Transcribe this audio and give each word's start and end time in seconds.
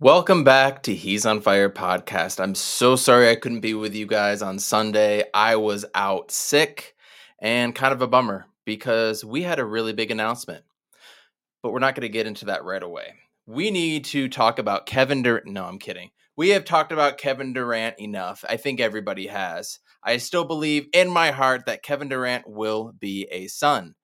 Welcome 0.00 0.42
back 0.42 0.82
to 0.82 0.94
He's 0.94 1.24
on 1.24 1.40
Fire 1.40 1.70
podcast. 1.70 2.42
I'm 2.42 2.56
so 2.56 2.96
sorry 2.96 3.30
I 3.30 3.36
couldn't 3.36 3.60
be 3.60 3.74
with 3.74 3.94
you 3.94 4.06
guys 4.06 4.42
on 4.42 4.58
Sunday. 4.58 5.22
I 5.32 5.54
was 5.54 5.84
out 5.94 6.32
sick 6.32 6.96
and 7.38 7.72
kind 7.72 7.92
of 7.92 8.02
a 8.02 8.08
bummer 8.08 8.46
because 8.64 9.24
we 9.24 9.42
had 9.42 9.60
a 9.60 9.64
really 9.64 9.92
big 9.92 10.10
announcement. 10.10 10.64
But 11.62 11.70
we're 11.70 11.78
not 11.78 11.94
going 11.94 12.02
to 12.02 12.08
get 12.08 12.26
into 12.26 12.46
that 12.46 12.64
right 12.64 12.82
away. 12.82 13.14
We 13.46 13.70
need 13.70 14.04
to 14.06 14.28
talk 14.28 14.58
about 14.58 14.86
Kevin 14.86 15.22
Durant. 15.22 15.46
No, 15.46 15.64
I'm 15.64 15.78
kidding. 15.78 16.10
We 16.36 16.48
have 16.48 16.64
talked 16.64 16.90
about 16.90 17.16
Kevin 17.16 17.52
Durant 17.52 18.00
enough. 18.00 18.44
I 18.48 18.56
think 18.56 18.80
everybody 18.80 19.28
has. 19.28 19.78
I 20.02 20.16
still 20.16 20.44
believe 20.44 20.88
in 20.92 21.08
my 21.08 21.30
heart 21.30 21.66
that 21.66 21.84
Kevin 21.84 22.08
Durant 22.08 22.50
will 22.50 22.92
be 22.98 23.28
a 23.30 23.46
Sun 23.46 23.94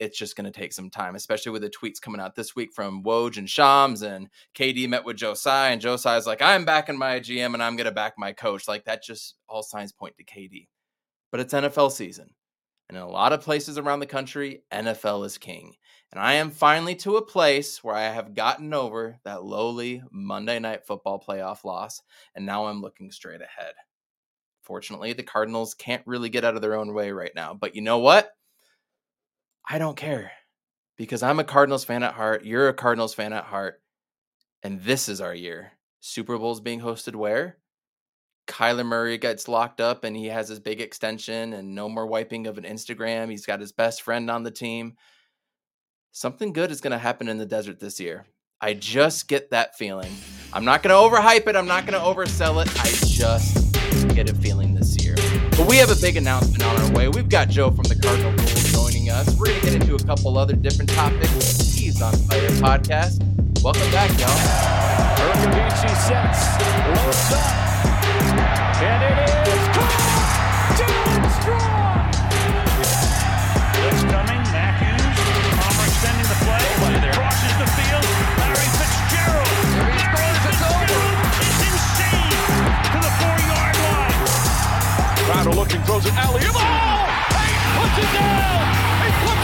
it's 0.00 0.18
just 0.18 0.34
going 0.34 0.50
to 0.50 0.58
take 0.58 0.72
some 0.72 0.88
time, 0.88 1.14
especially 1.14 1.52
with 1.52 1.60
the 1.60 1.70
tweets 1.70 2.00
coming 2.00 2.20
out 2.20 2.34
this 2.34 2.56
week 2.56 2.72
from 2.72 3.04
Woj 3.04 3.36
and 3.36 3.48
Shams 3.48 4.00
and 4.00 4.30
KD 4.54 4.88
met 4.88 5.04
with 5.04 5.18
Joe 5.18 5.34
Tsai 5.34 5.70
and 5.70 5.84
is 5.84 6.26
like, 6.26 6.40
I'm 6.40 6.64
backing 6.64 6.98
my 6.98 7.20
GM 7.20 7.52
and 7.52 7.62
I'm 7.62 7.76
going 7.76 7.84
to 7.84 7.92
back 7.92 8.14
my 8.16 8.32
coach. 8.32 8.66
Like 8.66 8.86
that 8.86 9.04
just 9.04 9.36
all 9.46 9.62
signs 9.62 9.92
point 9.92 10.16
to 10.16 10.24
KD. 10.24 10.68
But 11.30 11.40
it's 11.40 11.52
NFL 11.52 11.92
season. 11.92 12.30
And 12.88 12.96
in 12.96 13.04
a 13.04 13.08
lot 13.08 13.32
of 13.32 13.42
places 13.42 13.78
around 13.78 14.00
the 14.00 14.06
country, 14.06 14.64
NFL 14.72 15.24
is 15.26 15.38
king. 15.38 15.74
And 16.10 16.20
I 16.20 16.32
am 16.34 16.50
finally 16.50 16.96
to 16.96 17.18
a 17.18 17.24
place 17.24 17.84
where 17.84 17.94
I 17.94 18.08
have 18.08 18.34
gotten 18.34 18.74
over 18.74 19.20
that 19.24 19.44
lowly 19.44 20.02
Monday 20.10 20.58
night 20.58 20.86
football 20.86 21.22
playoff 21.24 21.62
loss. 21.62 22.02
And 22.34 22.44
now 22.44 22.66
I'm 22.66 22.80
looking 22.80 23.12
straight 23.12 23.42
ahead. 23.42 23.74
Fortunately, 24.62 25.12
the 25.12 25.22
Cardinals 25.22 25.74
can't 25.74 26.02
really 26.06 26.30
get 26.30 26.44
out 26.44 26.56
of 26.56 26.62
their 26.62 26.74
own 26.74 26.94
way 26.94 27.12
right 27.12 27.32
now. 27.36 27.54
But 27.54 27.76
you 27.76 27.82
know 27.82 27.98
what? 27.98 28.32
I 29.68 29.78
don't 29.78 29.96
care 29.96 30.32
because 30.96 31.22
I'm 31.22 31.38
a 31.38 31.44
Cardinals 31.44 31.84
fan 31.84 32.02
at 32.02 32.14
heart. 32.14 32.44
You're 32.44 32.68
a 32.68 32.74
Cardinals 32.74 33.14
fan 33.14 33.32
at 33.32 33.44
heart. 33.44 33.80
And 34.62 34.82
this 34.82 35.08
is 35.08 35.20
our 35.20 35.34
year. 35.34 35.72
Super 36.00 36.36
Bowl's 36.36 36.60
being 36.60 36.80
hosted 36.80 37.14
where? 37.14 37.56
Kyler 38.46 38.84
Murray 38.84 39.16
gets 39.16 39.48
locked 39.48 39.80
up 39.80 40.04
and 40.04 40.16
he 40.16 40.26
has 40.26 40.48
his 40.48 40.58
big 40.58 40.80
extension 40.80 41.52
and 41.52 41.74
no 41.74 41.88
more 41.88 42.06
wiping 42.06 42.46
of 42.46 42.58
an 42.58 42.64
Instagram. 42.64 43.30
He's 43.30 43.46
got 43.46 43.60
his 43.60 43.72
best 43.72 44.02
friend 44.02 44.30
on 44.30 44.42
the 44.42 44.50
team. 44.50 44.96
Something 46.12 46.52
good 46.52 46.70
is 46.70 46.80
going 46.80 46.90
to 46.90 46.98
happen 46.98 47.28
in 47.28 47.38
the 47.38 47.46
desert 47.46 47.78
this 47.78 48.00
year. 48.00 48.26
I 48.60 48.74
just 48.74 49.28
get 49.28 49.50
that 49.50 49.78
feeling. 49.78 50.12
I'm 50.52 50.64
not 50.64 50.82
going 50.82 50.90
to 50.90 51.16
overhype 51.16 51.46
it. 51.46 51.56
I'm 51.56 51.68
not 51.68 51.86
going 51.86 51.98
to 51.98 52.04
oversell 52.04 52.60
it. 52.60 52.68
I 52.80 52.90
just 53.06 54.14
get 54.14 54.28
a 54.28 54.34
feeling 54.34 54.74
this 54.74 55.02
year. 55.02 55.14
But 55.52 55.68
we 55.68 55.76
have 55.76 55.90
a 55.90 56.00
big 56.00 56.16
announcement 56.16 56.64
on 56.64 56.76
our 56.76 56.92
way. 56.92 57.08
We've 57.08 57.28
got 57.28 57.48
Joe 57.48 57.70
from 57.70 57.84
the 57.84 57.94
Cardinal 57.94 58.32
Rules 58.32 58.49
joining 59.10 59.28
us. 59.28 59.38
We're 59.38 59.46
going 59.46 59.60
to 59.60 59.66
get 59.66 59.74
into 59.82 59.94
a 59.94 60.06
couple 60.06 60.38
other 60.38 60.54
different 60.54 60.90
topics. 60.90 61.74
He's 61.74 62.00
on 62.02 62.12
Fire 62.12 62.48
podcast. 62.62 63.22
Welcome 63.62 63.90
back, 63.92 64.10
y'all. 64.18 64.30
Urkavici 65.20 65.90
sets, 66.08 66.40
looks 66.88 67.32
up, 67.32 67.44
and 68.80 69.02
it 69.04 69.48
is 69.48 69.66
caught! 69.76 70.80
Dylan 70.80 71.24
Strong! 71.40 72.08
Blitz 73.76 74.02
coming, 74.08 74.42
Matthews, 74.48 75.18
Palmer 75.60 75.84
extending 75.84 76.24
the 76.24 76.38
play, 76.40 76.64
crosses 77.12 77.54
the 77.60 77.68
field, 77.76 78.06
Larry 78.40 78.68
Fitzgerald. 78.80 79.56
If 79.76 79.92
he 79.92 80.00
scores, 80.08 80.40
it's 80.48 80.62
over. 80.64 81.04
It's 81.36 81.60
insane 81.68 82.32
to 82.80 82.98
the 83.04 83.12
four-yard 83.20 83.76
line. 83.76 84.24
Crowder 85.28 85.52
looking, 85.52 85.82
throws 85.82 86.06
it 86.06 86.16
alley. 86.16 86.40
Oh! 86.48 86.56
He 87.36 87.52
puts 87.76 87.98
it 87.98 88.10
down! 88.16 88.89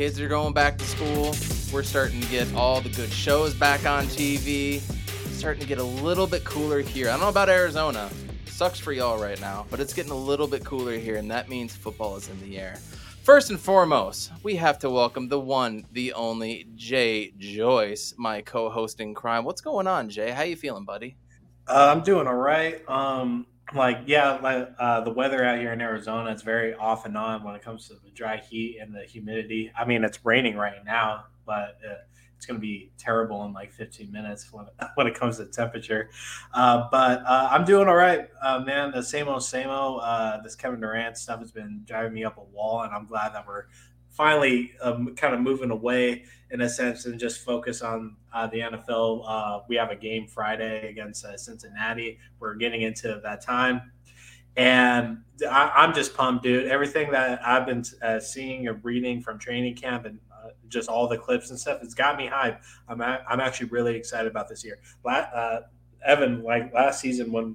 Kids 0.00 0.18
are 0.18 0.28
going 0.28 0.54
back 0.54 0.78
to 0.78 0.84
school. 0.86 1.36
We're 1.70 1.82
starting 1.82 2.22
to 2.22 2.28
get 2.28 2.50
all 2.54 2.80
the 2.80 2.88
good 2.88 3.12
shows 3.12 3.52
back 3.52 3.84
on 3.84 4.06
TV. 4.06 4.80
Starting 5.30 5.60
to 5.60 5.68
get 5.68 5.76
a 5.76 5.84
little 5.84 6.26
bit 6.26 6.42
cooler 6.42 6.80
here. 6.80 7.08
I 7.08 7.10
don't 7.10 7.20
know 7.20 7.28
about 7.28 7.50
Arizona. 7.50 8.08
Sucks 8.46 8.80
for 8.80 8.92
y'all 8.94 9.20
right 9.20 9.38
now, 9.42 9.66
but 9.68 9.78
it's 9.78 9.92
getting 9.92 10.10
a 10.10 10.16
little 10.16 10.46
bit 10.46 10.64
cooler 10.64 10.96
here, 10.96 11.16
and 11.16 11.30
that 11.30 11.50
means 11.50 11.76
football 11.76 12.16
is 12.16 12.30
in 12.30 12.40
the 12.40 12.58
air. 12.58 12.78
First 13.24 13.50
and 13.50 13.60
foremost, 13.60 14.32
we 14.42 14.56
have 14.56 14.78
to 14.78 14.88
welcome 14.88 15.28
the 15.28 15.38
one, 15.38 15.84
the 15.92 16.14
only 16.14 16.66
Jay 16.76 17.34
Joyce, 17.36 18.14
my 18.16 18.40
co-host 18.40 19.00
in 19.00 19.12
crime. 19.12 19.44
What's 19.44 19.60
going 19.60 19.86
on, 19.86 20.08
Jay? 20.08 20.30
How 20.30 20.44
you 20.44 20.56
feeling, 20.56 20.86
buddy? 20.86 21.18
Uh, 21.68 21.92
I'm 21.94 22.02
doing 22.02 22.26
all 22.26 22.36
right. 22.36 22.80
Um, 22.88 23.44
like 23.74 24.02
yeah, 24.06 24.38
like 24.42 24.70
uh, 24.78 25.00
the 25.02 25.10
weather 25.10 25.44
out 25.44 25.58
here 25.58 25.72
in 25.72 25.80
Arizona, 25.80 26.30
it's 26.30 26.42
very 26.42 26.74
off 26.74 27.06
and 27.06 27.16
on 27.16 27.42
when 27.42 27.54
it 27.54 27.62
comes 27.62 27.88
to 27.88 27.94
the 27.94 28.10
dry 28.10 28.38
heat 28.38 28.78
and 28.80 28.94
the 28.94 29.02
humidity. 29.02 29.72
I 29.78 29.84
mean, 29.84 30.04
it's 30.04 30.24
raining 30.24 30.56
right 30.56 30.84
now, 30.84 31.24
but 31.46 31.78
uh, 31.86 31.94
it's 32.36 32.46
going 32.46 32.58
to 32.58 32.60
be 32.60 32.90
terrible 32.96 33.44
in 33.44 33.52
like 33.52 33.70
15 33.70 34.10
minutes 34.10 34.50
when 34.52 34.66
when 34.94 35.06
it 35.06 35.14
comes 35.14 35.36
to 35.36 35.46
temperature. 35.46 36.08
Uh, 36.54 36.88
but 36.90 37.22
uh, 37.26 37.48
I'm 37.50 37.64
doing 37.64 37.86
all 37.86 37.96
right, 37.96 38.28
uh, 38.42 38.60
man. 38.60 38.92
The 38.92 39.02
same 39.02 39.28
old, 39.28 39.42
same 39.42 39.68
old. 39.68 40.00
Uh, 40.02 40.38
this 40.42 40.54
Kevin 40.54 40.80
Durant 40.80 41.16
stuff 41.16 41.40
has 41.40 41.52
been 41.52 41.82
driving 41.84 42.14
me 42.14 42.24
up 42.24 42.38
a 42.38 42.42
wall, 42.42 42.82
and 42.82 42.94
I'm 42.94 43.06
glad 43.06 43.34
that 43.34 43.46
we're 43.46 43.64
finally 44.10 44.72
um, 44.82 45.14
kind 45.14 45.34
of 45.34 45.40
moving 45.40 45.70
away 45.70 46.24
in 46.50 46.60
a 46.62 46.68
sense 46.68 47.06
and 47.06 47.18
just 47.18 47.44
focus 47.44 47.80
on 47.80 48.16
uh, 48.32 48.46
the 48.48 48.58
NFL. 48.58 49.22
Uh, 49.26 49.60
we 49.68 49.76
have 49.76 49.90
a 49.90 49.96
game 49.96 50.26
Friday 50.26 50.88
against 50.88 51.24
uh, 51.24 51.36
Cincinnati. 51.36 52.18
We're 52.38 52.54
getting 52.54 52.82
into 52.82 53.20
that 53.22 53.40
time. 53.40 53.92
And 54.56 55.18
I, 55.48 55.72
I'm 55.76 55.94
just 55.94 56.14
pumped, 56.14 56.42
dude. 56.42 56.66
Everything 56.66 57.10
that 57.12 57.40
I've 57.46 57.66
been 57.66 57.84
uh, 58.02 58.18
seeing 58.18 58.66
or 58.66 58.74
reading 58.74 59.20
from 59.22 59.38
training 59.38 59.76
camp 59.76 60.06
and 60.06 60.18
uh, 60.32 60.50
just 60.68 60.88
all 60.88 61.06
the 61.06 61.16
clips 61.16 61.50
and 61.50 61.58
stuff, 61.58 61.78
it's 61.82 61.94
got 61.94 62.16
me 62.18 62.28
hyped. 62.28 62.58
I'm, 62.88 63.00
a- 63.00 63.22
I'm 63.28 63.40
actually 63.40 63.68
really 63.68 63.94
excited 63.94 64.28
about 64.28 64.48
this 64.48 64.64
year. 64.64 64.80
La- 65.04 65.12
uh, 65.12 65.60
Evan, 66.04 66.42
like 66.42 66.74
last 66.74 67.00
season 67.00 67.30
when 67.30 67.54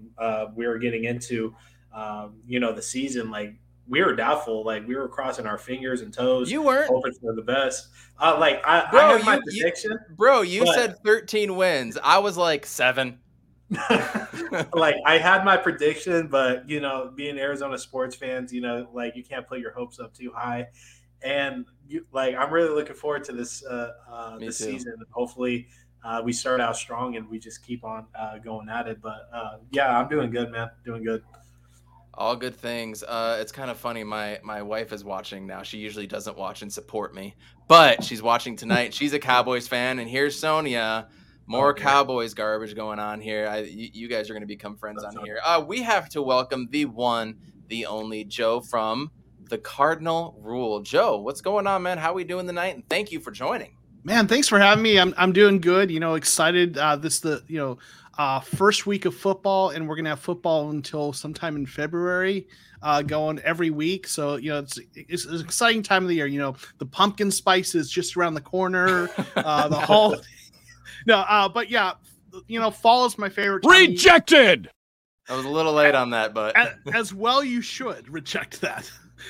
we 0.55 0.67
were 0.67 0.77
getting 0.77 1.03
into, 1.03 1.53
um, 1.93 2.35
you 2.47 2.59
know, 2.59 2.71
the 2.71 2.81
season, 2.81 3.29
like 3.31 3.55
we 3.87 4.01
were 4.03 4.15
doubtful. 4.15 4.65
Like 4.65 4.87
we 4.87 4.95
were 4.95 5.07
crossing 5.07 5.45
our 5.45 5.57
fingers 5.57 6.01
and 6.01 6.13
toes, 6.13 6.51
You 6.51 6.61
weren't. 6.61 6.89
hoping 6.89 7.13
for 7.21 7.33
the 7.33 7.41
best. 7.41 7.89
Uh, 8.19 8.37
like 8.39 8.61
I, 8.65 8.89
Bro, 8.89 8.99
I 8.99 9.17
had 9.17 9.25
my 9.25 9.33
you- 9.35 9.41
you- 9.47 9.61
prediction. 9.61 9.99
Bro, 10.17 10.41
you 10.41 10.65
said 10.73 10.97
13 11.03 11.55
wins. 11.55 11.97
I 12.03 12.17
was 12.19 12.37
like 12.37 12.65
seven. 12.65 13.19
like 14.73 14.95
I 15.05 15.17
had 15.17 15.43
my 15.43 15.57
prediction, 15.57 16.27
but 16.27 16.69
you 16.69 16.79
know, 16.79 17.11
being 17.15 17.37
Arizona 17.39 17.77
sports 17.77 18.15
fans, 18.15 18.53
you 18.53 18.61
know, 18.61 18.87
like 18.93 19.15
you 19.15 19.23
can't 19.23 19.47
put 19.47 19.59
your 19.59 19.71
hopes 19.71 19.99
up 19.99 20.13
too 20.13 20.31
high. 20.35 20.67
And 21.23 21.65
you, 21.87 22.05
like 22.11 22.35
I'm 22.35 22.51
really 22.53 22.69
looking 22.69 22.95
forward 22.95 23.23
to 23.25 23.31
this 23.31 23.65
uh, 23.65 23.93
uh, 24.09 24.37
this 24.37 24.59
too. 24.59 24.65
season. 24.65 24.95
Hopefully, 25.11 25.67
uh, 26.03 26.21
we 26.23 26.31
start 26.31 26.61
out 26.61 26.77
strong 26.77 27.15
and 27.15 27.27
we 27.27 27.39
just 27.39 27.65
keep 27.65 27.83
on 27.83 28.05
uh, 28.17 28.37
going 28.37 28.69
at 28.69 28.87
it. 28.87 29.01
But 29.01 29.27
uh, 29.33 29.57
yeah, 29.71 29.97
I'm 29.97 30.07
doing 30.09 30.29
good, 30.29 30.51
man. 30.51 30.69
Doing 30.85 31.03
good. 31.03 31.23
All 32.17 32.35
good 32.35 32.55
things. 32.55 33.03
Uh, 33.03 33.37
it's 33.41 33.51
kind 33.51 33.69
of 33.69 33.77
funny. 33.77 34.03
My 34.03 34.39
my 34.43 34.61
wife 34.61 34.93
is 34.93 35.03
watching 35.03 35.45
now. 35.45 35.63
She 35.63 35.77
usually 35.77 36.07
doesn't 36.07 36.37
watch 36.37 36.61
and 36.61 36.71
support 36.71 37.13
me, 37.13 37.35
but 37.67 38.03
she's 38.03 38.21
watching 38.21 38.55
tonight. 38.55 38.93
She's 38.93 39.13
a 39.13 39.19
Cowboys 39.19 39.67
fan, 39.67 39.99
and 39.99 40.09
here's 40.09 40.37
Sonia. 40.39 41.09
More 41.47 41.71
Okay. 41.71 41.83
Cowboys 41.83 42.33
garbage 42.33 42.75
going 42.75 42.99
on 42.99 43.21
here. 43.21 43.47
I, 43.47 43.59
you, 43.59 43.89
you 43.93 44.07
guys 44.07 44.29
are 44.29 44.33
going 44.33 44.41
to 44.41 44.47
become 44.47 44.77
friends 44.77 45.03
That's 45.03 45.15
on 45.15 45.25
here. 45.25 45.39
Uh, 45.45 45.63
we 45.67 45.83
have 45.83 46.09
to 46.09 46.21
welcome 46.21 46.67
the 46.71 46.85
one, 46.85 47.35
the 47.67 47.85
only 47.85 48.23
Joe 48.23 48.61
from 48.61 49.11
the 49.49 49.57
Cardinal 49.59 50.35
Rule. 50.41 50.81
Joe, 50.81 51.17
what's 51.17 51.41
going 51.41 51.67
on, 51.67 51.83
man? 51.83 51.97
How 51.97 52.11
are 52.11 52.15
we 52.15 52.23
doing 52.23 52.47
tonight? 52.47 52.75
And 52.75 52.89
thank 52.89 53.11
you 53.11 53.19
for 53.19 53.29
joining. 53.31 53.77
Man, 54.03 54.27
thanks 54.27 54.47
for 54.47 54.59
having 54.59 54.83
me. 54.83 54.99
I'm 54.99 55.15
I'm 55.17 55.33
doing 55.33 55.59
good. 55.59 55.89
You 55.89 55.99
know, 55.99 56.13
excited. 56.13 56.77
Uh, 56.77 56.95
this 56.95 57.19
the 57.19 57.43
you 57.47 57.57
know 57.57 57.79
uh, 58.17 58.39
first 58.39 58.85
week 58.85 59.05
of 59.05 59.15
football, 59.15 59.69
and 59.69 59.87
we're 59.87 59.95
gonna 59.95 60.09
have 60.09 60.19
football 60.19 60.69
until 60.69 61.13
sometime 61.13 61.55
in 61.55 61.65
February, 61.65 62.47
uh, 62.81 63.01
going 63.01 63.39
every 63.39 63.69
week. 63.69 64.07
So 64.07 64.35
you 64.37 64.49
know, 64.51 64.59
it's 64.59 64.79
it's 64.95 65.25
an 65.25 65.39
exciting 65.41 65.83
time 65.83 66.03
of 66.03 66.09
the 66.09 66.15
year. 66.15 66.27
You 66.27 66.39
know, 66.39 66.55
the 66.77 66.85
pumpkin 66.85 67.31
spice 67.31 67.75
is 67.75 67.89
just 67.89 68.15
around 68.17 68.33
the 68.35 68.41
corner. 68.41 69.09
Uh, 69.35 69.67
the 69.67 69.75
whole 69.75 70.15
no, 71.05 71.17
uh, 71.17 71.47
but 71.49 71.69
yeah, 71.69 71.93
you 72.47 72.59
know, 72.59 72.71
fall 72.71 73.05
is 73.05 73.17
my 73.17 73.29
favorite. 73.29 73.61
time. 73.63 73.71
Rejected! 73.71 74.69
I 75.29 75.35
was 75.35 75.45
a 75.45 75.49
little 75.49 75.73
late 75.73 75.93
on 75.93 76.11
that, 76.11 76.33
but 76.33 76.57
A- 76.57 76.75
as 76.93 77.13
well 77.13 77.43
you 77.43 77.61
should 77.61 78.07
reject 78.09 78.61
that 78.61 78.89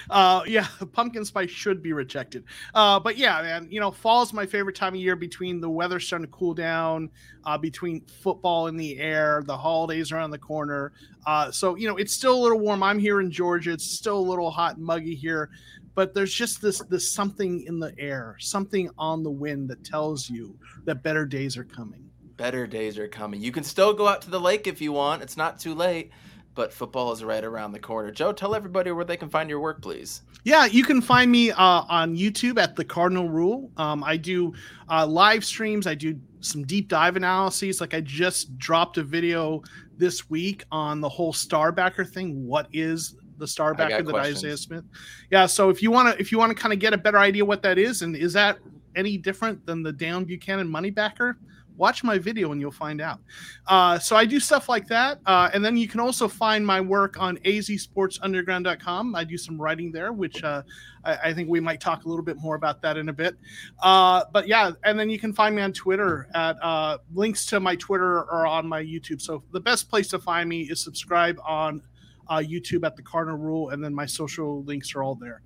uh, 0.09 0.41
yeah, 0.47 0.67
pumpkin 0.93 1.25
spice 1.25 1.49
should 1.49 1.81
be 1.81 1.93
rejected. 1.93 2.43
Uh, 2.73 2.99
but 2.99 3.17
yeah, 3.17 3.41
man, 3.41 3.67
you 3.69 3.79
know, 3.79 3.91
fall 3.91 4.21
is 4.23 4.33
my 4.33 4.45
favorite 4.45 4.75
time 4.75 4.93
of 4.93 4.99
year 4.99 5.15
between 5.15 5.59
the 5.59 5.69
weather 5.69 5.99
starting 5.99 6.25
to 6.25 6.31
cool 6.31 6.53
down, 6.53 7.09
uh, 7.45 7.57
between 7.57 8.01
football 8.01 8.67
in 8.67 8.77
the 8.77 8.97
air, 8.99 9.43
the 9.45 9.57
holidays 9.57 10.11
around 10.11 10.31
the 10.31 10.37
corner. 10.37 10.93
Uh, 11.25 11.51
so, 11.51 11.75
you 11.75 11.87
know, 11.87 11.97
it's 11.97 12.13
still 12.13 12.35
a 12.35 12.41
little 12.41 12.59
warm. 12.59 12.83
I'm 12.83 12.99
here 12.99 13.21
in 13.21 13.31
Georgia. 13.31 13.73
It's 13.73 13.85
still 13.85 14.17
a 14.17 14.27
little 14.27 14.51
hot 14.51 14.77
and 14.77 14.85
muggy 14.85 15.15
here, 15.15 15.49
but 15.95 16.13
there's 16.13 16.33
just 16.33 16.61
this, 16.61 16.79
this 16.89 17.11
something 17.11 17.63
in 17.63 17.79
the 17.79 17.93
air, 17.97 18.35
something 18.39 18.89
on 18.97 19.23
the 19.23 19.31
wind 19.31 19.69
that 19.69 19.83
tells 19.83 20.29
you 20.29 20.57
that 20.85 21.03
better 21.03 21.25
days 21.25 21.57
are 21.57 21.63
coming. 21.63 22.09
Better 22.37 22.67
days 22.67 22.99
are 22.99 23.07
coming. 23.07 23.41
You 23.41 23.53
can 23.53 23.63
still 23.63 23.93
go 23.93 24.07
out 24.07 24.21
to 24.23 24.29
the 24.29 24.39
lake 24.39 24.67
if 24.67 24.81
you 24.81 24.91
want. 24.91 25.21
It's 25.21 25.37
not 25.37 25.57
too 25.57 25.73
late 25.73 26.11
but 26.55 26.73
football 26.73 27.11
is 27.11 27.23
right 27.23 27.43
around 27.43 27.73
the 27.73 27.79
corner. 27.79 28.09
Joe, 28.11 28.31
tell 28.31 28.55
everybody 28.55 28.91
where 28.91 29.05
they 29.05 29.17
can 29.17 29.29
find 29.29 29.49
your 29.49 29.59
work, 29.59 29.81
please. 29.81 30.21
Yeah, 30.45 30.65
you 30.65 30.83
can 30.83 31.01
find 31.01 31.29
me 31.29 31.51
uh, 31.51 31.57
on 31.57 32.15
YouTube 32.15 32.57
at 32.57 32.75
the 32.75 32.85
Cardinal 32.85 33.29
Rule. 33.29 33.69
Um, 33.77 34.03
I 34.03 34.15
do 34.15 34.53
uh, 34.89 35.05
live 35.05 35.43
streams. 35.43 35.85
I 35.85 35.95
do 35.95 36.19
some 36.39 36.63
deep 36.63 36.87
dive 36.87 37.17
analyses. 37.17 37.81
Like 37.81 37.93
I 37.93 38.01
just 38.01 38.57
dropped 38.57 38.97
a 38.97 39.03
video 39.03 39.61
this 39.97 40.29
week 40.29 40.63
on 40.71 41.01
the 41.01 41.09
whole 41.09 41.33
Starbacker 41.33 42.09
thing. 42.09 42.47
What 42.47 42.67
is 42.71 43.15
the 43.37 43.45
Starbacker 43.45 44.05
that 44.05 44.07
questions. 44.07 44.37
Isaiah 44.37 44.57
Smith? 44.57 44.85
Yeah, 45.29 45.45
so 45.45 45.69
if 45.69 45.83
you 45.83 45.91
want 45.91 46.13
to, 46.13 46.21
if 46.21 46.31
you 46.31 46.37
want 46.37 46.55
to 46.55 46.55
kind 46.55 46.73
of 46.73 46.79
get 46.79 46.93
a 46.93 46.97
better 46.97 47.19
idea 47.19 47.43
what 47.43 47.61
that 47.63 47.77
is, 47.77 48.01
and 48.01 48.15
is 48.15 48.33
that 48.33 48.59
any 48.95 49.17
different 49.17 49.65
than 49.65 49.83
the 49.83 49.91
Deone 49.91 50.25
Bucannon 50.25 50.69
money 50.69 50.89
backer? 50.89 51.37
Watch 51.77 52.03
my 52.03 52.17
video 52.17 52.51
and 52.51 52.61
you'll 52.61 52.71
find 52.71 53.01
out. 53.01 53.19
Uh, 53.67 53.99
so 53.99 54.15
I 54.15 54.25
do 54.25 54.39
stuff 54.39 54.69
like 54.69 54.87
that. 54.87 55.19
Uh, 55.25 55.49
and 55.53 55.63
then 55.63 55.77
you 55.77 55.87
can 55.87 55.99
also 55.99 56.27
find 56.27 56.65
my 56.65 56.81
work 56.81 57.19
on 57.19 57.37
azsportsunderground.com. 57.39 59.15
I 59.15 59.23
do 59.23 59.37
some 59.37 59.59
writing 59.61 59.91
there, 59.91 60.13
which 60.13 60.43
uh, 60.43 60.63
I, 61.03 61.17
I, 61.25 61.33
think 61.33 61.49
we 61.49 61.59
might 61.59 61.79
talk 61.79 62.05
a 62.05 62.09
little 62.09 62.23
bit 62.23 62.37
more 62.37 62.55
about 62.55 62.81
that 62.81 62.97
in 62.97 63.09
a 63.09 63.13
bit. 63.13 63.35
Uh, 63.81 64.23
but 64.31 64.47
yeah, 64.47 64.71
and 64.83 64.99
then 64.99 65.09
you 65.09 65.19
can 65.19 65.33
find 65.33 65.55
me 65.55 65.61
on 65.61 65.73
Twitter 65.73 66.27
at 66.33 66.57
uh, 66.61 66.97
links 67.13 67.45
to 67.47 67.59
my 67.59 67.75
Twitter 67.75 68.23
or 68.23 68.45
on 68.45 68.67
my 68.67 68.83
YouTube. 68.83 69.21
So 69.21 69.43
the 69.51 69.59
best 69.59 69.89
place 69.89 70.07
to 70.09 70.19
find 70.19 70.49
me 70.49 70.63
is 70.63 70.79
subscribe 70.79 71.39
on 71.45 71.81
uh, 72.27 72.37
YouTube 72.37 72.85
at 72.85 72.95
the 72.95 73.03
Cardinal 73.03 73.37
Rule, 73.37 73.69
and 73.69 73.83
then 73.83 73.93
my 73.93 74.05
social 74.05 74.63
links 74.63 74.95
are 74.95 75.03
all 75.03 75.15
there. 75.15 75.41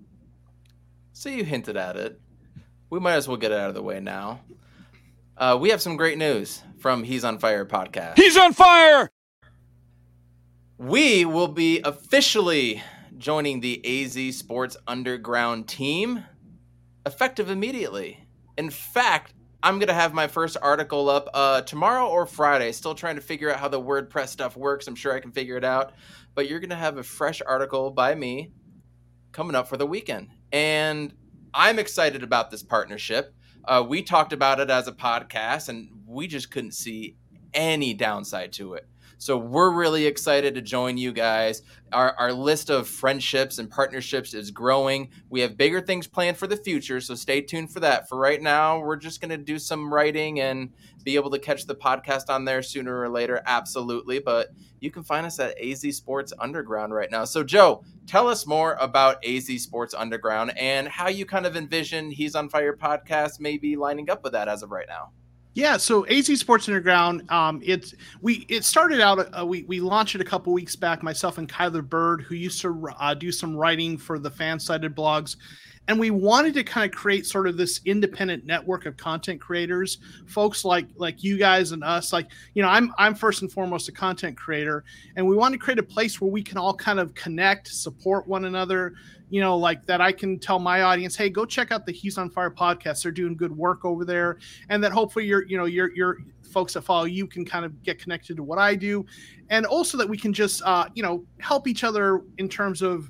So 1.13 1.29
you 1.29 1.43
hinted 1.43 1.75
at 1.75 1.97
it. 1.97 2.19
We 2.89 2.99
might 2.99 3.15
as 3.15 3.27
well 3.27 3.37
get 3.37 3.51
it 3.51 3.59
out 3.59 3.69
of 3.69 3.75
the 3.75 3.83
way 3.83 3.99
now. 3.99 4.39
Uh, 5.39 5.57
we 5.59 5.69
have 5.69 5.81
some 5.81 5.95
great 5.95 6.18
news 6.18 6.62
from 6.80 7.01
He's 7.01 7.24
on 7.24 7.39
Fire 7.39 7.65
podcast. 7.65 8.18
He's 8.18 8.36
on 8.36 8.51
fire! 8.51 9.09
We 10.77 11.24
will 11.24 11.47
be 11.47 11.80
officially 11.80 12.83
joining 13.18 13.62
the 13.62 13.81
AZ 13.86 14.36
Sports 14.36 14.75
Underground 14.86 15.69
team 15.69 16.25
effective 17.06 17.50
immediately. 17.50 18.27
In 18.57 18.69
fact, 18.69 19.33
I'm 19.63 19.75
going 19.75 19.88
to 19.88 19.94
have 19.94 20.13
my 20.13 20.27
first 20.27 20.57
article 20.62 21.09
up 21.09 21.30
uh, 21.33 21.62
tomorrow 21.62 22.07
or 22.07 22.25
Friday. 22.25 22.74
Still 22.74 22.94
trying 22.94 23.15
to 23.15 23.21
figure 23.21 23.50
out 23.50 23.62
how 23.62 23.69
the 23.69 23.81
WordPress 23.81 24.27
stuff 24.27 24.57
works. 24.57 24.88
I'm 24.88 24.95
sure 24.95 25.13
I 25.13 25.21
can 25.21 25.31
figure 25.31 25.56
it 25.56 25.63
out. 25.63 25.94
But 26.36 26.50
you're 26.50 26.59
going 26.59 26.69
to 26.69 26.75
have 26.75 26.97
a 26.97 27.03
fresh 27.03 27.41
article 27.45 27.91
by 27.91 28.13
me 28.13 28.51
coming 29.31 29.56
up 29.56 29.69
for 29.69 29.77
the 29.77 29.86
weekend. 29.86 30.31
And 30.51 31.13
I'm 31.53 31.80
excited 31.80 32.24
about 32.24 32.51
this 32.51 32.62
partnership. 32.62 33.33
Uh, 33.69 33.83
we 33.88 34.01
talked 34.01 34.33
about 34.33 34.60
it 34.60 34.71
as 34.71 34.88
a 34.88 34.92
podcast, 34.92 35.69
and 35.69 35.89
we 36.07 36.25
just 36.25 36.50
couldn't 36.50 36.71
see 36.71 37.16
any 37.54 37.94
downside 37.94 38.51
to 38.54 38.74
it. 38.74 38.88
So 39.19 39.38
we're 39.38 39.71
really 39.71 40.06
excited 40.06 40.56
to 40.56 40.62
join 40.62 40.98
you 40.98 41.12
guys. 41.12 41.62
Our, 41.92 42.16
our 42.18 42.31
list 42.31 42.69
of 42.69 42.88
friendships 42.88 43.57
and 43.60 43.69
partnerships 43.69 44.33
is 44.33 44.50
growing. 44.50 45.10
We 45.30 45.42
have 45.42 45.57
bigger 45.57 45.81
things 45.81 46.07
planned 46.07 46.38
for 46.38 46.48
the 46.48 46.56
future, 46.56 47.01
so 47.01 47.16
stay 47.16 47.42
tuned 47.42 47.74
for 47.74 47.81
that. 47.81 48.07
For 48.07 48.18
right 48.18 48.42
now, 48.42 48.80
we're 48.80 48.95
just 48.95 49.19
going 49.19 49.31
to 49.31 49.38
do 49.38 49.60
some 49.60 49.94
writing 49.94 50.39
and 50.39 50.71
be 51.04 51.16
able 51.16 51.31
to 51.31 51.39
catch 51.39 51.66
the 51.66 51.75
podcast 51.75 52.30
on 52.30 52.45
there 52.45 52.62
sooner 52.62 52.98
or 52.98 53.10
later. 53.10 53.42
Absolutely. 53.45 54.19
But 54.19 54.51
you 54.80 54.89
can 54.89 55.04
find 55.04 55.25
us 55.25 55.38
at 55.38 55.60
AZ 55.62 55.81
Sports 55.98 56.31
Underground 56.39 56.94
right 56.94 57.12
now. 57.12 57.25
So, 57.25 57.44
Joe, 57.44 57.83
tell 58.07 58.30
us 58.30 58.48
more 58.48 58.77
about 58.80 59.24
AZ 59.25 59.48
Sports 59.62 59.94
Underground 59.94 60.57
and 60.57 60.88
how 60.88 61.10
you 61.10 61.25
kind 61.25 61.45
of 61.45 61.57
envision 61.57 62.10
He's 62.10 62.36
on 62.36 62.48
Fire 62.48 62.75
podcast 62.75 63.42
maybe 63.42 63.75
lining 63.75 64.10
up 64.10 64.24
with 64.24 64.31
that 64.31 64.48
as 64.48 64.63
of 64.63 64.72
right 64.72 64.88
now. 64.88 65.12
Yeah, 65.59 65.75
so 65.75 66.06
AZ 66.07 66.39
Sports 66.39 66.69
Underground, 66.69 67.29
um, 67.29 67.59
it's 67.61 67.94
we 68.21 68.45
it 68.47 68.63
started 68.63 69.01
out. 69.01 69.19
Uh, 69.38 69.45
we 69.45 69.63
we 69.63 69.81
launched 69.81 70.15
it 70.15 70.21
a 70.21 70.23
couple 70.23 70.53
weeks 70.53 70.77
back. 70.77 71.03
Myself 71.03 71.38
and 71.38 71.50
Kyler 71.50 71.83
Bird, 71.83 72.21
who 72.21 72.35
used 72.35 72.61
to 72.61 72.88
uh, 72.97 73.13
do 73.13 73.29
some 73.29 73.53
writing 73.53 73.97
for 73.97 74.19
the 74.19 74.31
fan 74.31 74.57
FanSided 74.57 74.95
blogs, 74.95 75.35
and 75.89 76.00
we 76.00 76.11
wanted 76.11 76.53
to 76.53 76.63
kind 76.63 76.89
of 76.89 76.97
create 76.97 77.25
sort 77.25 77.45
of 77.45 77.57
this 77.57 77.81
independent 77.83 78.45
network 78.45 78.85
of 78.85 78.95
content 78.95 79.41
creators, 79.41 79.97
folks 80.27 80.63
like 80.63 80.88
like 80.95 81.25
you 81.25 81.38
guys 81.38 81.73
and 81.73 81.83
us. 81.83 82.13
Like 82.13 82.27
you 82.53 82.63
know, 82.63 82.69
I'm 82.69 82.94
I'm 82.97 83.13
first 83.13 83.41
and 83.41 83.51
foremost 83.51 83.89
a 83.89 83.91
content 83.91 84.38
creator, 84.38 84.85
and 85.17 85.27
we 85.27 85.35
want 85.35 85.51
to 85.51 85.57
create 85.57 85.77
a 85.77 85.83
place 85.83 86.21
where 86.21 86.31
we 86.31 86.41
can 86.41 86.57
all 86.57 86.73
kind 86.73 87.01
of 87.01 87.13
connect, 87.15 87.67
support 87.67 88.29
one 88.29 88.45
another, 88.45 88.94
you 89.29 89.41
know, 89.41 89.57
like 89.57 89.85
that 89.85 90.01
I 90.01 90.11
can 90.11 90.39
tell 90.39 90.59
my 90.59 90.81
audience, 90.81 91.15
hey, 91.15 91.29
go 91.29 91.45
check 91.45 91.71
out 91.71 91.85
the 91.85 91.91
He's 91.91 92.17
on 92.17 92.29
Fire 92.29 92.49
podcast. 92.49 93.03
They're 93.03 93.11
doing 93.11 93.35
good 93.35 93.55
work 93.55 93.85
over 93.85 94.05
there. 94.05 94.37
And 94.69 94.83
that 94.83 94.91
hopefully 94.91 95.25
your, 95.25 95.45
you 95.45 95.57
know, 95.57 95.65
your 95.65 95.93
your 95.95 96.17
folks 96.43 96.73
that 96.73 96.81
follow 96.81 97.05
you 97.05 97.27
can 97.27 97.45
kind 97.45 97.63
of 97.63 97.83
get 97.83 97.99
connected 97.99 98.37
to 98.37 98.43
what 98.43 98.57
I 98.57 98.75
do. 98.75 99.05
And 99.49 99.65
also 99.65 99.97
that 99.97 100.09
we 100.09 100.17
can 100.17 100.33
just 100.33 100.61
uh, 100.63 100.87
you 100.95 101.03
know, 101.03 101.23
help 101.39 101.67
each 101.67 101.83
other 101.83 102.23
in 102.37 102.49
terms 102.49 102.81
of 102.81 103.09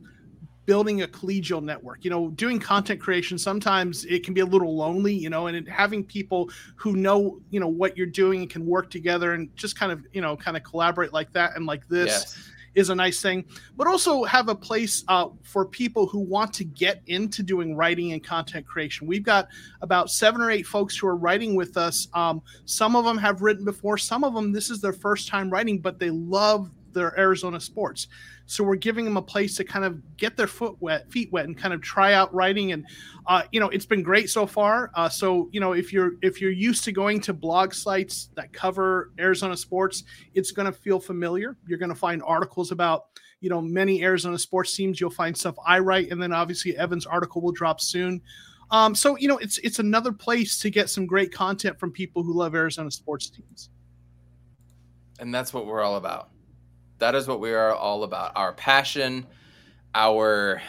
building 0.65 1.01
a 1.01 1.07
collegial 1.07 1.63
network 1.63 2.03
you 2.05 2.11
know 2.11 2.29
doing 2.29 2.59
content 2.59 2.99
creation 2.99 3.39
sometimes 3.39 4.05
it 4.05 4.23
can 4.23 4.35
be 4.35 4.41
a 4.41 4.45
little 4.45 4.75
lonely 4.75 5.15
you 5.15 5.27
know 5.27 5.47
and 5.47 5.67
having 5.67 6.03
people 6.03 6.47
who 6.75 6.95
know 6.95 7.41
you 7.49 7.59
know 7.59 7.67
what 7.67 7.97
you're 7.97 8.05
doing 8.05 8.41
and 8.41 8.51
can 8.51 8.63
work 8.67 8.87
together 8.91 9.33
and 9.33 9.49
just 9.55 9.75
kind 9.75 9.91
of 9.91 10.05
you 10.13 10.21
know 10.21 10.37
kind 10.37 10.55
of 10.55 10.61
collaborate 10.61 11.11
like 11.11 11.33
that 11.33 11.55
and 11.55 11.65
like 11.65 11.87
this 11.87 12.07
yes 12.07 12.51
is 12.75 12.89
a 12.89 12.95
nice 12.95 13.21
thing, 13.21 13.45
but 13.75 13.87
also 13.87 14.23
have 14.23 14.49
a 14.49 14.55
place 14.55 15.03
uh, 15.07 15.27
for 15.43 15.65
people 15.65 16.07
who 16.07 16.19
want 16.19 16.53
to 16.53 16.63
get 16.63 17.01
into 17.07 17.43
doing 17.43 17.75
writing 17.75 18.13
and 18.13 18.23
content 18.23 18.65
creation. 18.65 19.07
We've 19.07 19.23
got 19.23 19.47
about 19.81 20.09
seven 20.09 20.41
or 20.41 20.51
eight 20.51 20.65
folks 20.65 20.97
who 20.97 21.07
are 21.07 21.15
writing 21.15 21.55
with 21.55 21.77
us. 21.77 22.07
Um, 22.13 22.41
some 22.65 22.95
of 22.95 23.05
them 23.05 23.17
have 23.17 23.41
written 23.41 23.65
before, 23.65 23.97
some 23.97 24.23
of 24.23 24.33
them, 24.33 24.51
this 24.51 24.69
is 24.69 24.81
their 24.81 24.93
first 24.93 25.27
time 25.27 25.49
writing, 25.49 25.79
but 25.79 25.99
they 25.99 26.09
love 26.09 26.71
their 26.93 27.17
Arizona 27.19 27.59
sports. 27.59 28.07
So 28.49 28.63
we're 28.63 28.77
giving 28.77 29.05
them 29.05 29.15
a 29.15 29.21
place 29.21 29.55
to 29.57 29.63
kind 29.63 29.85
of 29.85 30.17
get 30.17 30.35
their 30.35 30.47
foot 30.47 30.75
wet, 30.79 31.11
feet 31.11 31.31
wet, 31.31 31.45
and 31.45 31.55
kind 31.55 31.71
of 31.71 31.81
try 31.81 32.13
out 32.13 32.33
writing. 32.33 32.71
And 32.71 32.83
uh, 33.27 33.43
you 33.51 33.59
know, 33.59 33.69
it's 33.69 33.85
been 33.85 34.01
great 34.01 34.31
so 34.31 34.47
far. 34.47 34.89
Uh, 34.95 35.07
so 35.07 35.49
you 35.51 35.59
know, 35.59 35.73
if 35.73 35.93
you're 35.93 36.13
if 36.23 36.41
you're 36.41 36.49
used 36.49 36.83
to 36.85 36.91
going 36.91 37.21
to 37.21 37.33
blog 37.33 37.75
sites 37.75 38.31
that 38.35 38.51
cover 38.51 39.11
Arizona 39.19 39.55
sports, 39.55 40.03
it's 40.33 40.49
going 40.49 40.65
to 40.65 40.71
feel 40.71 40.99
familiar. 40.99 41.57
You're 41.67 41.77
going 41.77 41.89
to 41.89 41.95
find 41.95 42.23
articles 42.23 42.71
about 42.71 43.05
you 43.39 43.51
know 43.51 43.61
many 43.61 44.03
Arizona 44.03 44.39
sports 44.39 44.75
teams. 44.75 44.99
You'll 44.99 45.11
find 45.11 45.37
stuff 45.37 45.53
I 45.63 45.77
write, 45.77 46.11
and 46.11 46.19
then 46.19 46.33
obviously 46.33 46.75
Evan's 46.75 47.05
article 47.05 47.43
will 47.43 47.51
drop 47.51 47.79
soon. 47.79 48.19
Um, 48.71 48.95
so 48.95 49.15
you 49.15 49.27
know, 49.27 49.37
it's 49.37 49.59
it's 49.59 49.77
another 49.77 50.11
place 50.11 50.57
to 50.61 50.71
get 50.71 50.89
some 50.89 51.05
great 51.05 51.31
content 51.31 51.79
from 51.79 51.91
people 51.91 52.23
who 52.23 52.33
love 52.33 52.55
Arizona 52.55 52.89
sports 52.89 53.29
teams. 53.29 53.69
And 55.19 55.35
that's 55.35 55.53
what 55.53 55.67
we're 55.67 55.83
all 55.83 55.97
about. 55.97 56.31
That 56.99 57.15
is 57.15 57.27
what 57.27 57.39
we 57.39 57.53
are 57.53 57.73
all 57.73 58.03
about. 58.03 58.33
Our 58.35 58.53
passion, 58.53 59.25
our 59.95 60.61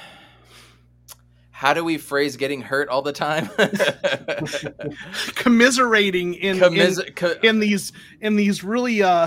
how 1.50 1.74
do 1.74 1.84
we 1.84 1.98
phrase 1.98 2.36
getting 2.38 2.62
hurt 2.62 2.88
all 2.88 3.02
the 3.02 3.12
time? 3.12 3.50
Commiserating 5.34 6.32
in, 6.34 6.58
Commis- 6.58 7.06
in, 7.06 7.12
co- 7.12 7.34
in 7.42 7.58
these 7.58 7.92
in 8.22 8.36
these 8.36 8.64
really 8.64 9.02
uh, 9.02 9.26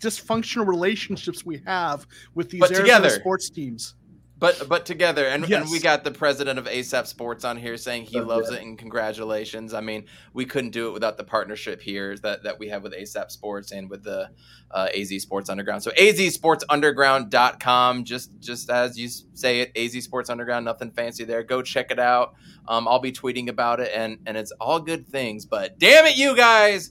dysfunctional 0.00 0.66
relationships 0.66 1.46
we 1.46 1.62
have 1.64 2.06
with 2.34 2.50
these 2.50 2.62
Arizona 2.62 2.82
together, 2.82 3.10
sports 3.10 3.48
teams 3.48 3.94
but 4.42 4.68
but 4.68 4.84
together 4.84 5.26
and, 5.26 5.48
yes. 5.48 5.62
and 5.62 5.70
we 5.70 5.78
got 5.78 6.02
the 6.02 6.10
president 6.10 6.58
of 6.58 6.64
asap 6.64 7.06
sports 7.06 7.44
on 7.44 7.56
here 7.56 7.76
saying 7.76 8.02
he 8.02 8.18
oh, 8.18 8.24
loves 8.24 8.50
yeah. 8.50 8.56
it 8.56 8.62
and 8.64 8.76
congratulations. 8.76 9.72
I 9.72 9.80
mean 9.80 10.06
we 10.32 10.46
couldn't 10.46 10.70
do 10.70 10.88
it 10.88 10.92
without 10.92 11.16
the 11.16 11.22
partnership 11.22 11.80
here 11.80 12.16
that, 12.18 12.42
that 12.42 12.58
we 12.58 12.68
have 12.68 12.82
with 12.82 12.92
asap 12.92 13.30
sports 13.30 13.70
and 13.70 13.88
with 13.88 14.02
the 14.02 14.30
uh, 14.72 14.88
az 14.92 15.10
sports 15.22 15.48
underground. 15.48 15.84
So 15.84 15.92
azsportsunderground.com 15.92 18.02
just 18.02 18.32
just 18.40 18.68
as 18.68 18.98
you 18.98 19.08
say 19.32 19.60
it 19.60 19.70
az 19.76 19.92
sports 20.02 20.28
underground 20.28 20.64
nothing 20.64 20.90
fancy 20.90 21.22
there. 21.22 21.44
Go 21.44 21.62
check 21.62 21.92
it 21.92 22.00
out. 22.00 22.34
Um, 22.66 22.88
i'll 22.88 22.98
be 22.98 23.12
tweeting 23.12 23.48
about 23.48 23.78
it 23.78 23.92
and 23.94 24.18
and 24.26 24.36
it's 24.36 24.50
all 24.60 24.80
good 24.80 25.06
things 25.06 25.46
but 25.46 25.78
damn 25.78 26.04
it 26.06 26.16
you 26.16 26.34
guys! 26.34 26.90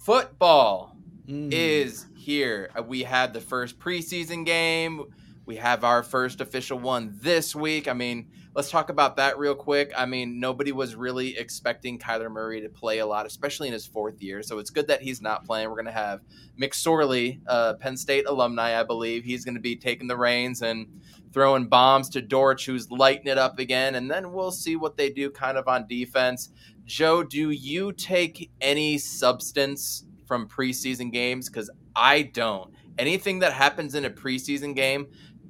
Football 0.00 0.98
mm. 1.26 1.50
is 1.50 2.04
here. 2.14 2.68
We 2.86 3.04
had 3.04 3.32
the 3.32 3.40
first 3.40 3.78
preseason 3.78 4.44
game 4.44 5.06
We 5.46 5.56
have 5.56 5.84
our 5.84 6.02
first 6.02 6.40
official 6.40 6.78
one 6.78 7.18
this 7.20 7.54
week. 7.54 7.86
I 7.86 7.92
mean, 7.92 8.30
let's 8.54 8.70
talk 8.70 8.88
about 8.88 9.16
that 9.16 9.38
real 9.38 9.54
quick. 9.54 9.92
I 9.94 10.06
mean, 10.06 10.40
nobody 10.40 10.72
was 10.72 10.94
really 10.94 11.36
expecting 11.36 11.98
Kyler 11.98 12.30
Murray 12.30 12.62
to 12.62 12.70
play 12.70 13.00
a 13.00 13.06
lot, 13.06 13.26
especially 13.26 13.68
in 13.68 13.74
his 13.74 13.84
fourth 13.84 14.22
year. 14.22 14.42
So 14.42 14.58
it's 14.58 14.70
good 14.70 14.86
that 14.88 15.02
he's 15.02 15.20
not 15.20 15.44
playing. 15.44 15.68
We're 15.68 15.74
going 15.74 15.84
to 15.84 15.92
have 15.92 16.20
McSorley, 16.58 17.40
uh, 17.46 17.74
Penn 17.74 17.98
State 17.98 18.26
alumni, 18.26 18.80
I 18.80 18.84
believe. 18.84 19.24
He's 19.24 19.44
going 19.44 19.56
to 19.56 19.60
be 19.60 19.76
taking 19.76 20.06
the 20.06 20.16
reins 20.16 20.62
and 20.62 20.86
throwing 21.32 21.66
bombs 21.66 22.08
to 22.10 22.22
Dortch, 22.22 22.64
who's 22.64 22.90
lighting 22.90 23.26
it 23.26 23.36
up 23.36 23.58
again. 23.58 23.96
And 23.96 24.10
then 24.10 24.32
we'll 24.32 24.52
see 24.52 24.76
what 24.76 24.96
they 24.96 25.10
do 25.10 25.30
kind 25.30 25.58
of 25.58 25.68
on 25.68 25.86
defense. 25.86 26.50
Joe, 26.86 27.22
do 27.22 27.50
you 27.50 27.92
take 27.92 28.50
any 28.62 28.96
substance 28.96 30.04
from 30.26 30.48
preseason 30.48 31.12
games? 31.12 31.50
Because 31.50 31.70
I 31.94 32.22
don't. 32.22 32.72
Anything 32.96 33.40
that 33.40 33.52
happens 33.52 33.94
in 33.96 34.04
a 34.04 34.10
preseason 34.10 34.74
game 34.74 35.08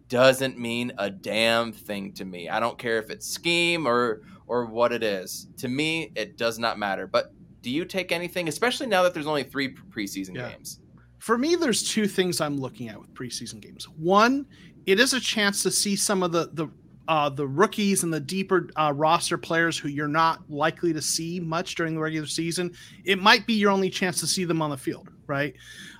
doesn't 0.08 0.58
mean 0.58 0.92
a 0.98 1.10
damn 1.10 1.72
thing 1.72 2.12
to 2.12 2.24
me. 2.24 2.48
I 2.48 2.60
don't 2.60 2.78
care 2.78 2.98
if 2.98 3.10
it's 3.10 3.26
scheme 3.26 3.86
or 3.86 4.22
or 4.46 4.66
what 4.66 4.92
it 4.92 5.02
is. 5.02 5.48
To 5.58 5.68
me, 5.68 6.12
it 6.14 6.36
does 6.36 6.58
not 6.58 6.78
matter. 6.78 7.06
But 7.06 7.32
do 7.62 7.70
you 7.70 7.84
take 7.84 8.12
anything, 8.12 8.48
especially 8.48 8.86
now 8.86 9.02
that 9.02 9.14
there's 9.14 9.26
only 9.26 9.42
three 9.42 9.74
preseason 9.74 10.36
yeah. 10.36 10.50
games? 10.50 10.80
For 11.18 11.38
me, 11.38 11.54
there's 11.54 11.88
two 11.88 12.06
things 12.06 12.40
I'm 12.40 12.58
looking 12.58 12.88
at 12.90 13.00
with 13.00 13.12
preseason 13.14 13.60
games. 13.60 13.88
One, 13.88 14.46
it 14.84 15.00
is 15.00 15.14
a 15.14 15.20
chance 15.20 15.62
to 15.62 15.70
see 15.70 15.96
some 15.96 16.22
of 16.22 16.32
the 16.32 16.50
the 16.52 16.68
uh, 17.06 17.28
the 17.28 17.46
rookies 17.46 18.02
and 18.02 18.12
the 18.12 18.20
deeper 18.20 18.68
uh, 18.76 18.92
roster 18.94 19.36
players 19.36 19.78
who 19.78 19.88
you're 19.88 20.08
not 20.08 20.48
likely 20.50 20.92
to 20.92 21.02
see 21.02 21.38
much 21.38 21.74
during 21.74 21.94
the 21.94 22.00
regular 22.00 22.26
season. 22.26 22.72
It 23.04 23.20
might 23.20 23.46
be 23.46 23.54
your 23.54 23.70
only 23.70 23.90
chance 23.90 24.20
to 24.20 24.26
see 24.26 24.44
them 24.44 24.62
on 24.62 24.70
the 24.70 24.76
field, 24.76 25.10
right? 25.26 25.54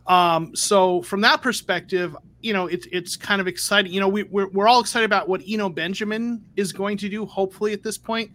Um, 0.07 0.55
so 0.57 1.03
from 1.03 1.21
that 1.23 1.43
perspective, 1.43 2.17
you 2.45 2.53
know, 2.53 2.67
it's 2.67 2.87
it's 2.93 3.17
kind 3.17 3.41
of 3.41 3.49
exciting. 3.49 3.91
You 3.91 4.01
know, 4.01 4.09
we, 4.09 4.25
we're 4.25 4.49
we're 4.49 4.69
all 4.69 4.81
excited 4.81 5.07
about 5.07 5.31
what 5.31 5.41
Eno 5.49 5.71
Benjamin 5.71 6.45
is 6.57 6.75
going 6.75 6.99
to 6.99 7.09
do. 7.09 7.25
Hopefully, 7.25 7.73
at 7.73 7.83
this 7.83 7.97
point, 7.97 8.31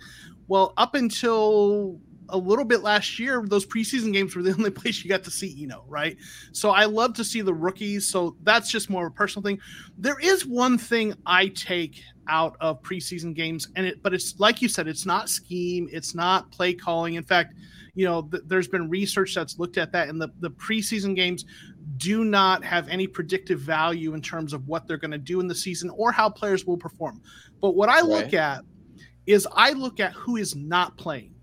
well, 0.47 0.73
up 0.77 0.95
until 0.95 1.99
a 2.29 2.37
little 2.37 2.65
bit 2.65 2.81
last 2.81 3.19
year, 3.19 3.43
those 3.45 3.67
preseason 3.67 4.11
games 4.11 4.35
were 4.35 4.41
the 4.41 4.51
only 4.57 4.71
place 4.71 5.03
you 5.03 5.09
got 5.09 5.23
to 5.25 5.31
see 5.31 5.63
Eno, 5.63 5.85
right? 5.87 6.17
So 6.53 6.71
I 6.71 6.85
love 6.85 7.13
to 7.15 7.23
see 7.23 7.41
the 7.41 7.53
rookies. 7.53 8.07
So 8.07 8.35
that's 8.41 8.71
just 8.71 8.89
more 8.89 9.05
of 9.05 9.13
a 9.13 9.15
personal 9.15 9.43
thing. 9.43 9.59
There 9.99 10.19
is 10.19 10.43
one 10.43 10.79
thing 10.79 11.13
I 11.27 11.49
take 11.49 12.01
out 12.27 12.57
of 12.59 12.81
preseason 12.81 13.35
games, 13.35 13.67
and 13.75 13.85
it, 13.85 14.01
but 14.01 14.15
it's 14.15 14.39
like 14.39 14.59
you 14.59 14.69
said, 14.69 14.87
it's 14.87 15.05
not 15.05 15.29
scheme, 15.29 15.87
it's 15.91 16.15
not 16.15 16.51
play 16.51 16.73
calling. 16.73 17.13
In 17.13 17.23
fact, 17.23 17.53
you 17.95 18.05
know, 18.05 18.23
th- 18.23 18.43
there's 18.45 18.67
been 18.67 18.89
research 18.89 19.35
that's 19.35 19.59
looked 19.59 19.77
at 19.77 19.91
that, 19.91 20.09
and 20.09 20.21
the 20.21 20.29
the 20.39 20.51
preseason 20.51 21.15
games 21.15 21.45
do 21.97 22.23
not 22.23 22.63
have 22.63 22.87
any 22.87 23.07
predictive 23.07 23.59
value 23.59 24.13
in 24.13 24.21
terms 24.21 24.53
of 24.53 24.67
what 24.67 24.87
they're 24.87 24.97
going 24.97 25.11
to 25.11 25.17
do 25.17 25.39
in 25.39 25.47
the 25.47 25.55
season 25.55 25.89
or 25.91 26.11
how 26.11 26.29
players 26.29 26.65
will 26.65 26.77
perform. 26.77 27.21
But 27.61 27.71
what 27.71 27.89
I 27.89 28.01
right. 28.01 28.05
look 28.05 28.33
at 28.33 28.63
is 29.25 29.47
I 29.55 29.71
look 29.71 29.99
at 29.99 30.13
who 30.13 30.37
is 30.37 30.55
not 30.55 30.97
playing 30.97 31.33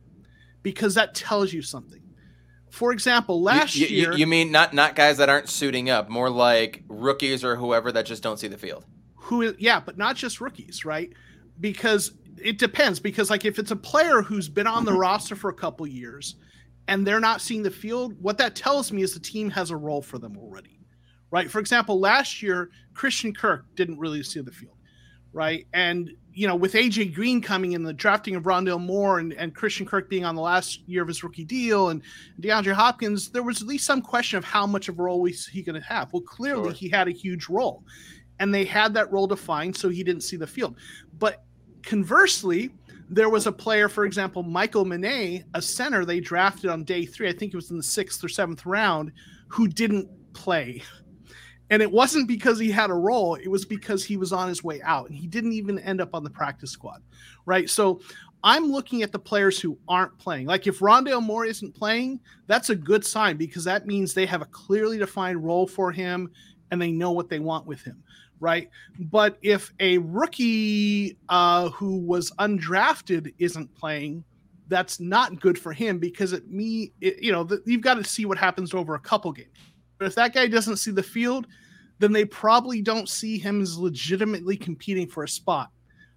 because 0.63 0.95
that 0.95 1.15
tells 1.15 1.53
you 1.53 1.63
something. 1.63 2.03
For 2.71 2.93
example, 2.93 3.43
last 3.43 3.77
you, 3.77 3.87
you, 3.87 3.97
year, 3.97 4.13
you 4.13 4.27
mean 4.27 4.51
not 4.51 4.75
not 4.75 4.95
guys 4.95 5.19
that 5.19 5.29
aren't 5.29 5.49
suiting 5.49 5.91
up, 5.91 6.09
more 6.09 6.31
like 6.31 6.83
rookies 6.89 7.45
or 7.45 7.57
whoever 7.57 7.93
that 7.93 8.07
just 8.07 8.23
don't 8.23 8.39
see 8.39 8.49
the 8.49 8.59
field 8.59 8.85
who 9.27 9.43
is 9.43 9.55
yeah, 9.59 9.81
but 9.81 9.99
not 9.99 10.15
just 10.15 10.41
rookies, 10.41 10.85
right? 10.85 11.13
Because 11.61 12.13
it 12.43 12.59
depends. 12.59 13.01
Because 13.01 13.31
like 13.31 13.45
if 13.45 13.59
it's 13.59 13.71
a 13.71 13.77
player 13.77 14.23
who's 14.23 14.49
been 14.49 14.67
on 14.67 14.85
the 14.85 14.91
mm-hmm. 14.91 15.01
roster 15.01 15.37
for 15.37 15.51
a 15.51 15.55
couple 15.55 15.87
years 15.87 16.37
and 16.89 17.07
they're 17.07 17.21
not 17.21 17.41
seeing 17.41 17.63
the 17.63 17.71
field, 17.71 18.15
what 18.21 18.39
that 18.39 18.55
tells 18.55 18.93
me 18.93 19.03
is 19.03 19.15
the 19.15 19.21
team 19.21 19.51
has 19.51 19.71
a 19.71 19.77
role 19.77 20.03
for 20.03 20.19
them 20.19 20.37
already. 20.37 20.81
Right. 21.31 21.51
For 21.51 21.59
example, 21.59 21.99
last 21.99 22.43
year, 22.43 22.71
Christian 22.95 23.35
Kirk 23.35 23.67
didn't 23.75 23.99
really 23.99 24.23
see 24.23 24.41
the 24.41 24.53
field. 24.53 24.77
Right. 25.33 25.67
And, 25.75 26.13
you 26.33 26.47
know, 26.47 26.57
with 26.57 26.73
AJ 26.73 27.15
Green 27.15 27.43
coming 27.43 27.73
in, 27.73 27.83
the 27.83 27.93
drafting 27.93 28.37
of 28.37 28.45
Rondale 28.45 28.81
Moore 28.81 29.19
and, 29.19 29.35
and 29.35 29.55
Christian 29.55 29.85
Kirk 29.85 30.09
being 30.09 30.25
on 30.25 30.35
the 30.35 30.41
last 30.41 30.81
year 30.89 31.03
of 31.03 31.09
his 31.09 31.23
rookie 31.23 31.45
deal 31.45 31.91
and 31.91 32.01
DeAndre 32.41 32.73
Hopkins, 32.73 33.29
there 33.31 33.43
was 33.43 33.61
at 33.61 33.69
least 33.69 33.85
some 33.85 34.01
question 34.01 34.39
of 34.39 34.45
how 34.45 34.67
much 34.67 34.89
of 34.89 34.99
a 34.99 35.03
role 35.03 35.21
was 35.21 35.47
he 35.47 35.63
going 35.63 35.79
to 35.79 35.87
have. 35.87 36.11
Well, 36.13 36.23
clearly 36.23 36.71
sure. 36.71 36.73
he 36.73 36.89
had 36.89 37.07
a 37.09 37.11
huge 37.11 37.49
role 37.51 37.85
and 38.39 38.55
they 38.55 38.65
had 38.65 38.95
that 38.95 39.11
role 39.13 39.27
defined, 39.27 39.77
so 39.77 39.89
he 39.89 40.05
didn't 40.05 40.23
see 40.23 40.37
the 40.37 40.47
field. 40.47 40.77
But 41.19 41.43
conversely, 41.87 42.71
there 43.09 43.31
was 43.31 43.47
a 43.47 43.53
player, 43.53 43.89
for 43.89 44.05
example, 44.05 44.43
Michael 44.43 44.85
Menet, 44.85 45.45
a 45.55 45.63
center 45.63 46.05
they 46.05 46.21
drafted 46.21 46.69
on 46.69 46.85
day 46.85 47.07
three, 47.07 47.29
I 47.29 47.33
think 47.33 47.55
it 47.55 47.57
was 47.57 47.71
in 47.71 47.79
the 47.79 47.83
sixth 47.83 48.23
or 48.23 48.29
seventh 48.29 48.67
round, 48.67 49.13
who 49.49 49.69
didn't 49.69 50.11
play. 50.35 50.83
And 51.71 51.83
it 51.83 51.91
wasn't 51.91 52.29
because 52.29 52.59
he 52.59 52.71
had 52.71 52.91
a 52.91 52.95
role, 52.95 53.37
it 53.37 53.49
was 53.49 53.65
because 53.65 54.05
he 54.05 54.17
was 54.17 54.33
on 54.33 54.49
his 54.49 54.63
way 54.63 54.83
out 54.83 55.09
and 55.09 55.19
he 55.19 55.27
didn't 55.27 55.53
even 55.53 55.79
end 55.79 56.01
up 56.01 56.15
on 56.15 56.23
the 56.23 56.31
practice 56.31 56.71
squad. 56.71 57.03
Right. 57.45 57.71
So 57.71 58.01
I'm 58.45 58.71
looking 58.71 59.03
at 59.03 59.11
the 59.11 59.19
players 59.19 59.59
who 59.59 59.79
aren't 59.89 60.17
playing. 60.19 60.47
Like 60.47 60.67
if 60.67 60.79
Rondale 60.79 61.23
Moore 61.23 61.45
isn't 61.45 61.75
playing, 61.75 62.21
that's 62.47 62.71
a 62.71 62.77
good 62.77 63.05
sign 63.05 63.37
because 63.37 63.65
that 63.65 63.87
means 63.87 64.15
they 64.15 64.27
have 64.27 64.43
a 64.43 64.47
clearly 64.47 64.99
defined 64.99 65.45
role 65.45 65.67
for 65.67 65.91
him 65.91 66.31
and 66.71 66.81
they 66.81 66.93
know 66.93 67.11
what 67.11 67.29
they 67.29 67.41
want 67.41 67.67
with 67.67 67.83
him 67.83 68.03
right? 68.41 68.71
But 68.99 69.39
if 69.43 69.73
a 69.81 69.99
rookie 69.99 71.17
uh, 71.29 71.71
who 71.71 71.99
was 71.99 72.31
undrafted 72.33 73.35
isn't 73.39 73.75
playing, 73.75 74.25
that's 74.69 75.01
not 75.01 75.41
good 75.41 75.59
for 75.59 75.73
him 75.73 75.99
because 75.99 76.33
it 76.33 76.51
me 76.51 76.93
it, 77.01 77.23
you 77.23 77.33
know 77.33 77.45
the, 77.45 77.63
you've 77.67 77.83
got 77.83 77.95
to 77.95 78.05
see 78.05 78.27
what 78.27 78.39
happens 78.39 78.75
over 78.75 78.95
a 78.95 79.01
couple 79.01 79.33
games. 79.33 79.49
But 79.99 80.07
if 80.07 80.15
that 80.17 80.35
guy 80.35 80.47
doesn't 80.47 80.77
see 80.77 80.91
the 80.91 81.03
field, 81.03 81.47
then 81.99 82.13
they 82.13 82.25
probably 82.25 82.83
don't 82.83 83.09
see 83.09 83.39
him 83.39 83.63
as 83.63 83.79
legitimately 83.79 84.57
competing 84.57 85.09
for 85.09 85.25
a 85.25 85.29
spot. 85.29 85.71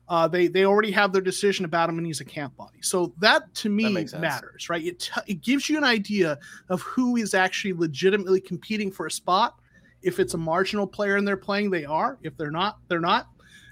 Uh, 0.08 0.28
they 0.28 0.48
they 0.48 0.66
already 0.66 0.90
have 0.90 1.14
their 1.14 1.22
decision 1.22 1.66
about 1.66 1.88
him, 1.88 2.00
and 2.00 2.08
he's 2.08 2.20
a 2.20 2.26
camp 2.26 2.58
body. 2.58 2.80
So 2.82 3.14
that 3.20 3.54
to 3.56 3.70
me 3.70 4.04
that 4.04 4.20
matters, 4.20 4.68
right? 4.68 4.84
It 4.84 5.00
t- 5.00 5.22
it 5.28 5.42
gives 5.42 5.70
you 5.70 5.78
an 5.78 5.84
idea 5.84 6.40
of 6.70 6.82
who 6.82 7.16
is 7.16 7.36
actually 7.36 7.74
legitimately 7.74 8.42
competing 8.42 8.92
for 8.92 9.06
a 9.06 9.12
spot 9.12 9.59
if 10.02 10.20
it's 10.20 10.34
a 10.34 10.38
marginal 10.38 10.88
player 10.88 11.18
and 11.18 11.28
they're 11.28 11.38
playing, 11.38 11.70
they 11.70 11.86
are. 11.86 12.18
If 12.24 12.38
they're 12.38 12.52
not, 12.52 12.80
they're 12.88 13.00
not. 13.00 13.28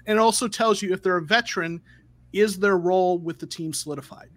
And 0.06 0.18
it 0.18 0.20
also 0.20 0.48
tells 0.48 0.82
you 0.82 0.92
if 0.92 1.02
they're 1.02 1.18
a 1.18 1.22
veteran, 1.22 1.80
is 2.32 2.58
their 2.58 2.78
role 2.78 3.18
with 3.18 3.38
the 3.38 3.46
team 3.46 3.72
solidified? 3.72 4.30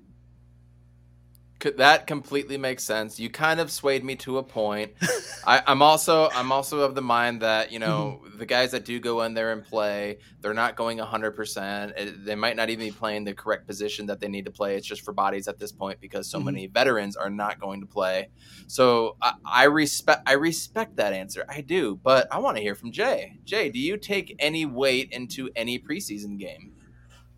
That 1.77 2.08
completely 2.08 2.58
makes 2.58 2.84
sense. 2.84 3.20
You 3.20 3.30
kind 3.30 3.60
of 3.60 3.72
swayed 3.72 4.03
me 4.03 4.15
to 4.18 4.38
a 4.38 4.44
point. 4.44 4.91
I, 5.46 5.62
am 5.68 5.82
also 5.82 6.30
I'm 6.34 6.51
also 6.51 6.82
of 6.82 6.96
the 6.96 7.01
mind 7.01 7.41
that 7.41 7.72
you 7.72 7.80
know 7.80 8.22
mm-hmm. 8.24 8.38
the 8.38 8.46
guys 8.46 8.72
that 8.72 8.86
do 8.86 9.00
go 9.00 9.22
in 9.22 9.34
there 9.34 9.51
and 9.51 9.63
play, 9.63 10.18
they're 10.41 10.53
not 10.53 10.75
going 10.75 10.98
100. 10.98 11.32
percent 11.32 11.94
They 12.25 12.36
might 12.36 12.56
not 12.56 12.70
even 12.70 12.88
be 12.88 12.91
playing 12.91 13.24
the 13.24 13.34
correct 13.34 13.68
position 13.68 14.06
that 14.08 14.20
they 14.20 14.27
need 14.27 14.46
to 14.46 14.51
play. 14.51 14.75
It's 14.75 14.88
just 14.88 15.01
for 15.01 15.13
bodies 15.13 15.48
at 15.48 15.60
this 15.60 15.72
point 15.72 16.00
because 16.01 16.27
so 16.27 16.38
mm-hmm. 16.38 16.46
many 16.46 16.68
veterans 16.68 17.15
are 17.15 17.30
not 17.30 17.60
going 17.60 17.82
to 17.82 17.88
play. 17.88 18.30
So 18.68 19.18
I, 19.22 19.34
I 19.46 19.63
respect 19.65 20.24
I 20.27 20.34
respect 20.34 20.98
that 20.98 21.13
answer. 21.13 21.46
I 21.48 21.62
do, 21.62 22.00
but 22.03 22.27
I 22.32 22.39
want 22.39 22.58
to 22.58 22.63
hear 22.63 22.75
from 22.75 22.91
Jay. 22.91 23.39
Jay, 23.46 23.70
do 23.70 23.80
you 23.80 23.98
take 23.98 24.36
any 24.39 24.65
weight 24.65 25.10
into 25.12 25.50
any 25.56 25.80
preseason 25.80 26.38
game? 26.38 26.74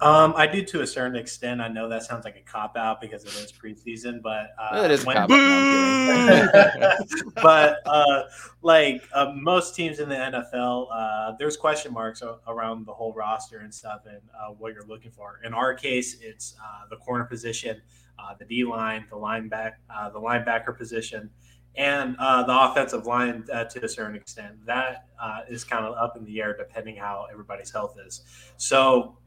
Um, 0.04 0.34
I 0.36 0.48
do 0.48 0.62
to 0.66 0.82
a 0.82 0.88
certain 0.88 1.16
extent. 1.16 1.62
I 1.62 1.70
know 1.70 1.88
that 1.88 2.04
sounds 2.04 2.26
like 2.26 2.36
a 2.36 2.42
cop 2.42 2.76
out 2.76 3.00
because 3.00 3.24
it 3.24 3.30
is 3.30 3.54
preseason, 3.54 4.22
but 4.22 4.54
uh, 4.60 4.84
it 4.84 4.92
is 4.92 5.06
when, 5.06 5.16
cop 5.16 5.32
out. 5.32 6.98
but 7.42 7.78
uh, 7.86 8.24
like 8.62 9.02
uh, 9.14 9.32
most 9.34 9.76
teams 9.76 10.00
in 10.00 10.10
the 10.10 10.16
NFL, 10.16 10.88
uh, 10.92 11.36
there's 11.40 11.56
question 11.56 11.94
marks 11.94 12.22
around 12.48 12.86
the 12.86 12.92
whole 12.92 13.14
roster 13.14 13.60
and 13.60 13.74
stuff, 13.74 14.02
and 14.06 14.20
uh, 14.38 14.52
what 14.52 14.74
you're 14.74 14.86
looking 14.88 15.10
for. 15.10 15.40
In 15.46 15.54
our 15.54 15.74
case, 15.74 16.18
it's 16.20 16.56
uh, 16.62 16.86
the 16.90 16.98
corner 16.98 17.24
position, 17.24 17.82
the 18.38 18.44
D 18.44 18.66
line, 18.66 19.06
the 19.10 19.16
linebacker, 19.16 19.76
the 20.12 20.20
linebacker 20.20 20.78
position, 20.78 21.30
and 21.76 22.16
the 22.18 22.46
offensive 22.50 23.06
line 23.06 23.46
to 23.46 23.86
a 23.86 23.88
certain 23.88 24.18
extent. 24.18 24.66
That 24.66 25.06
is 25.48 25.64
kind 25.64 25.86
of 25.86 25.96
up 25.96 26.18
in 26.18 26.26
the 26.26 26.42
air 26.42 26.58
depending 26.58 26.98
how 26.98 27.26
everybody's 27.32 27.72
health 27.72 27.96
is. 28.06 28.24
So 28.58 29.18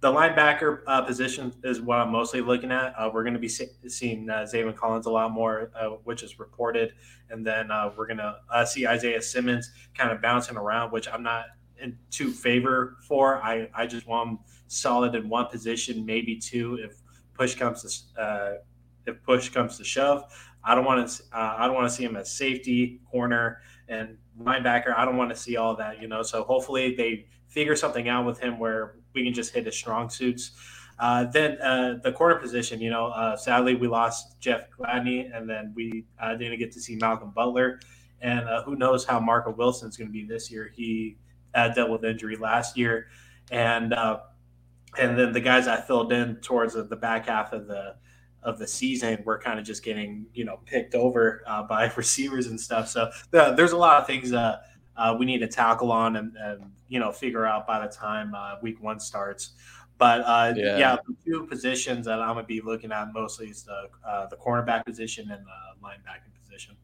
the 0.00 0.10
linebacker 0.10 0.80
uh, 0.86 1.02
position 1.02 1.52
is 1.62 1.80
what 1.80 1.98
I'm 1.98 2.10
mostly 2.10 2.40
looking 2.40 2.72
at. 2.72 2.94
Uh, 2.98 3.10
we're 3.12 3.22
going 3.22 3.34
to 3.34 3.40
be 3.40 3.48
see- 3.48 3.68
seeing 3.86 4.30
uh, 4.30 4.46
Zaven 4.50 4.74
Collins 4.74 5.06
a 5.06 5.10
lot 5.10 5.30
more, 5.30 5.70
uh, 5.78 5.88
which 6.04 6.22
is 6.22 6.38
reported, 6.38 6.94
and 7.28 7.46
then 7.46 7.70
uh, 7.70 7.90
we're 7.96 8.06
going 8.06 8.16
to 8.18 8.36
uh, 8.50 8.64
see 8.64 8.86
Isaiah 8.86 9.20
Simmons 9.20 9.70
kind 9.96 10.10
of 10.10 10.22
bouncing 10.22 10.56
around, 10.56 10.90
which 10.90 11.06
I'm 11.06 11.22
not 11.22 11.46
in 11.78 11.98
too 12.10 12.30
favor 12.30 12.96
for. 13.06 13.42
I, 13.42 13.68
I 13.74 13.86
just 13.86 14.06
want 14.06 14.30
him 14.30 14.38
solid 14.68 15.14
in 15.14 15.28
one 15.28 15.46
position, 15.46 16.06
maybe 16.06 16.36
two, 16.36 16.78
if 16.82 16.96
push 17.34 17.54
comes 17.54 17.82
to 18.16 18.58
if 19.06 19.22
push 19.22 19.48
comes 19.50 19.76
to 19.78 19.84
shove. 19.84 20.24
I 20.64 20.74
don't 20.74 20.84
want 20.84 21.08
to 21.08 21.22
I 21.32 21.66
don't 21.66 21.74
want 21.74 21.88
to 21.88 21.94
see 21.94 22.04
him 22.04 22.16
as 22.16 22.32
safety, 22.32 23.00
corner, 23.10 23.60
and 23.88 24.16
linebacker. 24.40 24.94
I 24.96 25.04
don't 25.04 25.16
want 25.16 25.30
to 25.30 25.36
see 25.36 25.56
all 25.56 25.76
that, 25.76 26.00
you 26.00 26.08
know. 26.08 26.22
So 26.22 26.42
hopefully 26.44 26.94
they 26.94 27.26
figure 27.48 27.76
something 27.76 28.08
out 28.08 28.24
with 28.26 28.38
him 28.38 28.58
where 28.58 28.96
we 29.14 29.24
can 29.24 29.34
just 29.34 29.52
hit 29.52 29.66
his 29.66 29.76
strong 29.76 30.08
suits. 30.08 30.52
Uh, 31.00 31.24
then 31.24 31.58
uh, 31.62 31.94
the 32.02 32.12
corner 32.12 32.36
position, 32.36 32.78
you 32.78 32.90
know, 32.90 33.06
uh, 33.06 33.34
sadly 33.34 33.74
we 33.74 33.88
lost 33.88 34.38
Jeff 34.38 34.68
Gladney, 34.70 35.34
and 35.34 35.48
then 35.48 35.72
we 35.74 36.04
uh, 36.20 36.34
didn't 36.34 36.58
get 36.58 36.70
to 36.72 36.80
see 36.80 36.96
Malcolm 36.96 37.30
Butler. 37.34 37.80
And 38.20 38.46
uh, 38.46 38.62
who 38.64 38.76
knows 38.76 39.06
how 39.06 39.18
Marco 39.18 39.50
Wilson 39.50 39.88
is 39.88 39.96
going 39.96 40.08
to 40.08 40.12
be 40.12 40.26
this 40.26 40.50
year? 40.50 40.70
He 40.76 41.16
uh, 41.54 41.68
dealt 41.68 41.88
with 41.88 42.04
injury 42.04 42.36
last 42.36 42.76
year, 42.76 43.06
and 43.50 43.94
and 44.98 45.18
then 45.18 45.32
the 45.32 45.40
guys 45.40 45.66
I 45.66 45.80
filled 45.80 46.12
in 46.12 46.36
towards 46.36 46.74
the 46.74 46.96
back 46.96 47.26
half 47.26 47.54
of 47.54 47.66
the 47.66 47.94
of 48.42 48.58
the 48.58 48.66
season 48.66 49.22
were 49.24 49.38
kind 49.38 49.58
of 49.58 49.64
just 49.64 49.82
getting 49.82 50.26
you 50.34 50.44
know 50.44 50.60
picked 50.66 50.94
over 50.94 51.42
by 51.66 51.90
receivers 51.96 52.46
and 52.46 52.60
stuff. 52.60 52.88
So 52.88 53.10
the, 53.30 53.54
there's 53.56 53.72
a 53.72 53.78
lot 53.78 54.02
of 54.02 54.06
things 54.06 54.34
uh, 54.34 54.58
uh, 55.00 55.16
we 55.18 55.26
need 55.26 55.38
to 55.38 55.48
tackle 55.48 55.90
on 55.90 56.16
and, 56.16 56.36
and, 56.36 56.62
you 56.88 56.98
know 56.98 57.12
figure 57.12 57.46
out 57.46 57.68
by 57.68 57.84
the 57.86 57.92
time 57.92 58.34
uh, 58.34 58.56
week 58.62 58.82
one 58.82 58.98
starts. 58.98 59.52
But 59.96 60.22
uh, 60.22 60.54
yeah. 60.56 60.78
yeah. 60.78 60.96
the 61.06 61.14
two 61.24 61.46
positions 61.46 62.06
that 62.06 62.20
I'm 62.20 62.34
gonna 62.34 62.44
be 62.44 62.60
looking 62.60 62.90
at 62.90 63.12
mostly 63.12 63.48
is 63.48 63.62
the 63.62 63.88
uh, 64.06 64.26
the 64.26 64.36
cornerback 64.36 64.84
position 64.84 65.30
and 65.30 65.44
the 65.44 65.86
linebacking 65.86 66.34
position. 66.42 66.76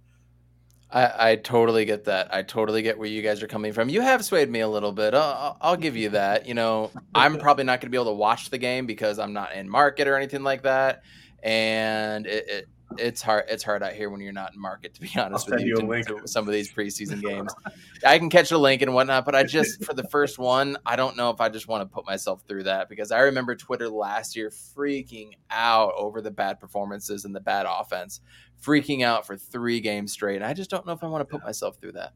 I, 0.89 1.31
I 1.31 1.37
totally 1.37 1.85
get 1.85 2.05
that. 2.05 2.33
I 2.33 2.43
totally 2.43 2.83
get 2.83 2.97
where 2.97 3.09
you 3.09 3.21
guys 3.21 3.43
are 3.43 3.49
coming 3.49 3.73
from. 3.73 3.89
You 3.89 4.01
have 4.01 4.25
swayed 4.25 4.49
me 4.49 4.61
a 4.61 4.69
little 4.69 4.93
bit. 4.93 5.15
I'll, 5.15 5.57
I'll 5.61 5.77
give 5.77 5.97
you 5.97 6.11
that. 6.11 6.47
You 6.47 6.55
know, 6.55 6.93
I'm 7.15 7.39
probably 7.39 7.65
not 7.65 7.81
going 7.81 7.89
to 7.89 7.91
be 7.91 7.97
able 7.97 8.13
to 8.13 8.17
watch 8.17 8.51
the 8.51 8.59
game 8.59 8.87
because 8.87 9.19
I'm 9.19 9.33
not 9.33 9.53
in 9.55 9.69
market 9.69 10.07
or 10.07 10.15
anything 10.15 10.45
like 10.45 10.63
that 10.63 11.03
and 11.47 12.27
it, 12.27 12.49
it, 12.49 12.69
it's 12.99 13.21
hard 13.21 13.45
it's 13.49 13.63
hard 13.63 13.83
out 13.83 13.93
here 13.93 14.11
when 14.11 14.21
you're 14.21 14.33
not 14.33 14.55
in 14.55 14.61
market 14.61 14.95
to 14.95 15.01
be 15.01 15.11
honest 15.19 15.51
with 15.51 15.61
you, 15.61 15.77
you 15.81 16.03
to, 16.05 16.21
to 16.21 16.29
some 16.29 16.47
of 16.47 16.53
these 16.53 16.73
preseason 16.73 17.21
games. 17.21 17.53
I 18.07 18.19
can 18.19 18.31
catch 18.31 18.53
a 18.53 18.59
link 18.59 18.83
and 18.83 18.95
whatnot 18.95 19.25
but 19.25 19.35
i 19.35 19.43
just 19.43 19.85
for 19.85 19.93
the 19.93 20.05
first 20.05 20.39
one 20.39 20.77
i 20.87 20.97
don't 20.97 21.17
know 21.17 21.31
if 21.31 21.41
i 21.41 21.49
just 21.49 21.69
want 21.69 21.83
to 21.83 21.87
put 21.87 22.07
myself 22.07 22.43
through 22.47 22.65
that 22.65 22.89
because 22.89 23.11
i 23.11 23.21
remember 23.21 23.57
twitter 23.57 23.89
last 23.89 24.37
year 24.37 24.51
freaking 24.51 25.33
out 25.51 25.93
over 25.97 26.21
the 26.21 26.31
bad 26.31 26.61
performances 26.61 27.25
and 27.25 27.35
the 27.35 27.41
bad 27.41 27.67
offense 27.69 28.21
freaking 28.63 29.03
out 29.03 29.27
for 29.27 29.37
three 29.37 29.81
games 29.81 30.13
straight. 30.13 30.37
And 30.37 30.45
i 30.45 30.55
just 30.55 30.71
don't 30.71 30.87
know 30.87 30.93
if 30.93 31.03
i 31.03 31.07
want 31.07 31.29
to 31.29 31.31
put 31.31 31.45
myself 31.45 31.77
through 31.81 31.93
that. 31.93 32.15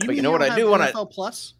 You 0.00 0.06
but 0.06 0.16
you 0.16 0.22
know 0.22 0.30
what 0.30 0.42
i 0.42 0.54
do 0.54 0.68
want 0.68 0.82
to 0.92 1.06
plus 1.06 1.54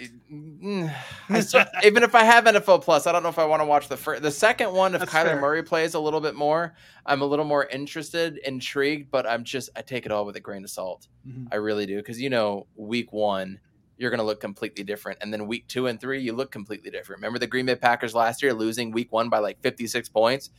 still, 1.40 1.64
even 1.84 2.02
if 2.02 2.14
I 2.14 2.24
have 2.24 2.44
NFL 2.44 2.82
Plus, 2.82 3.06
I 3.06 3.12
don't 3.12 3.22
know 3.22 3.28
if 3.28 3.38
I 3.38 3.44
want 3.44 3.60
to 3.60 3.66
watch 3.66 3.88
the 3.88 3.96
first, 3.96 4.22
the 4.22 4.30
second 4.30 4.72
one. 4.72 4.94
If 4.94 5.00
That's 5.00 5.12
Kyler 5.12 5.24
fair. 5.24 5.40
Murray 5.40 5.62
plays 5.62 5.94
a 5.94 6.00
little 6.00 6.20
bit 6.20 6.34
more, 6.34 6.74
I'm 7.06 7.22
a 7.22 7.26
little 7.26 7.44
more 7.44 7.66
interested, 7.66 8.38
intrigued, 8.44 9.10
but 9.10 9.26
I'm 9.26 9.44
just 9.44 9.70
I 9.76 9.82
take 9.82 10.06
it 10.06 10.12
all 10.12 10.24
with 10.24 10.36
a 10.36 10.40
grain 10.40 10.64
of 10.64 10.70
salt. 10.70 11.08
Mm-hmm. 11.26 11.46
I 11.52 11.56
really 11.56 11.86
do 11.86 11.96
because 11.96 12.20
you 12.20 12.30
know, 12.30 12.66
week 12.76 13.12
one 13.12 13.60
you're 14.00 14.10
going 14.10 14.18
to 14.18 14.24
look 14.24 14.40
completely 14.40 14.82
different, 14.82 15.18
and 15.20 15.30
then 15.32 15.46
week 15.46 15.68
two 15.68 15.86
and 15.86 16.00
three 16.00 16.22
you 16.22 16.32
look 16.32 16.50
completely 16.50 16.90
different. 16.90 17.20
Remember 17.20 17.38
the 17.38 17.46
Green 17.46 17.66
Bay 17.66 17.76
Packers 17.76 18.14
last 18.14 18.42
year 18.42 18.54
losing 18.54 18.92
week 18.92 19.12
one 19.12 19.28
by 19.28 19.40
like 19.40 19.60
56 19.60 20.08
points, 20.08 20.50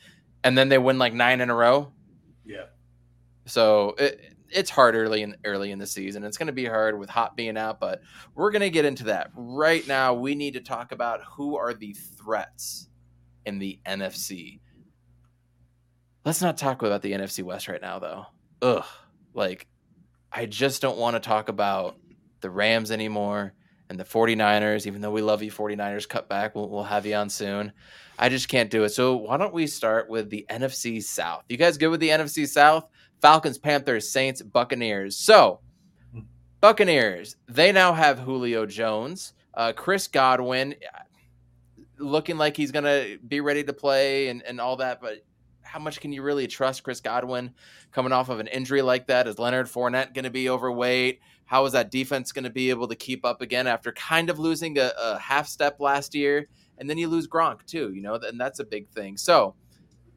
and 0.43 0.55
then 0.55 0.69
they 0.69 0.77
win 0.77 0.99
like 0.99 1.13
nine 1.13 1.41
in 1.41 1.49
a 1.49 1.55
row. 1.55 1.91
Yeah. 2.45 2.65
So 3.47 3.95
it, 3.97 4.35
it's 4.53 4.69
hard 4.69 4.95
early 4.95 5.21
in 5.21 5.35
early 5.45 5.71
in 5.71 5.79
the 5.79 5.87
season. 5.87 6.23
It's 6.23 6.37
going 6.37 6.47
to 6.47 6.53
be 6.53 6.65
hard 6.65 6.97
with 6.97 7.09
Hop 7.09 7.35
being 7.35 7.57
out, 7.57 7.79
but 7.79 8.01
we're 8.35 8.51
going 8.51 8.61
to 8.61 8.69
get 8.69 8.85
into 8.85 9.05
that 9.05 9.31
right 9.35 9.85
now. 9.87 10.13
We 10.13 10.35
need 10.35 10.53
to 10.53 10.61
talk 10.61 10.91
about 10.91 11.21
who 11.23 11.57
are 11.57 11.73
the 11.73 11.93
threats 11.93 12.89
in 13.45 13.59
the 13.59 13.79
NFC. 13.85 14.59
Let's 16.23 16.41
not 16.41 16.57
talk 16.57 16.81
about 16.83 17.01
the 17.01 17.13
NFC 17.13 17.43
West 17.43 17.67
right 17.67 17.81
now, 17.81 17.99
though. 17.99 18.25
Ugh, 18.61 18.85
like 19.33 19.67
I 20.31 20.45
just 20.45 20.81
don't 20.81 20.97
want 20.97 21.15
to 21.15 21.19
talk 21.19 21.49
about 21.49 21.97
the 22.41 22.49
Rams 22.49 22.91
anymore 22.91 23.53
and 23.89 23.99
the 23.99 24.05
49ers, 24.05 24.87
even 24.87 25.01
though 25.01 25.11
we 25.11 25.21
love 25.21 25.43
you 25.43 25.51
49ers 25.51 26.07
cut 26.07 26.29
back. 26.29 26.55
We'll, 26.55 26.69
we'll 26.69 26.83
have 26.83 27.05
you 27.05 27.15
on 27.15 27.29
soon. 27.29 27.73
I 28.17 28.29
just 28.29 28.47
can't 28.47 28.69
do 28.69 28.83
it. 28.83 28.89
So 28.89 29.17
why 29.17 29.37
don't 29.37 29.53
we 29.53 29.67
start 29.67 30.09
with 30.09 30.29
the 30.29 30.45
NFC 30.49 31.03
South? 31.03 31.43
You 31.49 31.57
guys 31.57 31.77
good 31.77 31.89
with 31.89 31.99
the 31.99 32.09
NFC 32.09 32.47
South? 32.47 32.87
Falcons, 33.21 33.57
Panthers, 33.57 34.09
Saints, 34.09 34.41
Buccaneers. 34.41 35.15
So, 35.15 35.59
Buccaneers, 36.59 37.35
they 37.47 37.71
now 37.71 37.93
have 37.93 38.19
Julio 38.19 38.65
Jones, 38.65 39.33
uh, 39.53 39.73
Chris 39.73 40.07
Godwin, 40.07 40.75
looking 41.99 42.37
like 42.37 42.57
he's 42.57 42.71
going 42.71 42.85
to 42.85 43.19
be 43.27 43.41
ready 43.41 43.63
to 43.63 43.73
play 43.73 44.29
and, 44.29 44.41
and 44.43 44.59
all 44.59 44.77
that. 44.77 45.01
But 45.01 45.23
how 45.61 45.79
much 45.79 46.01
can 46.01 46.11
you 46.11 46.23
really 46.23 46.47
trust 46.47 46.83
Chris 46.83 46.99
Godwin 46.99 47.53
coming 47.91 48.11
off 48.11 48.29
of 48.29 48.39
an 48.39 48.47
injury 48.47 48.81
like 48.81 49.07
that? 49.07 49.27
Is 49.27 49.39
Leonard 49.39 49.67
Fournette 49.67 50.13
going 50.13 50.25
to 50.25 50.31
be 50.31 50.49
overweight? 50.49 51.19
How 51.45 51.65
is 51.65 51.73
that 51.73 51.91
defense 51.91 52.31
going 52.31 52.43
to 52.45 52.49
be 52.49 52.69
able 52.69 52.87
to 52.87 52.95
keep 52.95 53.23
up 53.23 53.41
again 53.41 53.67
after 53.67 53.91
kind 53.91 54.29
of 54.29 54.39
losing 54.39 54.77
a, 54.79 54.91
a 54.99 55.19
half 55.19 55.47
step 55.47 55.79
last 55.79 56.15
year? 56.15 56.47
And 56.77 56.89
then 56.89 56.97
you 56.97 57.07
lose 57.07 57.27
Gronk 57.27 57.65
too, 57.65 57.91
you 57.93 58.01
know, 58.01 58.15
and 58.15 58.39
that's 58.39 58.59
a 58.59 58.63
big 58.63 58.89
thing. 58.89 59.15
So, 59.17 59.53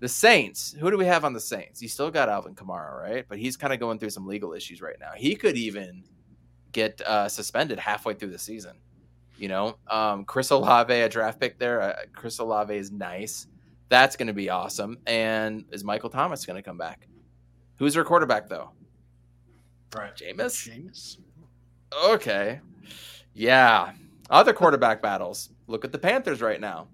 the 0.05 0.09
Saints, 0.09 0.77
who 0.79 0.91
do 0.91 0.99
we 0.99 1.07
have 1.07 1.25
on 1.25 1.33
the 1.33 1.41
Saints? 1.41 1.81
You 1.81 1.89
still 1.89 2.11
got 2.11 2.29
Alvin 2.29 2.55
Kamara, 2.55 3.01
right? 3.01 3.25
But 3.27 3.39
he's 3.39 3.57
kind 3.57 3.73
of 3.73 3.81
going 3.81 3.99
through 3.99 4.11
some 4.11 4.27
legal 4.27 4.53
issues 4.53 4.83
right 4.83 4.97
now. 5.01 5.13
He 5.17 5.35
could 5.35 5.57
even 5.57 6.05
get 6.73 7.01
uh, 7.01 7.27
suspended 7.27 7.79
halfway 7.79 8.13
through 8.13 8.29
the 8.29 8.39
season. 8.39 8.77
You 9.39 9.49
know, 9.49 9.79
um, 9.89 10.27
Chris 10.27 10.51
Olave, 10.51 10.93
a 10.93 11.09
draft 11.09 11.41
pick 11.41 11.59
there. 11.59 11.81
Uh, 11.81 11.95
Chris 12.13 12.39
Olave 12.39 12.77
is 12.77 12.93
nice. 12.93 13.47
That's 13.89 14.15
going 14.15 14.27
to 14.27 14.35
be 14.35 14.51
awesome. 14.51 14.99
And 15.07 15.65
is 15.73 15.85
Michael 15.85 16.11
Thomas 16.11 16.45
going 16.45 16.57
to 16.57 16.63
come 16.63 16.77
back? 16.77 17.09
Who's 17.79 17.95
their 17.95 18.05
quarterback 18.05 18.47
though? 18.47 18.73
Right, 19.97 20.15
Jameis. 20.15 20.69
Jameis. 20.69 21.17
Okay. 22.09 22.61
Yeah. 23.33 23.93
Other 24.29 24.53
quarterback 24.53 25.01
battles. 25.01 25.49
Look 25.67 25.83
at 25.83 25.93
the 25.93 25.99
Panthers 25.99 26.43
right 26.43 26.61
now. 26.61 26.89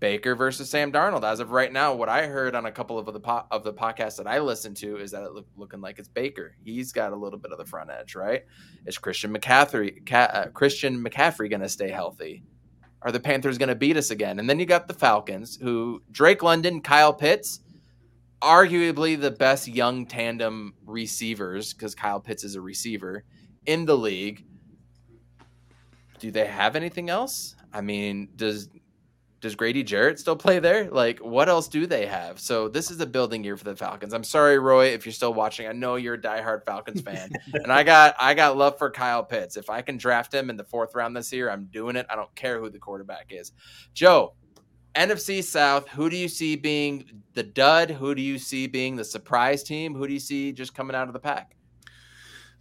Baker 0.00 0.34
versus 0.34 0.70
Sam 0.70 0.90
Darnold. 0.90 1.24
As 1.24 1.40
of 1.40 1.50
right 1.50 1.72
now, 1.72 1.94
what 1.94 2.08
I 2.08 2.26
heard 2.26 2.54
on 2.54 2.64
a 2.64 2.72
couple 2.72 2.98
of 2.98 3.06
the 3.06 3.20
po- 3.20 3.44
of 3.50 3.62
the 3.62 3.72
podcasts 3.72 4.16
that 4.16 4.26
I 4.26 4.40
listened 4.40 4.78
to 4.78 4.96
is 4.96 5.10
that 5.10 5.22
it 5.22 5.32
look, 5.32 5.46
looking 5.56 5.82
like 5.82 5.98
it's 5.98 6.08
Baker. 6.08 6.56
He's 6.64 6.90
got 6.90 7.12
a 7.12 7.16
little 7.16 7.38
bit 7.38 7.52
of 7.52 7.58
the 7.58 7.66
front 7.66 7.90
edge, 7.90 8.14
right? 8.14 8.44
Is 8.86 8.98
Christian 8.98 9.32
McCaffrey 9.32 10.04
Ca- 10.06 10.30
uh, 10.32 10.46
Christian 10.48 11.04
McCaffrey 11.04 11.50
going 11.50 11.60
to 11.60 11.68
stay 11.68 11.90
healthy? 11.90 12.42
Are 13.02 13.12
the 13.12 13.20
Panthers 13.20 13.58
going 13.58 13.68
to 13.68 13.74
beat 13.74 13.96
us 13.96 14.10
again? 14.10 14.38
And 14.38 14.48
then 14.48 14.58
you 14.58 14.66
got 14.66 14.88
the 14.88 14.94
Falcons, 14.94 15.58
who 15.60 16.02
Drake 16.10 16.42
London, 16.42 16.80
Kyle 16.80 17.14
Pitts, 17.14 17.60
arguably 18.42 19.20
the 19.20 19.30
best 19.30 19.68
young 19.68 20.06
tandem 20.06 20.74
receivers 20.86 21.74
because 21.74 21.94
Kyle 21.94 22.20
Pitts 22.20 22.42
is 22.44 22.54
a 22.54 22.60
receiver 22.60 23.24
in 23.66 23.84
the 23.84 23.96
league. 23.96 24.44
Do 26.18 26.30
they 26.30 26.46
have 26.46 26.76
anything 26.76 27.10
else? 27.10 27.54
I 27.72 27.80
mean, 27.80 28.28
does 28.36 28.68
does 29.40 29.54
Grady 29.54 29.82
Jarrett 29.82 30.18
still 30.18 30.36
play 30.36 30.58
there? 30.58 30.90
Like, 30.90 31.18
what 31.20 31.48
else 31.48 31.66
do 31.66 31.86
they 31.86 32.06
have? 32.06 32.38
So 32.38 32.68
this 32.68 32.90
is 32.90 33.00
a 33.00 33.06
building 33.06 33.42
year 33.42 33.56
for 33.56 33.64
the 33.64 33.74
Falcons. 33.74 34.12
I'm 34.12 34.24
sorry, 34.24 34.58
Roy, 34.58 34.88
if 34.88 35.06
you're 35.06 35.14
still 35.14 35.32
watching. 35.32 35.66
I 35.66 35.72
know 35.72 35.96
you're 35.96 36.14
a 36.14 36.20
diehard 36.20 36.64
Falcons 36.64 37.00
fan, 37.00 37.30
and 37.54 37.72
I 37.72 37.82
got 37.82 38.16
I 38.20 38.34
got 38.34 38.56
love 38.56 38.76
for 38.76 38.90
Kyle 38.90 39.24
Pitts. 39.24 39.56
If 39.56 39.70
I 39.70 39.80
can 39.80 39.96
draft 39.96 40.34
him 40.34 40.50
in 40.50 40.56
the 40.56 40.64
fourth 40.64 40.94
round 40.94 41.16
this 41.16 41.32
year, 41.32 41.50
I'm 41.50 41.66
doing 41.66 41.96
it. 41.96 42.06
I 42.10 42.16
don't 42.16 42.34
care 42.34 42.60
who 42.60 42.68
the 42.68 42.78
quarterback 42.78 43.28
is. 43.30 43.52
Joe, 43.94 44.34
NFC 44.94 45.42
South. 45.42 45.88
Who 45.88 46.10
do 46.10 46.16
you 46.16 46.28
see 46.28 46.56
being 46.56 47.22
the 47.32 47.42
dud? 47.42 47.90
Who 47.90 48.14
do 48.14 48.20
you 48.20 48.38
see 48.38 48.66
being 48.66 48.96
the 48.96 49.04
surprise 49.04 49.62
team? 49.62 49.94
Who 49.94 50.06
do 50.06 50.12
you 50.12 50.20
see 50.20 50.52
just 50.52 50.74
coming 50.74 50.94
out 50.94 51.06
of 51.06 51.14
the 51.14 51.20
pack? 51.20 51.56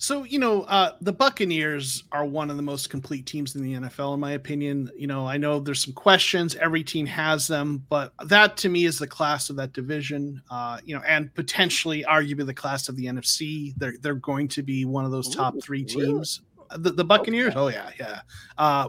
So, 0.01 0.23
you 0.23 0.39
know, 0.39 0.61
uh, 0.61 0.93
the 1.01 1.11
Buccaneers 1.11 2.05
are 2.13 2.23
one 2.23 2.49
of 2.49 2.55
the 2.55 2.63
most 2.63 2.89
complete 2.89 3.25
teams 3.25 3.57
in 3.57 3.61
the 3.61 3.73
NFL, 3.73 4.13
in 4.13 4.21
my 4.21 4.31
opinion. 4.31 4.89
You 4.97 5.07
know, 5.07 5.27
I 5.27 5.35
know 5.35 5.59
there's 5.59 5.83
some 5.83 5.93
questions. 5.93 6.55
Every 6.55 6.85
team 6.85 7.05
has 7.05 7.47
them, 7.47 7.85
but 7.89 8.13
that 8.27 8.55
to 8.57 8.69
me 8.69 8.85
is 8.85 8.97
the 8.97 9.07
class 9.07 9.49
of 9.49 9.57
that 9.57 9.73
division, 9.73 10.41
uh, 10.49 10.77
you 10.85 10.95
know, 10.95 11.03
and 11.05 11.35
potentially, 11.35 12.05
arguably, 12.09 12.45
the 12.45 12.53
class 12.53 12.87
of 12.87 12.95
the 12.95 13.07
NFC. 13.07 13.73
They're, 13.75 13.95
they're 13.99 14.15
going 14.15 14.47
to 14.47 14.63
be 14.63 14.85
one 14.85 15.03
of 15.03 15.11
those 15.11 15.35
top 15.35 15.61
three 15.61 15.83
teams. 15.83 16.39
The, 16.77 16.91
the 16.91 17.03
Buccaneers, 17.03 17.55
oh 17.57 17.67
yeah, 17.67 17.89
yeah. 17.99 18.21
Uh, 18.57 18.87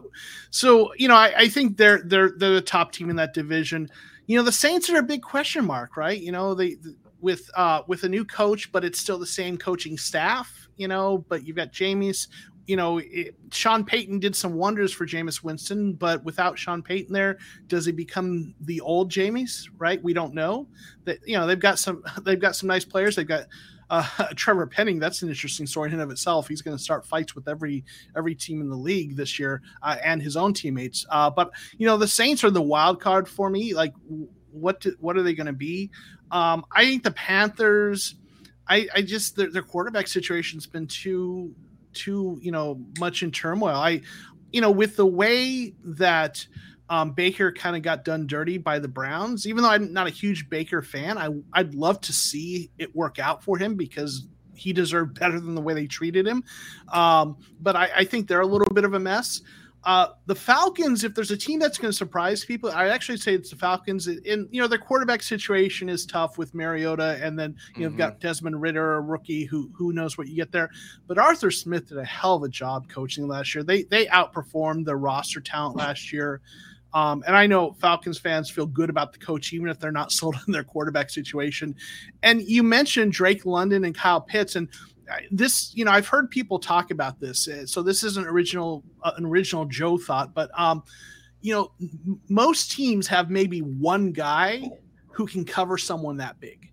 so 0.50 0.94
you 0.94 1.08
know, 1.08 1.16
I, 1.16 1.32
I 1.36 1.48
think 1.48 1.76
they're 1.76 2.02
they're 2.04 2.34
they're 2.36 2.54
the 2.54 2.60
top 2.60 2.92
team 2.92 3.10
in 3.10 3.16
that 3.16 3.34
division. 3.34 3.90
You 4.26 4.36
know, 4.36 4.44
the 4.44 4.52
Saints 4.52 4.88
are 4.90 4.98
a 4.98 5.02
big 5.02 5.22
question 5.22 5.64
mark, 5.64 5.96
right? 5.96 6.20
You 6.20 6.30
know, 6.30 6.54
they 6.54 6.76
with 7.20 7.50
uh, 7.56 7.82
with 7.88 8.04
a 8.04 8.08
new 8.08 8.24
coach, 8.24 8.70
but 8.70 8.84
it's 8.84 9.00
still 9.00 9.18
the 9.18 9.26
same 9.26 9.56
coaching 9.56 9.96
staff 9.96 10.59
you 10.80 10.88
know, 10.88 11.24
but 11.28 11.46
you've 11.46 11.56
got 11.56 11.72
Jameis. 11.72 12.28
You 12.66 12.76
know, 12.76 12.98
it, 12.98 13.34
Sean 13.50 13.84
Payton 13.84 14.20
did 14.20 14.36
some 14.36 14.54
wonders 14.54 14.92
for 14.92 15.06
Jameis 15.06 15.42
Winston, 15.42 15.94
but 15.94 16.24
without 16.24 16.58
Sean 16.58 16.82
Payton 16.82 17.12
there, 17.12 17.38
does 17.66 17.84
he 17.84 17.92
become 17.92 18.54
the 18.60 18.80
old 18.80 19.10
Jameis? 19.10 19.68
Right? 19.78 20.02
We 20.02 20.12
don't 20.12 20.34
know. 20.34 20.68
That 21.04 21.18
you 21.26 21.36
know 21.36 21.46
they've 21.46 21.58
got 21.58 21.78
some 21.78 22.02
they've 22.22 22.40
got 22.40 22.56
some 22.56 22.68
nice 22.68 22.84
players. 22.84 23.16
They've 23.16 23.26
got 23.26 23.46
uh, 23.90 24.06
Trevor 24.36 24.66
Penning. 24.66 24.98
That's 24.98 25.22
an 25.22 25.28
interesting 25.28 25.66
story 25.66 25.88
in 25.88 25.94
and 25.94 26.02
of 26.02 26.10
itself. 26.10 26.48
He's 26.48 26.62
going 26.62 26.76
to 26.76 26.82
start 26.82 27.04
fights 27.04 27.34
with 27.34 27.48
every 27.48 27.84
every 28.16 28.34
team 28.34 28.60
in 28.60 28.70
the 28.70 28.76
league 28.76 29.16
this 29.16 29.38
year 29.38 29.62
uh, 29.82 29.96
and 30.02 30.22
his 30.22 30.36
own 30.36 30.54
teammates. 30.54 31.04
Uh, 31.10 31.28
but 31.28 31.50
you 31.76 31.86
know 31.86 31.96
the 31.96 32.08
Saints 32.08 32.44
are 32.44 32.50
the 32.50 32.62
wild 32.62 33.00
card 33.00 33.28
for 33.28 33.50
me. 33.50 33.74
Like 33.74 33.92
what 34.52 34.80
to, 34.82 34.96
what 35.00 35.16
are 35.16 35.22
they 35.22 35.34
going 35.34 35.46
to 35.46 35.52
be? 35.52 35.90
Um, 36.30 36.64
I 36.72 36.84
think 36.84 37.02
the 37.02 37.10
Panthers 37.10 38.14
I, 38.68 38.86
I 38.94 39.02
just 39.02 39.36
their, 39.36 39.50
their 39.50 39.62
quarterback 39.62 40.08
situation's 40.08 40.66
been 40.66 40.86
too 40.86 41.54
too 41.92 42.38
you 42.40 42.52
know 42.52 42.80
much 42.98 43.22
in 43.22 43.30
turmoil. 43.30 43.74
I 43.74 44.02
you 44.52 44.60
know 44.60 44.70
with 44.70 44.96
the 44.96 45.06
way 45.06 45.74
that 45.84 46.46
um, 46.88 47.12
Baker 47.12 47.52
kind 47.52 47.76
of 47.76 47.82
got 47.82 48.04
done 48.04 48.26
dirty 48.26 48.58
by 48.58 48.80
the 48.80 48.88
Browns. 48.88 49.46
Even 49.46 49.62
though 49.62 49.70
I'm 49.70 49.92
not 49.92 50.08
a 50.08 50.10
huge 50.10 50.50
Baker 50.50 50.82
fan, 50.82 51.18
I 51.18 51.28
I'd 51.52 51.74
love 51.74 52.00
to 52.02 52.12
see 52.12 52.70
it 52.78 52.94
work 52.94 53.18
out 53.18 53.44
for 53.44 53.56
him 53.58 53.76
because 53.76 54.26
he 54.54 54.72
deserved 54.72 55.18
better 55.18 55.40
than 55.40 55.54
the 55.54 55.60
way 55.60 55.72
they 55.72 55.86
treated 55.86 56.26
him. 56.26 56.44
Um, 56.92 57.38
but 57.60 57.76
I, 57.76 57.88
I 57.96 58.04
think 58.04 58.28
they're 58.28 58.40
a 58.40 58.46
little 58.46 58.72
bit 58.74 58.84
of 58.84 58.94
a 58.94 59.00
mess. 59.00 59.40
Uh, 59.84 60.08
the 60.26 60.34
Falcons, 60.34 61.04
if 61.04 61.14
there's 61.14 61.30
a 61.30 61.36
team 61.36 61.58
that's 61.58 61.78
going 61.78 61.90
to 61.90 61.96
surprise 61.96 62.44
people, 62.44 62.70
I 62.70 62.88
actually 62.88 63.16
say 63.16 63.34
it's 63.34 63.50
the 63.50 63.56
Falcons. 63.56 64.06
And 64.06 64.48
you 64.50 64.60
know 64.60 64.68
their 64.68 64.78
quarterback 64.78 65.22
situation 65.22 65.88
is 65.88 66.04
tough 66.04 66.36
with 66.36 66.54
Mariota, 66.54 67.18
and 67.22 67.38
then 67.38 67.56
you 67.76 67.82
know, 67.82 67.88
mm-hmm. 67.88 67.96
got 67.96 68.20
Desmond 68.20 68.60
Ridder, 68.60 68.96
a 68.96 69.00
rookie 69.00 69.44
who 69.44 69.70
who 69.74 69.92
knows 69.92 70.18
what 70.18 70.28
you 70.28 70.36
get 70.36 70.52
there. 70.52 70.70
But 71.06 71.18
Arthur 71.18 71.50
Smith 71.50 71.88
did 71.88 71.98
a 71.98 72.04
hell 72.04 72.34
of 72.34 72.42
a 72.42 72.48
job 72.48 72.88
coaching 72.88 73.26
last 73.26 73.54
year. 73.54 73.64
They 73.64 73.84
they 73.84 74.06
outperformed 74.06 74.84
their 74.84 74.98
roster 74.98 75.40
talent 75.40 75.76
last 75.76 76.12
year. 76.12 76.42
Um, 76.92 77.22
and 77.26 77.36
I 77.36 77.46
know 77.46 77.72
Falcons 77.74 78.18
fans 78.18 78.50
feel 78.50 78.66
good 78.66 78.90
about 78.90 79.12
the 79.12 79.18
coach, 79.18 79.52
even 79.52 79.68
if 79.68 79.78
they're 79.78 79.92
not 79.92 80.12
sold 80.12 80.36
on 80.36 80.52
their 80.52 80.64
quarterback 80.64 81.10
situation. 81.10 81.74
And 82.22 82.42
you 82.42 82.62
mentioned 82.62 83.12
Drake 83.12 83.46
London 83.46 83.84
and 83.84 83.94
Kyle 83.94 84.20
Pitts, 84.20 84.56
and 84.56 84.68
this 85.30 85.72
you 85.74 85.84
know 85.84 85.90
i've 85.90 86.06
heard 86.06 86.30
people 86.30 86.58
talk 86.58 86.90
about 86.90 87.18
this 87.20 87.48
uh, 87.48 87.66
so 87.66 87.82
this 87.82 88.02
isn't 88.04 88.26
original 88.26 88.82
uh, 89.02 89.12
an 89.16 89.24
original 89.24 89.64
joe 89.64 89.98
thought 89.98 90.34
but 90.34 90.50
um 90.58 90.82
you 91.40 91.52
know 91.54 91.72
m- 91.80 92.20
most 92.28 92.70
teams 92.70 93.06
have 93.06 93.30
maybe 93.30 93.60
one 93.60 94.12
guy 94.12 94.62
who 95.12 95.26
can 95.26 95.44
cover 95.44 95.76
someone 95.76 96.16
that 96.18 96.40
big. 96.40 96.72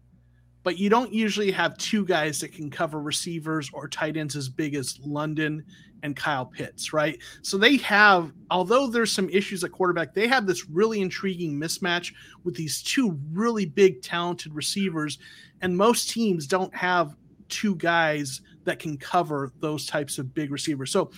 But 0.63 0.77
you 0.77 0.89
don't 0.89 1.13
usually 1.13 1.51
have 1.51 1.77
two 1.77 2.05
guys 2.05 2.39
that 2.41 2.53
can 2.53 2.69
cover 2.69 3.01
receivers 3.01 3.69
or 3.73 3.87
tight 3.87 4.17
ends 4.17 4.35
as 4.35 4.49
big 4.49 4.75
as 4.75 4.99
london 5.03 5.63
and 6.03 6.15
kyle 6.15 6.45
pitts 6.45 6.93
right? 6.93 7.17
So 7.41 7.57
they 7.57 7.77
have 7.77 8.31
although 8.51 8.87
there's 8.87 9.11
some 9.11 9.29
issues 9.29 9.63
at 9.63 9.71
quarterback 9.71 10.13
they 10.13 10.27
have 10.27 10.45
this 10.45 10.69
really 10.69 11.01
intriguing 11.01 11.59
mismatch 11.59 12.13
with 12.43 12.55
these 12.55 12.81
two 12.81 13.19
really 13.31 13.65
big 13.65 14.01
talented 14.01 14.53
receivers 14.53 15.19
and 15.61 15.75
most 15.75 16.09
teams 16.09 16.47
don't 16.47 16.73
have 16.75 17.15
two 17.49 17.75
guys 17.75 18.41
that 18.65 18.79
can 18.79 18.97
cover 18.97 19.51
those 19.59 19.85
types 19.85 20.17
of 20.17 20.33
big 20.33 20.51
receivers. 20.51 20.91
So 20.91 21.11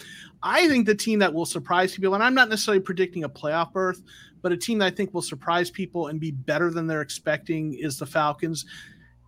I 0.44 0.68
think 0.68 0.86
the 0.86 0.96
team 0.96 1.20
that 1.20 1.34
will 1.34 1.46
surprise 1.46 1.96
people, 1.96 2.14
and 2.14 2.24
I'm 2.24 2.36
not 2.36 2.50
necessarily 2.50 2.82
predicting 2.82 3.24
a 3.24 3.30
playoff 3.30 3.74
berth, 3.74 4.02
but 4.42 4.52
a 4.52 4.58
team 4.58 4.78
that 4.80 4.86
I 4.86 4.92
think 4.92 5.14
will 5.14 5.22
surprise 5.22 5.70
people 5.70 6.08
and 6.08 6.20
be 6.20 6.32
better 6.32 6.70
than 6.72 6.88
they're 6.88 7.02
expecting 7.02 7.74
is 7.74 7.98
the 7.98 8.06
Falcons. 8.06 8.66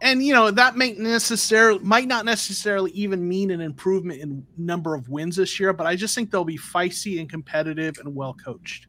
And 0.02 0.24
you 0.24 0.34
know 0.34 0.50
that 0.50 0.76
may 0.76 0.94
necessarily 0.94 1.80
might 1.80 2.08
not 2.08 2.26
necessarily 2.26 2.92
even 2.92 3.28
mean 3.28 3.52
an 3.52 3.62
improvement 3.62 4.22
in 4.22 4.46
number 4.58 4.96
of 4.96 5.10
wins 5.10 5.36
this 5.36 5.60
year, 5.60 5.74
but 5.74 5.86
I 5.86 5.96
just 5.96 6.16
think 6.16 6.32
they'll 6.32 6.44
be 6.44 6.58
feisty 6.58 7.20
and 7.20 7.30
competitive 7.30 8.00
and 8.00 8.16
well 8.16 8.34
coached. 8.34 8.88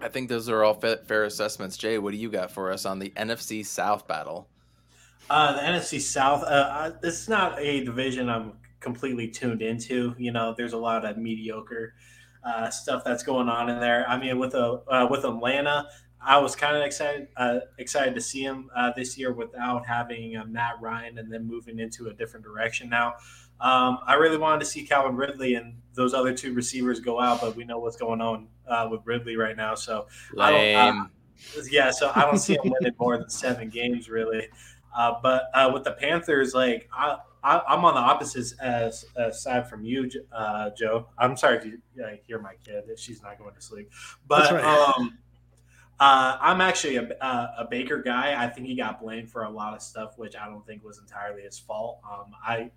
I 0.00 0.08
think 0.08 0.28
those 0.28 0.48
are 0.48 0.64
all 0.64 0.74
fair 0.74 1.24
assessments. 1.24 1.76
Jay, 1.76 1.98
what 1.98 2.12
do 2.12 2.18
you 2.18 2.30
got 2.30 2.50
for 2.50 2.72
us 2.72 2.86
on 2.86 2.98
the 2.98 3.10
NFC 3.10 3.64
South 3.64 4.06
battle? 4.06 4.48
Uh, 5.30 5.52
the 5.52 5.60
NFC 5.60 6.00
South. 6.00 6.42
Uh, 6.42 6.90
it's 7.02 7.28
not 7.28 7.58
a 7.58 7.84
division 7.84 8.28
I'm 8.28 8.54
completely 8.80 9.28
tuned 9.28 9.62
into. 9.62 10.14
You 10.18 10.32
know, 10.32 10.54
there's 10.56 10.72
a 10.72 10.78
lot 10.78 11.04
of 11.04 11.16
mediocre 11.16 11.94
uh, 12.44 12.70
stuff 12.70 13.04
that's 13.04 13.22
going 13.22 13.48
on 13.48 13.68
in 13.68 13.80
there. 13.80 14.08
I 14.08 14.18
mean, 14.18 14.38
with 14.38 14.54
a 14.54 14.82
uh, 14.88 15.06
with 15.10 15.24
Atlanta, 15.24 15.86
I 16.20 16.38
was 16.38 16.56
kind 16.56 16.76
of 16.76 16.82
excited 16.82 17.28
uh, 17.36 17.60
excited 17.78 18.14
to 18.14 18.20
see 18.20 18.42
him 18.42 18.70
uh, 18.76 18.92
this 18.96 19.16
year 19.16 19.32
without 19.32 19.86
having 19.86 20.36
uh, 20.36 20.44
Matt 20.46 20.74
Ryan 20.80 21.18
and 21.18 21.32
then 21.32 21.46
moving 21.46 21.78
into 21.78 22.08
a 22.08 22.14
different 22.14 22.44
direction 22.44 22.88
now. 22.88 23.14
Um, 23.60 23.98
I 24.06 24.14
really 24.14 24.38
wanted 24.38 24.60
to 24.60 24.66
see 24.66 24.86
Calvin 24.86 25.16
Ridley 25.16 25.54
and 25.54 25.74
those 25.94 26.14
other 26.14 26.34
two 26.34 26.54
receivers 26.54 26.98
go 26.98 27.20
out, 27.20 27.42
but 27.42 27.56
we 27.56 27.64
know 27.64 27.78
what's 27.78 27.96
going 27.96 28.20
on 28.20 28.48
uh, 28.66 28.88
with 28.90 29.02
Ridley 29.04 29.36
right 29.36 29.56
now. 29.56 29.74
So 29.74 30.06
Lame. 30.32 30.76
I 30.76 30.86
don't. 30.86 31.10
yeah, 31.70 31.90
so 31.90 32.10
I 32.14 32.22
don't 32.22 32.38
see 32.38 32.54
him 32.54 32.60
winning 32.64 32.94
more 32.98 33.18
than 33.18 33.28
seven 33.28 33.68
games 33.68 34.08
really. 34.08 34.48
Uh, 34.96 35.14
but 35.22 35.50
uh, 35.54 35.70
with 35.72 35.84
the 35.84 35.92
Panthers, 35.92 36.54
like 36.54 36.88
I, 36.92 37.18
I, 37.42 37.74
am 37.74 37.84
on 37.84 37.94
the 37.94 38.00
opposite 38.00 38.58
as, 38.60 39.06
side 39.32 39.68
from 39.68 39.84
you, 39.84 40.10
uh, 40.32 40.70
Joe. 40.76 41.06
I'm 41.18 41.36
sorry 41.36 41.58
if 41.58 41.64
you 41.64 41.80
hear 42.26 42.40
my 42.40 42.54
kid; 42.64 42.84
she's 42.98 43.22
not 43.22 43.38
going 43.38 43.54
to 43.54 43.60
sleep. 43.60 43.90
But 44.26 44.52
right. 44.52 44.64
um, 44.64 45.18
uh, 46.00 46.38
I'm 46.40 46.62
actually 46.62 46.96
a, 46.96 47.02
a, 47.58 47.68
Baker 47.70 48.00
guy. 48.00 48.42
I 48.42 48.48
think 48.48 48.66
he 48.66 48.74
got 48.74 49.02
blamed 49.02 49.30
for 49.30 49.44
a 49.44 49.50
lot 49.50 49.74
of 49.74 49.82
stuff, 49.82 50.16
which 50.16 50.34
I 50.34 50.46
don't 50.46 50.66
think 50.66 50.82
was 50.82 50.98
entirely 50.98 51.42
his 51.42 51.58
fault. 51.58 52.00
Um, 52.10 52.32
I, 52.42 52.70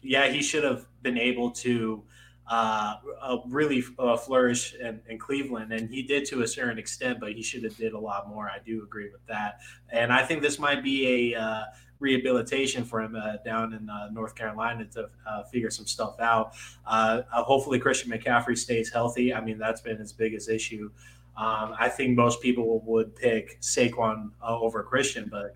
yeah, 0.00 0.28
he 0.28 0.40
should 0.40 0.62
have 0.62 0.86
been 1.02 1.18
able 1.18 1.50
to 1.50 2.04
uh, 2.48 2.96
uh, 3.20 3.38
really 3.46 3.84
uh, 3.98 4.16
flourish 4.16 4.74
in, 4.74 5.00
in, 5.08 5.18
Cleveland, 5.18 5.72
and 5.72 5.90
he 5.90 6.02
did 6.02 6.24
to 6.26 6.42
a 6.42 6.48
certain 6.48 6.78
extent, 6.78 7.20
but 7.20 7.32
he 7.32 7.42
should 7.42 7.62
have 7.62 7.76
did 7.76 7.92
a 7.92 7.98
lot 7.98 8.28
more. 8.28 8.48
I 8.48 8.58
do 8.64 8.82
agree 8.82 9.10
with 9.10 9.24
that, 9.26 9.60
and 9.90 10.12
I 10.12 10.24
think 10.24 10.40
this 10.40 10.58
might 10.58 10.82
be 10.82 11.32
a 11.34 11.38
uh, 11.38 11.64
rehabilitation 11.98 12.84
for 12.84 13.02
him 13.02 13.16
uh, 13.16 13.36
down 13.44 13.74
in 13.74 13.90
uh, 13.90 14.08
North 14.12 14.34
Carolina 14.34 14.86
to 14.86 15.10
figure 15.52 15.70
some 15.70 15.86
stuff 15.86 16.18
out. 16.20 16.54
hopefully, 16.86 17.78
Christian 17.78 18.10
McCaffrey 18.10 18.56
stays 18.56 18.90
healthy. 18.90 19.34
I 19.34 19.42
mean, 19.42 19.58
that's 19.58 19.82
been 19.82 19.98
his 19.98 20.12
biggest 20.12 20.48
issue. 20.48 20.90
Um, 21.36 21.74
I 21.78 21.88
think 21.88 22.16
most 22.16 22.40
people 22.40 22.80
would 22.86 23.14
pick 23.14 23.60
Saquon 23.60 24.30
over 24.42 24.82
Christian, 24.82 25.28
but 25.30 25.54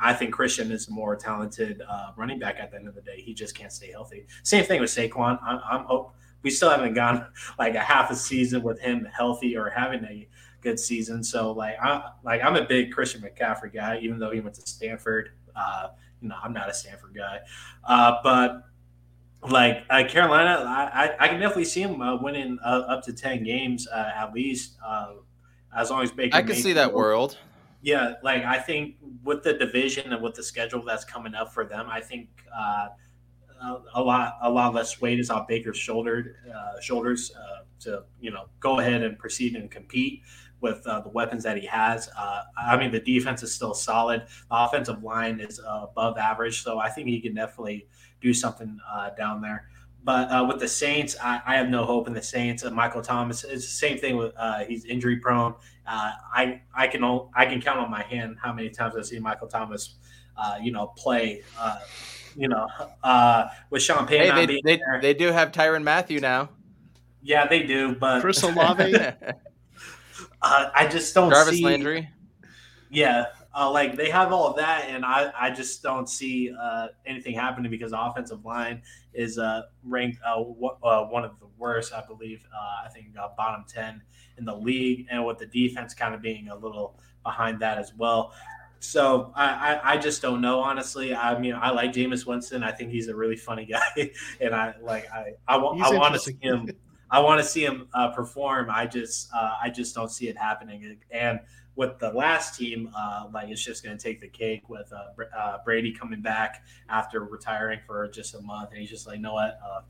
I 0.00 0.12
think 0.12 0.32
Christian 0.32 0.70
is 0.70 0.88
a 0.88 0.90
more 0.90 1.16
talented 1.16 1.82
uh, 1.88 2.12
running 2.16 2.38
back 2.38 2.56
at 2.58 2.70
the 2.70 2.76
end 2.76 2.88
of 2.88 2.94
the 2.94 3.02
day. 3.02 3.20
He 3.20 3.34
just 3.34 3.54
can't 3.54 3.72
stay 3.72 3.90
healthy. 3.90 4.26
Same 4.42 4.64
thing 4.64 4.80
with 4.80 4.90
Saquon. 4.90 5.38
I'm, 5.42 5.60
I'm 5.68 5.84
hope 5.84 6.14
we 6.42 6.50
still 6.50 6.70
haven't 6.70 6.94
gone 6.94 7.26
like 7.58 7.74
a 7.74 7.80
half 7.80 8.10
a 8.10 8.16
season 8.16 8.62
with 8.62 8.80
him 8.80 9.06
healthy 9.16 9.56
or 9.56 9.70
having 9.70 10.04
a 10.04 10.28
good 10.60 10.78
season. 10.78 11.22
So 11.22 11.52
like 11.52 11.76
I 11.80 12.10
like 12.24 12.42
I'm 12.42 12.56
a 12.56 12.64
big 12.64 12.92
Christian 12.92 13.22
McCaffrey 13.22 13.72
guy, 13.72 13.98
even 14.00 14.18
though 14.18 14.30
he 14.30 14.40
went 14.40 14.54
to 14.56 14.62
Stanford. 14.62 15.30
Uh, 15.54 15.88
you 16.20 16.28
know, 16.28 16.36
I'm 16.42 16.52
not 16.52 16.68
a 16.68 16.74
Stanford 16.74 17.14
guy, 17.14 17.40
uh, 17.84 18.16
but 18.24 18.64
like 19.48 19.84
uh, 19.90 20.04
Carolina, 20.08 20.64
I, 20.66 21.14
I, 21.18 21.28
can 21.28 21.38
definitely 21.38 21.66
see 21.66 21.82
him 21.82 22.00
uh, 22.00 22.16
winning 22.16 22.58
uh, 22.64 22.84
up 22.88 23.04
to 23.04 23.12
ten 23.12 23.44
games 23.44 23.86
uh, 23.86 24.10
at 24.14 24.32
least, 24.32 24.76
uh, 24.84 25.12
as 25.76 25.90
long 25.90 26.02
as 26.02 26.10
Baker. 26.10 26.36
I 26.36 26.42
can 26.42 26.56
see 26.56 26.72
that 26.72 26.92
world. 26.92 27.36
Yeah, 27.84 28.14
like 28.22 28.44
I 28.44 28.58
think 28.58 28.96
with 29.24 29.42
the 29.42 29.52
division 29.52 30.14
and 30.14 30.22
with 30.22 30.34
the 30.34 30.42
schedule 30.42 30.82
that's 30.82 31.04
coming 31.04 31.34
up 31.34 31.52
for 31.52 31.66
them, 31.66 31.86
I 31.90 32.00
think 32.00 32.30
uh, 32.50 32.88
a 33.94 34.02
lot 34.02 34.38
a 34.40 34.48
lot 34.48 34.72
less 34.72 35.02
weight 35.02 35.20
is 35.20 35.28
on 35.28 35.44
Baker's 35.46 35.76
shoulder 35.76 36.36
uh, 36.48 36.80
shoulders 36.80 37.30
uh, 37.36 37.64
to 37.80 38.04
you 38.22 38.30
know 38.30 38.46
go 38.58 38.78
ahead 38.78 39.02
and 39.02 39.18
proceed 39.18 39.54
and 39.54 39.70
compete 39.70 40.22
with 40.62 40.86
uh, 40.86 41.00
the 41.00 41.10
weapons 41.10 41.42
that 41.42 41.58
he 41.58 41.66
has. 41.66 42.08
Uh, 42.18 42.44
I 42.56 42.78
mean, 42.78 42.90
the 42.90 43.00
defense 43.00 43.42
is 43.42 43.54
still 43.54 43.74
solid. 43.74 44.22
The 44.48 44.56
offensive 44.64 45.04
line 45.04 45.40
is 45.40 45.60
uh, 45.60 45.80
above 45.82 46.16
average, 46.16 46.62
so 46.62 46.78
I 46.78 46.88
think 46.88 47.08
he 47.08 47.20
can 47.20 47.34
definitely 47.34 47.86
do 48.22 48.32
something 48.32 48.80
down 49.14 49.42
there. 49.42 49.68
But 50.04 50.30
uh, 50.30 50.44
with 50.46 50.60
the 50.60 50.68
Saints, 50.68 51.16
I, 51.20 51.40
I, 51.46 51.56
have 51.56 51.70
no 51.70 51.86
hope 51.86 52.06
in 52.06 52.12
the 52.12 52.22
Saints. 52.22 52.62
Uh, 52.62 52.70
Michael 52.70 53.00
Thomas 53.00 53.42
is 53.42 53.62
the 53.62 53.72
same 53.72 53.96
thing 53.96 54.18
with 54.18 54.34
uh, 54.36 54.64
he's 54.64 54.84
injury 54.84 55.16
prone. 55.16 55.54
Uh, 55.86 56.12
I 56.32 56.60
I 56.74 56.86
can 56.86 57.04
I 57.34 57.46
can 57.46 57.60
count 57.60 57.78
on 57.78 57.90
my 57.90 58.02
hand 58.02 58.36
how 58.42 58.52
many 58.52 58.70
times 58.70 58.96
I've 58.96 59.06
seen 59.06 59.22
Michael 59.22 59.48
Thomas, 59.48 59.96
uh, 60.36 60.58
you 60.62 60.72
know, 60.72 60.88
play. 60.96 61.42
Uh, 61.58 61.78
you 62.36 62.48
know, 62.48 62.66
with 63.70 63.80
Sean 63.80 64.08
Payton. 64.08 64.34
Hey, 64.34 64.46
they 64.46 64.60
they, 64.64 64.76
there. 64.76 64.98
they 65.00 65.14
do 65.14 65.28
have 65.28 65.52
Tyrann 65.52 65.84
Mathieu 65.84 66.18
now. 66.18 66.48
Yeah, 67.22 67.46
they 67.46 67.62
do, 67.62 67.94
but 67.94 68.20
Chris 68.20 68.42
Olave. 68.42 68.96
I 70.42 70.88
just 70.90 71.14
don't 71.14 71.30
Jarvis 71.30 71.56
see. 71.56 71.64
Landry. 71.64 72.08
Yeah, 72.90 73.26
uh, 73.56 73.70
like 73.70 73.96
they 73.96 74.10
have 74.10 74.32
all 74.32 74.48
of 74.48 74.56
that, 74.56 74.86
and 74.88 75.04
I, 75.04 75.32
I 75.38 75.50
just 75.50 75.82
don't 75.82 76.08
see 76.08 76.54
uh, 76.60 76.88
anything 77.06 77.34
happening 77.34 77.70
because 77.70 77.92
the 77.92 78.00
offensive 78.00 78.44
line 78.44 78.82
is 79.12 79.38
uh, 79.38 79.62
ranked 79.84 80.18
uh, 80.24 80.36
w- 80.36 80.76
uh, 80.82 81.04
one 81.04 81.24
of 81.24 81.38
the 81.38 81.46
worst, 81.56 81.92
I 81.92 82.04
believe. 82.04 82.44
Uh, 82.54 82.86
I 82.86 82.88
think 82.88 83.14
bottom 83.36 83.64
ten 83.68 84.02
in 84.38 84.44
the 84.44 84.54
league, 84.54 85.06
and 85.10 85.24
with 85.24 85.38
the 85.38 85.46
defense 85.46 85.94
kind 85.94 86.14
of 86.14 86.22
being 86.22 86.48
a 86.48 86.56
little 86.56 86.98
behind 87.22 87.60
that 87.60 87.78
as 87.78 87.92
well. 87.94 88.32
So 88.80 89.32
I, 89.34 89.46
I, 89.46 89.92
I 89.92 89.96
just 89.96 90.20
don't 90.20 90.40
know 90.40 90.60
honestly. 90.60 91.14
I 91.14 91.38
mean, 91.38 91.54
I 91.54 91.70
like 91.70 91.92
Jameis 91.92 92.26
Winston. 92.26 92.62
I 92.62 92.70
think 92.70 92.90
he's 92.90 93.08
a 93.08 93.16
really 93.16 93.36
funny 93.36 93.64
guy, 93.96 94.10
and 94.40 94.54
I 94.54 94.74
like 94.82 95.06
I 95.12 95.32
I 95.48 95.56
want 95.56 96.14
to 96.14 96.20
see 96.20 96.36
him. 96.40 96.68
I 97.10 97.20
want 97.20 97.40
to 97.40 97.46
see 97.46 97.64
him 97.64 97.88
perform. 98.14 98.68
I 98.70 98.86
just 98.86 99.28
I 99.32 99.70
just 99.70 99.94
don't 99.94 100.10
see 100.10 100.28
it 100.28 100.36
happening, 100.36 100.98
and 101.10 101.40
with 101.76 101.98
the 101.98 102.10
last 102.10 102.56
team, 102.56 102.90
uh, 102.96 103.26
like 103.32 103.48
it's 103.48 103.62
just 103.62 103.82
going 103.82 103.96
to 103.96 104.02
take 104.02 104.20
the 104.20 104.28
cake 104.28 104.68
with 104.68 104.92
uh, 104.92 105.24
uh, 105.36 105.58
Brady 105.64 105.92
coming 105.92 106.22
back 106.22 106.64
after 106.88 107.24
retiring 107.24 107.80
for 107.86 108.08
just 108.08 108.34
a 108.34 108.40
month, 108.40 108.70
and 108.70 108.80
he's 108.80 108.90
just 108.90 109.06
like, 109.06 109.16
you 109.16 109.22
know 109.22 109.34
what, 109.34 109.58
uh, 109.64 109.80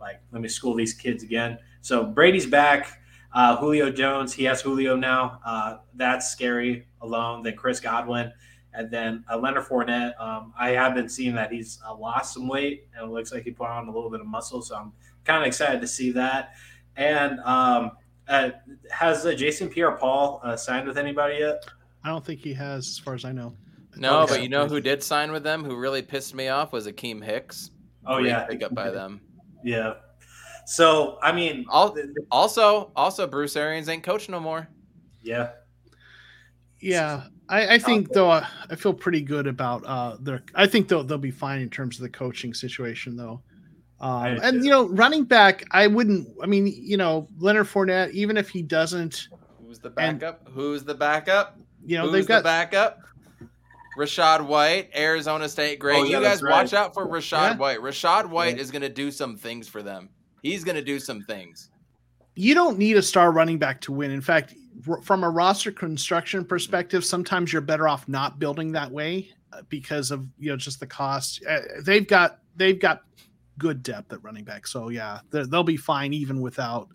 like 0.00 0.20
let 0.32 0.40
me 0.40 0.48
school 0.48 0.74
these 0.74 0.94
kids 0.94 1.22
again. 1.22 1.58
So 1.80 2.04
Brady's 2.04 2.46
back. 2.46 3.00
Uh, 3.34 3.56
Julio 3.56 3.90
Jones, 3.90 4.32
he 4.32 4.44
has 4.44 4.62
Julio 4.62 4.96
now. 4.96 5.40
Uh, 5.44 5.78
that's 5.94 6.30
scary 6.30 6.86
alone. 7.02 7.42
Then 7.42 7.56
Chris 7.56 7.80
Godwin, 7.80 8.32
and 8.72 8.90
then 8.90 9.24
Leonard 9.28 9.64
Fournette. 9.64 10.18
Um, 10.20 10.54
I 10.58 10.70
have 10.70 10.94
been 10.94 11.08
seeing 11.08 11.34
that 11.34 11.50
he's 11.52 11.80
lost 11.98 12.32
some 12.34 12.46
weight, 12.48 12.86
and 12.96 13.04
it 13.08 13.12
looks 13.12 13.32
like 13.32 13.42
he 13.42 13.50
put 13.50 13.68
on 13.68 13.88
a 13.88 13.90
little 13.92 14.10
bit 14.10 14.20
of 14.20 14.26
muscle. 14.26 14.62
So 14.62 14.76
I'm 14.76 14.92
kind 15.24 15.42
of 15.42 15.46
excited 15.48 15.80
to 15.80 15.88
see 15.88 16.12
that. 16.12 16.54
And 16.96 17.40
um, 17.40 17.90
uh, 18.28 18.50
has 18.90 19.26
uh, 19.26 19.34
Jason 19.34 19.68
Pierre-Paul 19.68 20.40
uh, 20.44 20.56
signed 20.56 20.86
with 20.86 20.96
anybody 20.96 21.38
yet? 21.40 21.64
I 22.04 22.10
don't 22.10 22.24
think 22.24 22.38
he 22.40 22.54
has, 22.54 22.86
as 22.86 22.98
far 22.98 23.14
as 23.14 23.24
I 23.24 23.32
know. 23.32 23.54
No, 23.96 24.20
Okay. 24.22 24.34
but 24.34 24.42
you 24.42 24.48
know 24.48 24.66
who 24.68 24.80
did 24.80 25.02
sign 25.02 25.32
with 25.32 25.42
them? 25.42 25.64
Who 25.64 25.76
really 25.76 26.02
pissed 26.02 26.34
me 26.34 26.48
off 26.48 26.72
was 26.72 26.86
Akiem 26.86 27.22
Hicks. 27.24 27.70
Oh 28.06 28.16
Great 28.18 28.28
yeah, 28.28 28.44
pickup 28.44 28.74
by 28.74 28.90
them. 28.90 29.20
yeah. 29.64 29.94
So 30.66 31.18
I 31.22 31.32
mean, 31.32 31.64
All- 31.68 31.90
th- 31.92 32.06
th- 32.06 32.16
Also, 32.30 32.90
also 32.96 33.26
Bruce 33.26 33.56
Arians 33.56 33.88
ain't 33.88 34.02
coach 34.02 34.28
no 34.28 34.40
more. 34.40 34.68
yeah, 35.22 35.50
Yeah, 36.80 37.24
I, 37.48 37.74
I 37.74 37.78
think 37.78 38.10
though 38.12 38.30
I 38.30 38.46
feel 38.76 38.92
pretty 38.94 39.20
good 39.22 39.46
about 39.46 39.84
uh 39.86 40.16
their. 40.20 40.42
I 40.54 40.66
think 40.66 40.88
they'll 40.88 41.04
they'll 41.04 41.18
be 41.18 41.30
fine 41.30 41.60
in 41.60 41.70
terms 41.70 41.96
of 41.96 42.02
the 42.02 42.08
coaching 42.10 42.54
situation 42.54 43.16
though. 43.16 43.42
I 44.00 44.30
Um, 44.32 44.40
and 44.42 44.64
you 44.64 44.70
know, 44.70 44.88
running 44.88 45.24
back, 45.24 45.64
I 45.70 45.86
wouldn't. 45.86 46.28
I 46.42 46.46
mean, 46.46 46.66
you 46.66 46.96
know, 46.96 47.28
Leonard 47.38 47.66
Fournette, 47.66 48.10
even 48.12 48.36
if 48.36 48.48
he 48.50 48.62
doesn't, 48.62 49.28
Who's 49.64 49.78
the 49.78 49.92
And- 49.98 50.18
backup? 50.20 50.48
Who's 50.52 50.84
the 50.84 50.94
backup? 50.94 51.58
you 51.86 51.96
know, 51.98 52.04
Who's 52.04 52.12
they've 52.12 52.26
got 52.26 52.38
the 52.38 52.44
backup? 52.44 52.98
Rachaad 53.98 54.46
White, 54.46 54.90
Arizona 54.96 55.48
State. 55.48 55.78
Great. 55.78 55.98
Oh, 55.98 56.04
yeah, 56.04 56.18
you 56.18 56.24
guys 56.24 56.42
right. 56.42 56.50
watch 56.50 56.72
out 56.74 56.94
for 56.94 57.06
Rachaad 57.06 57.52
Yeah. 57.52 57.56
White. 57.56 57.78
Rachaad 57.78 58.26
White 58.28 58.56
Yeah. 58.56 58.62
is 58.62 58.70
going 58.72 58.82
to 58.82 58.88
do 58.88 59.10
some 59.12 59.36
things 59.36 59.68
for 59.68 59.82
them. 59.84 60.08
He's 60.44 60.62
going 60.62 60.76
to 60.76 60.82
do 60.82 61.00
some 61.00 61.22
things. 61.22 61.70
you 62.36 62.54
don't 62.54 62.78
need 62.78 62.96
a 62.96 63.02
star 63.02 63.32
running 63.32 63.58
back 63.58 63.80
to 63.80 63.92
win. 63.92 64.10
In 64.10 64.20
fact, 64.20 64.54
from 65.02 65.24
a 65.24 65.30
roster 65.30 65.72
construction 65.72 66.44
perspective, 66.44 67.04
sometimes 67.04 67.52
you're 67.52 67.62
better 67.62 67.88
off 67.88 68.06
not 68.08 68.38
building 68.38 68.70
that 68.72 68.90
way 68.90 69.30
uh, 69.52 69.62
because 69.68 70.10
of 70.10 70.26
you 70.38 70.50
know 70.50 70.56
just 70.56 70.80
the 70.80 70.86
cost. 70.86 71.42
Uh, 71.48 71.60
they've 71.82 72.06
got 72.06 72.40
they've 72.56 72.78
got 72.78 73.02
good 73.56 73.82
depth 73.82 74.12
at 74.12 74.22
running 74.22 74.44
back, 74.44 74.66
so 74.66 74.90
yeah, 74.90 75.20
they'll 75.30 75.62
be 75.64 75.76
fine 75.76 76.12
even 76.12 76.40
without 76.40 76.88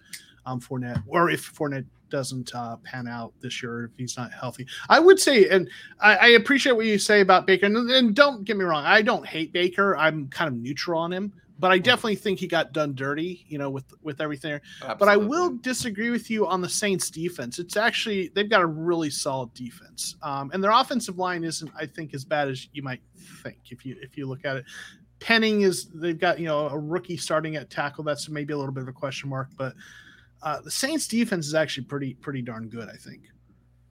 um 0.46 0.60
Fournette 0.60 1.02
or 1.08 1.30
if 1.30 1.54
Fournette 1.54 1.86
doesn't 2.10 2.54
uh, 2.56 2.76
pan 2.84 3.08
out 3.08 3.32
this 3.40 3.64
year 3.64 3.86
if 3.86 3.92
he's 3.98 4.18
not 4.18 4.32
healthy. 4.34 4.68
I 4.90 5.00
would 5.00 5.20
say, 5.20 5.48
and 5.50 5.70
I, 6.02 6.16
I 6.16 6.28
appreciate 6.30 6.74
what 6.74 6.86
you 6.86 6.98
say 6.98 7.22
about 7.22 7.48
Baker. 7.48 7.68
And, 7.68 7.90
and 7.92 8.16
don't 8.16 8.44
get 8.44 8.58
me 8.58 8.66
wrong, 8.66 8.84
I 8.84 9.02
don't 9.02 9.26
hate 9.26 9.54
Baker. 9.54 9.96
I'm 9.96 10.28
kind 10.28 10.48
of 10.48 10.56
neutral 10.60 11.00
on 11.00 11.14
him, 11.14 11.32
but 11.60 11.72
I 11.72 11.78
definitely 11.78 12.16
think 12.16 12.40
he 12.40 12.48
got 12.48 12.72
done 12.72 12.96
dirty, 12.96 13.46
you 13.50 13.58
know, 13.58 13.70
with 13.70 13.84
with 14.02 14.22
everything. 14.22 14.62
But 14.82 15.10
I 15.10 15.18
will 15.18 15.58
disagree 15.58 16.10
with 16.10 16.30
you 16.30 16.48
on 16.48 16.62
the 16.62 16.70
Saints 16.70 17.10
defense. 17.10 17.60
It's 17.60 17.76
actually 17.76 18.30
they've 18.34 18.50
got 18.50 18.62
a 18.62 18.66
really 18.66 19.10
solid 19.10 19.54
defense, 19.54 20.16
um, 20.24 20.50
and 20.54 20.64
their 20.64 20.72
offensive 20.72 21.18
line 21.18 21.44
isn't, 21.44 21.70
I 21.76 21.86
think, 21.86 22.14
as 22.14 22.24
bad 22.24 22.48
as 22.48 22.70
you 22.72 22.82
might 22.82 23.02
think 23.44 23.58
if 23.72 23.86
you 23.86 23.98
if 24.02 24.18
you 24.18 24.26
look 24.28 24.46
at 24.46 24.58
it. 24.58 24.66
Penning 25.20 25.62
is 25.62 25.90
they've 25.94 26.18
got 26.18 26.40
you 26.40 26.46
know 26.46 26.70
a 26.70 26.78
rookie 26.80 27.18
starting 27.18 27.58
at 27.58 27.70
tackle. 27.70 28.06
That's 28.06 28.30
maybe 28.30 28.54
a 28.54 28.58
little 28.58 28.74
bit 28.74 28.84
of 28.84 28.88
a 28.88 28.94
question 28.94 29.30
mark, 29.30 29.50
but 29.58 29.74
uh, 30.42 30.62
the 30.62 30.72
Saints 30.72 31.08
defense 31.08 31.46
is 31.46 31.56
actually 31.56 31.84
pretty 31.84 32.14
pretty 32.14 32.42
darn 32.42 32.70
good. 32.70 32.88
I 32.88 32.96
think. 32.96 33.24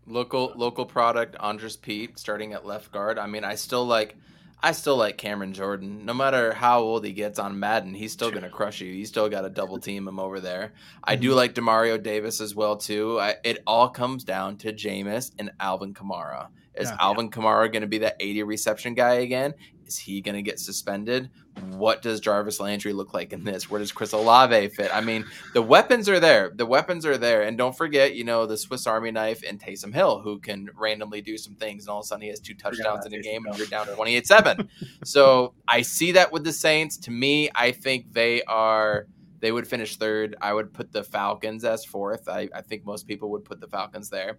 local 0.07 0.55
local 0.57 0.87
product 0.87 1.37
Andrus 1.39 1.77
Peat 1.77 2.19
starting 2.19 2.55
at 2.55 2.65
left 2.65 2.91
guard. 2.93 3.19
I 3.19 3.27
mean, 3.27 3.45
I 3.45 3.57
still 3.57 3.85
like 3.85 4.17
I 4.61 4.73
still 4.73 4.97
like 4.97 5.19
Cameron 5.19 5.53
Jordan. 5.53 6.05
No 6.05 6.13
matter 6.13 6.53
how 6.53 6.81
old 6.81 7.05
he 7.05 7.13
gets 7.13 7.39
on 7.39 7.61
Madden, 7.61 7.95
he's 7.95 8.13
still 8.13 8.31
going 8.31 8.43
to 8.43 8.51
crush 8.51 8.81
you. 8.81 8.89
You 8.89 9.07
still 9.07 9.29
got 9.29 9.43
to 9.43 9.51
double 9.51 9.79
team 9.79 10.09
him 10.09 10.19
over 10.19 10.41
there. 10.41 10.73
I 11.05 11.15
do 11.15 11.31
mhm. 11.31 11.37
like 11.37 11.55
Demario 11.55 12.03
Davis 12.03 12.41
as 12.41 12.55
well 12.55 12.77
too. 12.77 13.21
I, 13.21 13.37
it 13.45 13.63
all 13.67 13.89
comes 13.89 14.25
down 14.25 14.57
to 14.59 14.73
Jameis 14.73 15.31
and 15.39 15.53
Alvin 15.61 15.95
Kamara. 15.95 16.49
Is 16.75 16.91
Yeah. 16.91 16.97
Alvin 17.01 17.31
Kamara 17.31 17.71
going 17.73 17.83
to 17.83 17.89
be 17.89 17.99
that 17.99 18.17
80 18.19 18.43
reception 18.45 18.95
guy 18.95 19.15
again? 19.15 19.55
Is 19.89 19.97
he 19.97 20.21
going 20.21 20.35
to 20.35 20.43
get 20.43 20.61
suspended? 20.61 21.31
What 21.71 22.03
does 22.03 22.21
Jarvis 22.21 22.61
Landry 22.61 22.93
look 22.93 23.15
like 23.15 23.33
in 23.33 23.43
this? 23.43 23.71
Where 23.71 23.81
does 23.81 23.91
Chris 23.91 24.13
Olave 24.13 24.69
fit? 24.69 24.95
I 24.95 25.01
mean, 25.01 25.25
the 25.55 25.63
weapons 25.63 26.11
are 26.11 26.21
there. 26.21 26.53
The 26.55 26.67
weapons 26.67 27.07
are 27.07 27.17
there. 27.17 27.43
And 27.43 27.57
don't 27.57 27.75
forget, 27.75 28.15
you 28.15 28.23
know, 28.23 28.45
the 28.45 28.59
Swiss 28.59 28.87
Army 28.87 29.11
knife 29.11 29.43
and 29.49 29.59
Taysom 29.59 29.95
Hill, 29.95 30.21
who 30.21 30.41
can 30.41 30.69
randomly 30.75 31.23
do 31.23 31.39
some 31.39 31.55
things. 31.55 31.85
And 31.85 31.91
all 31.91 32.01
of 32.01 32.05
a 32.05 32.07
sudden 32.07 32.23
he 32.23 32.29
has 32.29 32.39
two 32.39 32.55
touchdowns 32.55 33.07
in 33.07 33.15
a 33.15 33.21
game 33.21 33.47
and 33.47 33.57
you're 33.57 33.67
down 33.67 33.87
28 33.87 34.27
7. 34.27 34.69
So 35.05 35.55
I 35.67 35.83
see 35.83 36.13
that 36.13 36.33
with 36.33 36.45
the 36.45 36.53
Saints. 36.53 36.99
To 36.99 37.11
me, 37.11 37.49
I 37.55 37.73
think 37.73 38.13
they 38.13 38.43
are. 38.43 39.07
They 39.41 39.53
would 39.53 39.67
finish 39.67 39.97
third. 39.97 40.37
I 40.43 40.53
would 40.53 40.75
put 40.75 40.93
the 40.93 41.03
Falcons 41.05 41.65
as 41.65 41.85
fourth. 41.85 42.29
I, 42.29 42.49
I 42.55 42.61
think 42.61 42.85
most 42.85 43.07
people 43.07 43.31
would 43.31 43.45
put 43.45 43.61
the 43.61 43.69
Falcons 43.69 44.11
there. 44.11 44.39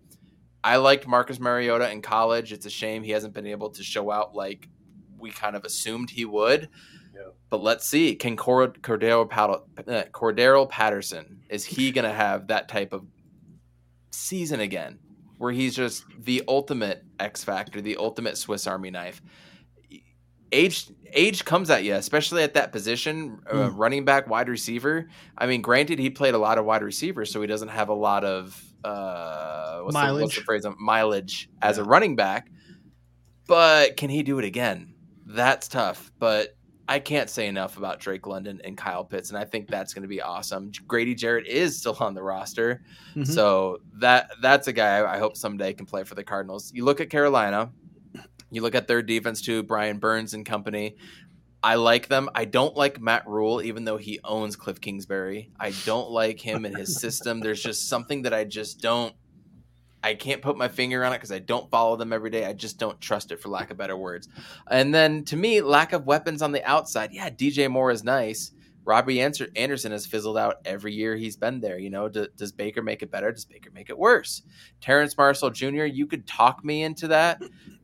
I 0.64 0.76
liked 0.76 1.08
Marcus 1.08 1.40
Mariota 1.40 1.90
in 1.90 2.02
college. 2.02 2.52
It's 2.52 2.66
a 2.66 2.70
shame 2.70 3.04
he 3.04 3.12
hasn't 3.12 3.34
been 3.34 3.48
able 3.48 3.70
to 3.72 3.84
show 3.84 4.12
out 4.12 4.36
like 4.36 4.68
we 5.20 5.32
kind 5.32 5.56
of 5.56 5.64
assumed 5.66 6.10
he 6.10 6.26
would. 6.26 6.70
Yeah. 7.16 7.22
But 7.50 7.62
let's 7.62 7.86
see. 7.88 8.16
Can 8.16 8.38
Cord- 8.38 8.82
Cordero, 8.82 9.30
Pat- 9.30 9.50
uh, 9.50 10.04
Cordero 10.14 10.70
Patterson, 10.70 11.42
is 11.50 11.66
he 11.66 11.92
going 11.92 12.06
to 12.06 12.14
have 12.14 12.48
that 12.48 12.68
type 12.70 12.94
of 12.94 13.06
season 14.12 14.60
again 14.60 15.00
where 15.38 15.52
he's 15.52 15.76
just 15.76 16.06
the 16.20 16.44
ultimate 16.48 17.04
X 17.20 17.44
factor, 17.44 17.82
the 17.82 17.98
ultimate 17.98 18.38
Swiss 18.38 18.68
Army 18.68 18.92
knife? 18.92 19.22
Age 20.52 20.88
age 21.14 21.46
comes 21.46 21.70
at 21.70 21.84
you, 21.84 21.94
especially 21.94 22.42
at 22.42 22.56
that 22.56 22.72
position, 22.72 23.40
uh, 23.52 23.54
Mm. 23.70 23.74
running 23.76 24.06
back, 24.06 24.28
wide 24.28 24.50
receiver. 24.50 25.08
I 25.38 25.46
mean, 25.46 25.62
granted, 25.62 26.00
he 26.00 26.10
played 26.10 26.34
a 26.34 26.40
lot 26.40 26.58
of 26.58 26.66
wide 26.66 26.82
receivers, 26.82 27.32
so 27.32 27.40
he 27.42 27.46
doesn't 27.48 27.68
have 27.70 27.90
a 27.90 27.94
lot 27.94 28.24
of 28.24 28.60
uh, 28.84 29.80
what's, 29.82 29.82
the, 29.82 29.84
what's 29.84 29.94
Mileage. 29.94 30.36
the 30.38 30.42
phrase? 30.42 30.66
Mileage 30.80 31.50
as 31.62 31.78
a 31.78 31.84
running 31.84 32.16
back. 32.16 32.50
But 33.48 33.96
can 33.98 34.10
he 34.10 34.24
do 34.24 34.40
it 34.40 34.46
again? 34.46 34.94
That's 35.30 35.68
tough. 35.68 36.12
But 36.20 36.56
I 36.88 36.98
can't 36.98 37.30
say 37.30 37.48
enough 37.48 37.78
about 37.78 38.00
Drake 38.00 38.26
London 38.26 38.60
and 38.64 38.76
Kyle 38.76 39.06
Pitts, 39.06 39.30
and 39.30 39.38
I 39.38 39.46
think 39.46 39.70
that's 39.70 39.94
going 39.94 40.02
to 40.02 40.08
be 40.08 40.22
awesome. 40.22 40.72
Grady 40.88 41.14
Jarrett 41.14 41.46
is 41.46 41.78
still 41.78 41.96
on 42.00 42.16
the 42.16 42.24
roster, 42.24 42.82
Mhm. 43.16 43.28
so 43.28 43.78
that 44.00 44.32
that's 44.42 44.68
a 44.68 44.74
guy 44.74 45.06
I 45.06 45.20
hope 45.20 45.38
someday 45.38 45.74
can 45.74 45.86
play 45.86 46.04
for 46.04 46.16
the 46.16 46.24
Cardinals. 46.24 46.72
You 46.74 46.84
look 46.86 47.00
at 47.00 47.12
Carolina, 47.12 47.72
you 48.50 48.64
look 48.64 48.74
at 48.74 48.88
their 48.88 49.04
defense 49.04 49.42
too, 49.44 49.62
Brian 49.62 50.00
Burns 50.00 50.34
and 50.34 50.44
company. 50.44 50.96
I 51.62 51.76
like 51.76 52.08
them. 52.08 52.30
I 52.34 52.46
don't 52.46 52.76
like 52.76 53.00
Matt 53.00 53.28
Rhule, 53.28 53.62
even 53.62 53.84
though 53.84 53.98
he 53.98 54.20
owns 54.24 54.56
Cliff 54.56 54.82
Kingsbury. 54.82 55.52
I 55.60 55.74
don't 55.86 56.10
like 56.10 56.40
him 56.40 56.66
and 56.66 56.76
his 56.76 56.96
system. 57.02 57.40
There's 57.42 57.62
just 57.62 57.88
something 57.88 58.24
that 58.24 58.34
I 58.34 58.46
just 58.46 58.80
don't. 58.82 59.14
I 60.04 60.14
can't 60.14 60.42
put 60.42 60.58
my 60.58 60.68
finger 60.68 61.04
on 61.04 61.12
it 61.12 61.18
because 61.18 61.32
I 61.32 61.40
don't 61.40 61.70
follow 61.70 61.96
them 61.98 62.14
every 62.14 62.30
day. 62.30 62.46
I 62.46 62.54
just 62.54 62.80
don't 62.80 63.00
trust 63.02 63.32
it, 63.32 63.42
for 63.42 63.50
lack 63.50 63.70
of 63.70 63.78
better 63.78 63.98
words. 63.98 64.30
And 64.70 64.94
then 64.94 65.26
to 65.26 65.36
me, 65.36 65.62
lack 65.62 65.94
of 65.94 66.06
weapons 66.06 66.42
on 66.42 66.52
the 66.52 66.64
outside. 66.64 67.10
Yeah, 67.12 67.30
DJ 67.30 67.70
Moore 67.70 67.92
is 67.92 68.04
nice. 68.04 68.52
Robbie 68.86 69.22
Anderson 69.22 69.92
has 69.92 70.06
fizzled 70.08 70.38
out 70.38 70.58
every 70.66 70.94
year 70.94 71.16
he's 71.16 71.38
been 71.38 71.60
there. 71.60 71.78
You 71.78 71.90
know, 71.90 72.10
do, 72.10 72.28
does 72.38 72.52
Baker 72.52 72.82
make 72.82 73.04
it 73.04 73.12
better? 73.12 73.32
Does 73.32 73.46
Baker 73.46 73.70
make 73.72 73.90
it 73.90 73.98
worse? 73.98 74.42
Terrace 74.82 75.16
Marshall 75.16 75.52
Jr. 75.52 75.84
You 75.84 76.08
could 76.08 76.26
talk 76.26 76.64
me 76.64 76.82
into 76.82 77.10
that, 77.10 77.42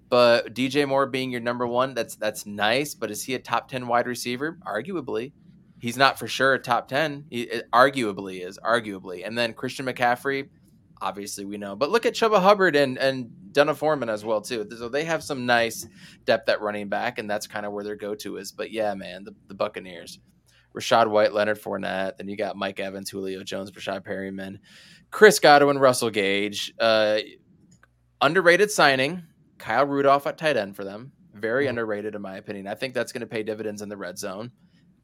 but 0.10 0.56
DJ 0.56 0.88
Moore 0.88 1.06
being 1.06 1.30
your 1.30 1.42
number 1.42 1.68
one, 1.68 1.94
that's 1.94 2.16
that's 2.16 2.46
nice. 2.46 2.96
But 2.96 3.12
is 3.12 3.24
he 3.24 3.36
a 3.36 3.40
top 3.40 3.68
ten 3.68 3.88
wide 3.88 4.08
receiver? 4.08 4.58
Arguably, 4.66 5.34
he's 5.80 5.98
not 5.98 6.18
for 6.18 6.28
sure 6.28 6.54
a 6.54 6.60
top 6.60 6.88
ten. 6.88 7.26
He 7.30 7.46
arguably 7.72 8.44
is 8.44 8.58
arguably. 8.58 9.28
And 9.28 9.38
then 9.38 9.54
Christian 9.54 9.86
McCaffrey, 9.86 10.50
obviously 11.02 11.46
we 11.46 11.58
know. 11.58 11.76
But 11.76 11.92
look 11.92 12.06
at 12.06 12.14
Chuba 12.14 12.42
Hubbard 12.42 12.76
and 12.76 12.98
and 12.98 13.30
D'Onta 13.52 13.76
Foreman 13.76 14.10
as 14.10 14.26
well 14.26 14.42
too. 14.42 14.68
So 14.78 14.90
they 14.90 15.06
have 15.06 15.24
some 15.24 15.46
nice 15.46 15.88
depth 16.26 16.50
at 16.50 16.62
running 16.62 16.90
back, 16.90 17.20
and 17.20 17.30
that's 17.30 17.48
kind 17.48 17.66
of 17.66 17.72
where 17.72 17.84
their 17.84 17.96
go 17.96 18.16
to 18.16 18.38
is. 18.38 18.52
But 18.52 18.72
yeah, 18.72 18.94
man, 18.94 19.24
the, 19.24 19.36
the 19.48 19.56
Buccaneers. 19.56 20.20
Rachaad 20.76 21.08
White, 21.08 21.34
Leonard 21.34 21.62
Fournette, 21.62 22.18
then 22.18 22.28
you 22.28 22.36
got 22.36 22.58
Mike 22.58 22.82
Evans, 22.82 23.10
Julio 23.10 23.44
Jones, 23.44 23.72
Breshad 23.72 24.06
Perriman, 24.06 24.60
Chris 25.10 25.40
Godwin, 25.40 25.80
Russell 25.80 26.10
Gage. 26.10 26.74
Uh, 26.78 27.20
underrated 28.22 28.70
signing, 28.70 29.24
Kyle 29.58 29.86
Rudolph 29.86 30.28
at 30.28 30.38
tight 30.38 30.58
end 30.58 30.76
for 30.76 30.84
them. 30.84 31.14
Very 31.34 31.68
underrated 31.68 32.14
in 32.14 32.22
my 32.22 32.38
opinion. 32.38 32.68
I 32.68 32.76
think 32.76 32.94
that's 32.94 33.14
going 33.14 33.22
to 33.22 33.28
pay 33.28 33.44
dividends 33.44 33.82
in 33.82 33.90
the 33.90 33.96
red 33.96 34.18
zone. 34.18 34.52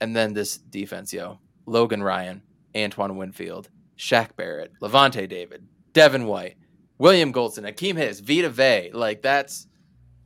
And 0.02 0.16
then 0.16 0.34
this 0.34 0.58
defense, 0.58 1.14
yo, 1.14 1.40
Logan 1.66 2.04
Ryan, 2.04 2.42
Antoine 2.76 3.16
Winfield, 3.16 3.70
Shaq 3.98 4.36
Barrett, 4.36 4.72
Lavonte 4.82 5.30
David, 5.30 5.68
Devin 5.94 6.26
White, 6.26 6.58
William 6.98 7.34
Goldson, 7.34 7.68
Akiem 7.70 7.96
His, 7.98 8.20
Vita 8.20 8.50
Vea. 8.50 8.92
Like 8.94 9.22
that's 9.22 9.68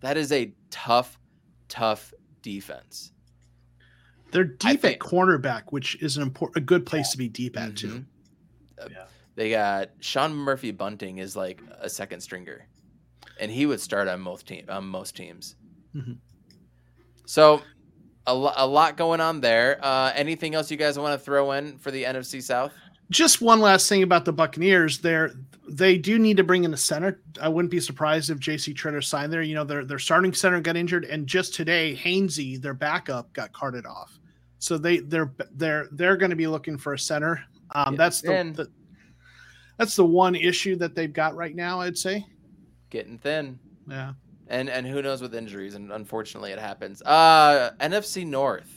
that 0.02 0.18
is 0.18 0.32
a 0.32 0.54
tough, 0.70 1.20
tough 1.70 2.14
defense. 2.42 3.12
They're 4.32 4.44
deep 4.44 4.82
think- 4.82 4.96
at 4.96 5.00
cornerback, 5.00 5.64
which 5.70 6.02
is 6.02 6.18
an 6.18 6.24
important, 6.24 6.58
a 6.58 6.62
good 6.66 6.86
place 6.86 7.10
to 7.12 7.18
be 7.18 7.30
deep 7.30 7.58
at 7.58 7.76
too. 7.76 7.88
Mhm. 7.88 8.06
Uh, 8.82 8.88
Yeah. 8.92 9.06
They 9.36 9.50
got 9.50 9.90
Sean 10.00 10.34
Murphy 10.34 10.72
Bunting 10.72 11.18
is 11.18 11.36
like 11.36 11.62
a 11.80 11.90
second 11.90 12.22
stringer, 12.22 12.68
and 13.40 13.52
he 13.52 13.66
would 13.66 13.80
start 13.82 14.08
on 14.08 14.22
most 14.22 14.48
team 14.48 14.66
on 14.70 14.86
most 14.86 15.16
teams. 15.16 15.56
Mhm. 15.94 16.18
So 17.26 17.62
a, 18.28 18.34
lo- 18.34 18.54
a 18.56 18.66
lot 18.68 18.96
going 18.98 19.20
on 19.22 19.42
there. 19.42 19.78
Uh, 19.84 20.12
anything 20.16 20.56
else 20.56 20.72
you 20.72 20.78
guys 20.78 20.98
want 20.98 21.20
to 21.20 21.24
throw 21.24 21.52
in 21.54 21.78
for 21.78 21.92
the 21.92 22.04
NFC 22.06 22.42
South? 22.42 22.74
Just 23.12 23.42
one 23.42 23.60
last 23.60 23.88
thing 23.88 24.04
about 24.04 24.26
the 24.26 24.34
Buccaneers. 24.34 25.00
They're 25.00 25.32
they 25.68 25.98
do 25.98 26.20
need 26.20 26.38
to 26.38 26.44
bring 26.44 26.64
in 26.64 26.74
a 26.74 26.78
center. 26.78 27.20
I 27.42 27.50
wouldn't 27.50 27.72
be 27.72 27.80
surprised 27.80 28.30
if 28.30 28.40
JC 28.40 28.74
Tretter 28.76 29.04
signed 29.04 29.32
there. 29.34 29.42
You 29.42 29.56
know, 29.56 29.64
their 29.64 29.86
their 29.86 30.00
starting 30.00 30.34
center 30.34 30.60
got 30.62 30.76
injured, 30.78 31.06
and 31.06 31.28
just 31.28 31.54
today, 31.56 31.96
Hainsey, 31.96 32.62
their 32.62 32.74
backup, 32.74 33.32
got 33.34 33.52
carted 33.54 33.86
off. 33.86 34.18
So 34.60 34.78
they 34.78 35.00
they're 35.00 35.32
they're 35.56 35.88
they're 35.92 36.18
going 36.18 36.30
to 36.32 36.36
be 36.36 36.48
looking 36.48 36.78
for 36.78 36.94
a 36.94 37.00
center. 37.00 37.44
Um, 37.74 37.94
Yeah, 37.94 37.98
that's 37.98 38.22
the, 38.22 38.34
and- 38.36 38.56
the 38.56 38.72
that's 39.78 39.96
the 39.96 40.06
one 40.06 40.36
issue 40.36 40.76
that 40.78 40.96
they've 40.96 41.12
got 41.12 41.36
right 41.36 41.56
now. 41.56 41.82
I'd 41.82 41.98
say. 41.98 42.26
Getting 42.90 43.18
thin. 43.18 43.60
Yeah. 43.88 44.14
and 44.48 44.70
and 44.70 44.86
who 44.88 45.02
knows 45.02 45.22
with 45.22 45.36
injuries, 45.36 45.76
and 45.76 45.92
unfortunately 45.92 46.52
it 46.52 46.60
happens. 46.60 47.02
Uh, 47.04 47.72
NFC 47.80 48.26
North. 48.26 48.75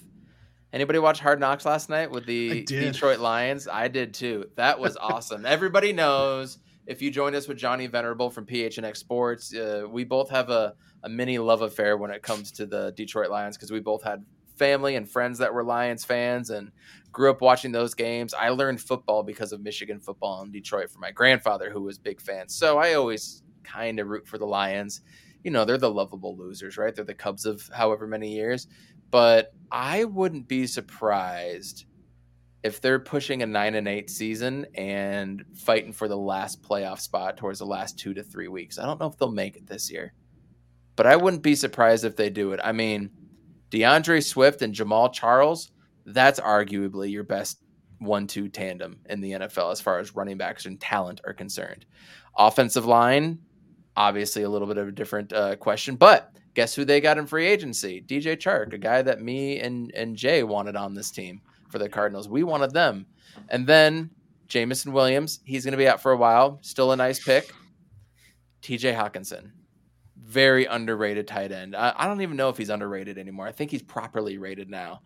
Anybody 0.72 0.98
watch 0.98 1.18
Hard 1.20 1.40
Knocks 1.40 1.64
last 1.64 1.88
night 1.88 2.11
with 2.11 2.26
the. 2.26 2.64
Detroit 2.64 3.20
Lions? 3.20 3.66
I 3.68 3.88
did 3.88 4.12
too. 4.12 4.46
That 4.57 4.78
was 4.78 4.96
awesome. 5.00 5.46
Everybody 5.46 5.92
knows 5.92 6.59
if 6.87 7.00
you 7.00 7.11
joined 7.11 7.37
us 7.37 7.48
with 7.48 7.57
Johnny 7.57 7.87
Venerable 7.87 8.31
from 8.31 8.46
PHNX 8.46 8.96
Sports, 8.96 9.54
uh, 9.54 9.85
we 9.88 10.04
both 10.04 10.31
have 10.31 10.50
a, 10.50 10.74
a 11.02 11.09
mini 11.09 11.38
love 11.38 11.62
affair 11.62 11.96
when 11.96 12.11
it 12.11 12.22
comes 12.22 12.52
to 12.52 12.66
the 12.66 12.92
Detroit 12.96 13.31
Lions 13.31 13.57
because 13.57 13.70
we 13.70 13.81
both 13.81 14.02
had 14.02 14.24
family 14.57 14.96
and 14.96 15.09
friends 15.09 15.38
that 15.38 15.54
were 15.54 15.64
Lions 15.64 16.04
fans 16.04 16.50
and 16.50 16.70
grew 17.12 17.31
up 17.31 17.40
watching 17.40 17.72
those 17.72 17.94
games. 17.94 18.35
I 18.35 18.50
learned 18.50 18.81
football 18.81 19.22
because 19.22 19.52
of 19.52 19.61
Michigan 19.61 20.00
football 20.00 20.42
in 20.42 20.50
Detroit 20.50 20.90
from 20.90 21.00
my 21.00 21.12
grandfather, 21.12 21.70
who 21.70 21.83
was 21.83 21.98
big 21.98 22.20
fan. 22.20 22.48
So 22.48 22.78
I 22.78 22.94
always 22.94 23.42
kind 23.64 24.00
of 24.00 24.09
root 24.09 24.26
for 24.26 24.37
the 24.37 24.46
Lions. 24.46 25.00
You 25.44 25.50
know, 25.50 25.64
they're 25.64 25.78
the 25.78 25.90
lovable 25.90 26.37
losers, 26.37 26.76
right? 26.76 26.94
They're 26.94 27.04
the 27.04 27.14
Cubs 27.14 27.46
of 27.46 27.70
however 27.72 28.07
many 28.07 28.33
years. 28.33 28.66
But 29.10 29.52
I 29.70 30.04
wouldn't 30.04 30.48
be 30.48 30.66
surprised 30.66 31.84
if 32.62 32.80
they're 32.80 32.98
pushing 32.98 33.42
a 33.42 33.46
nine 33.46 33.74
and 33.74 33.86
eight 33.86 34.10
season 34.10 34.66
and 34.74 35.44
fighting 35.54 35.92
for 35.92 36.08
the 36.08 36.16
last 36.16 36.62
playoff 36.62 37.00
spot 37.00 37.36
towards 37.36 37.60
the 37.60 37.66
last 37.66 37.98
two 37.98 38.14
to 38.14 38.22
three 38.22 38.48
weeks. 38.48 38.78
I 38.78 38.86
don't 38.86 39.00
know 39.00 39.06
if 39.06 39.16
they'll 39.16 39.30
make 39.30 39.56
it 39.56 39.66
this 39.66 39.90
year, 39.90 40.12
but 40.96 41.06
I 41.06 41.16
wouldn't 41.16 41.42
be 41.42 41.54
surprised 41.54 42.04
if 42.04 42.16
they 42.16 42.30
do 42.30 42.52
it. 42.52 42.60
I 42.62 42.72
mean, 42.72 43.10
D'Andre 43.70 44.20
Swift 44.20 44.62
and 44.62 44.74
Jamal 44.74 45.10
Charles, 45.10 45.70
that's 46.04 46.40
arguably 46.40 47.10
your 47.10 47.24
best 47.24 47.62
one 47.98 48.26
two 48.26 48.48
tandem 48.48 49.00
in 49.08 49.20
the 49.20 49.32
NFL 49.32 49.72
as 49.72 49.80
far 49.80 49.98
as 49.98 50.14
running 50.14 50.38
backs 50.38 50.66
and 50.66 50.80
talent 50.80 51.20
are 51.24 51.34
concerned. 51.34 51.84
Offensive 52.36 52.86
line, 52.86 53.38
obviously 53.96 54.42
a 54.42 54.48
little 54.48 54.68
bit 54.68 54.78
of 54.78 54.88
a 54.88 54.92
different 54.92 55.32
uh, 55.32 55.56
question, 55.56 55.96
but 55.96 56.32
guess 56.58 56.74
who 56.74 56.84
they 56.84 57.00
got 57.00 57.18
in 57.18 57.24
free 57.24 57.46
agency? 57.46 58.02
DJ 58.04 58.36
Chark, 58.36 58.72
a 58.72 58.78
guy 58.78 59.00
that 59.00 59.22
me 59.22 59.60
and, 59.60 59.92
and 59.94 60.16
Jay 60.16 60.42
wanted 60.42 60.74
on 60.74 60.92
this 60.92 61.12
team 61.12 61.40
for 61.70 61.78
the 61.78 61.88
Cardinals. 61.88 62.28
We 62.28 62.42
wanted 62.42 62.72
them. 62.72 63.06
And 63.48 63.64
then 63.64 64.10
Jameson 64.48 64.92
Williams, 64.92 65.38
he's 65.44 65.64
going 65.64 65.70
to 65.70 65.78
be 65.78 65.86
out 65.86 66.02
for 66.02 66.10
a 66.10 66.16
while. 66.16 66.58
Still 66.62 66.90
a 66.90 66.96
nice 66.96 67.22
pick. 67.22 67.52
TJ 68.62 68.92
Hockenson, 68.96 69.52
very 70.20 70.64
underrated 70.64 71.28
tight 71.28 71.52
end. 71.52 71.76
I, 71.76 71.94
I, 71.96 72.06
don't 72.08 72.22
even 72.22 72.36
know 72.36 72.48
if 72.48 72.56
he's 72.56 72.70
underrated 72.70 73.18
anymore. 73.18 73.46
I 73.46 73.52
think 73.52 73.70
he's 73.70 73.82
properly 73.82 74.36
rated 74.36 74.68
now. 74.68 75.02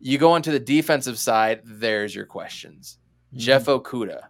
You 0.00 0.16
go 0.16 0.32
onto 0.32 0.52
the 0.52 0.58
defensive 0.58 1.18
side, 1.18 1.60
there's 1.64 2.14
your 2.14 2.24
questions. 2.24 2.96
Mm-hmm. 3.28 3.40
Jeff 3.40 3.66
Okudah, 3.66 4.22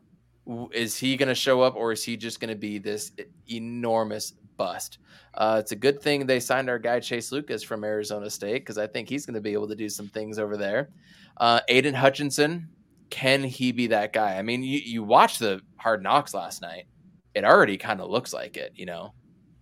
is 0.73 0.97
he 0.97 1.17
going 1.17 1.29
to 1.29 1.37
show 1.37 1.61
up 1.61 1.77
or 1.77 1.93
is 1.93 2.03
he 2.03 2.17
just 2.17 2.41
going 2.41 2.51
to 2.51 2.57
be 2.57 2.79
this 2.79 3.13
enormous 3.49 4.33
bust? 4.57 4.99
Uh, 5.35 5.57
it's 5.61 5.73
a 5.73 5.77
good 5.77 6.01
thing 6.01 6.27
they 6.27 6.41
signed 6.41 6.69
our 6.69 6.79
guy 6.79 7.01
Chase 7.01 7.33
Lucas 7.33 7.63
from 7.63 7.85
Arizona 7.85 8.31
State 8.31 8.61
because 8.61 8.79
I 8.79 8.87
think 8.87 9.09
he's 9.09 9.27
going 9.27 9.35
to 9.35 9.41
be 9.41 9.53
able 9.53 9.69
to 9.69 9.75
do 9.75 9.89
some 9.89 10.09
things 10.09 10.39
over 10.39 10.57
there. 10.57 10.91
Uh, 11.37 11.61
Aidan 11.69 11.95
Hutchinson, 11.95 12.69
can 13.11 13.43
he 13.43 13.73
be 13.73 13.89
that 13.89 14.13
guy? 14.13 14.37
I 14.37 14.43
mean, 14.43 14.63
you, 14.63 14.79
you 14.79 15.03
watched 15.03 15.41
the 15.41 15.61
Hard 15.77 16.03
Knocks 16.03 16.35
last 16.35 16.63
night. 16.63 16.87
It 17.35 17.45
already 17.45 17.77
kind 17.77 18.01
of 18.01 18.11
looks 18.11 18.33
like 18.33 18.57
it, 18.57 18.73
you 18.77 18.87
know. 18.87 19.13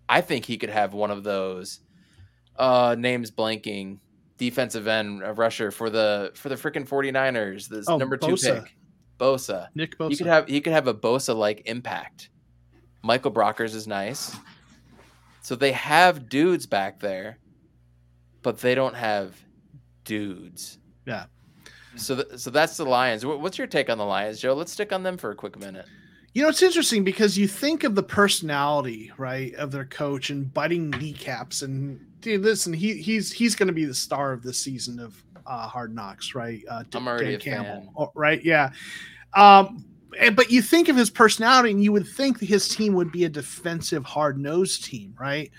I 0.08 0.20
think 0.20 0.44
he 0.44 0.58
could 0.58 0.68
have 0.68 0.92
one 0.92 1.10
of 1.10 1.24
those 1.24 1.80
uh, 2.56 2.94
names 2.98 3.30
blanking 3.30 3.98
defensive 4.36 4.86
end 4.86 5.22
rusher 5.38 5.70
for 5.70 5.88
the 5.88 6.32
for 6.34 6.48
the 6.48 6.54
freaking 6.54 6.86
49ers, 6.86 7.68
this 7.68 7.88
oh, 7.88 7.96
number 7.96 8.16
2 8.16 8.26
Bosa. 8.26 8.64
pick. 8.64 8.76
Bosa. 9.18 9.68
Nick 9.74 9.96
Bosa. 9.98 10.10
You 10.10 10.16
could 10.16 10.26
have 10.26 10.50
you 10.50 10.60
could 10.60 10.72
have 10.72 10.88
a 10.88 10.94
Bosa 10.94 11.34
like 11.34 11.62
impact. 11.66 12.30
Michael 13.02 13.32
Brockers 13.32 13.74
is 13.74 13.86
nice. 13.86 14.36
So 15.42 15.56
they 15.56 15.72
have 15.72 16.28
dudes 16.28 16.66
back 16.66 17.00
there, 17.00 17.38
but 18.42 18.58
they 18.58 18.74
don't 18.74 18.94
have 18.94 19.36
dudes. 20.04 20.78
Yeah. 21.04 21.26
So, 21.96 22.16
th- 22.16 22.38
so 22.38 22.50
that's 22.50 22.76
the 22.76 22.84
Lions. 22.84 23.26
What's 23.26 23.58
your 23.58 23.66
take 23.66 23.90
on 23.90 23.98
the 23.98 24.04
Lions, 24.04 24.40
Joe? 24.40 24.54
Let's 24.54 24.72
stick 24.72 24.92
on 24.92 25.02
them 25.02 25.18
for 25.18 25.30
a 25.30 25.34
quick 25.34 25.58
minute. 25.58 25.86
You 26.32 26.42
know, 26.42 26.48
it's 26.48 26.62
interesting 26.62 27.04
because 27.04 27.36
you 27.36 27.46
think 27.46 27.84
of 27.84 27.94
the 27.94 28.02
personality, 28.02 29.12
right, 29.18 29.54
of 29.56 29.70
their 29.70 29.84
coach 29.84 30.30
and 30.30 30.52
biting 30.54 30.88
kneecaps. 30.90 31.60
And 31.60 32.00
dude, 32.20 32.40
listen, 32.42 32.72
he 32.72 32.94
he's 32.94 33.30
he's 33.30 33.54
going 33.54 33.66
to 33.66 33.74
be 33.74 33.84
the 33.84 33.92
star 33.92 34.32
of 34.32 34.42
this 34.42 34.58
season 34.58 34.98
of 34.98 35.22
uh, 35.44 35.68
Hard 35.68 35.94
Knocks, 35.94 36.34
right? 36.34 36.62
Uh, 36.70 36.84
I'm 36.94 37.06
already 37.06 37.32
Dan 37.32 37.34
a 37.34 37.38
Campbell, 37.38 37.80
fan. 37.82 37.88
Oh, 37.98 38.12
right? 38.14 38.42
Yeah. 38.42 38.70
Um, 39.34 39.84
but 40.34 40.50
you 40.50 40.62
think 40.62 40.88
of 40.88 40.96
his 40.96 41.10
personality, 41.10 41.70
and 41.70 41.82
you 41.82 41.92
would 41.92 42.06
think 42.06 42.40
his 42.40 42.68
team 42.68 42.94
would 42.94 43.12
be 43.12 43.24
a 43.24 43.28
defensive, 43.28 44.04
hard 44.04 44.38
nosed 44.38 44.84
team, 44.84 45.14
right? 45.18 45.50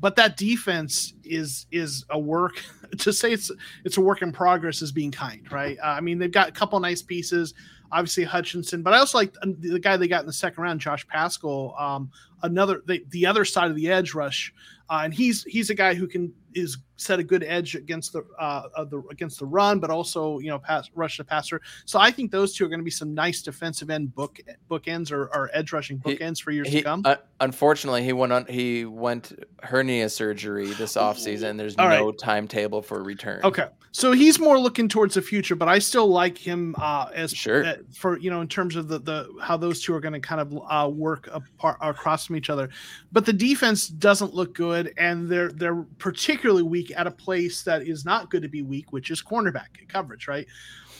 But 0.00 0.16
that 0.16 0.36
defense 0.36 1.14
is 1.24 1.66
is 1.70 2.04
a 2.10 2.18
work. 2.18 2.62
To 2.98 3.10
say 3.10 3.32
it's 3.32 3.50
it's 3.86 3.96
a 3.96 4.02
work 4.02 4.20
in 4.20 4.32
progress 4.32 4.82
is 4.82 4.92
being 4.92 5.10
kind, 5.10 5.50
right? 5.50 5.78
Uh, 5.82 5.86
I 5.86 6.02
mean, 6.02 6.18
they've 6.18 6.30
got 6.30 6.50
a 6.50 6.52
couple 6.52 6.78
nice 6.78 7.00
pieces 7.00 7.54
obviously 7.92 8.24
Hutchinson, 8.24 8.82
but 8.82 8.94
I 8.94 8.98
also 8.98 9.18
like 9.18 9.34
the 9.42 9.78
guy 9.78 9.96
they 9.96 10.08
got 10.08 10.22
in 10.22 10.26
the 10.26 10.32
second 10.32 10.64
round, 10.64 10.80
Josh 10.80 11.06
Paschal, 11.06 11.74
um, 11.78 12.10
another 12.42 12.82
the, 12.86 13.04
the 13.10 13.26
other 13.26 13.44
side 13.44 13.70
of 13.70 13.76
the 13.76 13.90
edge 13.90 14.14
rush, 14.14 14.52
uh, 14.92 15.00
and 15.04 15.14
he's 15.14 15.42
he's 15.44 15.70
a 15.70 15.74
guy 15.74 15.94
who 15.94 16.06
can 16.06 16.30
is 16.54 16.76
set 16.96 17.18
a 17.18 17.24
good 17.24 17.42
edge 17.42 17.74
against 17.74 18.12
the 18.12 18.22
uh 18.38 18.84
the 18.84 19.02
against 19.10 19.38
the 19.38 19.46
run, 19.46 19.80
but 19.80 19.88
also 19.88 20.38
you 20.38 20.48
know 20.48 20.58
pass 20.58 20.90
rush 20.94 21.16
the 21.16 21.24
passer. 21.24 21.62
So 21.86 21.98
I 21.98 22.10
think 22.10 22.30
those 22.30 22.54
two 22.54 22.66
are 22.66 22.68
going 22.68 22.80
to 22.80 22.84
be 22.84 22.90
some 22.90 23.14
nice 23.14 23.40
defensive 23.40 23.88
end 23.88 24.14
book 24.14 24.38
bookends 24.70 25.10
or, 25.10 25.34
or 25.34 25.50
edge 25.54 25.72
rushing 25.72 25.98
bookends 25.98 26.42
for 26.42 26.50
years 26.50 26.68
he, 26.68 26.78
to 26.78 26.84
come. 26.84 27.02
Uh, 27.06 27.16
unfortunately, 27.40 28.04
he 28.04 28.12
went 28.12 28.34
on 28.34 28.44
he 28.46 28.84
went 28.84 29.32
hernia 29.62 30.10
surgery 30.10 30.66
this 30.74 30.94
offseason. 30.94 31.56
There's 31.56 31.76
All 31.76 31.88
no 31.88 32.06
right. 32.06 32.18
timetable 32.18 32.82
for 32.82 33.02
return. 33.02 33.40
Okay, 33.44 33.68
so 33.92 34.12
he's 34.12 34.38
more 34.38 34.58
looking 34.58 34.88
towards 34.88 35.14
the 35.14 35.22
future, 35.22 35.54
but 35.54 35.68
I 35.68 35.78
still 35.78 36.08
like 36.08 36.38
him 36.38 36.74
uh, 36.78 37.10
as 37.14 37.30
sure 37.30 37.64
uh, 37.64 37.76
for 37.92 38.18
you 38.18 38.30
know 38.30 38.40
in 38.40 38.48
terms 38.48 38.74
of 38.74 38.88
the 38.88 38.98
the 38.98 39.28
how 39.40 39.56
those 39.56 39.82
two 39.82 39.94
are 39.94 40.00
going 40.00 40.14
to 40.14 40.20
kind 40.20 40.40
of 40.40 40.58
uh, 40.68 40.88
work 40.88 41.28
apart 41.32 41.76
across 41.80 42.26
from 42.26 42.36
each 42.36 42.48
other. 42.50 42.70
But 43.12 43.26
the 43.26 43.32
defense 43.34 43.88
doesn't 43.88 44.34
look 44.34 44.54
good, 44.54 44.81
and 44.96 45.28
they're 45.28 45.50
they're 45.52 45.84
particularly 45.98 46.62
weak 46.62 46.92
at 46.96 47.06
a 47.06 47.10
place 47.10 47.62
that 47.64 47.86
is 47.86 48.04
not 48.04 48.30
good 48.30 48.42
to 48.42 48.48
be 48.48 48.62
weak, 48.62 48.92
which 48.92 49.10
is 49.10 49.22
cornerback 49.22 49.86
coverage, 49.88 50.28
right? 50.28 50.46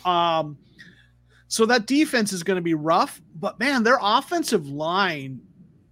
Um, 0.04 0.58
so 1.48 1.66
that 1.66 1.86
defense 1.86 2.32
is 2.32 2.42
going 2.42 2.56
to 2.56 2.62
be 2.62 2.74
rough, 2.74 3.20
but 3.38 3.58
man, 3.58 3.82
their 3.82 3.98
offensive 4.00 4.68
line, 4.68 5.40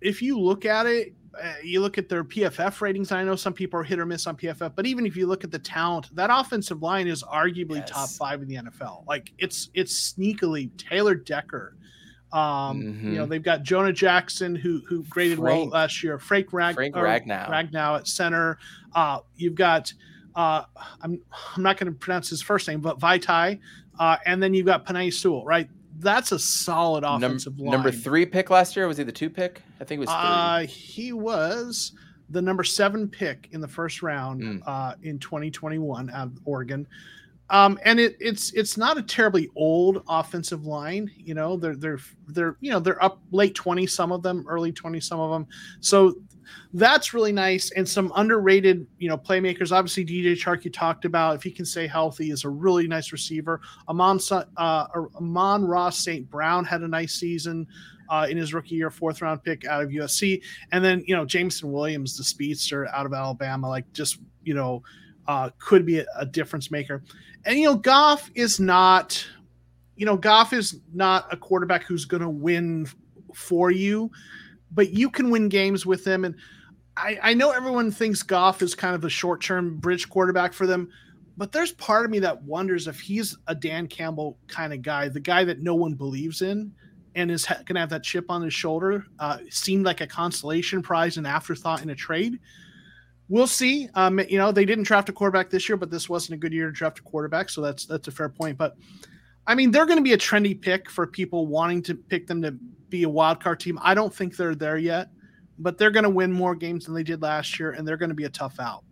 if 0.01 0.23
you 0.23 0.39
look 0.39 0.65
at 0.65 0.87
it, 0.87 1.15
uh, 1.41 1.53
you 1.63 1.81
look 1.81 1.99
at 1.99 2.09
their 2.09 2.25
PFF 2.25 2.81
ratings. 2.81 3.13
I 3.13 3.23
know 3.25 3.37
some 3.37 3.53
people 3.53 3.79
are 3.79 3.83
hit 3.85 3.99
or 3.99 4.07
miss 4.07 4.27
on 4.27 4.37
PFF, 4.37 4.73
but 4.75 4.87
even 4.87 5.07
if 5.07 5.17
you 5.17 5.27
look 5.27 5.45
at 5.45 5.51
the 5.51 5.59
talent, 5.59 6.15
that 6.17 6.31
offensive 6.33 6.83
line 6.83 7.07
is 7.07 7.23
arguably 7.23 7.77
yes. 7.77 7.91
top 7.91 8.09
five 8.11 8.43
in 8.43 8.49
the 8.49 8.57
NFL. 8.57 9.07
Like 9.07 9.33
it's 9.39 9.71
it's 9.75 10.13
sneakily 10.13 10.71
Taylor 10.77 11.15
Decker. 11.15 11.77
Um, 12.33 12.83
mm-hmm. 12.83 13.13
You 13.13 13.19
know 13.19 13.27
they've 13.27 13.43
got 13.43 13.63
Jonah 13.63 13.93
Jackson 13.93 14.55
who 14.55 14.83
who 14.89 15.03
graded 15.05 15.39
Frank, 15.39 15.71
well 15.73 15.81
last 15.81 16.03
year. 16.03 16.19
Frank, 16.19 16.53
Rag, 16.53 16.75
Frank 16.75 16.95
Ragnow. 16.95 17.49
Ragnow 17.49 17.99
at 17.99 18.07
center. 18.07 18.59
Uh, 18.95 19.21
you've 19.37 19.55
got 19.55 19.93
uh, 20.35 20.65
I'm 21.03 21.21
I'm 21.57 21.63
not 21.63 21.77
going 21.77 21.93
to 21.93 21.99
pronounce 21.99 22.29
his 22.29 22.43
first 22.43 22.69
name, 22.69 22.81
but 22.81 22.99
Vaitai, 22.99 23.59
uh, 23.99 24.17
and 24.27 24.43
then 24.43 24.55
you've 24.55 24.67
got 24.67 24.87
Penei 24.87 25.13
Sewell, 25.13 25.45
right? 25.45 25.69
That's 25.99 26.33
a 26.33 26.39
solid 26.39 27.05
offensive 27.05 27.57
Num- 27.59 27.67
line. 27.67 27.73
Number 27.73 27.91
three 27.91 28.25
pick 28.25 28.49
last 28.49 28.77
year 28.77 28.87
was 28.87 28.97
he 28.97 29.05
the 29.05 29.13
two 29.13 29.29
pick? 29.29 29.63
I 29.81 29.85
think 29.85 29.99
it 29.99 30.01
was 30.01 30.09
three. 30.09 30.17
Uh, 30.17 30.59
he 30.61 31.13
was 31.13 31.93
the 32.31 32.41
number 32.41 32.65
seven 32.65 33.09
pick 33.09 33.49
in 33.53 33.61
the 33.61 33.69
first 33.69 34.03
round 34.03 34.41
mm. 34.41 34.63
uh, 34.67 34.95
in 35.03 35.19
2021 35.19 36.11
out 36.11 36.29
of 36.29 36.39
Oregon. 36.45 36.87
Um, 37.51 37.79
and 37.85 37.99
it, 37.99 38.17
it's 38.21 38.53
it's 38.53 38.77
not 38.77 38.97
a 38.97 39.03
terribly 39.03 39.51
old 39.57 40.05
offensive 40.09 40.65
line. 40.65 41.11
You 41.17 41.35
know, 41.35 41.57
they're 41.57 41.77
they're 41.77 41.99
they're 42.29 42.57
you 42.61 42.71
know 42.71 42.79
they're 42.79 43.03
up 43.03 43.21
late 43.33 43.55
20 43.57 43.87
some 43.89 44.13
of 44.13 44.23
them, 44.23 44.47
early 44.49 44.73
20 44.73 45.01
some 45.01 45.19
of 45.19 45.33
them. 45.33 45.47
So 45.81 46.15
that's 46.75 47.15
really 47.15 47.33
nice 47.33 47.71
and 47.73 47.89
some 47.89 48.13
underrated 48.17 48.87
you 48.99 49.09
know 49.09 49.17
playmakers 49.17 49.71
obviously 49.71 50.05
dj 50.05 50.33
chark 50.33 50.65
you 50.65 50.71
talked 50.71 51.05
about 51.05 51.37
if 51.37 51.43
he 51.45 51.51
can 51.51 51.65
stay 51.65 51.87
healthy 51.87 52.31
is 52.31 52.45
a 52.45 52.49
really 52.49 52.89
nice 52.89 53.13
receiver 53.13 53.61
amon 53.89 54.19
uh, 54.57 54.87
amon-ra 55.17 55.91
st 55.91 56.29
brown 56.29 56.65
had 56.65 56.83
a 56.83 56.89
nice 56.89 57.15
season 57.15 57.67
uh, 58.09 58.27
in 58.29 58.37
his 58.37 58.53
rookie 58.53 58.75
year 58.75 58.91
fourth 58.91 59.23
round 59.23 59.43
pick 59.45 59.65
out 59.65 59.83
of 59.83 59.91
usc 59.91 60.43
and 60.73 60.85
then 60.85 61.05
you 61.07 61.15
know 61.15 61.25
jameson 61.25 61.71
williams 61.71 62.17
the 62.17 62.25
speedster 62.25 62.89
out 62.89 63.07
of 63.07 63.13
alabama 63.13 63.69
like 63.69 63.91
just 63.93 64.19
you 64.43 64.55
know 64.55 64.83
uh, 65.31 65.51
could 65.59 65.87
be 65.87 66.01
a, 66.01 66.07
a 66.19 66.27
difference 66.27 66.71
maker 66.71 67.03
and 67.45 67.59
you 67.59 67.65
know 67.65 67.77
goff 67.77 68.31
is 68.35 68.59
not 68.59 69.27
you 69.97 70.07
know 70.07 70.17
goff 70.17 70.53
is 70.53 70.81
not 70.93 71.33
a 71.33 71.37
quarterback 71.37 71.85
who's 71.85 72.05
going 72.05 72.23
to 72.23 72.29
win 72.29 72.87
for 73.35 73.71
you 73.71 74.11
but 74.71 74.91
you 74.91 75.11
can 75.11 75.31
win 75.31 75.49
games 75.49 75.85
with 75.85 76.05
them. 76.05 76.25
And 76.25 76.37
I, 76.97 77.19
I 77.23 77.35
know 77.35 77.51
everyone 77.51 77.91
thinks 77.91 78.23
Goff 78.23 78.63
is 78.63 78.75
kind 78.75 78.95
of 78.95 79.05
a 79.05 79.11
short 79.11 79.43
term 79.43 79.77
bridge 79.77 80.09
quarterback 80.09 80.53
for 80.53 80.67
them, 80.67 80.91
but 81.37 81.53
there's 81.53 81.73
part 81.73 82.05
of 82.05 82.11
me 82.11 82.21
that 82.21 82.43
wonders 82.43 82.87
if 82.87 83.01
he's 83.01 83.37
a 83.47 83.55
Dan 83.55 83.87
Campbell 83.87 84.39
kind 84.47 84.73
of 84.73 84.83
guy, 84.83 85.09
the 85.09 85.21
guy 85.21 85.45
that 85.45 85.61
no 85.61 85.75
one 85.75 85.95
believes 85.95 86.43
in 86.43 86.73
and 87.15 87.31
is 87.31 87.45
ha- 87.45 87.57
going 87.65 87.75
to 87.75 87.81
have 87.81 87.91
that 87.91 88.05
chip 88.05 88.27
on 88.31 88.43
his 88.43 88.55
shoulder, 88.55 89.05
uh, 89.19 89.39
seemed 89.49 89.85
like 89.85 90.01
a 90.01 90.07
consolation 90.07 90.83
prize, 90.83 91.17
and 91.17 91.27
afterthought 91.27 91.83
in 91.83 91.91
a 91.91 91.95
trade. 91.95 92.39
We'll 93.31 93.47
see. 93.47 93.89
Um, 93.95 94.19
you 94.19 94.37
know, 94.37 94.53
they 94.53 94.67
didn't 94.67 94.85
draft 94.85 95.09
a 95.09 95.13
quarterback 95.13 95.49
this 95.49 95.69
year, 95.69 95.79
but 95.79 95.91
this 95.91 96.11
wasn't 96.11 96.35
a 96.35 96.37
good 96.37 96.53
year 96.53 96.67
to 96.67 96.73
draft 96.73 96.99
a 96.99 97.03
quarterback, 97.03 97.49
so 97.49 97.63
that's 97.63 97.87
that's 97.87 98.09
a 98.09 98.11
fair 98.11 98.29
point. 98.29 98.59
But 98.59 98.77
I 99.47 99.55
mean, 99.55 99.71
they're 99.71 99.87
going 99.87 99.99
to 99.99 100.05
be 100.05 100.13
a 100.13 100.19
trendy 100.19 100.61
pick 100.61 100.91
for 100.91 101.07
people 101.07 101.47
wanting 101.47 101.83
to 101.85 101.95
pick 101.95 102.27
them 102.27 102.43
to 102.43 102.53
be 102.91 103.05
a 103.05 103.09
wild 103.09 103.43
card 103.43 103.61
team. 103.61 103.79
I 103.81 103.95
don't 103.95 104.15
think 104.15 104.37
they're 104.37 104.55
there 104.55 104.77
yet, 104.77 105.09
but 105.59 105.79
they're 105.79 105.91
going 105.91 106.05
to 106.05 106.11
win 106.11 106.31
more 106.31 106.55
games 106.55 106.85
than 106.85 106.95
they 106.95 107.05
did 107.05 107.23
last 107.23 107.59
year, 107.59 107.71
and 107.71 107.89
they're 107.89 107.97
going 107.97 108.11
to 108.11 108.15
be 108.15 108.25
a 108.25 108.31
tough 108.31 108.61
out. 108.61 108.85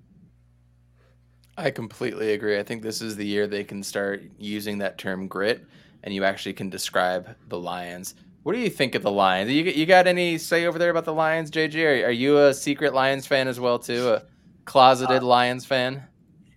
I 1.58 1.72
completely 1.72 2.32
agree. 2.32 2.56
I 2.58 2.62
think 2.62 2.82
this 2.82 3.02
is 3.02 3.16
the 3.16 3.26
year 3.26 3.48
they 3.48 3.64
can 3.64 3.82
start 3.82 4.22
using 4.38 4.78
that 4.78 4.96
term 4.96 5.26
grit, 5.26 5.66
and 6.04 6.14
you 6.14 6.22
actually 6.22 6.52
can 6.52 6.70
describe 6.70 7.34
the 7.48 7.58
Lions. 7.58 8.14
What 8.48 8.54
do 8.54 8.60
you 8.60 8.70
think 8.70 8.94
of 8.94 9.02
the 9.02 9.10
Lions? 9.10 9.50
You, 9.50 9.62
you 9.62 9.84
got 9.84 10.06
any 10.06 10.38
say 10.38 10.64
over 10.64 10.78
there 10.78 10.88
about 10.88 11.04
the 11.04 11.12
Lions, 11.12 11.50
JJ? 11.50 11.84
Are, 11.84 12.06
are 12.06 12.10
you 12.10 12.38
a 12.38 12.54
secret 12.54 12.94
Lions 12.94 13.26
fan 13.26 13.46
as 13.46 13.60
well 13.60 13.78
too? 13.78 14.08
A 14.08 14.22
closeted 14.64 15.22
uh, 15.22 15.26
Lions 15.26 15.66
fan? 15.66 16.04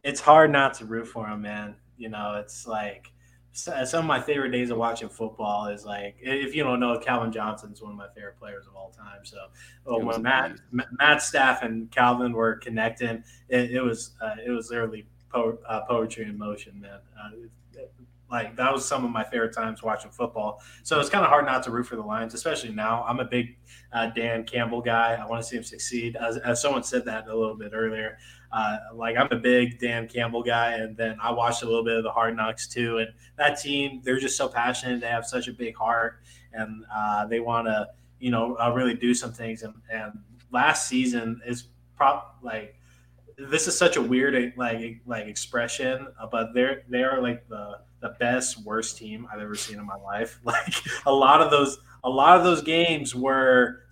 It's 0.01 0.21
hard 0.21 0.51
not 0.53 0.73
to 0.75 0.85
root 0.85 1.05
for 1.05 1.27
them, 1.27 1.41
man. 1.41 1.75
You 1.97 2.07
know, 2.07 2.35
it's 2.35 2.65
like 2.65 3.11
some 3.51 3.99
of 3.99 4.05
my 4.05 4.21
favorite 4.21 4.51
days 4.51 4.69
of 4.69 4.77
watching 4.77 5.09
football 5.09 5.67
is 5.67 5.83
like 5.83 6.15
if 6.21 6.55
you 6.55 6.63
don't 6.63 6.79
know 6.79 6.97
Calvin 6.97 7.29
Johnson's 7.29 7.81
one 7.81 7.91
of 7.91 7.97
my 7.97 8.07
favorite 8.15 8.39
players 8.39 8.67
of 8.67 8.75
all 8.77 8.91
time. 8.91 9.25
So 9.25 9.47
when 9.83 10.21
Matt 10.21 10.59
Matt 10.71 11.21
Staff 11.21 11.61
and 11.61 11.91
Calvin 11.91 12.31
were 12.31 12.55
connecting, 12.55 13.21
it, 13.49 13.71
it 13.71 13.81
was 13.81 14.11
uh, 14.21 14.35
it 14.45 14.51
was 14.51 14.69
literally 14.69 15.07
po- 15.29 15.59
uh, 15.67 15.81
poetry 15.81 16.23
in 16.23 16.37
motion, 16.37 16.79
man. 16.79 16.99
Uh, 17.21 17.31
like 18.31 18.55
that 18.55 18.71
was 18.71 18.87
some 18.87 19.03
of 19.03 19.11
my 19.11 19.23
favorite 19.23 19.53
times 19.53 19.83
watching 19.83 20.09
football. 20.09 20.61
So 20.83 20.99
it's 20.99 21.09
kind 21.09 21.23
of 21.23 21.29
hard 21.29 21.45
not 21.45 21.63
to 21.63 21.71
root 21.71 21.85
for 21.85 21.97
the 21.97 22.01
Lions, 22.01 22.33
especially 22.33 22.71
now. 22.71 23.03
I'm 23.03 23.19
a 23.19 23.25
big 23.25 23.57
uh, 23.91 24.07
Dan 24.07 24.45
Campbell 24.45 24.81
guy. 24.81 25.19
I 25.21 25.25
want 25.25 25.41
to 25.43 25.47
see 25.47 25.57
him 25.57 25.63
succeed. 25.63 26.15
As, 26.15 26.37
as 26.37 26.61
someone 26.61 26.83
said 26.83 27.05
that 27.05 27.27
a 27.27 27.37
little 27.37 27.55
bit 27.55 27.71
earlier, 27.73 28.17
uh, 28.51 28.77
like 28.95 29.17
I'm 29.17 29.27
a 29.31 29.35
big 29.39 29.79
Dan 29.79 30.07
Campbell 30.07 30.43
guy, 30.43 30.73
and 30.73 30.95
then 30.95 31.17
I 31.21 31.31
watched 31.31 31.63
a 31.63 31.65
little 31.65 31.83
bit 31.83 31.97
of 31.97 32.03
the 32.03 32.11
Hard 32.11 32.35
Knocks 32.35 32.67
too. 32.67 32.99
And 32.99 33.09
that 33.37 33.59
team, 33.59 34.01
they're 34.03 34.19
just 34.19 34.37
so 34.37 34.47
passionate. 34.47 35.01
They 35.01 35.07
have 35.07 35.25
such 35.25 35.47
a 35.47 35.53
big 35.53 35.75
heart, 35.75 36.21
and 36.53 36.85
uh, 36.93 37.27
they 37.27 37.41
want 37.41 37.67
to, 37.67 37.89
you 38.19 38.31
know, 38.31 38.55
uh, 38.55 38.71
really 38.71 38.93
do 38.93 39.13
some 39.13 39.33
things. 39.33 39.63
And, 39.63 39.73
and 39.91 40.13
last 40.51 40.87
season 40.87 41.41
is 41.45 41.67
prop 41.95 42.37
like 42.41 42.75
this 43.37 43.67
is 43.67 43.77
such 43.77 43.95
a 43.95 44.01
weird 44.01 44.53
like 44.57 45.01
like 45.05 45.27
expression, 45.27 46.07
uh, 46.19 46.27
but 46.31 46.53
they're 46.53 46.83
they 46.89 47.03
are 47.03 47.21
like 47.21 47.47
the 47.47 47.79
the 48.01 48.15
best 48.19 48.63
worst 48.65 48.97
team 48.97 49.27
I've 49.31 49.39
ever 49.39 49.55
seen 49.55 49.79
in 49.79 49.85
my 49.85 49.95
life. 49.95 50.39
Like 50.45 50.73
a 51.05 51.13
lot 51.13 51.41
of 51.41 51.51
those 51.51 51.79
a 52.03 52.09
lot 52.09 52.37
of 52.37 52.43
those 52.43 52.61
games 52.61 53.15
were 53.15 53.83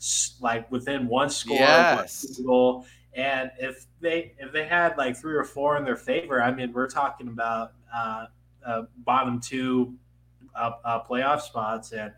like 0.41 0.69
within 0.71 1.07
one 1.07 1.29
score, 1.29 1.57
yes. 1.57 2.25
one 2.39 2.47
goal. 2.47 2.85
And 3.13 3.51
if 3.59 3.85
they 4.01 4.33
if 4.39 4.51
they 4.51 4.65
had 4.65 4.97
like 4.97 5.15
three 5.15 5.35
or 5.35 5.43
four 5.43 5.77
in 5.77 5.83
their 5.83 5.95
favor, 5.95 6.41
I 6.41 6.51
mean, 6.51 6.73
we're 6.73 6.89
talking 6.89 7.27
about 7.27 7.73
uh, 7.93 8.25
uh, 8.65 8.83
bottom 8.97 9.39
two 9.39 9.95
uh, 10.55 10.71
uh 10.83 11.03
playoff 11.03 11.41
spots, 11.41 11.91
and 11.91 12.11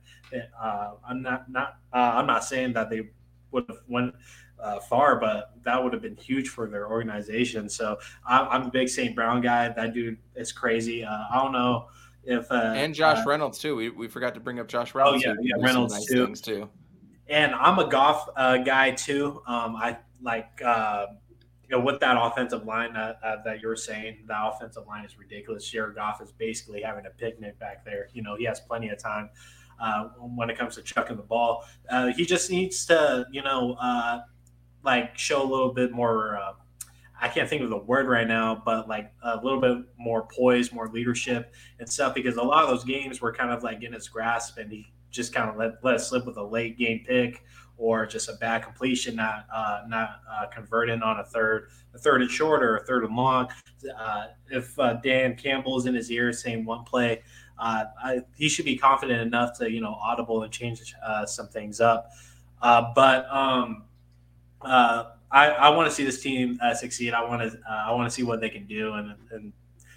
uh, 0.62 0.92
I'm 1.08 1.22
not 1.22 1.50
not 1.50 1.78
uh, 1.94 2.14
I'm 2.16 2.28
not 2.28 2.44
saying 2.44 2.74
that 2.74 2.89
they 2.89 3.10
would 3.52 3.66
have 3.68 3.80
went 3.88 4.16
uh, 4.62 4.80
far, 4.80 5.20
but 5.20 5.51
that 5.64 5.82
would 5.82 5.93
have 5.93 6.01
been 6.01 6.16
huge 6.16 6.49
for 6.49 6.68
their 6.68 6.89
organization. 6.89 7.70
So 7.70 7.97
I'm, 8.26 8.47
I'm 8.49 8.68
a 8.68 8.72
big 8.72 8.89
St. 8.89 9.16
Brown 9.16 9.41
guy. 9.41 9.70
That 9.70 9.93
dude 9.93 10.18
is 10.36 10.51
crazy. 10.51 11.03
Uh, 11.03 11.26
I 11.32 11.41
don't 11.41 11.51
know 11.51 11.88
if 12.24 12.51
uh, 12.51 12.74
and 12.76 12.93
Josh 12.93 13.20
uh, 13.20 13.30
Reynolds 13.30 13.59
too. 13.59 13.76
We, 13.76 13.89
we 13.89 14.07
forgot 14.07 14.34
to 14.36 14.39
bring 14.39 14.59
up 14.59 14.68
Josh 14.68 14.93
Reynolds. 14.93 15.24
Oh 15.26 15.30
yeah, 15.30 15.36
yeah, 15.41 15.64
Reynolds 15.64 15.93
nice 15.93 16.05
too. 16.05 16.36
too. 16.36 16.70
And 17.28 17.55
I'm 17.55 17.80
a 17.80 17.88
Goff 17.88 18.30
uh, 18.36 18.57
guy 18.57 18.91
too. 18.91 19.41
Um, 19.47 19.76
I 19.76 19.97
like 20.22 20.62
uh, 20.64 21.07
you 21.64 21.78
know 21.78 21.80
with 21.80 21.99
that 22.01 22.18
offensive 22.20 22.66
line 22.66 22.93
that 22.93 23.59
you 23.62 23.68
were 23.68 23.76
saying. 23.76 24.26
The 24.28 24.36
offensive 24.38 24.86
line 24.86 25.05
is 25.05 25.18
ridiculous. 25.18 25.68
Jared 25.68 25.95
Goff 25.95 26.22
is 26.22 26.32
basically 26.32 26.82
having 26.82 27.05
a 27.05 27.09
picnic 27.09 27.57
back 27.57 27.84
there. 27.86 28.09
You 28.14 28.22
know 28.22 28.36
he 28.36 28.43
has 28.45 28.59
plenty 28.59 28.89
of 28.89 28.99
time. 28.99 29.30
Uh, 29.82 30.09
when 30.20 30.47
it 30.47 30.55
comes 30.55 30.76
to 30.76 30.82
chucking 30.84 31.18
the 31.18 31.24
ball. 31.24 31.66
Uh, 31.89 32.14
he 32.16 32.24
just 32.24 32.51
needs 32.51 32.86
to, 32.86 33.26
you 33.32 33.41
know, 33.41 33.76
uh, 33.82 34.20
like 34.84 35.18
show 35.18 35.42
a 35.42 35.50
little 35.50 35.74
bit 35.74 35.92
more. 35.92 36.38
Uh, 36.38 36.54
I 37.22 37.28
can't 37.28 37.48
think 37.48 37.62
of 37.62 37.70
the 37.70 37.78
word 37.78 38.08
right 38.08 38.28
now, 38.28 38.62
but 38.66 38.90
like 38.90 39.12
a 39.22 39.36
little 39.38 39.62
bit 39.62 39.78
more 39.98 40.28
poise, 40.28 40.74
more 40.74 40.88
leadership 40.88 41.54
and 41.80 41.88
stuff. 41.88 42.16
Because 42.16 42.38
a 42.38 42.42
lot 42.42 42.64
of 42.64 42.70
those 42.70 42.84
games 42.84 43.22
were 43.22 43.32
kind 43.32 43.52
of 43.52 43.64
like 43.64 43.84
in 43.84 43.94
his 43.94 44.08
grasp, 44.08 44.58
and 44.58 44.72
he 44.72 44.92
just 45.12 45.34
kind 45.34 45.50
of 45.50 45.58
let 45.58 45.84
let 45.84 45.96
it 45.96 46.00
slip 46.00 46.26
with 46.26 46.38
a 46.38 46.44
late 46.44 46.78
game 46.78 47.04
pick 47.06 47.44
or 47.82 48.06
just 48.06 48.30
a 48.30 48.34
bad 48.34 48.64
completion, 48.64 49.16
not 49.16 49.46
uh, 49.54 49.82
not 49.88 50.22
uh, 50.32 50.46
converting 50.48 51.02
on 51.02 51.20
a 51.20 51.24
third, 51.24 51.70
a 51.94 51.98
third 51.98 52.22
and 52.22 52.30
short 52.30 52.64
or 52.64 52.78
a 52.78 52.86
third 52.86 53.04
and 53.04 53.16
long. 53.16 53.50
Uh, 53.98 54.28
if 54.50 54.78
uh, 54.80 54.94
Dan 54.94 55.36
Campbell's 55.36 55.88
in 55.88 55.96
his 55.96 56.12
ear 56.12 56.32
saying 56.32 56.64
one 56.64 56.84
play, 56.84 57.24
uh, 57.58 57.86
I, 58.04 58.20
he 58.36 58.50
should 58.50 58.66
be 58.66 58.78
confident 58.78 59.22
enough 59.22 59.58
to 59.58 59.70
you 59.70 59.82
know 59.82 59.94
audible 59.94 60.44
and 60.44 60.52
change 60.52 60.94
uh, 61.04 61.26
some 61.26 61.48
things 61.48 61.82
up. 61.82 62.12
but 62.62 63.26
um, 63.32 63.84
uh, 64.64 65.12
I, 65.32 65.47
I 65.49 65.70
want 65.70 65.89
to 65.89 65.95
see 65.95 66.03
this 66.03 66.22
team 66.22 66.59
uh, 66.62 66.74
succeed. 66.74 67.14
I 67.14 67.24
want 67.24 67.41
to 67.41 67.57
uh, 67.59 67.74
I 67.88 67.91
want 67.91 68.09
to 68.09 68.14
see 68.14 68.24
what 68.24 68.41
they 68.41 68.49
can 68.49 68.66
do 68.66 68.93
and, 68.93 69.16
and 69.32 69.53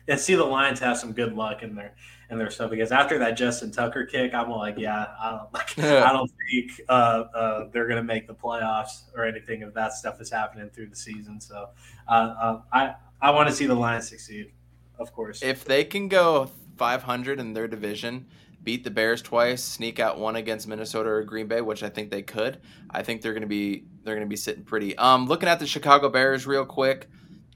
and 0.06 0.20
see 0.20 0.34
the 0.34 0.44
Lions 0.44 0.80
have 0.80 0.98
some 0.98 1.12
good 1.12 1.34
luck 1.34 1.62
in 1.62 1.74
their 1.74 1.94
in 2.30 2.38
their 2.38 2.50
stuff 2.50 2.70
because 2.70 2.92
after 2.92 3.18
that 3.18 3.36
Justin 3.36 3.72
Tucker 3.72 4.04
kick, 4.06 4.34
I'm 4.34 4.50
like, 4.50 4.78
yeah, 4.78 5.06
I 5.20 5.30
don't 5.30 5.52
like 5.52 5.78
I 5.78 6.12
don't 6.12 6.30
think 6.50 6.80
uh, 6.88 6.92
uh, 7.34 7.68
they're 7.72 7.88
gonna 7.88 8.02
make 8.02 8.26
the 8.26 8.34
playoffs 8.34 9.04
or 9.16 9.24
anything 9.24 9.62
if 9.62 9.74
that 9.74 9.92
stuff 9.92 10.20
is 10.20 10.30
happening 10.30 10.70
through 10.70 10.88
the 10.88 10.96
season. 10.96 11.40
So 11.40 11.70
uh, 12.08 12.60
I 12.72 12.94
I 13.20 13.30
want 13.30 13.48
to 13.48 13.54
see 13.54 13.66
the 13.66 13.74
Lions 13.74 14.08
succeed, 14.08 14.52
of 14.98 15.12
course. 15.12 15.42
If 15.42 15.64
they 15.64 15.84
can 15.84 16.08
go 16.08 16.50
500 16.76 17.40
in 17.40 17.52
their 17.54 17.68
division 17.68 18.26
beat 18.64 18.82
the 18.82 18.90
Bears 18.90 19.22
twice, 19.22 19.62
sneak 19.62 20.00
out 20.00 20.18
one 20.18 20.36
against 20.36 20.66
Minnesota 20.66 21.10
or 21.10 21.22
Green 21.22 21.46
Bay, 21.46 21.60
which 21.60 21.82
I 21.82 21.90
think 21.90 22.10
they 22.10 22.22
could. 22.22 22.60
I 22.90 23.02
think 23.02 23.22
they're 23.22 23.32
going 23.32 23.42
to 23.42 23.46
be 23.46 23.84
they're 24.02 24.14
going 24.14 24.26
to 24.26 24.30
be 24.30 24.36
sitting 24.36 24.64
pretty. 24.64 24.96
Um, 24.96 25.26
looking 25.26 25.48
at 25.48 25.60
the 25.60 25.66
Chicago 25.66 26.08
Bears 26.08 26.46
real 26.46 26.64
quick. 26.64 27.08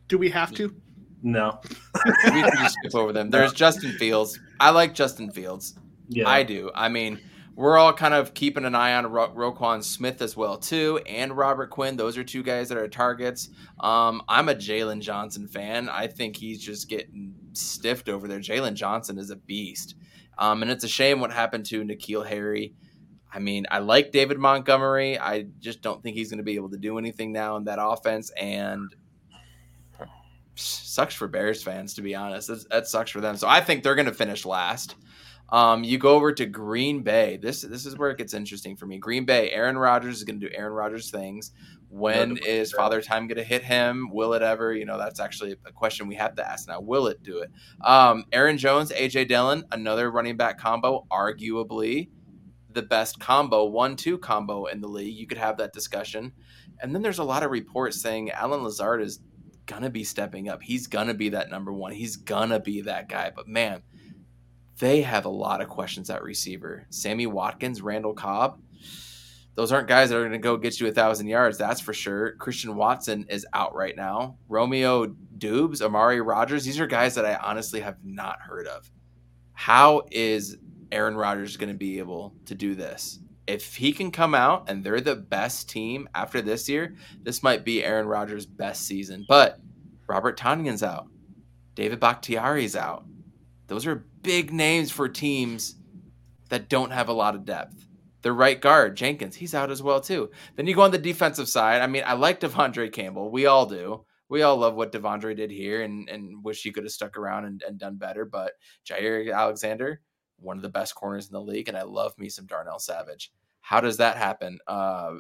Do 0.06 0.18
we 0.18 0.30
have 0.30 0.52
to? 0.54 0.74
No. 1.22 1.60
we 1.64 2.30
can 2.30 2.50
just 2.56 2.76
skip 2.78 2.94
over 2.94 3.12
them. 3.12 3.30
There's 3.30 3.52
Justin 3.64 3.92
Fields. 3.92 4.38
I 4.60 4.70
like 4.70 4.94
Justin 4.94 5.30
Fields. 5.30 5.74
Yeah, 6.08 6.28
I 6.28 6.42
do. 6.42 6.70
I 6.74 6.88
mean, 6.88 7.18
we're 7.58 7.76
all 7.76 7.92
kind 7.92 8.14
of 8.14 8.34
keeping 8.34 8.64
an 8.64 8.76
eye 8.76 8.94
on 8.94 9.08
Ro- 9.08 9.34
Roquan 9.34 9.82
Smith 9.82 10.22
as 10.22 10.36
well 10.36 10.58
too, 10.58 11.00
and 11.08 11.36
Robert 11.36 11.70
Quinn. 11.70 11.96
Those 11.96 12.16
are 12.16 12.22
two 12.22 12.44
guys 12.44 12.68
that 12.68 12.78
are 12.78 12.86
targets. 12.86 13.48
Um, 13.80 14.22
I'm 14.28 14.48
a 14.48 14.54
Jaylon 14.54 15.00
Johnson 15.00 15.48
fan. 15.48 15.88
I 15.88 16.06
think 16.06 16.36
he's 16.36 16.62
just 16.62 16.88
getting 16.88 17.34
stiffed 17.54 18.08
over 18.08 18.28
there. 18.28 18.38
Jaylon 18.38 18.74
Johnson 18.74 19.18
is 19.18 19.30
a 19.30 19.36
beast. 19.36 19.96
Um, 20.38 20.62
and 20.62 20.70
it's 20.70 20.84
a 20.84 20.88
shame 20.88 21.18
what 21.18 21.32
happened 21.32 21.66
to 21.66 21.82
N'Keal 21.82 22.24
Harry. 22.24 22.74
I 23.34 23.40
mean, 23.40 23.66
I 23.72 23.80
like 23.80 24.12
David 24.12 24.38
Montgomery. 24.38 25.18
I 25.18 25.46
just 25.58 25.82
don't 25.82 26.00
think 26.00 26.14
he's 26.14 26.30
going 26.30 26.38
to 26.38 26.44
be 26.44 26.54
able 26.54 26.70
to 26.70 26.78
do 26.78 26.96
anything 26.96 27.32
now 27.32 27.56
in 27.56 27.64
that 27.64 27.80
offense. 27.82 28.30
And 28.40 28.94
sucks 30.54 31.16
for 31.16 31.26
Bears 31.26 31.60
fans, 31.60 31.94
to 31.94 32.02
be 32.02 32.14
honest. 32.14 32.46
That's, 32.46 32.66
that 32.70 32.86
sucks 32.86 33.10
for 33.10 33.20
them. 33.20 33.36
So 33.36 33.48
I 33.48 33.60
think 33.62 33.82
they're 33.82 33.96
going 33.96 34.06
to 34.06 34.14
finish 34.14 34.46
last. 34.46 34.94
Um, 35.50 35.82
you 35.82 35.96
go 35.98 36.14
over 36.14 36.32
to 36.32 36.46
Green 36.46 37.02
Bay. 37.02 37.38
This 37.40 37.62
this 37.62 37.86
is 37.86 37.96
where 37.96 38.10
it 38.10 38.18
gets 38.18 38.34
interesting 38.34 38.76
for 38.76 38.86
me. 38.86 38.98
Green 38.98 39.24
Bay. 39.24 39.50
Aaron 39.50 39.78
Rodgers 39.78 40.18
is 40.18 40.24
going 40.24 40.40
to 40.40 40.48
do 40.48 40.54
Aaron 40.54 40.72
Rodgers 40.72 41.10
things. 41.10 41.52
When 41.90 42.36
is 42.38 42.72
Father 42.72 43.00
Time 43.00 43.26
going 43.28 43.38
to 43.38 43.44
hit 43.44 43.62
him? 43.64 44.10
Will 44.12 44.34
it 44.34 44.42
ever? 44.42 44.74
You 44.74 44.84
know, 44.84 44.98
that's 44.98 45.20
actually 45.20 45.56
a 45.64 45.72
question 45.72 46.06
we 46.06 46.16
have 46.16 46.34
to 46.34 46.46
ask 46.46 46.68
now. 46.68 46.80
Will 46.80 47.06
it 47.06 47.22
do 47.22 47.38
it? 47.38 47.50
Um, 47.80 48.24
Aaron 48.30 48.58
Jones, 48.58 48.92
AJ 48.92 49.28
Dillon, 49.28 49.64
another 49.72 50.10
running 50.10 50.36
back 50.36 50.58
combo, 50.58 51.06
arguably 51.10 52.10
the 52.70 52.82
best 52.82 53.18
combo, 53.18 53.64
one-two 53.64 54.18
combo 54.18 54.66
in 54.66 54.82
the 54.82 54.86
league. 54.86 55.16
You 55.16 55.26
could 55.26 55.38
have 55.38 55.56
that 55.56 55.72
discussion. 55.72 56.32
And 56.80 56.94
then 56.94 57.00
there's 57.00 57.18
a 57.18 57.24
lot 57.24 57.42
of 57.42 57.50
reports 57.50 58.00
saying 58.00 58.30
Allen 58.30 58.62
Lazard 58.62 59.00
is 59.00 59.20
gonna 59.66 59.90
be 59.90 60.04
stepping 60.04 60.48
up. 60.48 60.62
He's 60.62 60.86
gonna 60.86 61.14
be 61.14 61.30
that 61.30 61.50
number 61.50 61.72
one. 61.72 61.92
He's 61.92 62.16
gonna 62.16 62.60
be 62.60 62.82
that 62.82 63.08
guy. 63.08 63.32
But 63.34 63.48
man, 63.48 63.82
they 64.78 65.02
have 65.02 65.24
a 65.24 65.30
lot 65.30 65.60
of 65.60 65.68
questions 65.68 66.10
at 66.10 66.22
receiver. 66.22 66.86
Sammy 66.90 67.26
Watkins, 67.26 67.82
Randall 67.82 68.14
Cobb 68.14 68.60
those 69.58 69.72
aren't 69.72 69.88
guys 69.88 70.08
that 70.08 70.16
are 70.16 70.20
going 70.20 70.30
to 70.30 70.38
go 70.38 70.56
get 70.56 70.78
you 70.78 70.86
a 70.86 70.92
thousand 70.92 71.26
yards. 71.26 71.58
That's 71.58 71.80
for 71.80 71.92
sure. 71.92 72.36
Christian 72.36 72.76
Watson 72.76 73.26
is 73.28 73.44
out 73.52 73.74
right 73.74 73.96
now. 73.96 74.38
Romeo 74.48 75.06
Doubs, 75.36 75.82
Amari 75.82 76.20
Rodgers. 76.20 76.64
These 76.64 76.78
are 76.78 76.86
guys 76.86 77.16
that 77.16 77.24
I 77.24 77.34
honestly 77.34 77.80
have 77.80 77.96
not 78.04 78.40
heard 78.40 78.68
of. 78.68 78.88
How 79.54 80.02
is 80.12 80.58
Aaron 80.92 81.16
Rodgers 81.16 81.56
going 81.56 81.72
to 81.72 81.76
be 81.76 81.98
able 81.98 82.36
to 82.44 82.54
do 82.54 82.76
this? 82.76 83.18
If 83.48 83.74
he 83.74 83.90
can 83.90 84.12
come 84.12 84.32
out 84.32 84.70
and 84.70 84.84
they're 84.84 85.00
the 85.00 85.16
best 85.16 85.68
team 85.68 86.08
after 86.14 86.40
this 86.40 86.68
year, 86.68 86.94
this 87.24 87.42
might 87.42 87.64
be 87.64 87.82
Aaron 87.82 88.06
Rodgers' 88.06 88.46
best 88.46 88.86
season. 88.86 89.26
But 89.28 89.58
Robert 90.06 90.36
Tonyan's 90.36 90.84
out. 90.84 91.08
David 91.74 91.98
Bakhtiari's 91.98 92.76
out. 92.76 93.06
Those 93.66 93.88
are 93.88 94.06
big 94.22 94.52
names 94.52 94.90
for 94.90 95.08
teams 95.08 95.76
that 96.48 96.68
don't 96.68 96.90
have 96.90 97.08
a 97.08 97.12
lot 97.12 97.34
of 97.34 97.44
depth. 97.44 97.86
The 98.22 98.32
right 98.32 98.60
guard, 98.60 98.96
Jenkins, 98.96 99.36
he's 99.36 99.54
out 99.54 99.70
as 99.70 99.82
well 99.82 100.00
too. 100.00 100.30
Then 100.56 100.66
you 100.66 100.74
go 100.74 100.82
on 100.82 100.90
the 100.90 100.98
defensive 100.98 101.48
side. 101.48 101.82
I 101.82 101.86
mean, 101.86 102.02
I 102.04 102.14
like 102.14 102.40
De'Vondre 102.40 102.92
Campbell. 102.92 103.30
We 103.30 103.46
all 103.46 103.66
do. 103.66 104.04
we 104.28 104.42
all 104.42 104.56
love 104.56 104.74
what 104.74 104.92
De'Vondre 104.92 105.36
did 105.36 105.50
here 105.50 105.82
and, 105.82 106.08
and 106.08 106.44
wish 106.44 106.62
he 106.62 106.72
could 106.72 106.84
have 106.84 106.92
stuck 106.92 107.16
around 107.16 107.44
and, 107.44 107.62
and 107.66 107.78
done 107.78 107.96
better. 107.96 108.24
But 108.24 108.52
Jaire 108.84 109.32
Alexander, 109.32 110.00
one 110.38 110.56
of 110.56 110.62
the 110.62 110.68
best 110.68 110.94
corners 110.94 111.26
in 111.26 111.32
the 111.32 111.40
league, 111.40 111.68
and 111.68 111.76
I 111.76 111.82
love 111.82 112.12
me 112.18 112.28
some 112.28 112.46
Darnell 112.46 112.78
Savage. 112.78 113.32
How 113.60 113.80
does 113.80 113.98
that 113.98 114.16
happen? 114.16 114.58
Uh, 114.66 115.14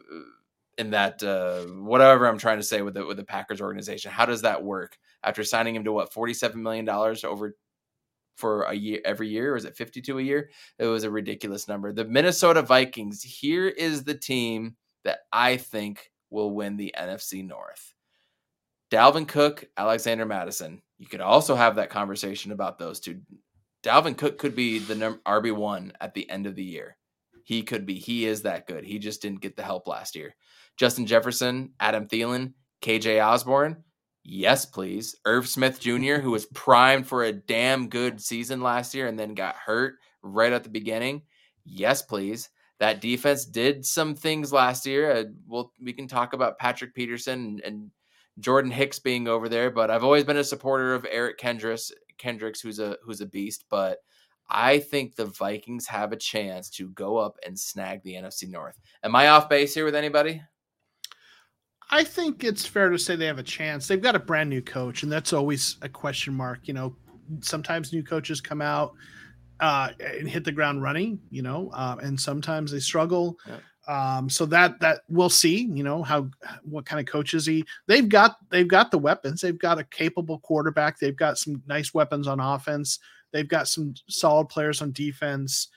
in 0.78 0.90
that 0.90 1.22
uh, 1.22 1.62
whatever 1.82 2.26
I'm 2.26 2.38
trying 2.38 2.58
to 2.58 2.62
say 2.62 2.82
with 2.82 2.94
the 2.94 3.04
with 3.04 3.16
the 3.16 3.24
Packers 3.24 3.60
organization, 3.60 4.12
how 4.12 4.26
does 4.26 4.42
that 4.42 4.62
work 4.62 4.96
after 5.24 5.42
signing 5.42 5.74
him 5.74 5.84
to 5.84 5.92
what 5.92 6.12
47 6.12 6.62
million 6.62 6.84
dollars 6.84 7.24
over 7.24 7.56
for 8.38 8.62
a 8.62 8.72
year 8.72 9.00
every 9.04 9.28
year 9.28 9.52
or 9.52 9.56
is 9.56 9.64
it 9.64 9.76
52 9.76 10.18
a 10.18 10.22
year? 10.22 10.50
It 10.78 10.86
was 10.86 11.04
a 11.04 11.10
ridiculous 11.10 11.68
number. 11.68 11.92
The 11.92 12.04
Minnesota 12.04 12.62
Vikings. 12.62 13.22
Here 13.22 13.68
is 13.68 14.04
the 14.04 14.14
team 14.14 14.76
that 15.04 15.20
I 15.32 15.56
think 15.56 16.10
will 16.30 16.54
win 16.54 16.76
the 16.76 16.94
NFC 16.98 17.46
North. 17.46 17.94
Dalvin 18.90 19.28
Cook, 19.28 19.64
Alexander 19.76 20.24
Mattison. 20.24 20.82
You 20.98 21.06
could 21.06 21.20
also 21.20 21.54
have 21.54 21.76
that 21.76 21.90
conversation 21.90 22.52
about 22.52 22.78
those 22.78 23.00
two. 23.00 23.20
Dalvin 23.82 24.16
Cook 24.16 24.38
could 24.38 24.54
be 24.54 24.78
the 24.78 25.18
RB1 25.26 25.92
at 26.00 26.14
the 26.14 26.28
end 26.30 26.46
of 26.46 26.54
the 26.54 26.64
year. 26.64 26.96
He 27.44 27.62
could 27.62 27.86
be. 27.86 27.94
He 27.94 28.26
is 28.26 28.42
that 28.42 28.66
good. 28.66 28.84
He 28.84 28.98
just 28.98 29.22
didn't 29.22 29.40
get 29.40 29.56
the 29.56 29.62
help 29.62 29.86
last 29.86 30.14
year. 30.14 30.34
Justin 30.76 31.06
Jefferson, 31.06 31.72
Adam 31.80 32.06
Thielen, 32.06 32.52
KJ 32.82 33.24
Osborn. 33.24 33.84
Yes, 34.30 34.66
please. 34.66 35.16
Irv 35.24 35.48
Smith 35.48 35.80
Jr., 35.80 36.16
who 36.16 36.32
was 36.32 36.44
primed 36.44 37.06
for 37.06 37.24
a 37.24 37.32
damn 37.32 37.88
good 37.88 38.20
season 38.20 38.60
last 38.60 38.94
year 38.94 39.06
and 39.06 39.18
then 39.18 39.32
got 39.32 39.56
hurt 39.56 39.94
right 40.20 40.52
at 40.52 40.64
the 40.64 40.68
beginning. 40.68 41.22
Yes, 41.64 42.02
please. 42.02 42.50
That 42.78 43.00
defense 43.00 43.46
did 43.46 43.86
some 43.86 44.14
things 44.14 44.52
last 44.52 44.84
year. 44.84 45.10
Uh, 45.10 45.24
well, 45.46 45.72
we 45.82 45.94
can 45.94 46.06
talk 46.06 46.34
about 46.34 46.58
Patrick 46.58 46.94
Peterson 46.94 47.38
and, 47.46 47.60
and 47.60 47.90
Jordan 48.38 48.70
Hicks 48.70 48.98
being 48.98 49.28
over 49.28 49.48
there, 49.48 49.70
but 49.70 49.90
I've 49.90 50.04
always 50.04 50.24
been 50.24 50.36
a 50.36 50.44
supporter 50.44 50.92
of 50.92 51.06
Eric 51.10 51.38
Kendricks, 51.38 51.90
Kendricks, 52.18 52.60
who's 52.60 52.80
a 52.80 52.98
who's 53.02 53.22
a 53.22 53.26
beast. 53.26 53.64
But 53.70 54.00
I 54.50 54.78
think 54.78 55.16
the 55.16 55.24
Vikings 55.24 55.86
have 55.86 56.12
a 56.12 56.16
chance 56.16 56.68
to 56.72 56.90
go 56.90 57.16
up 57.16 57.38
and 57.46 57.58
snag 57.58 58.02
the 58.02 58.12
NFC 58.12 58.46
North. 58.46 58.78
Am 59.02 59.16
I 59.16 59.28
off 59.28 59.48
base 59.48 59.72
here 59.72 59.86
with 59.86 59.94
anybody? 59.94 60.42
I 61.90 62.04
think 62.04 62.44
it's 62.44 62.66
fair 62.66 62.90
to 62.90 62.98
say 62.98 63.16
they 63.16 63.26
have 63.26 63.38
a 63.38 63.42
chance. 63.42 63.86
They've 63.86 64.00
got 64.02 64.14
a 64.14 64.20
brand 64.20 64.50
new 64.50 64.60
coach, 64.60 65.02
and 65.02 65.10
that's 65.10 65.32
always 65.32 65.76
a 65.82 65.88
question 65.88 66.34
mark. 66.34 66.60
You 66.64 66.74
know, 66.74 66.96
sometimes 67.40 67.92
new 67.92 68.02
coaches 68.02 68.40
come 68.40 68.60
out 68.60 68.94
uh, 69.60 69.90
and 69.98 70.28
hit 70.28 70.44
the 70.44 70.52
ground 70.52 70.82
running, 70.82 71.18
you 71.30 71.42
know, 71.42 71.70
uh, 71.72 71.96
and 72.02 72.20
sometimes 72.20 72.72
they 72.72 72.80
struggle. 72.80 73.38
Yeah. 73.46 73.58
Um, 73.88 74.28
so 74.28 74.44
that 74.46 74.78
that 74.80 75.00
we'll 75.08 75.30
see, 75.30 75.62
you 75.62 75.82
know, 75.82 76.02
how 76.02 76.28
what 76.62 76.84
kind 76.84 77.00
of 77.00 77.10
coaches 77.10 77.46
he 77.46 77.64
they've 77.86 78.08
got 78.08 78.36
they've 78.50 78.68
got 78.68 78.90
the 78.90 78.98
weapons, 78.98 79.40
they've 79.40 79.58
got 79.58 79.78
a 79.78 79.84
capable 79.84 80.40
quarterback, 80.40 80.98
they've 80.98 81.16
got 81.16 81.38
some 81.38 81.62
nice 81.66 81.94
weapons 81.94 82.28
on 82.28 82.38
offense, 82.38 82.98
they've 83.32 83.48
got 83.48 83.66
some 83.66 83.94
solid 84.08 84.50
players 84.50 84.82
on 84.82 84.92
defense. 84.92 85.68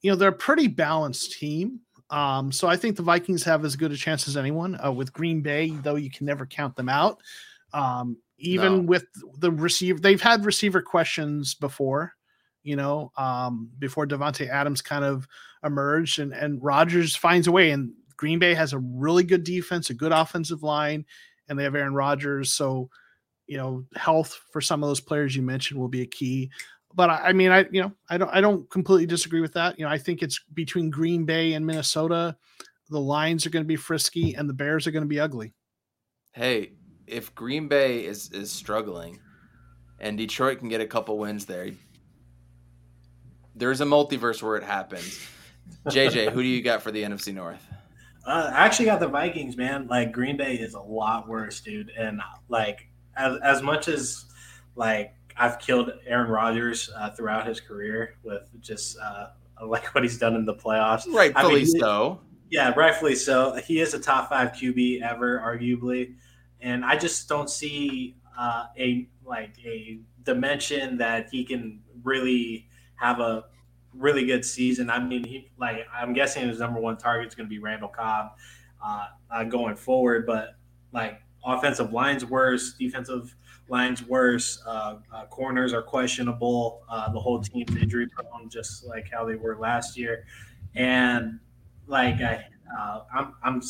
You 0.00 0.10
know, 0.10 0.16
they're 0.16 0.30
a 0.30 0.32
pretty 0.32 0.66
balanced 0.66 1.32
team. 1.32 1.80
Um, 2.10 2.52
so 2.52 2.68
I 2.68 2.76
think 2.76 2.96
the 2.96 3.02
Vikings 3.02 3.44
have 3.44 3.64
as 3.64 3.76
good 3.76 3.92
a 3.92 3.96
chance 3.96 4.28
as 4.28 4.36
anyone 4.36 4.78
uh, 4.82 4.92
with 4.92 5.12
Green 5.12 5.42
Bay, 5.42 5.70
though 5.70 5.96
you 5.96 6.10
can 6.10 6.26
never 6.26 6.46
count 6.46 6.76
them 6.76 6.88
out. 6.88 7.20
Um, 7.72 8.16
even 8.38 8.76
no. 8.76 8.82
with 8.82 9.04
the 9.38 9.50
receiver, 9.50 9.98
they've 9.98 10.22
had 10.22 10.44
receiver 10.44 10.80
questions 10.80 11.54
before 11.54 12.14
you 12.68 12.76
know, 12.76 13.10
um, 13.16 13.70
before 13.78 14.06
Davante 14.06 14.46
Adams 14.46 14.82
kind 14.82 15.02
of 15.02 15.26
emerged, 15.64 16.18
and 16.18 16.34
and 16.34 16.62
Rodgers 16.62 17.16
finds 17.16 17.46
a 17.46 17.52
way. 17.52 17.70
And 17.70 17.94
Green 18.18 18.38
Bay 18.38 18.52
has 18.52 18.74
a 18.74 18.78
really 18.78 19.24
good 19.24 19.42
defense, 19.42 19.88
a 19.88 19.94
good 19.94 20.12
offensive 20.12 20.62
line, 20.62 21.06
and 21.48 21.58
they 21.58 21.64
have 21.64 21.74
Aaron 21.74 21.94
Rodgers. 21.94 22.52
So, 22.52 22.90
you 23.46 23.56
know, 23.56 23.86
health 23.96 24.38
for 24.52 24.60
some 24.60 24.82
of 24.82 24.90
those 24.90 25.00
players 25.00 25.34
you 25.34 25.40
mentioned 25.40 25.80
will 25.80 25.88
be 25.88 26.02
a 26.02 26.06
key. 26.06 26.50
But 26.98 27.10
I, 27.10 27.28
I 27.28 27.32
mean, 27.32 27.52
I 27.52 27.64
you 27.70 27.80
know, 27.80 27.92
I 28.10 28.18
don't 28.18 28.28
I 28.34 28.40
don't 28.40 28.68
completely 28.70 29.06
disagree 29.06 29.40
with 29.40 29.52
that. 29.52 29.78
You 29.78 29.84
know, 29.84 29.90
I 29.90 29.98
think 29.98 30.20
it's 30.20 30.40
between 30.52 30.90
Green 30.90 31.24
Bay 31.24 31.52
and 31.52 31.64
Minnesota. 31.64 32.36
The 32.90 32.98
Lions 32.98 33.46
are 33.46 33.50
going 33.50 33.62
to 33.62 33.68
be 33.68 33.76
frisky, 33.76 34.34
and 34.34 34.48
the 34.50 34.52
Bears 34.52 34.84
are 34.88 34.90
going 34.90 35.04
to 35.04 35.08
be 35.08 35.20
ugly. 35.20 35.54
Hey, 36.32 36.72
if 37.06 37.32
Green 37.36 37.68
Bay 37.68 38.04
is 38.04 38.32
is 38.32 38.50
struggling, 38.50 39.20
and 40.00 40.18
Detroit 40.18 40.58
can 40.58 40.68
get 40.68 40.80
a 40.80 40.86
couple 40.88 41.16
wins 41.18 41.46
there, 41.46 41.70
there's 43.54 43.80
a 43.80 43.86
multiverse 43.86 44.42
where 44.42 44.56
it 44.56 44.64
happens. 44.64 45.24
JJ, 45.86 46.32
who 46.32 46.42
do 46.42 46.48
you 46.48 46.62
got 46.62 46.82
for 46.82 46.90
the 46.90 47.04
NFC 47.04 47.32
North? 47.32 47.64
Uh, 48.26 48.50
I 48.52 48.66
actually 48.66 48.86
got 48.86 48.98
the 48.98 49.06
Vikings, 49.06 49.56
man. 49.56 49.86
Like 49.86 50.10
Green 50.10 50.36
Bay 50.36 50.54
is 50.54 50.74
a 50.74 50.80
lot 50.80 51.28
worse, 51.28 51.60
dude. 51.60 51.90
And 51.96 52.20
like 52.48 52.88
as 53.16 53.38
as 53.44 53.62
much 53.62 53.86
as 53.86 54.24
like 54.74 55.14
I've 55.38 55.58
killed 55.58 55.92
Aaron 56.06 56.30
Rodgers 56.30 56.90
uh, 56.96 57.10
throughout 57.10 57.46
his 57.46 57.60
career 57.60 58.16
with 58.24 58.48
just 58.60 58.98
uh, 58.98 59.28
like 59.66 59.94
what 59.94 60.04
he's 60.04 60.18
done 60.18 60.34
in 60.34 60.44
the 60.44 60.54
playoffs. 60.54 61.06
Rightfully 61.12 61.52
I 61.52 61.64
mean, 61.64 61.66
so. 61.66 62.20
Yeah, 62.50 62.72
rightfully 62.74 63.14
so. 63.14 63.54
He 63.66 63.80
is 63.80 63.94
a 63.94 64.00
top 64.00 64.30
five 64.30 64.52
QB 64.52 65.02
ever, 65.02 65.38
arguably, 65.38 66.14
and 66.60 66.84
I 66.84 66.96
just 66.96 67.28
don't 67.28 67.50
see 67.50 68.16
uh, 68.38 68.66
a 68.78 69.06
like 69.24 69.54
a 69.64 70.00
dimension 70.22 70.96
that 70.98 71.28
he 71.30 71.44
can 71.44 71.80
really 72.02 72.66
have 72.96 73.20
a 73.20 73.44
really 73.94 74.24
good 74.24 74.44
season. 74.44 74.88
I 74.88 74.98
mean, 74.98 75.24
he 75.24 75.50
like 75.58 75.86
I'm 75.92 76.14
guessing 76.14 76.48
his 76.48 76.58
number 76.58 76.80
one 76.80 76.96
target 76.96 77.28
is 77.28 77.34
going 77.34 77.46
to 77.46 77.50
be 77.50 77.58
Randall 77.58 77.90
Cobb 77.90 78.28
uh, 78.82 79.06
uh, 79.30 79.44
going 79.44 79.76
forward, 79.76 80.24
but 80.26 80.56
like 80.92 81.20
offensive 81.44 81.92
lines 81.92 82.24
worse, 82.24 82.74
defensive 82.78 83.34
lines 83.68 84.02
worse, 84.04 84.62
uh, 84.66 84.96
uh 85.12 85.26
corners 85.26 85.72
are 85.72 85.82
questionable. 85.82 86.82
Uh, 86.88 87.10
the 87.12 87.18
whole 87.18 87.40
team's 87.40 87.76
injury 87.76 88.08
prone, 88.08 88.48
just 88.48 88.84
like 88.86 89.10
how 89.10 89.24
they 89.24 89.36
were 89.36 89.56
last 89.58 89.96
year, 89.96 90.24
and 90.74 91.38
like 91.86 92.20
I. 92.20 92.44
Uh, 92.78 93.00
I'm 93.14 93.34
I'm 93.42 93.62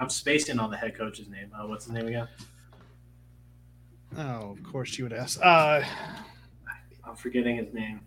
I'm 0.00 0.08
spacing 0.08 0.58
on 0.58 0.70
the 0.70 0.76
head 0.78 0.96
coach's 0.96 1.28
name. 1.28 1.50
what's 1.66 1.84
his 1.84 1.92
name 1.92 2.06
again? 2.06 2.26
Oh, 4.16 4.52
of 4.52 4.62
course 4.62 4.96
you 4.96 5.04
would 5.04 5.12
ask. 5.12 5.38
I'm 5.44 5.84
forgetting 7.14 7.56
his 7.56 7.74
name. 7.74 8.00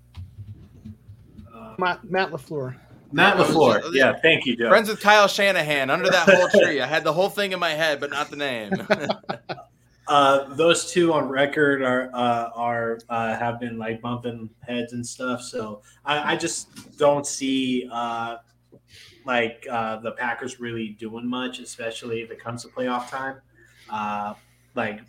Matt, 1.78 2.04
Matt 2.10 2.32
LaFleur. 2.32 2.76
Matt 3.12 3.38
LaFleur. 3.38 3.90
Yeah, 3.94 4.18
thank 4.22 4.46
you, 4.46 4.56
Joe. 4.56 4.70
Friends 4.70 4.90
with 4.90 5.00
Kyle 5.00 5.28
Shanahan 5.28 5.90
under 5.90 6.10
that 6.10 6.30
whole 6.30 6.50
tree. 6.50 6.82
I 6.82 6.86
had 6.86 7.04
the 7.04 7.14
whole 7.14 7.30
thing 7.30 7.54
in 7.54 7.60
my 7.60 7.72
head, 7.72 8.00
but 8.00 8.12
not 8.12 8.30
the 8.30 8.36
name. 8.36 8.72
uh, 10.10 10.52
those 10.56 10.92
two 10.92 11.14
on 11.14 11.30
record 11.30 11.84
are 11.84 12.10
uh, 12.16 12.50
are 12.56 13.00
uh, 13.10 13.38
have 13.38 13.60
been 13.60 13.78
like 13.78 14.02
bumping 14.02 14.50
heads 14.68 14.94
and 14.94 15.06
stuff. 15.06 15.42
So 15.44 15.84
I, 16.04 16.34
I 16.34 16.36
just 16.36 16.98
don't 16.98 17.28
see 17.28 17.88
uh, 17.92 18.38
like 19.24 19.68
uh, 19.70 19.98
the 19.98 20.12
Packers 20.14 20.60
really 20.60 20.90
doing 21.00 21.28
much, 21.28 21.60
especially 21.60 22.22
if 22.22 22.32
it 22.32 22.44
comes 22.44 22.64
to 22.64 22.70
playoff 22.70 23.08
time. 23.10 23.36
Like 24.76 25.02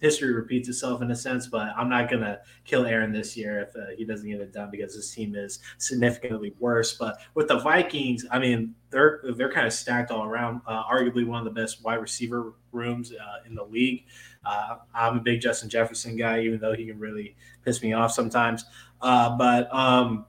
history 0.00 0.32
repeats 0.32 0.68
itself 0.68 1.02
in 1.02 1.10
a 1.10 1.16
sense, 1.16 1.46
but 1.46 1.72
I'm 1.76 1.88
not 1.88 2.08
going 2.08 2.22
to 2.22 2.40
kill 2.64 2.86
Aaron 2.86 3.12
this 3.12 3.36
year 3.36 3.60
if 3.60 3.76
uh, 3.76 3.90
he 3.96 4.04
doesn't 4.04 4.28
get 4.28 4.40
it 4.40 4.52
done 4.52 4.70
because 4.70 4.94
his 4.94 5.10
team 5.12 5.34
is 5.34 5.58
significantly 5.78 6.54
worse. 6.58 6.94
But 6.94 7.18
with 7.34 7.48
the 7.48 7.58
Vikings, 7.58 8.24
I 8.30 8.38
mean, 8.38 8.74
they're 8.90 9.22
they're 9.36 9.52
kind 9.52 9.66
of 9.66 9.72
stacked 9.72 10.10
all 10.10 10.24
around. 10.24 10.60
Uh, 10.66 10.84
arguably 10.84 11.26
one 11.26 11.38
of 11.38 11.44
the 11.44 11.60
best 11.60 11.82
wide 11.84 11.96
receiver 11.96 12.54
rooms 12.72 13.12
uh, 13.12 13.46
in 13.46 13.54
the 13.54 13.64
league. 13.64 14.04
Uh, 14.44 14.76
I'm 14.94 15.18
a 15.18 15.20
big 15.20 15.40
Justin 15.40 15.68
Jefferson 15.68 16.16
guy, 16.16 16.40
even 16.40 16.60
though 16.60 16.74
he 16.74 16.86
can 16.86 16.98
really 16.98 17.36
piss 17.64 17.82
me 17.82 17.92
off 17.92 18.12
sometimes. 18.12 18.64
Uh, 19.00 19.36
but 19.36 19.72
um, 19.74 20.26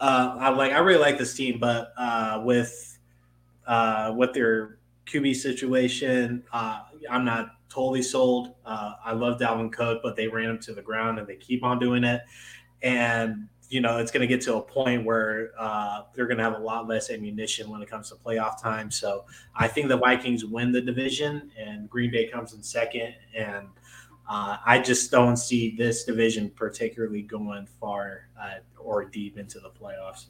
uh, 0.00 0.36
I 0.38 0.48
like 0.50 0.72
I 0.72 0.78
really 0.78 1.00
like 1.00 1.18
this 1.18 1.34
team, 1.34 1.58
but 1.58 1.92
with 2.44 2.98
with 4.14 4.32
their 4.32 4.78
QB 5.06 5.36
situation, 5.36 6.42
I'm 6.52 7.24
not 7.24 7.57
totally 7.68 8.02
sold. 8.02 8.54
Uh, 8.64 8.94
I 9.04 9.12
love 9.12 9.38
Dalvin 9.38 9.72
Cook, 9.72 10.00
but 10.02 10.16
they 10.16 10.28
ran 10.28 10.50
him 10.50 10.58
to 10.60 10.74
the 10.74 10.82
ground 10.82 11.18
and 11.18 11.26
they 11.26 11.36
keep 11.36 11.62
on 11.62 11.78
doing 11.78 12.04
it. 12.04 12.22
And, 12.82 13.48
you 13.68 13.80
know, 13.80 13.98
it's 13.98 14.10
going 14.10 14.20
to 14.20 14.26
get 14.26 14.40
to 14.42 14.56
a 14.56 14.62
point 14.62 15.04
where 15.04 15.50
uh, 15.58 16.02
they're 16.14 16.26
going 16.26 16.38
to 16.38 16.44
have 16.44 16.54
a 16.54 16.58
lot 16.58 16.88
less 16.88 17.10
ammunition 17.10 17.68
when 17.70 17.82
it 17.82 17.90
comes 17.90 18.08
to 18.10 18.16
playoff 18.16 18.62
time. 18.62 18.90
So 18.90 19.26
I 19.54 19.68
think 19.68 19.88
the 19.88 19.96
Vikings 19.96 20.44
win 20.44 20.72
the 20.72 20.80
division 20.80 21.50
and 21.58 21.90
Green 21.90 22.10
Bay 22.10 22.28
comes 22.28 22.54
in 22.54 22.62
second. 22.62 23.14
And 23.36 23.68
uh, 24.28 24.58
I 24.64 24.78
just 24.78 25.10
don't 25.10 25.36
see 25.36 25.74
this 25.76 26.04
division 26.04 26.50
particularly 26.50 27.22
going 27.22 27.66
far 27.80 28.28
uh, 28.40 28.60
or 28.78 29.04
deep 29.04 29.38
into 29.38 29.58
the 29.60 29.70
playoffs. 29.70 30.26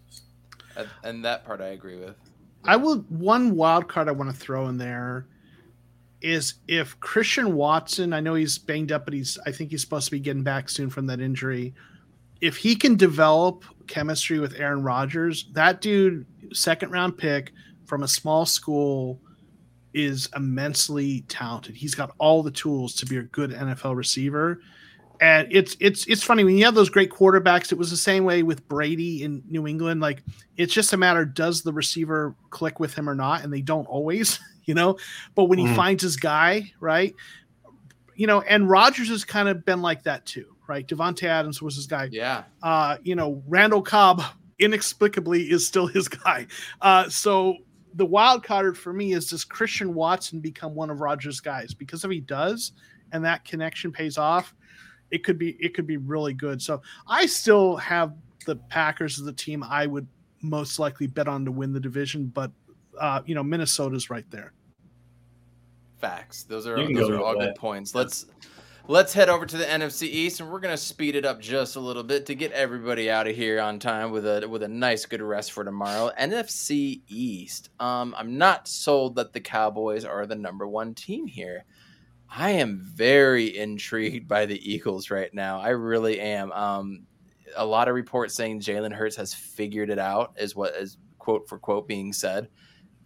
And 1.02 1.24
that 1.24 1.44
part 1.44 1.60
I 1.60 1.68
agree 1.68 1.96
with. 1.96 2.16
I 2.64 2.76
will 2.76 2.98
one 3.08 3.56
wild 3.56 3.88
card 3.88 4.08
I 4.08 4.12
want 4.12 4.30
to 4.30 4.36
throw 4.36 4.68
in 4.68 4.78
there 4.78 5.26
is 6.20 6.54
if 6.66 6.98
Christian 7.00 7.54
Watson, 7.54 8.12
I 8.12 8.20
know 8.20 8.34
he's 8.34 8.58
banged 8.58 8.92
up, 8.92 9.04
but 9.04 9.14
he's 9.14 9.38
I 9.46 9.52
think 9.52 9.70
he's 9.70 9.80
supposed 9.80 10.06
to 10.06 10.10
be 10.10 10.20
getting 10.20 10.42
back 10.42 10.68
soon 10.68 10.90
from 10.90 11.06
that 11.06 11.20
injury. 11.20 11.74
If 12.40 12.56
he 12.56 12.76
can 12.76 12.96
develop 12.96 13.64
chemistry 13.86 14.38
with 14.38 14.54
Aaron 14.54 14.82
Rodgers, 14.82 15.46
that 15.52 15.80
dude, 15.80 16.26
second 16.52 16.90
round 16.90 17.18
pick 17.18 17.52
from 17.86 18.02
a 18.02 18.08
small 18.08 18.46
school, 18.46 19.20
is 19.94 20.28
immensely 20.36 21.22
talented. 21.28 21.74
He's 21.76 21.94
got 21.94 22.14
all 22.18 22.42
the 22.42 22.50
tools 22.50 22.94
to 22.96 23.06
be 23.06 23.16
a 23.16 23.22
good 23.22 23.50
NFL 23.50 23.96
receiver. 23.96 24.60
And 25.20 25.48
it's 25.50 25.76
it's 25.80 26.06
it's 26.06 26.22
funny 26.22 26.44
when 26.44 26.56
you 26.56 26.64
have 26.64 26.76
those 26.76 26.90
great 26.90 27.10
quarterbacks. 27.10 27.72
It 27.72 27.78
was 27.78 27.90
the 27.90 27.96
same 27.96 28.24
way 28.24 28.44
with 28.44 28.68
Brady 28.68 29.24
in 29.24 29.42
New 29.48 29.66
England. 29.66 30.00
Like 30.00 30.22
it's 30.56 30.72
just 30.72 30.92
a 30.92 30.96
matter 30.96 31.24
does 31.24 31.62
the 31.62 31.72
receiver 31.72 32.36
click 32.50 32.78
with 32.78 32.94
him 32.94 33.08
or 33.08 33.16
not, 33.16 33.42
and 33.42 33.52
they 33.52 33.60
don't 33.60 33.86
always, 33.86 34.38
you 34.68 34.74
know. 34.74 34.96
But 35.34 35.44
when 35.46 35.58
he 35.58 35.64
Mhm. 35.66 35.74
finds 35.74 36.02
his 36.04 36.16
guy, 36.16 36.70
right, 36.78 37.14
you 38.14 38.26
know, 38.26 38.42
and 38.42 38.68
Rodgers 38.68 39.08
has 39.08 39.24
kind 39.24 39.48
of 39.48 39.64
been 39.64 39.80
like 39.82 40.02
that 40.04 40.26
too, 40.26 40.54
right? 40.68 40.86
Davante 40.86 41.24
Adams 41.24 41.60
was 41.62 41.74
his 41.76 41.86
guy 41.86 42.08
Yeah. 42.12 42.44
uh, 42.62 42.98
you 43.02 43.14
know, 43.16 43.42
Randall 43.48 43.82
Cobb 43.82 44.22
inexplicably 44.58 45.50
is 45.50 45.66
still 45.66 45.86
his 45.86 46.06
guy. 46.24 46.46
Uh, 46.80 47.08
so 47.08 47.56
the 47.94 48.04
wild 48.06 48.44
card 48.44 48.76
for 48.76 48.92
me 48.92 49.12
is 49.12 49.30
does 49.30 49.44
Christian 49.44 49.94
Watson 49.94 50.40
become 50.40 50.74
one 50.74 50.90
of 50.90 51.00
Rodgers' 51.00 51.40
guys? 51.40 51.74
Because 51.74 52.04
if 52.04 52.10
he 52.10 52.20
does, 52.20 52.72
and 53.12 53.24
that 53.24 53.44
connection 53.44 53.90
pays 53.90 54.18
off, 54.18 54.54
it 55.10 55.24
could 55.24 55.38
be 55.38 55.52
it 55.60 55.72
could 55.74 55.86
be 55.86 55.96
really 55.96 56.34
good. 56.34 56.60
So 56.60 56.82
I 57.06 57.24
still 57.24 57.76
have 57.76 58.12
the 58.44 58.56
Packers 58.56 59.18
as 59.18 59.24
the 59.24 59.32
team 59.32 59.62
I 59.64 59.86
would 59.86 60.06
most 60.42 60.78
likely 60.78 61.06
bet 61.06 61.26
on 61.28 61.44
to 61.46 61.50
win 61.50 61.72
the 61.72 61.80
division, 61.80 62.26
but 62.26 62.50
uh, 63.00 63.22
you 63.24 63.34
know 63.34 63.42
Minnesota's 63.42 64.10
right 64.10 64.28
there. 64.30 64.52
Facts. 65.98 66.44
Those 66.44 66.66
are 66.66 66.76
those 66.76 67.10
are 67.10 67.20
all 67.20 67.34
good 67.34 67.54
points. 67.56 67.94
Let's 67.94 68.26
let's 68.86 69.12
head 69.12 69.28
over 69.28 69.46
to 69.46 69.56
the 69.56 69.64
NFC 69.64 70.04
East, 70.04 70.40
and 70.40 70.50
we're 70.50 70.60
gonna 70.60 70.76
speed 70.76 71.16
it 71.16 71.24
up 71.24 71.40
just 71.40 71.76
a 71.76 71.80
little 71.80 72.02
bit 72.02 72.26
to 72.26 72.34
get 72.34 72.52
everybody 72.52 73.10
out 73.10 73.26
of 73.26 73.34
here 73.34 73.60
on 73.60 73.78
time 73.78 74.10
with 74.10 74.26
a 74.26 74.48
with 74.48 74.62
a 74.62 74.68
nice 74.68 75.06
good 75.06 75.22
rest 75.22 75.52
for 75.52 75.64
tomorrow. 75.64 76.10
NFC 76.18 77.02
East. 77.08 77.70
Um, 77.80 78.14
I'm 78.16 78.38
not 78.38 78.68
sold 78.68 79.16
that 79.16 79.32
the 79.32 79.40
Cowboys 79.40 80.04
are 80.04 80.26
the 80.26 80.36
number 80.36 80.66
one 80.66 80.94
team 80.94 81.26
here. 81.26 81.64
I 82.30 82.50
am 82.50 82.80
very 82.80 83.56
intrigued 83.56 84.28
by 84.28 84.46
the 84.46 84.72
Eagles 84.72 85.10
right 85.10 85.32
now. 85.32 85.60
I 85.60 85.70
really 85.70 86.20
am. 86.20 86.52
Um, 86.52 87.06
a 87.56 87.64
lot 87.64 87.88
of 87.88 87.94
reports 87.94 88.34
saying 88.34 88.60
Jalen 88.60 88.92
Hurts 88.92 89.16
has 89.16 89.32
figured 89.32 89.90
it 89.90 89.98
out, 89.98 90.34
is 90.38 90.54
what 90.54 90.74
is 90.74 90.98
quote 91.18 91.48
for 91.48 91.58
quote 91.58 91.88
being 91.88 92.12
said. 92.12 92.48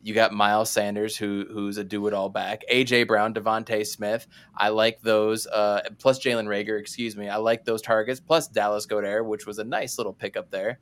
You 0.02 0.14
got 0.14 0.32
Miles 0.32 0.70
Sanders, 0.70 1.16
who 1.16 1.46
who's 1.50 1.78
a 1.78 1.84
do 1.84 2.06
it 2.08 2.14
all 2.14 2.28
back. 2.28 2.62
AJ 2.70 3.06
Brown, 3.06 3.32
DeVonta 3.32 3.86
Smith. 3.86 4.26
I 4.56 4.68
like 4.70 5.00
those. 5.00 5.46
Uh, 5.46 5.82
plus 5.98 6.18
Jalen 6.18 6.46
Reagor, 6.46 6.78
excuse 6.78 7.16
me. 7.16 7.28
I 7.28 7.36
like 7.36 7.64
those 7.64 7.82
targets. 7.82 8.18
Plus 8.18 8.48
Dallas 8.48 8.86
Goedert, 8.86 9.24
which 9.24 9.46
was 9.46 9.58
a 9.58 9.64
nice 9.64 9.98
little 9.98 10.12
pickup 10.12 10.50
there. 10.50 10.80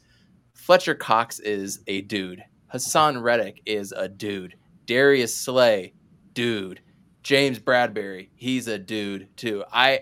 Fletcher 0.55 0.95
Cox 0.95 1.39
is 1.39 1.81
a 1.87 2.01
dude. 2.01 2.43
Haason 2.73 3.23
Reddick 3.23 3.61
is 3.66 3.93
a 3.93 4.09
dude. 4.09 4.57
Darius 4.87 5.37
Slay, 5.37 5.95
dude. 6.33 6.81
James 7.23 7.59
Bradberry, 7.59 8.29
he's 8.35 8.66
a 8.66 8.79
dude 8.79 9.29
too. 9.37 9.64
I 9.71 10.01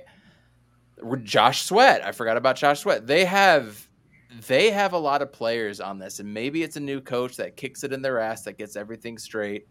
Josh 1.22 1.62
Sweat, 1.62 2.04
I 2.04 2.12
forgot 2.12 2.36
about 2.36 2.56
Josh 2.56 2.80
Sweat. 2.80 3.06
They 3.06 3.24
have 3.24 3.87
they 4.46 4.70
have 4.70 4.92
a 4.92 4.98
lot 4.98 5.22
of 5.22 5.32
players 5.32 5.80
on 5.80 5.98
this, 5.98 6.20
and 6.20 6.32
maybe 6.32 6.62
it's 6.62 6.76
a 6.76 6.80
new 6.80 7.00
coach 7.00 7.36
that 7.36 7.56
kicks 7.56 7.84
it 7.84 7.92
in 7.92 8.02
their 8.02 8.18
ass 8.18 8.42
that 8.42 8.58
gets 8.58 8.76
everything 8.76 9.18
straight, 9.18 9.66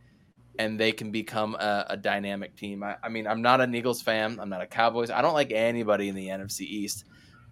and 0.58 0.80
they 0.80 0.92
can 0.92 1.12
become 1.12 1.56
a, 1.56 1.86
a 1.92 1.98
dynamic 1.98 2.56
team. 2.56 2.84
I, 2.84 2.98
I 3.04 3.10
mean, 3.10 3.28
I'm 3.28 3.42
not 3.42 3.62
an 3.62 3.74
Eagles 3.76 4.02
fan. 4.02 4.40
I'm 4.40 4.50
not 4.50 4.62
a 4.62 4.68
Cowboys. 4.68 5.12
I 5.12 5.22
don't 5.22 5.34
like 5.34 5.52
anybody 5.52 6.10
in 6.10 6.16
the 6.16 6.28
NFC 6.28 6.62
East, 6.62 7.06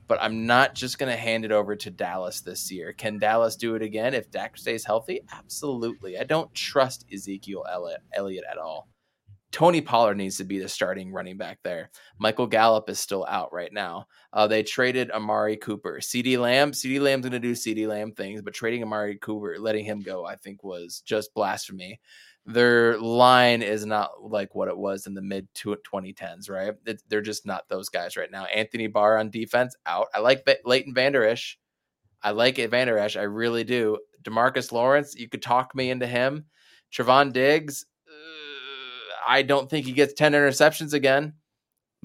but 0.08 0.18
I'm 0.22 0.47
not 0.47 0.74
just 0.74 0.97
going 0.97 1.12
to 1.12 1.18
hand 1.18 1.45
it 1.45 1.51
over 1.51 1.76
to 1.76 1.91
Dallas 1.91 2.41
this 2.41 2.72
year. 2.72 2.93
Can 2.93 3.20
Dallas 3.20 3.56
do 3.56 3.76
it 3.76 3.84
again 3.84 4.14
if 4.14 4.32
Dak 4.32 4.58
stays 4.58 4.84
healthy? 4.84 5.22
Absolutely. 5.32 6.18
I 6.18 6.24
don't 6.24 6.53
trust 6.56 7.06
Ezekiel 7.14 7.66
Elliott, 7.72 8.01
Elliott 8.14 8.45
at 8.49 8.58
all. 8.58 8.88
Tony 9.52 9.80
Pollard 9.80 10.16
needs 10.16 10.38
to 10.38 10.43
be 10.43 10.60
the 10.60 10.68
starting 10.68 11.14
running 11.14 11.38
back 11.38 11.60
there. 11.64 11.89
Michael 12.20 12.48
Gallup 12.48 12.89
is 12.89 13.00
still 13.00 13.26
out 13.30 13.54
right 13.54 13.72
now. 13.72 14.08
Uh, 14.34 14.48
they 14.48 14.64
traded 14.64 15.12
Amari 15.12 15.56
Cooper. 15.56 16.00
CeeDee 16.02 16.38
Lamb, 16.38 16.72
CeeDee 16.72 17.00
Lamb's 17.00 17.24
going 17.24 17.32
to 17.32 17.39
do 17.39 17.54
CeeDee 17.54 17.88
Lamb 17.88 18.12
things, 18.12 18.41
but 18.41 18.54
trading 18.54 18.84
Amari 18.84 19.18
Cooper, 19.18 19.56
letting 19.58 19.86
him 19.86 20.02
go, 20.02 20.26
I 20.26 20.36
think 20.36 20.64
was 20.64 21.02
just 21.06 21.34
blasphemy. 21.34 22.02
Their 22.46 23.00
line 23.00 23.62
is 23.62 23.86
not 23.86 24.22
like 24.22 24.54
what 24.54 24.68
it 24.68 24.78
was 24.78 25.08
in 25.08 25.14
the 25.14 25.22
mid 25.22 25.48
2010s, 25.56 26.50
right? 26.50 26.74
It, 26.86 27.02
they're 27.08 27.22
just 27.22 27.46
not 27.46 27.68
those 27.70 27.89
guys 27.89 28.18
right 28.18 28.30
now. 28.30 28.46
Anthony 28.46 28.88
Barr 28.88 29.18
on 29.18 29.30
defense 29.30 29.76
out. 29.86 30.08
I 30.14 30.20
like 30.20 30.48
Leighton 30.66 30.93
Vander 30.93 31.26
Esch. 31.26 31.58
I 32.22 32.32
like 32.32 32.60
it, 32.60 32.72
Vander 32.72 32.98
Esch. 32.98 33.16
I 33.16 33.24
really 33.24 33.64
do. 33.64 34.00
Demarcus 34.24 34.72
Lawrence, 34.72 35.16
you 35.16 35.30
could 35.30 35.41
talk 35.41 35.74
me 35.76 35.91
into 35.91 36.08
him. 36.08 36.46
Trevon 36.91 37.34
Diggs, 37.34 37.86
I 39.28 39.41
don't 39.41 39.69
think 39.69 39.86
he 39.86 39.91
gets 39.91 40.13
10 40.13 40.34
interceptions 40.34 40.93
again. 40.93 41.34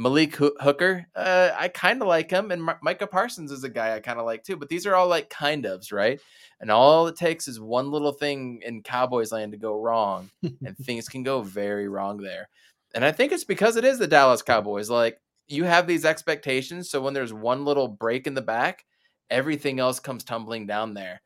Malik 0.00 0.34
Hooker, 0.36 1.06
uh, 1.14 1.50
I 1.58 1.68
kind 1.68 2.00
of 2.00 2.08
like 2.08 2.30
him, 2.30 2.50
and 2.50 2.66
M- 2.66 2.76
Micah 2.82 3.06
Parsons 3.06 3.52
is 3.52 3.64
a 3.64 3.68
guy 3.68 3.94
I 3.94 4.00
kind 4.00 4.18
of 4.18 4.24
like 4.24 4.42
too. 4.42 4.56
But 4.56 4.70
these 4.70 4.86
are 4.86 4.94
all 4.94 5.08
like 5.08 5.28
kind 5.28 5.64
ofs, 5.64 5.92
right? 5.92 6.18
And 6.58 6.70
all 6.70 7.06
it 7.06 7.16
takes 7.16 7.46
is 7.46 7.60
one 7.60 7.90
little 7.90 8.12
thing 8.12 8.62
in 8.64 8.82
Cowboys 8.82 9.30
land 9.30 9.52
to 9.52 9.58
go 9.58 9.78
wrong, 9.78 10.30
and 10.42 10.76
things 10.78 11.06
can 11.06 11.22
go 11.22 11.42
very 11.42 11.86
wrong 11.86 12.16
there. 12.16 12.48
And 12.94 13.04
I 13.04 13.12
think 13.12 13.30
it's 13.32 13.44
because 13.44 13.76
it 13.76 13.84
is 13.84 13.98
the 13.98 14.06
Dallas 14.06 14.40
Cowboys. 14.40 14.88
Like 14.88 15.18
you 15.48 15.64
have 15.64 15.86
these 15.86 16.06
expectations, 16.06 16.88
so 16.88 17.02
when 17.02 17.12
there's 17.12 17.34
one 17.34 17.66
little 17.66 17.88
break 17.88 18.26
in 18.26 18.32
the 18.32 18.40
back, 18.40 18.86
everything 19.28 19.80
else 19.80 20.00
comes 20.00 20.24
tumbling 20.24 20.66
down 20.66 20.94
there. 20.94 21.20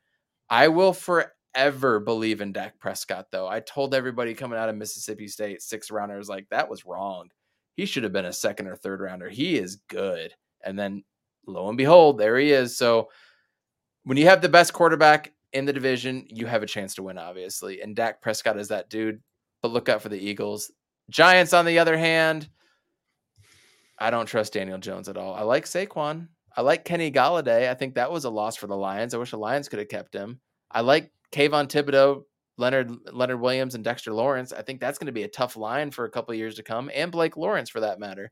I 0.49 0.67
will 0.67 0.91
forever 1.55 1.99
believe 1.99 2.41
in 2.41 2.51
Dak 2.51 2.77
Prescott, 2.79 3.27
though. 3.31 3.47
I 3.47 3.59
told 3.61 3.93
everybody 3.93 4.33
coming 4.33 4.59
out 4.59 4.69
of 4.69 4.75
Mississippi 4.75 5.27
State, 5.27 5.61
six 5.61 5.89
rounders, 5.89 6.29
like 6.29 6.47
that 6.49 6.69
was 6.69 6.85
wrong. 6.85 7.29
He 7.75 7.85
should 7.85 8.03
have 8.03 8.13
been 8.13 8.25
a 8.25 8.33
second 8.33 8.67
or 8.67 8.75
third 8.75 9.01
rounder. 9.01 9.29
He 9.29 9.57
is 9.57 9.77
good. 9.89 10.33
And 10.63 10.77
then 10.77 11.03
lo 11.47 11.67
and 11.67 11.77
behold, 11.77 12.17
there 12.17 12.37
he 12.37 12.51
is. 12.51 12.77
So 12.77 13.09
when 14.03 14.17
you 14.17 14.25
have 14.25 14.41
the 14.41 14.49
best 14.49 14.73
quarterback 14.73 15.33
in 15.53 15.65
the 15.65 15.73
division, 15.73 16.25
you 16.27 16.45
have 16.45 16.63
a 16.63 16.67
chance 16.67 16.95
to 16.95 17.03
win, 17.03 17.17
obviously. 17.17 17.81
And 17.81 17.95
Dak 17.95 18.21
Prescott 18.21 18.57
is 18.57 18.69
that 18.69 18.89
dude. 18.89 19.21
But 19.61 19.71
look 19.71 19.89
out 19.89 20.01
for 20.01 20.09
the 20.09 20.19
Eagles. 20.19 20.71
Giants, 21.09 21.53
on 21.53 21.65
the 21.65 21.79
other 21.79 21.97
hand, 21.97 22.49
I 23.97 24.09
don't 24.09 24.25
trust 24.25 24.53
Daniel 24.53 24.77
Jones 24.77 25.09
at 25.09 25.17
all. 25.17 25.33
I 25.33 25.41
like 25.41 25.65
Saquon. 25.65 26.27
I 26.57 26.61
like 26.61 26.85
Kenny 26.85 27.11
Golladay. 27.11 27.69
I 27.69 27.73
think 27.73 27.95
that 27.95 28.11
was 28.11 28.25
a 28.25 28.29
loss 28.29 28.55
for 28.55 28.67
the 28.67 28.75
Lions. 28.75 29.13
I 29.13 29.17
wish 29.17 29.31
the 29.31 29.37
Lions 29.37 29.67
could 29.69 29.79
have 29.79 29.89
kept 29.89 30.13
him. 30.13 30.39
I 30.71 30.81
like 30.81 31.11
Kayvon 31.35 31.67
Thibodeaux, 31.67 32.23
Leonard 32.57 32.91
Leonard 33.11 33.41
Williams, 33.41 33.75
and 33.75 33.83
Dexter 33.83 34.13
Lawrence. 34.13 34.53
I 34.53 34.61
think 34.61 34.79
that's 34.79 34.97
going 34.97 35.07
to 35.07 35.11
be 35.11 35.23
a 35.23 35.27
tough 35.27 35.57
line 35.57 35.91
for 35.91 36.05
a 36.05 36.09
couple 36.09 36.33
years 36.33 36.55
to 36.55 36.63
come, 36.63 36.89
and 36.93 37.11
Blake 37.11 37.35
Lawrence 37.35 37.69
for 37.69 37.81
that 37.81 37.99
matter, 37.99 38.31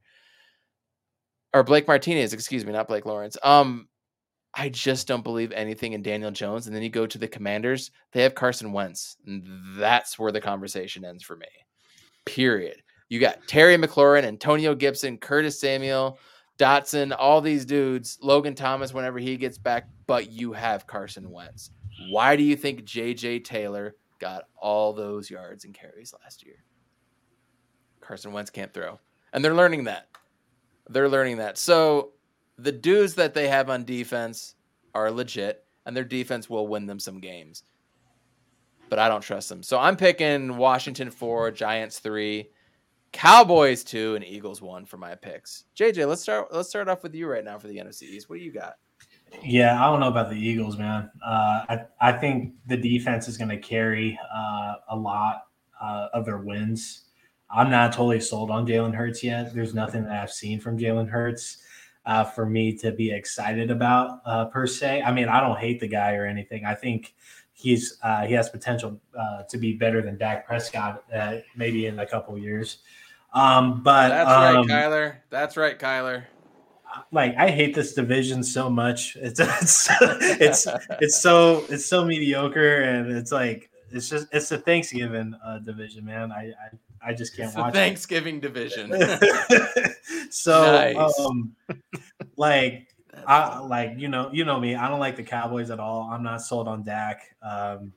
or 1.53 1.63
Blake 1.63 1.87
Martinez. 1.87 2.31
Excuse 2.31 2.65
me, 2.65 2.71
not 2.71 2.87
Blake 2.87 3.05
Lawrence. 3.05 3.35
Um, 3.43 3.89
I 4.55 4.69
just 4.69 5.07
don't 5.07 5.23
believe 5.23 5.51
anything 5.51 5.93
in 5.93 6.01
Daniel 6.01 6.31
Jones. 6.31 6.67
And 6.67 6.75
then 6.75 6.83
you 6.83 6.89
go 6.89 7.05
to 7.05 7.17
the 7.17 7.27
Commanders; 7.27 7.91
they 8.13 8.23
have 8.23 8.35
Carson 8.35 8.71
Wentz, 8.71 9.17
and 9.27 9.43
that's 9.77 10.17
where 10.17 10.31
the 10.31 10.41
conversation 10.41 11.03
ends 11.03 11.23
for 11.23 11.35
me. 11.35 11.47
Period. 12.25 12.81
You 13.09 13.19
got 13.19 13.45
Terry 13.47 13.75
McLaurin, 13.75 14.23
Antonio 14.23 14.73
Gibson, 14.73 15.17
Curtis 15.17 15.59
Samuel, 15.59 16.17
Dotson, 16.57 17.13
all 17.17 17.41
these 17.41 17.65
dudes, 17.65 18.17
Logan 18.21 18.55
Thomas 18.55 18.93
whenever 18.93 19.19
he 19.19 19.35
gets 19.35 19.57
back, 19.57 19.89
but 20.07 20.31
you 20.31 20.53
have 20.53 20.87
Carson 20.87 21.29
Wentz. 21.29 21.71
Why 22.09 22.35
do 22.35 22.43
you 22.43 22.55
think 22.55 22.83
JJ 22.83 23.43
Taylor 23.43 23.95
got 24.19 24.45
all 24.57 24.93
those 24.93 25.29
yards 25.29 25.65
and 25.65 25.73
carries 25.73 26.13
last 26.23 26.45
year? 26.45 26.63
Carson 28.01 28.33
Wentz 28.33 28.49
can't 28.49 28.73
throw. 28.73 28.99
And 29.31 29.43
they're 29.43 29.53
learning 29.53 29.85
that. 29.85 30.07
They're 30.89 31.09
learning 31.09 31.37
that. 31.37 31.57
So 31.57 32.11
the 32.57 32.71
dudes 32.71 33.15
that 33.15 33.33
they 33.33 33.47
have 33.47 33.69
on 33.69 33.85
defense 33.85 34.55
are 34.93 35.09
legit, 35.09 35.65
and 35.85 35.95
their 35.95 36.03
defense 36.03 36.49
will 36.49 36.67
win 36.67 36.85
them 36.85 36.99
some 36.99 37.19
games. 37.19 37.63
But 38.89 38.99
I 38.99 39.09
don't 39.09 39.21
trust 39.21 39.49
them. 39.49 39.63
So 39.63 39.79
I'm 39.79 39.95
picking 39.95 40.57
Washington 40.57 41.09
4, 41.09 41.51
Giants 41.51 41.99
3, 41.99 42.47
Cowboys 43.11 43.83
2, 43.83 44.15
and 44.15 44.23
Eagles 44.23 44.61
1 44.61 44.85
for 44.85 44.97
my 44.97 45.15
picks. 45.15 45.65
JJ, 45.75 46.07
let's 46.07 46.21
start 46.21 46.53
let's 46.53 46.69
start 46.69 46.89
off 46.89 47.01
with 47.01 47.15
you 47.15 47.27
right 47.27 47.43
now 47.43 47.57
for 47.57 47.67
the 47.67 47.77
NFC 47.77 48.03
East. 48.03 48.29
What 48.29 48.37
do 48.37 48.43
you 48.43 48.51
got? 48.51 48.75
Yeah, 49.41 49.81
I 49.81 49.89
don't 49.89 49.99
know 49.99 50.07
about 50.07 50.29
the 50.29 50.37
Eagles, 50.37 50.77
man. 50.77 51.09
Uh, 51.25 51.65
I 51.69 51.85
I 51.99 52.11
think 52.13 52.53
the 52.67 52.77
defense 52.77 53.27
is 53.27 53.37
going 53.37 53.49
to 53.49 53.57
carry 53.57 54.19
uh, 54.33 54.75
a 54.89 54.95
lot 54.95 55.47
uh, 55.81 56.09
of 56.13 56.25
their 56.25 56.37
wins. 56.37 57.05
I'm 57.49 57.69
not 57.69 57.93
totally 57.93 58.19
sold 58.19 58.49
on 58.49 58.65
Jalen 58.65 58.95
Hurts 58.95 59.23
yet. 59.23 59.53
There's 59.53 59.73
nothing 59.73 60.03
that 60.05 60.23
I've 60.23 60.31
seen 60.31 60.59
from 60.59 60.77
Jalen 60.77 61.09
Hurts 61.09 61.63
uh, 62.05 62.23
for 62.23 62.45
me 62.45 62.75
to 62.77 62.91
be 62.91 63.11
excited 63.11 63.71
about 63.71 64.21
uh, 64.25 64.45
per 64.45 64.65
se. 64.67 65.01
I 65.01 65.11
mean, 65.11 65.27
I 65.27 65.39
don't 65.39 65.57
hate 65.57 65.79
the 65.79 65.87
guy 65.87 66.15
or 66.15 66.25
anything. 66.25 66.65
I 66.65 66.73
think 66.73 67.13
he's 67.53 67.97
uh, 68.03 68.25
he 68.25 68.33
has 68.33 68.49
potential 68.49 68.99
uh, 69.17 69.43
to 69.43 69.57
be 69.57 69.73
better 69.73 70.01
than 70.01 70.17
Dak 70.17 70.45
Prescott 70.45 71.03
uh, 71.13 71.37
maybe 71.55 71.85
in 71.85 71.99
a 71.99 72.05
couple 72.05 72.37
years. 72.37 72.79
Um, 73.33 73.81
but 73.83 74.09
That's 74.09 74.29
um, 74.29 74.67
right, 74.67 74.67
Kyler. 74.67 75.15
That's 75.29 75.57
right, 75.57 75.77
Kyler. 75.77 76.25
Like 77.11 77.35
I 77.37 77.49
hate 77.49 77.75
this 77.75 77.93
division 77.93 78.43
so 78.43 78.69
much. 78.69 79.15
It's 79.21 79.39
it's 79.39 79.87
it's 80.01 80.67
it's 81.01 81.21
so 81.21 81.65
it's 81.69 81.85
so 81.85 82.05
mediocre 82.05 82.81
and 82.81 83.11
it's 83.11 83.31
like 83.31 83.69
it's 83.91 84.09
just 84.09 84.27
it's 84.31 84.51
a 84.51 84.57
Thanksgiving 84.57 85.35
uh, 85.45 85.59
division, 85.59 86.05
man. 86.05 86.31
I, 86.31 86.47
I 86.49 87.09
I 87.09 87.13
just 87.13 87.35
can't 87.35 87.47
It's 87.47 87.55
the 87.55 87.61
watch 87.61 87.73
Thanksgiving 87.73 88.39
division. 88.39 88.91
so, 90.29 90.71
Nice. 90.71 91.19
um, 91.19 91.55
like, 92.37 92.87
I 93.27 93.59
like 93.59 93.93
you 93.97 94.07
know 94.07 94.29
you 94.31 94.45
know 94.45 94.59
me. 94.59 94.75
I 94.75 94.89
don't 94.89 94.99
like 94.99 95.15
the 95.15 95.23
Cowboys 95.23 95.69
at 95.69 95.79
all. 95.79 96.09
I'm 96.11 96.23
not 96.23 96.41
sold 96.41 96.67
on 96.67 96.83
Dak. 96.83 97.21
Um, 97.41 97.93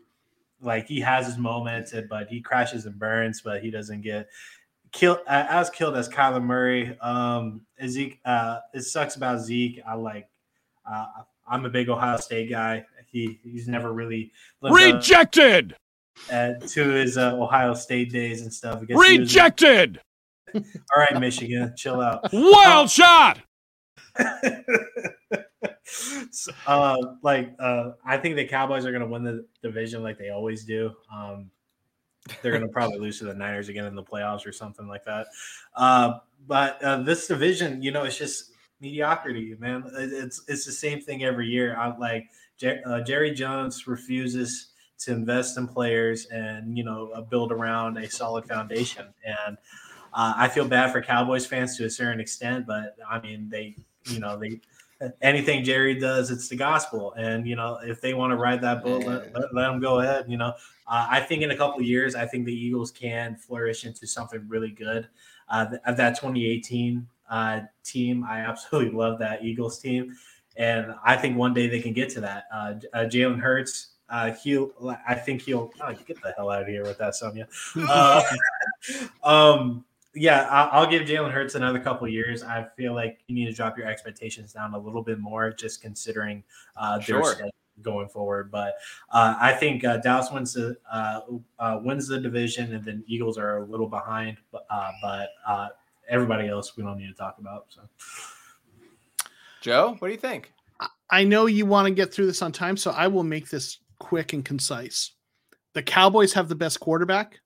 like 0.61 0.87
he 0.87 1.01
has 1.01 1.27
his 1.27 1.39
moments, 1.39 1.95
but 2.11 2.29
he 2.29 2.41
crashes 2.41 2.87
and 2.87 2.99
burns, 2.99 3.41
but 3.41 3.63
he 3.63 3.71
doesn't 3.71 4.01
get 4.01 4.29
killed 4.93 5.19
uh, 5.27 5.47
as 5.49 5.71
killed 5.71 5.97
as 5.97 6.09
Kyler 6.09 6.43
Murray. 6.43 6.99
Um, 7.01 7.63
Zeke, 7.87 8.21
uh, 8.25 8.59
it 8.75 8.83
sucks 8.83 9.17
about 9.17 9.41
Zeke. 9.41 9.81
I 9.87 9.95
like. 9.95 10.29
Uh, 10.91 11.07
I'm 11.49 11.65
a 11.65 11.71
big 11.71 11.89
Ohio 11.89 12.17
State 12.19 12.51
guy. 12.51 12.85
He 13.11 13.39
he's 13.43 13.69
never 13.69 13.93
really 13.93 14.33
Rejected! 14.63 15.75
uh, 16.31 16.55
to 16.69 16.89
his 16.91 17.17
uh, 17.17 17.37
Ohio 17.37 17.75
State 17.75 18.11
days 18.11 18.43
and 18.43 18.53
stuff. 18.53 18.83
He 18.87 18.95
was- 18.95 19.09
Rejected! 19.09 20.01
All 20.55 20.63
right, 20.97 21.21
Michigan, 21.21 21.75
chill 21.77 22.01
out. 22.01 22.29
Wild 22.33 22.91
shot! 22.91 23.41
So, 26.31 26.53
uh, 26.67 26.97
like 27.23 27.55
uh, 27.61 27.93
I 28.05 28.19
think 28.19 28.37
the 28.37 28.45
Cowboys 28.45 28.85
are 28.85 28.91
going 28.91 29.03
to 29.03 29.09
win 29.09 29.23
the 29.23 29.47
division 29.63 30.03
like 30.03 30.19
they 30.19 30.31
always 30.31 30.65
do. 30.65 30.91
Um, 31.15 31.51
they're 32.43 32.53
going 32.53 32.63
to 32.63 32.69
probably 32.69 32.99
lose 32.99 33.19
to 33.19 33.25
the 33.25 33.35
Niners 33.35 33.69
again 33.69 33.87
in 33.87 33.95
the 33.95 34.03
playoffs 34.03 34.47
or 34.47 34.53
something 34.53 34.87
like 34.87 35.05
that. 35.05 35.27
Uh, 35.75 36.19
but 36.47 36.83
uh, 36.83 37.03
this 37.03 37.27
division, 37.27 37.83
you 37.83 37.91
know, 37.91 38.05
it's 38.05 38.19
just 38.19 38.53
mediocrity, 38.81 39.57
man. 39.59 39.85
It's 39.95 40.43
it's 40.49 40.65
the 40.65 40.73
same 40.73 41.01
thing 41.01 41.25
every 41.25 41.49
year. 41.49 41.77
I 41.77 41.97
like 41.97 42.31
Jer- 42.59 42.83
uh, 42.87 43.01
Jerry 43.01 43.33
Jones 43.33 43.87
refuses 43.87 44.69
to 44.99 45.13
invest 45.13 45.59
in 45.59 45.69
players 45.69 46.27
and 46.27 46.77
you 46.77 46.85
know 46.85 47.11
uh, 47.15 47.21
build 47.21 47.53
around 47.53 47.97
a 47.97 48.09
solid 48.11 48.47
foundation. 48.47 49.07
And 49.25 49.57
uh, 50.15 50.35
I 50.37 50.49
feel 50.49 50.67
bad 50.67 50.93
for 50.93 51.03
Cowboys 51.03 51.47
fans 51.47 51.77
to 51.77 51.85
a 51.85 51.91
certain 51.91 52.21
extent, 52.21 52.67
but 52.67 52.97
I 53.09 53.21
mean 53.21 53.49
they, 53.49 53.77
you 54.07 54.21
know, 54.21 54.39
they 54.39 54.61
anything 55.21 55.65
Jerry 55.65 55.99
does, 55.99 56.31
it's 56.31 56.49
the 56.49 56.57
gospel. 56.57 57.13
And 57.15 57.47
you 57.47 57.57
know, 57.57 57.79
if 57.83 58.01
they 58.01 58.15
want 58.15 58.31
to 58.33 58.37
ride 58.37 58.61
that 58.63 58.83
boat, 58.83 59.05
let, 59.05 59.35
let, 59.35 59.55
let 59.55 59.69
them 59.69 59.81
go 59.81 60.01
ahead. 60.01 60.27
You 60.29 60.39
know, 60.39 60.55
uh, 60.87 61.07
I 61.11 61.21
think 61.21 61.43
in 61.43 61.51
a 61.51 61.57
couple 61.57 61.81
of 61.81 61.87
years, 61.87 62.15
I 62.15 62.27
think 62.27 62.47
the 62.47 62.55
Eagles 62.55 62.91
can 62.91 63.37
flourish 63.37 63.85
into 63.85 64.07
something 64.07 64.45
really 64.49 64.71
good. 64.71 65.09
Uh, 65.49 65.67
th- 65.67 65.81
of 65.87 65.97
that 65.97 66.17
2018 66.17 67.07
uh, 67.31 67.61
team, 67.85 68.25
I 68.25 68.41
absolutely 68.41 68.93
love 68.99 69.19
that 69.21 69.45
Eagles 69.45 69.79
team, 69.79 70.17
and 70.57 70.95
I 71.05 71.17
think 71.17 71.37
one 71.37 71.55
day 71.55 71.69
they 71.69 71.81
can 71.81 71.93
get 71.93 72.09
to 72.11 72.21
that. 72.23 72.45
Uh, 72.53 72.75
uh, 72.93 72.99
Jalen 73.05 73.41
Hurts. 73.41 73.93
Uh, 74.09 74.33
he'll. 74.33 74.71
I 75.09 75.17
think 75.17 75.43
he'll. 75.43 75.73
Oh, 75.81 75.93
get 75.93 76.23
the 76.23 76.33
hell 76.37 76.51
out 76.51 76.63
of 76.63 76.69
here 76.69 76.85
with 76.85 76.99
that, 76.99 77.17
Sonia. 77.17 77.49
Uh, 77.77 78.23
um, 79.25 79.85
yeah, 80.17 80.49
I- 80.51 80.69
I'll 80.69 80.87
give 80.91 81.03
Jalen 81.03 81.31
Hurts 81.31 81.55
another 81.55 81.79
couple 81.79 82.09
years. 82.09 82.43
I 82.43 82.67
feel 82.77 82.95
like 82.95 83.21
you 83.29 83.35
need 83.35 83.45
to 83.47 83.53
drop 83.53 83.77
your 83.79 83.87
expectations 83.87 84.53
down 84.53 84.75
a 84.75 84.79
little 84.79 85.03
bit 85.03 85.19
more, 85.19 85.53
just 85.53 85.83
considering 85.83 86.43
uh, 86.77 86.97
their 86.97 87.05
Sure. 87.05 87.25
schedule 87.33 87.51
going 87.83 88.09
forward. 88.09 88.51
But 88.51 88.77
uh, 89.11 89.37
I 89.39 89.53
think 89.53 89.85
uh, 89.85 89.99
Dallas 89.99 90.31
wins 90.33 90.55
the 90.55 90.77
uh, 90.91 91.21
uh, 91.59 91.81
wins 91.85 92.09
the 92.09 92.19
division, 92.19 92.75
and 92.75 92.85
then 92.85 93.05
Eagles 93.07 93.37
are 93.39 93.59
a 93.59 93.65
little 93.65 93.89
behind. 93.89 94.39
But 94.51 94.67
uh, 94.71 94.91
but 95.03 95.29
uh, 95.47 95.69
everybody 96.09 96.49
else 96.49 96.77
we 96.77 96.83
don't 96.83 96.99
need 96.99 97.09
to 97.09 97.15
talk 97.15 97.37
about. 97.39 97.67
So 97.69 97.83
Joe, 99.61 99.97
what 99.99 100.09
do 100.09 100.13
you 100.13 100.21
think? 100.21 100.53
I 101.11 101.25
know 101.25 101.47
you 101.47 101.67
want 101.67 101.87
to 101.87 101.95
get 101.95 102.13
through 102.13 102.27
this 102.27 102.43
on 102.43 102.53
time, 102.53 102.77
so 102.77 102.91
I 102.91 103.07
will 103.07 103.23
make 103.25 103.49
this 103.49 103.79
quick 103.99 104.33
and 104.33 104.45
concise. 104.45 105.13
The 105.75 105.83
Cowboys 105.83 106.33
have 106.33 106.49
the 106.49 106.55
best 106.55 106.81
quarterback. 106.81 107.41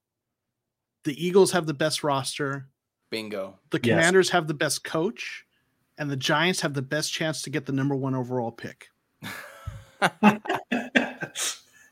The 1.03 1.25
Eagles 1.25 1.51
have 1.51 1.65
the 1.65 1.73
best 1.73 2.03
roster. 2.03 2.67
Bingo. 3.09 3.59
The 3.71 3.79
Yes. 3.83 3.97
Commanders 3.97 4.29
have 4.29 4.47
the 4.47 4.53
best 4.53 4.83
coach, 4.83 5.45
and 5.97 6.09
the 6.09 6.15
Giants 6.15 6.61
have 6.61 6.73
the 6.73 6.81
best 6.81 7.11
chance 7.11 7.41
to 7.43 7.49
get 7.49 7.65
the 7.65 7.73
number 7.73 7.95
one 7.95 8.15
overall 8.15 8.51
pick. 8.51 8.89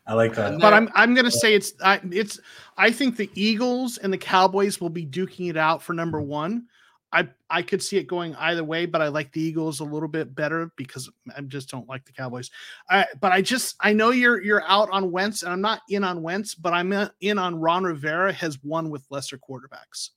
I 0.10 0.14
like 0.14 0.34
that. 0.36 0.60
But 0.60 0.74
I'm 0.74 0.90
I'm 0.96 1.14
gonna 1.14 1.30
say 1.30 1.54
it's 1.54 1.74
I, 1.84 2.00
it's 2.12 2.40
I 2.78 2.92
think 2.92 3.16
the 3.16 3.30
Eagles 3.36 3.98
and 3.98 4.12
the 4.12 4.18
Cowboys 4.18 4.82
will 4.82 4.90
be 4.90 5.06
duking 5.06 5.50
it 5.50 5.58
out 5.58 5.84
for 5.84 5.94
number 5.94 6.20
one. 6.20 6.66
I 7.12 7.28
I 7.50 7.62
could 7.62 7.82
see 7.82 7.98
it 7.98 8.08
going 8.08 8.36
either 8.36 8.64
way, 8.64 8.86
but 8.86 9.02
I 9.02 9.08
like 9.08 9.32
the 9.32 9.42
Eagles 9.42 9.80
a 9.80 9.84
little 9.84 10.08
bit 10.08 10.36
better 10.36 10.72
because 10.76 11.10
I 11.36 11.42
just 11.42 11.70
don't 11.70 11.88
like 11.88 12.06
the 12.06 12.12
Cowboys. 12.12 12.52
I, 12.90 13.06
but 13.20 13.32
I 13.32 13.42
just 13.42 13.76
I 13.80 13.94
know 13.94 14.12
you're 14.12 14.42
you're 14.42 14.64
out 14.68 14.90
on 14.92 15.12
Wentz, 15.12 15.44
and 15.44 15.52
I'm 15.52 15.62
not 15.62 15.82
in 15.90 16.04
on 16.04 16.22
Wentz, 16.22 16.54
but 16.54 16.74
I'm 16.74 16.92
uh, 16.92 17.10
in 17.22 17.38
on 17.38 17.60
Ron 17.60 17.84
Rivera 17.84 18.32
has 18.34 18.64
won 18.64 18.90
with 18.90 19.06
lesser 19.10 19.38
quarterbacks. 19.38 20.10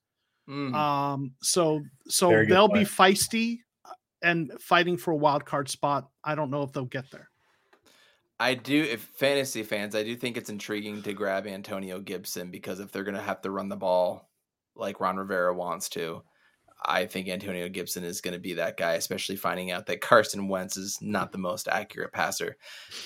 Mhm. 0.49 0.75
Um, 0.75 1.33
so 1.41 1.83
so 2.09 2.45
they'll 2.45 2.69
be 2.69 2.81
feisty 2.81 3.61
and 4.23 4.53
fighting 4.61 4.97
for 4.97 5.13
a 5.13 5.17
wild 5.17 5.45
card 5.45 5.69
spot. 5.69 6.11
I 6.23 6.35
don't 6.35 6.51
know 6.51 6.63
if 6.63 6.73
they'll 6.73 6.85
get 6.85 7.11
there. 7.11 7.29
I 8.39 8.55
do, 8.55 8.83
if 8.83 9.03
fantasy 9.03 9.63
fans, 9.63 9.95
I 9.95 10.03
do 10.03 10.17
think 10.17 10.37
it's 10.37 10.51
intriguing 10.51 11.03
to 11.03 11.13
grab 11.13 11.47
Antonio 11.47 12.01
Gibson 12.01 12.51
because 12.51 12.81
if 12.81 12.91
they're 12.91 13.05
going 13.05 13.15
to 13.15 13.23
have 13.23 13.41
to 13.43 13.51
run 13.53 13.69
the 13.69 13.77
ball 13.77 14.31
like 14.75 14.99
Ron 14.99 15.17
Rivera 15.17 15.55
wants 15.55 15.89
to, 15.91 16.23
I 16.85 17.07
think 17.07 17.29
Antonio 17.29 17.69
Gibson 17.69 18.05
is 18.05 18.21
going 18.21 18.35
to 18.35 18.41
be 18.41 18.55
that 18.55 18.77
guy, 18.77 18.95
especially 18.95 19.37
finding 19.37 19.71
out 19.71 19.87
that 19.87 20.01
Carson 20.01 20.49
Wentz 20.49 20.77
is 20.77 20.99
not 21.01 21.33
the 21.33 21.39
most 21.39 21.69
accurate 21.69 22.13
passer. 22.13 22.57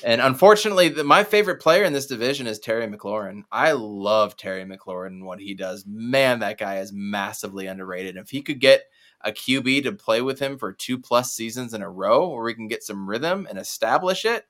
And 0.05 0.20
unfortunately, 0.20 0.89
the, 0.89 1.05
my 1.05 1.24
favorite 1.24 1.61
player 1.61 1.85
in 1.85 1.93
this 1.93 2.07
division 2.07 2.47
is 2.47 2.59
Terry 2.59 2.87
McLaurin. 2.87 3.43
I 3.53 3.72
love 3.72 4.37
Terry 4.37 4.64
McLaurin 4.64 5.09
and 5.09 5.24
what 5.24 5.41
he 5.41 5.55
does. 5.55 5.85
Man, 5.87 6.41
that 6.41 6.59
guy 6.59 6.79
is 6.79 6.93
massively 6.93 7.66
underrated. 7.66 8.16
If 8.16 8.31
he 8.31 8.43
could 8.43 8.61
get 8.61 8.85
a 9.22 9.33
QB 9.33 9.85
to 9.85 9.93
play 9.93 10.22
with 10.22 10.39
him 10.39 10.59
for 10.59 10.72
two 10.72 10.99
plus 10.99 11.33
seasons 11.33 11.74
in 11.74 11.83
a 11.83 11.91
row 11.91 12.29
where 12.29 12.45
we 12.45 12.55
can 12.55 12.68
get 12.68 12.83
some 12.83 13.09
rhythm 13.09 13.47
and 13.49 13.59
establish 13.59 14.24
it, 14.24 14.45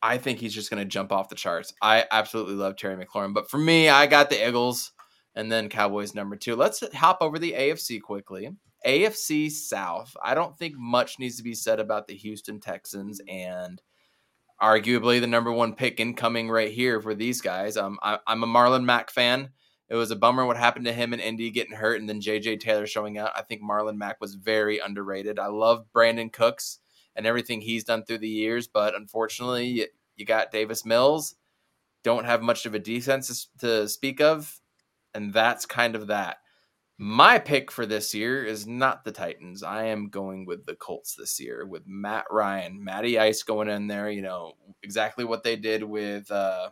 I 0.00 0.18
think 0.18 0.38
he's 0.38 0.54
just 0.54 0.70
going 0.70 0.82
to 0.82 0.88
jump 0.88 1.12
off 1.12 1.28
the 1.28 1.34
charts. 1.34 1.74
I 1.82 2.04
absolutely 2.10 2.54
love 2.54 2.76
Terry 2.76 3.02
McLaurin, 3.04 3.34
but 3.34 3.50
for 3.50 3.58
me, 3.58 3.88
I 3.88 4.06
got 4.06 4.30
the 4.30 4.46
Eagles 4.46 4.92
and 5.38 5.52
then 5.52 5.68
Cowboys 5.68 6.16
number 6.16 6.34
two. 6.34 6.56
Let's 6.56 6.82
hop 6.94 7.18
over 7.20 7.38
the 7.38 7.52
AFC 7.52 8.02
quickly. 8.02 8.50
AFC 8.84 9.48
South. 9.48 10.16
I 10.20 10.34
don't 10.34 10.58
think 10.58 10.74
much 10.76 11.20
needs 11.20 11.36
to 11.36 11.44
be 11.44 11.54
said 11.54 11.78
about 11.78 12.08
the 12.08 12.16
Houston 12.16 12.58
Texans 12.58 13.20
and 13.28 13.80
arguably 14.60 15.20
the 15.20 15.28
number 15.28 15.52
one 15.52 15.74
pick 15.76 16.00
incoming 16.00 16.50
right 16.50 16.72
here 16.72 17.00
for 17.00 17.14
these 17.14 17.40
guys. 17.40 17.76
Um, 17.76 18.00
I, 18.02 18.18
I'm 18.26 18.42
a 18.42 18.48
Marlon 18.48 18.82
Mack 18.82 19.12
fan. 19.12 19.50
It 19.88 19.94
was 19.94 20.10
a 20.10 20.16
bummer 20.16 20.44
what 20.44 20.56
happened 20.56 20.86
to 20.86 20.92
him 20.92 21.14
in 21.14 21.20
Indy 21.20 21.50
getting 21.50 21.76
hurt 21.76 22.00
and 22.00 22.08
then 22.08 22.20
JJ 22.20 22.58
Taylor 22.58 22.88
showing 22.88 23.16
out. 23.16 23.30
I 23.36 23.42
think 23.42 23.62
Marlon 23.62 23.96
Mack 23.96 24.20
was 24.20 24.34
very 24.34 24.80
underrated. 24.80 25.38
I 25.38 25.46
love 25.46 25.86
Brandin 25.94 26.32
Cooks 26.32 26.80
and 27.14 27.26
everything 27.26 27.60
he's 27.60 27.84
done 27.84 28.04
through 28.04 28.18
the 28.18 28.28
years, 28.28 28.66
but 28.66 28.96
unfortunately, 28.96 29.66
you, 29.66 29.86
you 30.16 30.26
got 30.26 30.50
Davis 30.50 30.84
Mills. 30.84 31.36
Don't 32.02 32.24
have 32.24 32.42
much 32.42 32.66
of 32.66 32.74
a 32.74 32.80
defense 32.80 33.48
to 33.60 33.88
speak 33.88 34.20
of, 34.20 34.60
and 35.18 35.32
that's 35.32 35.66
kind 35.66 35.96
of 35.96 36.06
that. 36.06 36.38
My 36.96 37.38
pick 37.38 37.72
for 37.72 37.86
this 37.86 38.14
year 38.14 38.44
is 38.44 38.66
not 38.66 39.04
the 39.04 39.10
Titans. 39.12 39.64
I 39.64 39.84
am 39.86 40.08
going 40.08 40.46
with 40.46 40.64
the 40.64 40.76
Colts 40.76 41.14
this 41.14 41.40
year 41.40 41.66
with 41.66 41.82
Matt 41.86 42.26
Ryan, 42.30 42.82
Matty 42.82 43.18
Ice 43.18 43.42
going 43.42 43.68
in 43.68 43.88
there. 43.88 44.10
You 44.10 44.22
know 44.22 44.52
exactly 44.84 45.24
what 45.24 45.42
they 45.42 45.56
did 45.56 45.82
with 45.82 46.30
uh, 46.30 46.70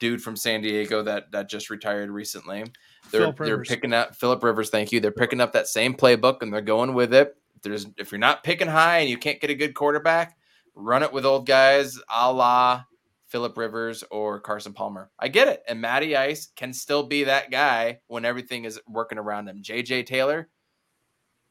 dude 0.00 0.22
from 0.22 0.36
San 0.36 0.60
Diego 0.60 1.04
that 1.04 1.30
that 1.30 1.48
just 1.48 1.70
retired 1.70 2.10
recently. 2.10 2.64
They're 3.12 3.32
they're 3.32 3.62
picking 3.62 3.92
up 3.92 4.16
Philip 4.16 4.42
Rivers. 4.42 4.70
Thank 4.70 4.90
you. 4.90 4.98
They're 4.98 5.12
picking 5.12 5.40
up 5.40 5.52
that 5.52 5.68
same 5.68 5.94
playbook 5.94 6.42
and 6.42 6.52
they're 6.52 6.60
going 6.60 6.94
with 6.94 7.14
it. 7.14 7.36
There's 7.62 7.86
if 7.96 8.10
you're 8.10 8.18
not 8.18 8.42
picking 8.42 8.68
high 8.68 8.98
and 8.98 9.08
you 9.10 9.18
can't 9.18 9.40
get 9.40 9.50
a 9.50 9.54
good 9.54 9.74
quarterback, 9.74 10.36
run 10.74 11.04
it 11.04 11.12
with 11.12 11.24
old 11.24 11.46
guys 11.46 11.96
a 12.12 12.32
la 12.32 12.84
Philip 13.32 13.56
Rivers 13.56 14.04
or 14.10 14.38
Carson 14.38 14.74
Palmer. 14.74 15.10
I 15.18 15.28
get 15.28 15.48
it. 15.48 15.62
And 15.66 15.80
Matty 15.80 16.14
Ice 16.14 16.52
can 16.54 16.74
still 16.74 17.02
be 17.02 17.24
that 17.24 17.50
guy 17.50 18.00
when 18.06 18.26
everything 18.26 18.66
is 18.66 18.78
working 18.86 19.16
around 19.16 19.48
him. 19.48 19.62
JJ 19.62 20.04
Taylor, 20.04 20.50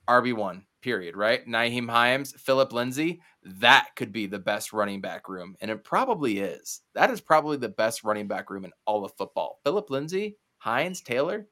RB1, 0.08 0.62
period, 0.84 1.18
right? 1.18 1.46
Nyheim 1.48 1.90
Hines, 1.90 2.34
Philip 2.38 2.72
Lindsay, 2.72 3.20
that 3.44 3.90
could 3.96 4.12
be 4.12 4.28
the 4.28 4.38
best 4.38 4.74
running 4.74 5.02
back 5.02 5.28
room. 5.28 5.56
And 5.60 5.72
it 5.72 5.84
probably 5.84 6.38
is. 6.38 6.82
That 6.94 7.10
is 7.10 7.20
probably 7.20 7.58
the 7.58 7.70
best 7.70 8.04
running 8.04 8.28
back 8.28 8.52
room 8.52 8.64
in 8.64 8.72
all 8.86 9.04
of 9.04 9.14
football. 9.18 9.60
Philip 9.64 9.90
Lindsay, 9.90 10.38
Hines, 10.60 11.02
Taylor, 11.02 11.48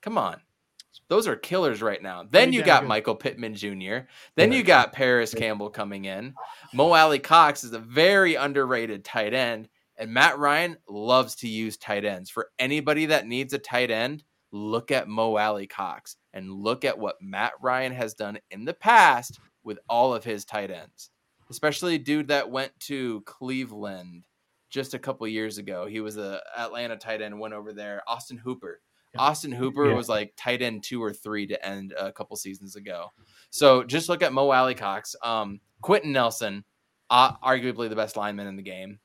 come 0.00 0.16
on. 0.16 0.40
Those 1.08 1.28
are 1.28 1.36
killers 1.36 1.82
right 1.82 2.02
now. 2.02 2.24
Then 2.28 2.52
you 2.52 2.62
got 2.62 2.82
good. 2.82 2.88
Michael 2.88 3.14
Pittman 3.14 3.54
Jr. 3.54 4.06
Then 4.34 4.52
you 4.52 4.62
got 4.62 4.92
Parris 4.92 5.34
Campbell 5.34 5.70
coming 5.70 6.04
in. 6.04 6.34
Mo 6.72 6.92
Alie-Cox 6.92 7.64
is 7.64 7.72
a 7.72 7.78
very 7.78 8.34
underrated 8.34 9.04
tight 9.04 9.34
end. 9.34 9.68
And 9.98 10.12
Matt 10.12 10.38
Ryan 10.38 10.76
loves 10.88 11.36
to 11.36 11.48
use 11.48 11.76
tight 11.78 12.04
ends. 12.04 12.28
For 12.28 12.50
anybody 12.58 13.06
that 13.06 13.26
needs 13.26 13.54
a 13.54 13.58
tight 13.58 13.90
end, 13.90 14.24
look 14.52 14.90
at 14.90 15.08
Mo 15.08 15.36
Alie-Cox 15.36 16.16
and 16.32 16.52
look 16.52 16.84
at 16.84 16.98
what 16.98 17.16
Matt 17.20 17.52
Ryan 17.62 17.92
has 17.92 18.14
done 18.14 18.38
in 18.50 18.64
the 18.64 18.74
past 18.74 19.38
with 19.64 19.78
all 19.88 20.14
of 20.14 20.22
his 20.24 20.44
tight 20.44 20.70
ends, 20.70 21.10
especially 21.50 21.94
a 21.94 21.98
dude 21.98 22.28
that 22.28 22.50
went 22.50 22.72
to 22.80 23.22
Cleveland 23.22 24.26
just 24.70 24.94
a 24.94 24.98
couple 24.98 25.26
years 25.26 25.58
ago. 25.58 25.86
He 25.86 26.00
was 26.00 26.16
a 26.16 26.40
Atlanta 26.56 26.96
tight 26.96 27.22
end, 27.22 27.40
went 27.40 27.54
over 27.54 27.72
there. 27.72 28.02
Austin 28.06 28.36
Hooper. 28.36 28.80
Austin 29.18 29.52
Hooper 29.52 29.88
Yeah. 29.88 29.94
was 29.94 30.08
like 30.08 30.32
tight 30.36 30.62
end 30.62 30.82
two 30.82 31.02
or 31.02 31.12
three 31.12 31.46
to 31.46 31.66
end 31.66 31.92
a 31.98 32.12
couple 32.12 32.36
seasons 32.36 32.76
ago. 32.76 33.12
So 33.50 33.84
just 33.84 34.08
look 34.08 34.22
at 34.22 34.32
Mo 34.32 34.50
Alie-Cox, 34.50 35.16
um, 35.22 35.60
Quenton 35.82 36.12
Nelson, 36.12 36.64
uh, 37.10 37.36
arguably 37.38 37.88
the 37.88 37.96
best 37.96 38.16
lineman 38.16 38.46
in 38.46 38.56
the 38.56 38.62
game. 38.62 38.98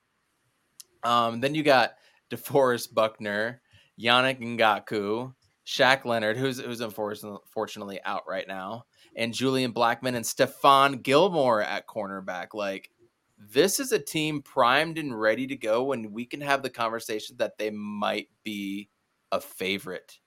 Um, 1.03 1.39
then 1.41 1.55
you 1.55 1.63
got 1.63 1.93
DeForest 2.29 2.93
Buckner, 2.93 3.61
Yannick 3.99 4.39
Ngakoue, 4.39 5.33
Shaq 5.65 6.05
Leonard, 6.05 6.37
who's 6.37 6.59
who's 6.59 6.81
unfortunately 6.81 7.99
out 8.03 8.23
right 8.27 8.47
now, 8.47 8.85
and 9.15 9.33
Julian 9.33 9.73
Blackmon 9.73 10.15
and 10.15 10.25
Stephon 10.25 11.01
Gilmore 11.03 11.61
at 11.61 11.87
cornerback. 11.87 12.53
Like 12.53 12.89
this 13.37 13.79
is 13.79 13.91
a 13.91 13.99
team 13.99 14.41
primed 14.41 14.97
and 14.97 15.19
ready 15.19 15.47
to 15.47 15.55
go, 15.55 15.91
and 15.93 16.11
we 16.11 16.25
can 16.25 16.41
have 16.41 16.61
the 16.63 16.69
conversation 16.69 17.35
that 17.37 17.57
they 17.57 17.69
might 17.69 18.27
be 18.43 18.89
a 19.31 19.39
favorite 19.41 20.19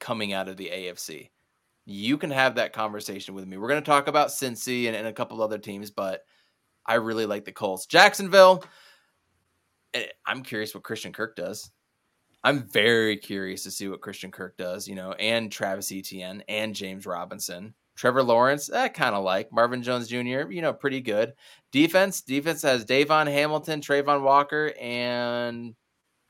coming 0.00 0.32
out 0.32 0.48
of 0.48 0.56
the 0.56 0.70
AFC. 0.72 1.30
You 1.84 2.18
can 2.18 2.30
have 2.30 2.56
that 2.56 2.72
conversation 2.72 3.34
with 3.34 3.46
me. 3.46 3.56
We're 3.56 3.68
going 3.68 3.82
to 3.82 3.90
talk 3.90 4.08
about 4.08 4.28
Cincy 4.28 4.86
and, 4.86 4.96
and 4.96 5.06
a 5.06 5.12
couple 5.12 5.42
other 5.42 5.58
teams, 5.58 5.90
but 5.90 6.24
I 6.84 6.94
really 6.94 7.26
like 7.26 7.44
the 7.44 7.52
Colts. 7.52 7.86
Jacksonville. 7.86 8.64
eh, 9.94 10.06
I'm 10.26 10.42
curious 10.42 10.74
what 10.74 10.84
Christian 10.84 11.12
Kirk 11.12 11.34
does. 11.36 11.70
I'm 12.44 12.68
very 12.68 13.16
curious 13.16 13.64
to 13.64 13.70
see 13.70 13.88
what 13.88 14.00
Christian 14.00 14.30
Kirk 14.30 14.56
does, 14.56 14.86
you 14.86 14.94
know, 14.94 15.12
and 15.12 15.50
Travis 15.50 15.90
Etienne 15.90 16.42
and 16.48 16.74
James 16.74 17.04
Robinson. 17.04 17.74
Trevor 17.96 18.22
Lawrence, 18.22 18.70
I 18.70 18.88
kind 18.88 19.16
of 19.16 19.24
like. 19.24 19.50
Marvin 19.52 19.82
Jones 19.82 20.06
Jr., 20.06 20.50
you 20.50 20.62
know, 20.62 20.72
pretty 20.72 21.00
good. 21.00 21.32
Defense, 21.72 22.20
defense 22.20 22.62
has 22.62 22.84
Davon 22.84 23.26
Hamilton, 23.26 23.80
Travon 23.80 24.22
Walker, 24.22 24.72
and, 24.80 25.74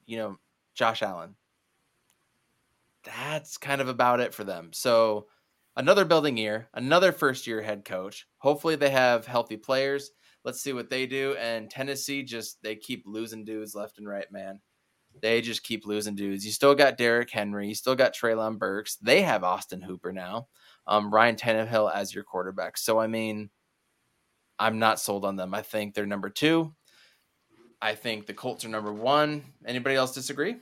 you 0.07 0.17
know, 0.17 0.39
Josh 0.75 1.03
Allen. 1.03 1.35
That's 3.17 3.57
kind 3.57 3.81
of 3.81 3.89
about 3.89 4.21
it 4.21 4.35
for 4.35 4.45
them. 4.45 4.71
So, 4.73 5.27
another 5.77 6.05
building 6.05 6.37
year, 6.37 6.69
another 6.75 7.13
first 7.13 7.47
year 7.47 7.63
head 7.63 7.85
coach. 7.85 8.27
Hopefully, 8.39 8.77
they 8.77 8.91
have 8.91 9.27
healthy 9.27 9.57
players. 9.57 10.11
Let's 10.45 10.61
see 10.61 10.73
what 10.73 10.91
they 10.91 11.07
do. 11.07 11.35
And 11.39 11.71
Tennessee 11.71 12.23
just, 12.23 12.63
they 12.63 12.77
keep 12.77 13.05
losing 13.07 13.45
dudes 13.45 13.75
left 13.75 13.99
and 13.99 14.09
right, 14.09 14.31
man. 14.31 14.61
They 15.21 15.41
just 15.41 15.65
keep 15.65 15.87
losing 15.87 16.15
dudes. 16.15 16.45
You 16.45 16.53
still 16.53 16.75
got 16.75 16.97
Derrick 16.97 17.31
Henry. 17.31 17.69
You 17.69 17.75
still 17.75 17.97
got 17.97 18.15
Treylon 18.15 18.59
Burks. 18.59 18.97
They 18.97 19.23
have 19.23 19.43
Austin 19.43 19.83
Hooper 19.83 20.13
now. 20.13 20.49
Um, 20.87 21.13
Ryan 21.13 21.37
Tannehill 21.37 21.93
as 21.93 22.15
your 22.15 22.25
quarterback. 22.25 22.79
So, 22.79 22.99
I 22.99 23.07
mean, 23.07 23.51
I'm 24.59 24.79
not 24.79 25.01
sold 25.01 25.25
on 25.25 25.37
them. 25.37 25.55
I 25.55 25.63
think 25.63 25.95
they're 25.95 26.07
number 26.07 26.31
two. 26.31 26.75
I 27.81 27.95
think 27.95 28.27
the 28.27 28.35
Colts 28.35 28.65
are 28.65 28.69
number 28.69 28.93
one. 28.93 29.45
Anybody 29.67 29.97
else 29.97 30.13
disagree? 30.13 30.57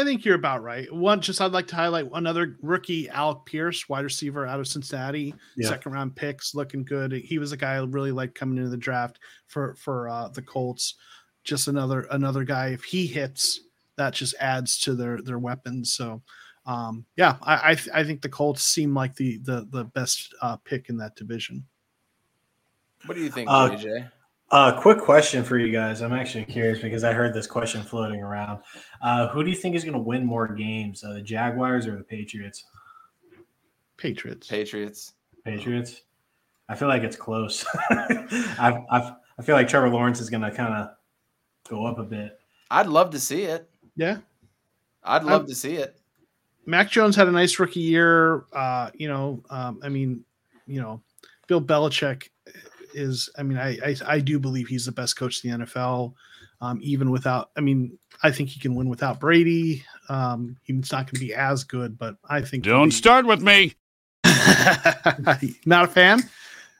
I 0.00 0.04
think 0.04 0.24
you're 0.24 0.34
about 0.34 0.62
right. 0.62 0.92
One, 0.92 1.20
just 1.20 1.40
I'd 1.40 1.52
like 1.52 1.68
to 1.68 1.76
highlight 1.76 2.08
another 2.14 2.56
rookie, 2.62 3.08
Alec 3.08 3.38
Pierce, 3.46 3.88
wide 3.88 4.04
receiver 4.04 4.46
out 4.46 4.58
of 4.58 4.66
Cincinnati, 4.66 5.34
Yeah. 5.56 5.68
second 5.68 5.92
round 5.92 6.16
picks, 6.16 6.54
looking 6.54 6.84
good. 6.84 7.12
He 7.12 7.38
was 7.38 7.52
a 7.52 7.56
guy 7.56 7.74
I 7.74 7.80
really 7.84 8.10
liked 8.12 8.34
coming 8.34 8.58
into 8.58 8.70
the 8.70 8.76
draft 8.76 9.20
for 9.46 9.74
for 9.76 10.08
uh, 10.08 10.28
the 10.28 10.42
Colts. 10.42 10.94
Just 11.44 11.68
another 11.68 12.06
another 12.10 12.42
guy. 12.44 12.68
If 12.68 12.84
he 12.84 13.06
hits, 13.06 13.60
that 13.96 14.14
just 14.14 14.34
adds 14.40 14.78
to 14.80 14.94
their 14.94 15.22
their 15.22 15.38
weapons. 15.38 15.92
So, 15.92 16.22
um, 16.66 17.04
yeah, 17.16 17.36
I 17.42 17.70
I, 17.70 17.74
th- 17.74 17.90
I 17.94 18.02
think 18.02 18.20
the 18.22 18.28
Colts 18.28 18.62
seem 18.62 18.94
like 18.94 19.14
the 19.14 19.38
the 19.44 19.66
the 19.70 19.84
best 19.84 20.34
uh, 20.42 20.56
pick 20.56 20.88
in 20.88 20.96
that 20.96 21.14
division. 21.16 21.64
What 23.06 23.14
do 23.16 23.22
you 23.22 23.30
think, 23.30 23.48
Uh, 23.50 23.70
JJ? 23.70 24.10
Uh, 24.54 24.70
quick 24.80 24.98
question 24.98 25.42
for 25.42 25.58
you 25.58 25.72
guys. 25.72 26.00
I'm 26.00 26.12
actually 26.12 26.44
curious 26.44 26.78
because 26.78 27.02
I 27.02 27.12
heard 27.12 27.34
this 27.34 27.48
question 27.48 27.82
floating 27.82 28.22
around. 28.22 28.60
Uh, 29.02 29.26
who 29.30 29.42
do 29.42 29.50
you 29.50 29.56
think 29.56 29.74
is 29.74 29.82
going 29.82 29.94
to 29.94 29.98
win 29.98 30.24
more 30.24 30.46
games, 30.46 31.02
uh, 31.02 31.12
the 31.14 31.22
Jaguars 31.22 31.88
or 31.88 31.96
the 31.96 32.04
Patriots? 32.04 32.64
Patriots. 33.96 34.46
Patriots. 34.46 35.14
Patriots. 35.44 36.02
I 36.68 36.76
feel 36.76 36.86
like 36.86 37.02
it's 37.02 37.16
close. 37.16 37.66
I, 37.90 38.80
I 38.92 39.16
I 39.36 39.42
feel 39.42 39.56
like 39.56 39.66
Trevor 39.66 39.88
Lawrence 39.88 40.20
is 40.20 40.30
going 40.30 40.42
to 40.42 40.52
kind 40.52 40.72
of 40.72 40.90
go 41.68 41.84
up 41.84 41.98
a 41.98 42.04
bit. 42.04 42.38
I'd 42.70 42.86
love 42.86 43.10
to 43.10 43.18
see 43.18 43.42
it. 43.42 43.68
Yeah. 43.96 44.18
I'd 45.02 45.24
love 45.24 45.40
Um, 45.42 45.46
to 45.48 45.54
see 45.56 45.74
it. 45.74 46.00
Mac 46.64 46.92
Jones 46.92 47.16
had 47.16 47.26
a 47.26 47.32
nice 47.32 47.58
rookie 47.58 47.80
year. 47.80 48.44
Uh, 48.52 48.92
you 48.94 49.08
know, 49.08 49.42
um, 49.50 49.80
I 49.82 49.88
mean, 49.88 50.24
you 50.68 50.80
know, 50.80 51.02
Bill 51.48 51.60
Belichick 51.60 52.28
is. 52.94 53.28
I 53.38 53.42
mean, 53.42 53.58
I 53.58 53.78
I, 53.84 53.96
I 54.06 54.20
do 54.20 54.38
believe 54.38 54.68
he's 54.68 54.86
the 54.86 54.92
best 54.92 55.16
coach 55.16 55.44
in 55.44 55.50
the 55.50 55.66
NFL. 55.66 56.14
Um, 56.60 56.78
even 56.82 57.10
without, 57.10 57.50
I 57.56 57.60
mean, 57.60 57.98
I 58.22 58.30
think 58.30 58.48
he 58.48 58.60
can 58.60 58.74
win 58.74 58.88
without 58.88 59.20
Brady. 59.20 59.84
Um, 60.08 60.56
he's 60.62 60.92
not 60.92 61.06
going 61.06 61.14
to 61.14 61.20
be 61.20 61.34
as 61.34 61.64
good, 61.64 61.98
but 61.98 62.16
I 62.28 62.40
think. 62.40 62.64
Don't 62.64 62.88
be- 62.88 62.94
start 62.94 63.26
with 63.26 63.42
me. 63.42 63.74
not 65.66 65.84
a 65.84 65.88
fan. 65.88 66.22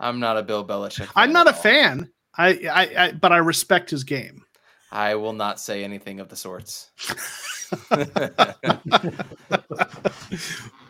I'm 0.01 0.21
not 0.21 0.39
a 0.39 0.43
Bill 0.43 0.67
Belichick. 0.67 1.11
I'm 1.15 1.33
not 1.33 1.47
a 1.47 1.55
all. 1.55 1.61
fan. 1.61 2.11
I, 2.37 2.49
I, 2.49 3.05
I, 3.05 3.13
but 3.13 3.33
I 3.33 3.39
respect 3.39 3.91
his 3.91 4.05
game. 4.05 4.45
I 4.91 5.15
will 5.17 5.33
not 5.33 5.61
say 5.61 5.85
anything 5.85 6.21
of 6.21 6.29
the 6.29 6.37
sorts. 6.37 6.91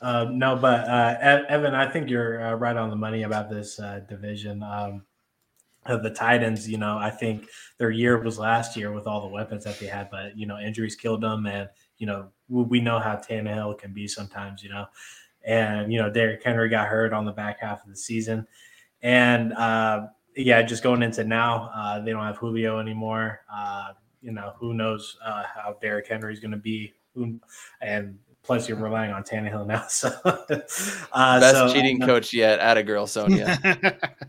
Uh, 0.00 0.26
no, 0.30 0.56
but 0.56 0.88
uh, 0.88 1.44
Evan, 1.48 1.74
I 1.74 1.90
think 1.90 2.08
you're 2.08 2.42
uh, 2.42 2.54
right 2.54 2.76
on 2.76 2.88
the 2.88 2.96
money 2.96 3.24
about 3.24 3.50
this 3.50 3.78
uh, 3.78 4.00
division. 4.08 4.62
Um, 4.62 5.02
uh, 5.84 5.96
the 5.98 6.10
Titans, 6.10 6.68
you 6.68 6.78
know, 6.78 6.96
I 6.96 7.10
think 7.10 7.46
their 7.78 7.90
year 7.90 8.18
was 8.22 8.38
last 8.38 8.76
year 8.76 8.92
with 8.92 9.06
all 9.06 9.20
the 9.20 9.28
weapons 9.28 9.64
that 9.64 9.78
they 9.78 9.86
had, 9.86 10.10
but 10.10 10.36
you 10.36 10.46
know, 10.46 10.58
injuries 10.58 10.94
killed 10.94 11.20
them, 11.20 11.46
and 11.46 11.68
you 11.98 12.06
know, 12.06 12.28
we, 12.48 12.80
know 12.80 12.98
how 12.98 13.16
Tannehill 13.16 13.78
can 13.78 13.92
be 13.92 14.08
sometimes, 14.08 14.62
you 14.62 14.70
know, 14.70 14.86
and 15.44 15.92
you 15.92 16.00
know, 16.00 16.10
Derrick 16.10 16.42
Henry 16.42 16.68
got 16.70 16.88
hurt 16.88 17.12
on 17.12 17.24
the 17.24 17.32
back 17.32 17.60
half 17.60 17.82
of 17.82 17.90
the 17.90 17.96
season, 17.96 18.46
and 19.02 19.52
uh, 19.54 20.06
yeah, 20.34 20.62
just 20.62 20.82
going 20.82 21.02
into 21.02 21.24
now, 21.24 21.70
uh, 21.74 22.00
they 22.00 22.12
don't 22.12 22.24
have 22.24 22.38
Julio 22.38 22.78
anymore. 22.78 23.40
You 24.22 24.32
know, 24.32 24.52
who 24.58 24.74
knows 24.74 25.16
how 25.22 25.76
Derrick 25.80 26.06
is 26.10 26.40
going 26.40 26.50
to 26.50 26.58
be, 26.58 26.92
who, 27.14 27.40
and 27.80 28.18
plus 28.42 28.68
you're 28.68 28.78
relying 28.78 29.12
on 29.12 29.22
Tannehill 29.22 29.66
now. 29.66 29.86
So, 29.90 30.08
uh, 31.12 31.40
Best 31.40 31.56
so, 31.56 31.72
cheating 31.72 32.02
uh, 32.02 32.06
coach 32.06 32.32
yet. 32.32 32.58
At 32.58 32.78
a 32.78 32.82
girl, 32.82 33.06
Sonia. 33.06 33.58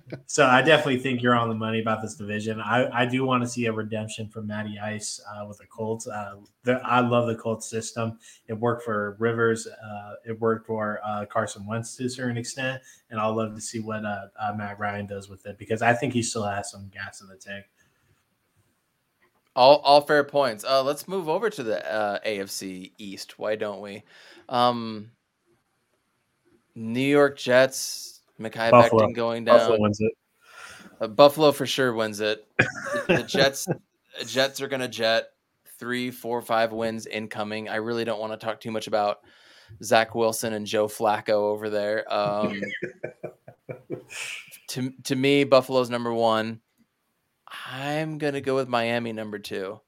so 0.25 0.45
I 0.45 0.61
definitely 0.61 0.97
think 0.97 1.21
you're 1.21 1.35
on 1.35 1.49
the 1.49 1.55
money 1.55 1.79
about 1.79 2.01
this 2.01 2.15
division. 2.15 2.59
I, 2.59 2.89
I 2.91 3.05
do 3.05 3.25
want 3.25 3.43
to 3.43 3.49
see 3.49 3.67
a 3.67 3.71
redemption 3.71 4.27
from 4.27 4.47
Matty 4.47 4.79
Ice 4.79 5.21
uh, 5.29 5.45
with 5.45 5.59
the 5.59 5.67
Colts. 5.67 6.07
Uh, 6.07 6.35
the, 6.63 6.81
I 6.83 6.99
love 6.99 7.27
the 7.27 7.35
Colts 7.35 7.69
system. 7.69 8.17
It 8.47 8.53
worked 8.53 8.83
for 8.83 9.15
Rivers. 9.19 9.67
Uh, 9.67 10.13
it 10.25 10.39
worked 10.39 10.67
for 10.67 10.99
uh, 11.05 11.25
Carson 11.25 11.65
Wentz 11.65 11.95
to 11.97 12.05
a 12.05 12.09
certain 12.09 12.37
extent, 12.37 12.81
and 13.09 13.19
I'll 13.19 13.35
love 13.35 13.55
to 13.55 13.61
see 13.61 13.79
what 13.79 14.03
uh, 14.03 14.27
uh, 14.39 14.53
Matt 14.55 14.79
Ryan 14.79 15.05
does 15.05 15.29
with 15.29 15.45
it 15.45 15.57
because 15.57 15.81
I 15.81 15.93
think 15.93 16.13
he 16.13 16.23
still 16.23 16.45
has 16.45 16.71
some 16.71 16.89
gas 16.93 17.21
in 17.21 17.27
the 17.27 17.37
tank. 17.37 17.65
All 19.55 19.77
all 19.77 20.01
fair 20.01 20.23
points. 20.23 20.63
Uh, 20.63 20.83
let's 20.83 21.07
move 21.07 21.27
over 21.27 21.49
to 21.49 21.63
the 21.63 21.93
uh, 21.93 22.19
AFC 22.25 22.91
East. 22.97 23.37
Why 23.37 23.55
don't 23.55 23.81
we? 23.81 24.03
Um, 24.47 25.11
New 26.75 27.01
York 27.01 27.37
Jets. 27.37 28.21
Mekhi 28.39 28.71
Buffalo. 28.71 29.07
Becton 29.07 29.15
going 29.15 29.45
down. 29.45 29.57
Buffalo 29.57 29.79
wins 29.79 29.99
it. 29.99 30.11
Uh, 30.99 31.07
Buffalo 31.07 31.51
for 31.51 31.65
sure 31.65 31.93
wins 31.93 32.19
it. 32.21 32.47
The, 32.57 33.03
the 33.07 33.23
Jets, 33.23 33.67
Jets 34.25 34.61
are 34.61 34.67
gonna 34.67 34.87
jet 34.87 35.29
three, 35.77 36.11
four, 36.11 36.41
five 36.41 36.71
wins 36.71 37.05
incoming. 37.05 37.69
I 37.69 37.75
really 37.75 38.05
don't 38.05 38.19
want 38.19 38.33
to 38.33 38.43
talk 38.43 38.61
too 38.61 38.71
much 38.71 38.87
about 38.87 39.19
Zach 39.83 40.15
Wilson 40.15 40.53
and 40.53 40.65
Joe 40.65 40.87
Flacco 40.87 41.29
over 41.29 41.69
there. 41.69 42.11
Um, 42.13 42.61
to 44.69 44.93
to 45.03 45.15
me, 45.15 45.43
Buffalo's 45.43 45.89
number 45.89 46.13
one. 46.13 46.61
I'm 47.71 48.17
gonna 48.17 48.41
go 48.41 48.55
with 48.55 48.67
Miami 48.67 49.13
number 49.13 49.39
two. 49.39 49.79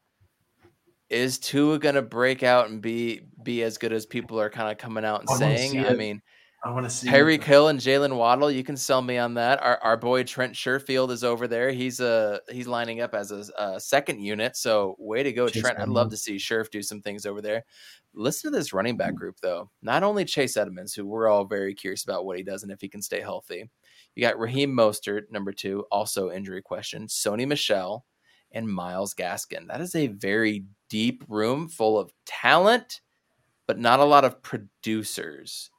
Is 1.09 1.37
Tua 1.37 1.79
gonna 1.79 2.01
break 2.01 2.43
out 2.43 2.69
and 2.69 2.81
be 2.81 3.21
be 3.43 3.63
as 3.63 3.77
good 3.77 3.93
as 3.93 4.05
people 4.05 4.39
are 4.39 4.49
kind 4.49 4.71
of 4.71 4.77
coming 4.77 5.05
out 5.05 5.21
and 5.21 5.29
I 5.29 5.35
saying? 5.35 5.85
I 5.85 5.93
mean, 5.93 6.21
I 6.65 6.71
want 6.71 6.85
to 6.85 6.89
see 6.89 7.09
Harry 7.09 7.35
it. 7.35 7.43
Hill 7.43 7.67
and 7.67 7.79
Jaylen 7.79 8.15
Waddle, 8.15 8.49
you 8.49 8.63
can 8.63 8.77
sell 8.77 9.01
me 9.01 9.17
on 9.17 9.33
that. 9.33 9.61
Our 9.61 9.79
our 9.83 9.97
boy 9.97 10.23
Trent 10.23 10.53
Sherfield 10.53 11.11
is 11.11 11.23
over 11.23 11.47
there. 11.47 11.71
He's 11.71 11.99
uh 11.99 12.39
he's 12.49 12.67
lining 12.67 13.01
up 13.01 13.13
as 13.13 13.31
a, 13.31 13.45
a 13.57 13.79
second 13.79 14.21
unit. 14.21 14.55
So 14.55 14.95
way 14.97 15.23
to 15.23 15.33
go, 15.33 15.49
Chase 15.49 15.61
Trent. 15.61 15.79
I'd 15.79 15.89
love 15.89 16.09
to 16.11 16.17
see 16.17 16.37
Sherf 16.37 16.69
do 16.71 16.81
some 16.81 17.01
things 17.01 17.25
over 17.25 17.41
there. 17.41 17.65
Listen 18.13 18.51
to 18.51 18.57
this 18.57 18.71
running 18.73 18.95
back 18.95 19.13
group 19.13 19.35
though. 19.41 19.69
Not 19.81 20.03
only 20.03 20.23
Chase 20.25 20.55
Edmonds, 20.55 20.93
who 20.93 21.05
we're 21.05 21.27
all 21.27 21.45
very 21.45 21.75
curious 21.75 22.03
about 22.03 22.25
what 22.25 22.37
he 22.37 22.43
does 22.43 22.63
and 22.63 22.71
if 22.71 22.79
he 22.79 22.87
can 22.87 23.01
stay 23.01 23.19
healthy. 23.19 23.69
You 24.15 24.21
got 24.21 24.39
Raheem 24.39 24.71
Mostert, 24.71 25.23
number 25.31 25.51
two, 25.51 25.85
also 25.91 26.31
injury 26.31 26.61
question. 26.61 27.07
Sony 27.07 27.47
Michel 27.47 28.05
and 28.51 28.67
Myles 28.67 29.13
Gaskin. 29.13 29.67
That 29.67 29.81
is 29.81 29.95
a 29.95 30.07
very 30.07 30.65
deep 30.89 31.23
room 31.27 31.67
full 31.67 31.97
of 31.97 32.11
talent, 32.25 33.01
but 33.67 33.79
not 33.79 33.99
a 33.99 34.05
lot 34.05 34.25
of 34.25 34.41
producers 34.43 35.71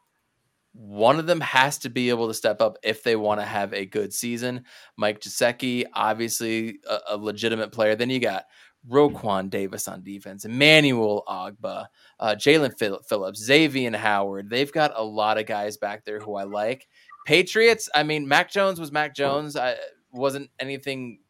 one 0.75 1.21
of 1.21 1.27
them 1.27 1.41
has 1.41 1.79
to 1.79 1.89
be 1.89 2.11
able 2.11 2.27
to 2.27 2.35
step 2.35 2.61
up 2.61 2.77
if 2.83 3.05
they 3.05 3.15
want 3.15 3.41
to 3.41 3.47
have 3.47 3.73
a 3.73 3.87
good 3.87 4.13
season. 4.13 4.65
Mike 4.97 5.21
Gesicki, 5.21 5.85
obviously 5.95 6.81
a, 6.89 6.99
a 7.11 7.17
legitimate 7.17 7.71
player. 7.71 7.95
Then 7.95 8.11
you 8.11 8.19
got 8.19 8.45
Raekwon 8.91 9.51
Davis 9.51 9.87
on 9.87 10.03
defense, 10.03 10.45
Emmanuel 10.45 11.23
Ogbah, 11.29 11.87
uh, 12.19 12.35
Jaelan 12.35 12.77
Phillips, 12.77 13.43
Xavier 13.43 13.97
Howard. 13.97 14.51
They've 14.51 14.71
got 14.71 14.93
a 14.97 15.03
lot 15.03 15.39
of 15.39 15.47
guys 15.47 15.77
back 15.77 16.05
there 16.05 16.19
who 16.19 16.35
I 16.35 16.43
like. 16.43 16.89
Patriots, 17.25 17.89
I 17.95 18.03
mean, 18.03 18.29
Mac 18.29 18.51
Jones 18.51 18.79
was 18.79 18.93
Mac 18.93 19.15
Jones. 19.15 19.57
I 19.57 19.77
wasn't 20.13 20.51
anything 20.59 21.21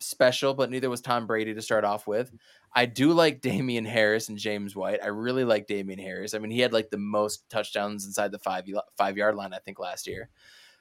special, 0.00 0.54
but 0.54 0.70
neither 0.70 0.90
was 0.90 1.00
Tom 1.00 1.26
Brady 1.26 1.54
to 1.54 1.62
start 1.62 1.84
off 1.84 2.06
with. 2.06 2.32
I 2.74 2.86
do 2.86 3.12
like 3.12 3.40
Damien 3.40 3.84
Harris 3.84 4.28
and 4.28 4.38
James 4.38 4.74
White. 4.74 5.00
I 5.02 5.08
really 5.08 5.44
like 5.44 5.66
Damien 5.66 5.98
Harris. 5.98 6.34
I 6.34 6.38
mean, 6.38 6.50
he 6.50 6.60
had 6.60 6.72
like 6.72 6.90
the 6.90 6.98
most 6.98 7.48
touchdowns 7.50 8.06
inside 8.06 8.32
the 8.32 8.38
five 8.38 8.64
five 8.96 9.16
yard 9.16 9.34
line, 9.34 9.52
I 9.52 9.58
think, 9.58 9.78
last 9.78 10.06
year. 10.06 10.30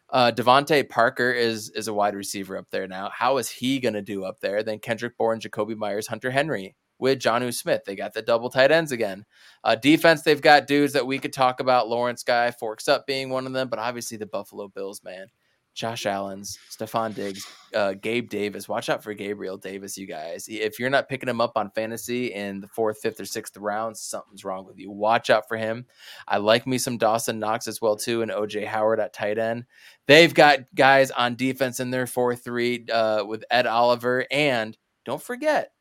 Uh, 0.09 0.32
DeVante 0.32 0.88
Parker 0.89 1.32
is 1.32 1.70
is 1.70 1.88
a 1.88 1.93
wide 1.93 2.16
receiver 2.16 2.57
up 2.57 2.70
there 2.70 2.88
now. 2.88 3.09
How 3.14 3.38
is 3.38 3.49
he 3.49 3.80
going 3.80 3.93
to 3.93 4.01
do 4.01 4.24
up 4.24 4.39
there? 4.41 4.64
Then 4.64 4.80
Kendrick 4.80 5.18
Bourne, 5.18 5.39
Jakobi 5.39 5.76
Meyers, 5.76 6.07
Hunter 6.07 6.32
Henry 6.32 6.76
with 7.02 7.20
Jonnu 7.20 7.54
Smith. 7.54 7.82
They 7.84 7.95
got 7.95 8.14
the 8.14 8.22
double 8.22 8.49
tight 8.49 8.72
ends 8.72 8.91
again. 8.93 9.26
Uh, 9.64 9.76
defense, 9.76 10.22
they've 10.22 10.41
got 10.41 10.68
dudes 10.68 10.93
that 10.93 11.08
we 11.08 11.20
could 11.20 11.34
talk 11.34 11.60
about. 11.60 11.89
Lawrence 11.89 12.24
Guy, 12.24 12.52
Forks 12.52 12.88
Up 12.88 13.08
being 13.08 13.30
one 13.30 13.47
of 13.47 13.54
them, 13.54 13.68
but 13.68 13.80
obviously 13.80 14.18
the 14.18 14.28
Buffalo 14.28 14.70
Bills, 14.70 15.04
man. 15.04 15.28
Josh 15.74 16.06
Allen's, 16.06 16.60
Stefon 16.70 17.16
Diggs, 17.16 17.47
uh, 17.74 17.93
Gabe 17.93 18.30
Davis. 18.30 18.68
Watch 18.68 18.89
out 18.89 19.02
for 19.02 19.14
Gabriel 19.14 19.58
Davis, 19.58 19.97
you 19.97 20.06
guys. 20.06 20.47
If 20.49 20.80
you're 20.80 20.89
not 20.89 21.08
picking 21.08 21.30
him 21.30 21.39
up 21.39 21.54
on 21.56 21.72
fantasy 21.72 22.34
in 22.34 22.60
the 22.60 22.68
fourth, 22.68 22.99
fifth, 22.99 23.22
or 23.22 23.26
sixth 23.26 23.56
round, 23.56 23.97
something's 23.97 24.43
wrong 24.43 24.66
with 24.66 24.78
you. 24.78 24.91
Watch 24.91 25.30
out 25.30 25.47
for 25.47 25.56
him. 25.56 25.86
I 26.28 26.38
like 26.38 26.68
me 26.68 26.78
some 26.78 26.97
Dawson 26.97 27.39
Knox 27.39 27.68
as 27.70 27.82
well 27.82 27.95
too, 27.95 28.22
and 28.22 28.32
OJ 28.32 28.68
Howard 28.68 28.99
at 28.99 29.14
tight 29.14 29.38
end. 29.38 29.66
They've 30.08 30.34
got 30.34 30.60
guys 30.76 31.10
on 31.10 31.36
defense 31.36 31.80
in 31.80 31.89
their 31.89 32.06
four 32.06 32.36
three 32.36 32.86
uh, 32.91 33.24
with 33.26 33.45
Ed 33.49 33.66
Oliver, 33.66 34.26
and 34.30 34.78
don't 35.06 35.24
forget 35.24 35.72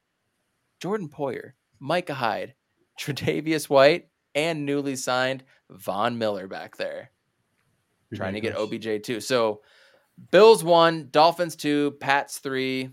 Jordan 0.81 1.09
Poyer, 1.09 1.53
Micah 1.79 2.15
Hyde, 2.15 2.55
Tre'Davious 2.99 3.69
White, 3.69 4.09
and 4.35 4.65
newly 4.67 4.97
signed 4.97 5.45
Von 5.71 6.19
Miller 6.19 6.47
back 6.49 6.77
there, 6.77 7.11
Ridiculous. 8.11 8.19
trying 8.19 8.35
to 8.35 8.41
get 8.41 8.57
OBJ 8.57 9.03
too. 9.05 9.21
So 9.21 9.61
Bills 10.31 10.65
one, 10.65 11.09
Dolphins 11.11 11.57
two, 11.57 11.93
Pats 12.01 12.39
three. 12.39 12.91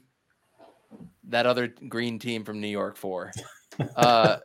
That 1.29 1.45
other 1.45 1.67
green 1.67 2.19
team 2.19 2.45
from 2.45 2.61
New 2.61 2.67
York 2.67 2.97
four. 2.97 3.31
Uh, 3.95 4.37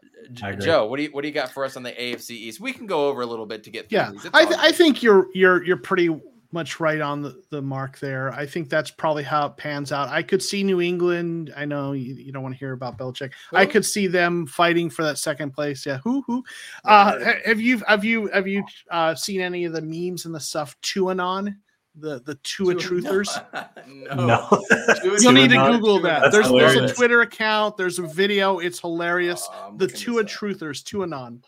Joe, 0.61 0.87
what 0.87 0.99
do 0.99 1.05
you 1.05 1.09
what 1.11 1.23
do 1.23 1.29
you 1.29 1.33
got 1.33 1.51
for 1.53 1.65
us 1.65 1.79
on 1.79 1.83
the 1.83 1.91
AFC 1.93 2.33
East? 2.33 2.61
We 2.61 2.71
can 2.75 2.87
go 2.87 3.09
over 3.09 3.23
a 3.23 3.27
little 3.27 3.47
bit 3.47 3.65
to 3.65 3.71
get. 3.71 3.87
yeah, 3.91 4.13
I, 4.35 4.45
th- 4.45 4.59
I 4.61 4.73
think 4.73 5.03
you're 5.03 5.29
you're 5.33 5.65
you're 5.65 5.79
pretty 5.79 6.11
much 6.53 6.81
right 6.81 7.01
on 7.01 7.23
the, 7.23 7.43
the 7.51 7.63
mark 7.63 7.99
there. 7.99 8.31
I 8.33 8.47
think 8.47 8.69
that's 8.69 8.91
probably 8.91 9.23
how 9.23 9.47
it 9.47 9.57
pans 9.57 9.91
out. 9.91 10.09
I 10.09 10.23
could 10.23 10.43
see 10.43 10.63
New 10.63 10.81
England. 10.81 11.53
I 11.57 11.65
know 11.65 11.93
you, 11.93 12.15
you 12.15 12.33
don't 12.33 12.43
want 12.43 12.55
to 12.55 12.59
hear 12.59 12.73
about 12.73 12.99
Belichick. 12.99 13.33
Who? 13.51 13.57
I 13.57 13.67
could 13.67 13.85
see 13.85 14.07
them 14.07 14.47
fighting 14.47 14.91
for 14.91 15.03
that 15.03 15.19
second 15.19 15.53
place. 15.53 15.85
Yeah. 15.87 15.99
Who 16.05 16.23
who? 16.27 16.45
Uh, 16.85 17.35
have 17.45 17.61
you 17.61 17.79
have 17.89 18.05
you 18.05 18.29
have 18.29 18.47
you 18.47 18.65
uh, 18.91 19.15
seen 19.15 19.41
any 19.41 19.65
of 19.65 19.73
the 19.73 19.83
memes 19.83 20.27
and 20.27 20.35
the 20.35 20.41
stuff 20.41 20.77
Tuanon? 20.83 21.57
the 21.95 22.23
the 22.23 22.37
Tua 22.43 22.75
truthers. 22.77 23.29
No, 23.87 24.27
no. 24.27 24.63
you'll 25.21 25.33
need 25.33 25.51
to 25.51 25.71
Google 25.71 26.01
that. 26.01 26.33
There's 26.33 26.51
there's 26.51 26.77
a 26.77 26.95
Twitter 26.95 27.23
account. 27.23 27.77
There's 27.77 27.99
a 27.99 28.07
video. 28.07 28.59
It's 28.59 28.81
hilarious. 28.81 29.47
Oh, 29.53 29.75
the 29.77 29.87
Tua 29.87 30.25
truthers, 30.25 30.83
Tuanon. 30.83 31.43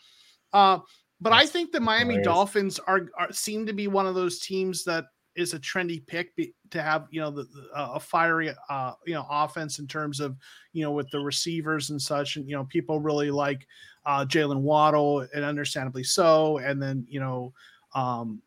Uh, 0.52 0.78
but 1.24 1.30
That's 1.30 1.48
I 1.48 1.52
think 1.52 1.72
the 1.72 1.80
Miami 1.80 2.14
hilarious. 2.14 2.26
Dolphins 2.26 2.78
are, 2.86 3.08
are 3.18 3.32
seem 3.32 3.64
to 3.64 3.72
be 3.72 3.88
one 3.88 4.06
of 4.06 4.14
those 4.14 4.38
teams 4.40 4.84
that 4.84 5.06
is 5.34 5.54
a 5.54 5.58
trendy 5.58 6.06
pick 6.06 6.36
be, 6.36 6.54
to 6.70 6.82
have 6.82 7.06
you 7.10 7.20
know 7.20 7.30
the, 7.30 7.44
the 7.44 7.68
uh, 7.74 7.92
a 7.94 8.00
fiery 8.00 8.50
uh, 8.68 8.92
you 9.06 9.14
know 9.14 9.26
offense 9.30 9.78
in 9.78 9.86
terms 9.86 10.20
of 10.20 10.36
you 10.74 10.82
know 10.84 10.92
with 10.92 11.10
the 11.10 11.18
receivers 11.18 11.88
and 11.88 12.00
such 12.00 12.36
and 12.36 12.46
you 12.46 12.54
know 12.54 12.64
people 12.64 13.00
really 13.00 13.30
like 13.30 13.66
uh, 14.04 14.24
Jaylen 14.26 14.60
Waddle 14.60 15.26
and 15.34 15.44
understandably 15.44 16.04
so 16.04 16.58
and 16.58 16.80
then 16.80 17.06
you 17.08 17.20
know 17.20 17.54
um, 17.94 18.42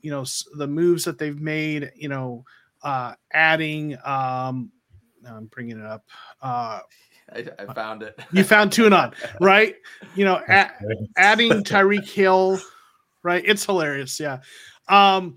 you 0.00 0.10
know 0.10 0.24
the 0.56 0.66
moves 0.66 1.04
that 1.04 1.18
they've 1.18 1.40
made 1.40 1.92
you 1.94 2.08
know 2.08 2.44
uh 2.82 3.14
adding 3.32 3.96
um 4.04 4.72
i'm 5.28 5.46
bringing 5.46 5.78
it 5.78 5.86
up 5.86 6.04
uh 6.40 6.80
I, 7.30 7.46
I 7.58 7.72
found 7.74 8.02
it. 8.02 8.18
you 8.32 8.44
found 8.44 8.70
Tuanon, 8.70 9.14
right? 9.40 9.76
You 10.14 10.24
know, 10.24 10.40
a- 10.48 10.70
adding 11.16 11.50
Tyreek 11.64 12.08
Hill, 12.08 12.60
right? 13.22 13.42
It's 13.46 13.64
hilarious. 13.64 14.18
Yeah. 14.18 14.38
Um, 14.88 15.36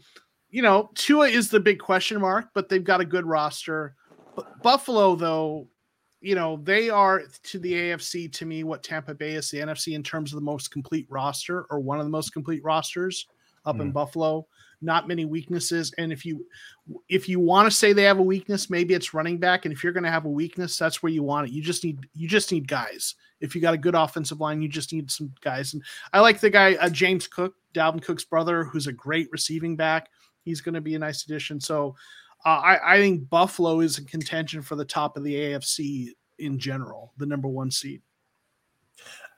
you 0.49 0.61
know, 0.61 0.89
Tua 0.95 1.27
is 1.27 1.49
the 1.49 1.59
big 1.59 1.79
question 1.79 2.19
mark, 2.21 2.49
but 2.53 2.69
they've 2.69 2.83
got 2.83 3.01
a 3.01 3.05
good 3.05 3.25
roster. 3.25 3.95
But 4.35 4.61
Buffalo, 4.61 5.15
though, 5.15 5.67
you 6.21 6.35
know, 6.35 6.59
they 6.63 6.89
are 6.89 7.23
to 7.43 7.59
the 7.59 7.73
AFC 7.73 8.31
to 8.33 8.45
me 8.45 8.63
what 8.63 8.83
Tampa 8.83 9.13
Bay 9.13 9.33
is 9.33 9.49
the 9.49 9.59
NFC 9.59 9.93
in 9.93 10.03
terms 10.03 10.31
of 10.31 10.37
the 10.37 10.45
most 10.45 10.71
complete 10.71 11.07
roster 11.09 11.65
or 11.69 11.79
one 11.79 11.99
of 11.99 12.05
the 12.05 12.09
most 12.09 12.31
complete 12.31 12.63
rosters 12.63 13.27
up 13.65 13.77
mm. 13.77 13.81
in 13.81 13.91
Buffalo 13.91 14.47
not 14.85 15.07
many 15.07 15.25
weaknesses. 15.25 15.93
And 15.97 16.13
if 16.13 16.25
you 16.25 16.45
if 17.09 17.27
you 17.27 17.39
want 17.39 17.69
to 17.69 17.75
say 17.75 17.91
they 17.91 18.03
have 18.03 18.19
a 18.19 18.23
weakness, 18.23 18.69
maybe 18.69 18.93
it's 18.93 19.13
running 19.13 19.39
back. 19.39 19.65
And 19.65 19.73
if 19.73 19.83
you're 19.83 19.93
going 19.93 20.03
to 20.03 20.11
have 20.11 20.25
a 20.25 20.29
weakness, 20.29 20.77
that's 20.77 21.01
where 21.01 21.11
you 21.11 21.23
want 21.23 21.47
it. 21.47 21.53
You 21.53 21.61
just 21.61 21.83
need 21.83 22.07
you 22.13 22.27
just 22.27 22.51
need 22.51 22.67
guys. 22.67 23.15
If 23.41 23.55
you 23.55 23.61
got 23.61 23.73
a 23.73 23.77
good 23.77 23.95
offensive 23.95 24.39
line, 24.39 24.61
you 24.61 24.69
just 24.69 24.93
need 24.93 25.11
some 25.11 25.33
guys. 25.41 25.73
And 25.73 25.83
I 26.13 26.19
like 26.21 26.39
the 26.39 26.49
guy 26.49 26.75
uh, 26.75 26.89
James 26.89 27.27
Cook, 27.27 27.55
Dalvin 27.73 28.01
Cook's 28.01 28.23
brother, 28.23 28.63
who's 28.63 28.87
a 28.87 28.93
great 28.93 29.29
receiving 29.31 29.75
back. 29.75 30.09
He's 30.43 30.61
going 30.61 30.75
to 30.75 30.81
be 30.81 30.95
a 30.95 30.99
nice 30.99 31.25
addition. 31.25 31.59
So 31.59 31.95
uh, 32.45 32.49
I, 32.49 32.95
I 32.95 32.97
think 32.97 33.29
Buffalo 33.29 33.79
is 33.79 33.97
in 33.97 34.05
contention 34.05 34.61
for 34.61 34.75
the 34.75 34.85
top 34.85 35.17
of 35.17 35.23
the 35.23 35.33
AFC 35.33 36.09
in 36.37 36.59
general, 36.59 37.13
the 37.17 37.25
number 37.25 37.47
one 37.47 37.71
seed. 37.71 38.01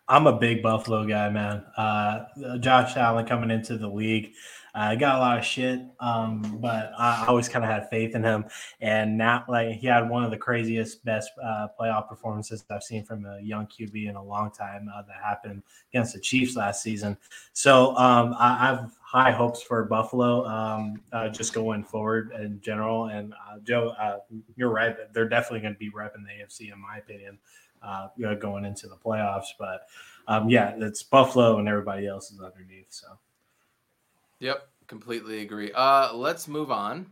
I'm 0.09 0.27
a 0.27 0.37
big 0.37 0.63
Buffalo 0.63 1.05
guy, 1.05 1.29
man. 1.29 1.65
Uh, 1.75 2.57
Josh 2.59 2.95
Allen 2.95 3.25
coming 3.25 3.51
into 3.51 3.77
the 3.77 3.89
league, 3.89 4.33
I 4.77 4.93
uh, 4.93 4.95
got 4.95 5.15
a 5.15 5.19
lot 5.19 5.39
of 5.39 5.43
shit, 5.43 5.81
um, 5.99 6.59
but 6.61 6.91
I 6.99 7.25
always 7.27 7.49
kind 7.49 7.65
of 7.65 7.71
had 7.71 7.89
faith 7.89 8.13
in 8.13 8.23
him. 8.23 8.45
And 8.79 9.17
now, 9.17 9.43
like, 9.47 9.71
he 9.71 9.87
had 9.87 10.07
one 10.07 10.23
of 10.23 10.29
the 10.29 10.37
craziest, 10.37 11.03
best 11.03 11.31
uh, 11.43 11.69
playoff 11.79 12.07
performances 12.07 12.63
I've 12.69 12.83
seen 12.83 13.03
from 13.03 13.25
a 13.25 13.41
young 13.41 13.65
QB 13.65 14.07
in 14.07 14.15
a 14.15 14.23
long 14.23 14.51
time. 14.51 14.87
Uh, 14.95 15.01
that 15.01 15.15
happened 15.23 15.63
against 15.91 16.13
the 16.13 16.19
Chiefs 16.19 16.55
last 16.55 16.83
season. 16.83 17.17
So 17.53 17.97
um, 17.97 18.35
I, 18.37 18.67
have 18.67 18.91
high 19.01 19.31
hopes 19.31 19.63
for 19.63 19.83
Buffalo, 19.85 20.45
um, 20.45 21.01
uh, 21.11 21.29
just 21.29 21.55
going 21.55 21.83
forward 21.83 22.31
in 22.39 22.61
general. 22.61 23.05
And 23.05 23.33
uh, 23.33 23.57
Joe, 23.63 23.95
uh, 23.99 24.19
you're 24.57 24.69
right; 24.69 24.95
they're 25.11 25.27
definitely 25.27 25.61
going 25.61 25.73
to 25.73 25.79
be 25.79 25.89
repping 25.89 26.23
the 26.23 26.43
AFC, 26.43 26.71
in 26.71 26.79
my 26.79 26.99
opinion, 26.99 27.39
you 28.15 28.27
know, 28.27 28.35
going 28.35 28.63
into 28.63 28.87
the 28.87 28.97
playoffs. 28.97 29.47
But 29.57 29.87
um, 30.27 30.49
yeah, 30.49 30.75
it's 30.77 31.01
Buffalo, 31.01 31.57
and 31.57 31.67
everybody 31.67 32.05
else 32.05 32.29
is 32.29 32.39
underneath. 32.39 32.89
So. 32.89 33.07
Yep, 34.39 34.67
completely 34.87 35.41
agree. 35.41 35.71
Uh, 35.73 36.13
let's 36.13 36.47
move 36.47 36.71
on. 36.71 37.07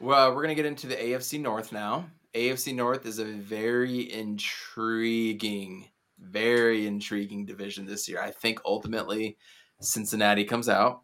Well, 0.00 0.34
we're 0.34 0.42
gonna 0.42 0.54
get 0.54 0.66
into 0.66 0.86
the 0.86 0.96
AFC 0.96 1.40
North 1.40 1.72
now. 1.72 2.10
AFC 2.34 2.74
North 2.74 3.06
is 3.06 3.18
a 3.18 3.24
very 3.24 4.12
intriguing, 4.12 5.88
very 6.18 6.86
intriguing 6.86 7.46
division 7.46 7.86
this 7.86 8.08
year. 8.08 8.20
I 8.20 8.30
think 8.30 8.60
ultimately 8.64 9.38
Cincinnati 9.80 10.44
comes 10.44 10.68
out 10.68 11.02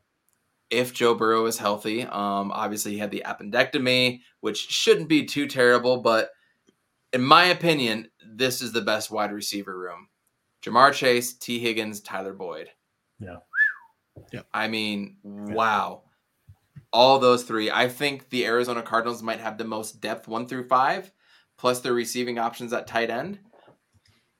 if 0.70 0.92
Joe 0.92 1.14
Burrow 1.14 1.46
is 1.46 1.58
healthy. 1.58 2.02
Um, 2.02 2.50
obviously 2.50 2.92
he 2.92 2.98
had 2.98 3.10
the 3.10 3.22
appendectomy, 3.26 4.20
which 4.40 4.58
shouldn't 4.58 5.08
be 5.08 5.24
too 5.24 5.46
terrible, 5.46 5.98
but 5.98 6.30
in 7.12 7.22
my 7.22 7.44
opinion, 7.44 8.08
this 8.26 8.62
is 8.62 8.72
the 8.72 8.80
best 8.80 9.10
wide 9.10 9.32
receiver 9.32 9.78
room. 9.78 10.08
Ja'Marr 10.64 10.92
Chase, 10.94 11.34
Tee 11.34 11.58
Higgins, 11.58 12.00
Tyler 12.00 12.32
Boyd. 12.32 12.70
Yeah. 13.18 13.36
Yeah. 14.32 14.42
I 14.52 14.68
mean, 14.68 15.16
wow. 15.22 16.02
All 16.92 17.18
those 17.18 17.44
three. 17.44 17.70
I 17.70 17.88
think 17.88 18.28
the 18.30 18.46
Arizona 18.46 18.82
Cardinals 18.82 19.22
might 19.22 19.40
have 19.40 19.58
the 19.58 19.64
most 19.64 20.00
depth 20.00 20.28
one 20.28 20.46
through 20.46 20.68
five, 20.68 21.10
plus 21.56 21.80
their 21.80 21.94
receiving 21.94 22.38
options 22.38 22.72
at 22.72 22.86
tight 22.86 23.10
end. 23.10 23.38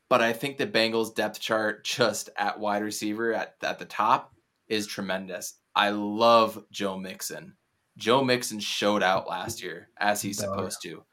But 0.09 0.21
I 0.21 0.35
think 0.35 0.59
the 0.59 0.67
Bengals 0.67 1.15
depth 1.15 1.41
chart 1.41 1.85
just 1.85 2.29
at 2.37 2.61
wide 2.61 2.83
receiver 2.83 3.33
at, 3.33 3.55
at 3.63 3.79
the 3.79 3.87
top 3.87 4.35
is 4.69 4.87
tremendous. 4.87 5.55
I 5.75 5.91
love 5.91 6.63
Joe 6.71 6.99
Mixon. 6.99 7.55
Joe 7.97 8.23
Mixon 8.23 8.61
showed 8.61 9.03
out 9.03 9.29
last 9.29 9.63
year 9.63 9.89
as 9.99 10.21
he's 10.21 10.43
oh, 10.43 10.49
supposed 10.49 10.83
to. 10.83 11.05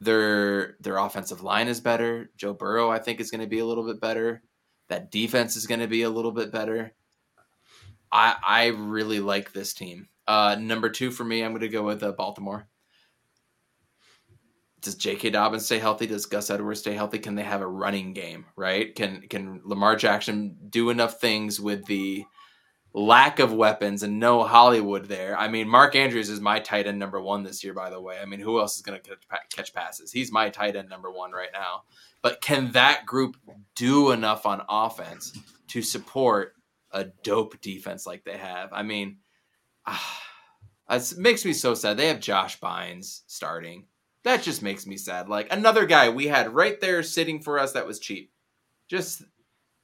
Their 0.00 0.76
their 0.80 0.98
offensive 0.98 1.42
line 1.42 1.68
is 1.68 1.80
better. 1.80 2.30
Joe 2.36 2.52
Burrow, 2.52 2.90
I 2.90 2.98
think, 2.98 3.20
is 3.20 3.30
going 3.30 3.40
to 3.40 3.46
be 3.46 3.60
a 3.60 3.66
little 3.66 3.86
bit 3.86 4.00
better. 4.00 4.42
That 4.88 5.10
defense 5.10 5.56
is 5.56 5.66
going 5.66 5.80
to 5.80 5.86
be 5.86 6.02
a 6.02 6.10
little 6.10 6.32
bit 6.32 6.52
better. 6.52 6.92
I 8.10 8.36
I 8.46 8.66
really 8.66 9.20
like 9.20 9.52
this 9.52 9.72
team. 9.74 10.08
Uh, 10.26 10.56
number 10.58 10.88
two 10.88 11.10
for 11.10 11.24
me, 11.24 11.42
I'm 11.42 11.52
going 11.52 11.60
to 11.60 11.68
go 11.68 11.84
with 11.84 12.02
uh, 12.02 12.12
Baltimore. 12.12 12.66
Does 14.80 14.96
J.K. 14.96 15.30
Dobbins 15.30 15.64
stay 15.64 15.78
healthy? 15.78 16.06
Does 16.06 16.26
Gus 16.26 16.50
Edwards 16.50 16.80
stay 16.80 16.94
healthy? 16.94 17.18
Can 17.18 17.34
they 17.34 17.42
have 17.42 17.60
a 17.60 17.66
running 17.66 18.12
game? 18.12 18.46
Right? 18.56 18.94
Can 18.94 19.22
can 19.28 19.60
Lamar 19.64 19.96
Jackson 19.96 20.56
do 20.68 20.90
enough 20.90 21.20
things 21.20 21.60
with 21.60 21.86
the 21.86 22.24
lack 22.96 23.38
of 23.40 23.52
weapons 23.52 24.02
and 24.02 24.18
no 24.18 24.42
Hollywood 24.42 25.04
there. 25.04 25.38
I 25.38 25.48
mean, 25.48 25.68
Mark 25.68 25.94
Andrews 25.94 26.30
is 26.30 26.40
my 26.40 26.58
tight 26.58 26.86
end 26.86 26.98
number 26.98 27.20
one 27.20 27.42
this 27.42 27.62
year, 27.62 27.74
by 27.74 27.90
the 27.90 28.00
way. 28.00 28.16
I 28.20 28.24
mean, 28.24 28.40
who 28.40 28.58
else 28.58 28.76
is 28.76 28.82
going 28.82 28.98
to 28.98 29.16
catch 29.54 29.74
passes? 29.74 30.10
He's 30.10 30.32
my 30.32 30.48
tight 30.48 30.76
end 30.76 30.88
number 30.88 31.10
one 31.10 31.32
right 31.32 31.50
now. 31.52 31.82
But 32.22 32.40
can 32.40 32.72
that 32.72 33.04
group 33.04 33.36
do 33.74 34.12
enough 34.12 34.46
on 34.46 34.62
offense 34.66 35.38
to 35.68 35.82
support 35.82 36.55
a 36.96 37.04
dope 37.22 37.60
defense 37.60 38.06
like 38.06 38.24
they 38.24 38.36
have? 38.36 38.72
I 38.72 38.82
mean, 38.82 39.18
ah, 39.86 40.22
it 40.90 41.14
makes 41.18 41.44
me 41.44 41.52
so 41.52 41.74
sad. 41.74 41.96
They 41.96 42.08
have 42.08 42.20
Josh 42.20 42.58
Bynes 42.58 43.22
starting. 43.26 43.86
That 44.24 44.42
just 44.42 44.62
makes 44.62 44.86
me 44.86 44.96
sad. 44.96 45.28
Like 45.28 45.52
another 45.52 45.86
guy 45.86 46.08
we 46.08 46.26
had 46.26 46.54
right 46.54 46.80
there 46.80 47.02
sitting 47.02 47.40
for 47.40 47.58
us 47.58 47.72
that 47.72 47.86
was 47.86 48.00
cheap, 48.00 48.32
just 48.88 49.22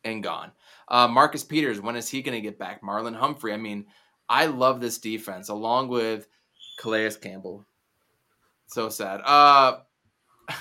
and 0.04 0.22
gone. 0.22 0.52
Uh, 0.88 1.08
Marcus 1.08 1.44
Peters, 1.44 1.80
when 1.80 1.96
is 1.96 2.08
he 2.08 2.22
going 2.22 2.36
to 2.36 2.40
get 2.40 2.58
back? 2.58 2.82
Marlon 2.82 3.14
Humphrey. 3.14 3.52
I 3.52 3.56
mean, 3.56 3.86
I 4.28 4.46
love 4.46 4.80
this 4.80 4.98
defense 4.98 5.48
along 5.48 5.88
with 5.88 6.26
Calais 6.78 7.12
Campbell. 7.20 7.64
So 8.66 8.88
sad. 8.88 9.20
Uh, 9.24 9.78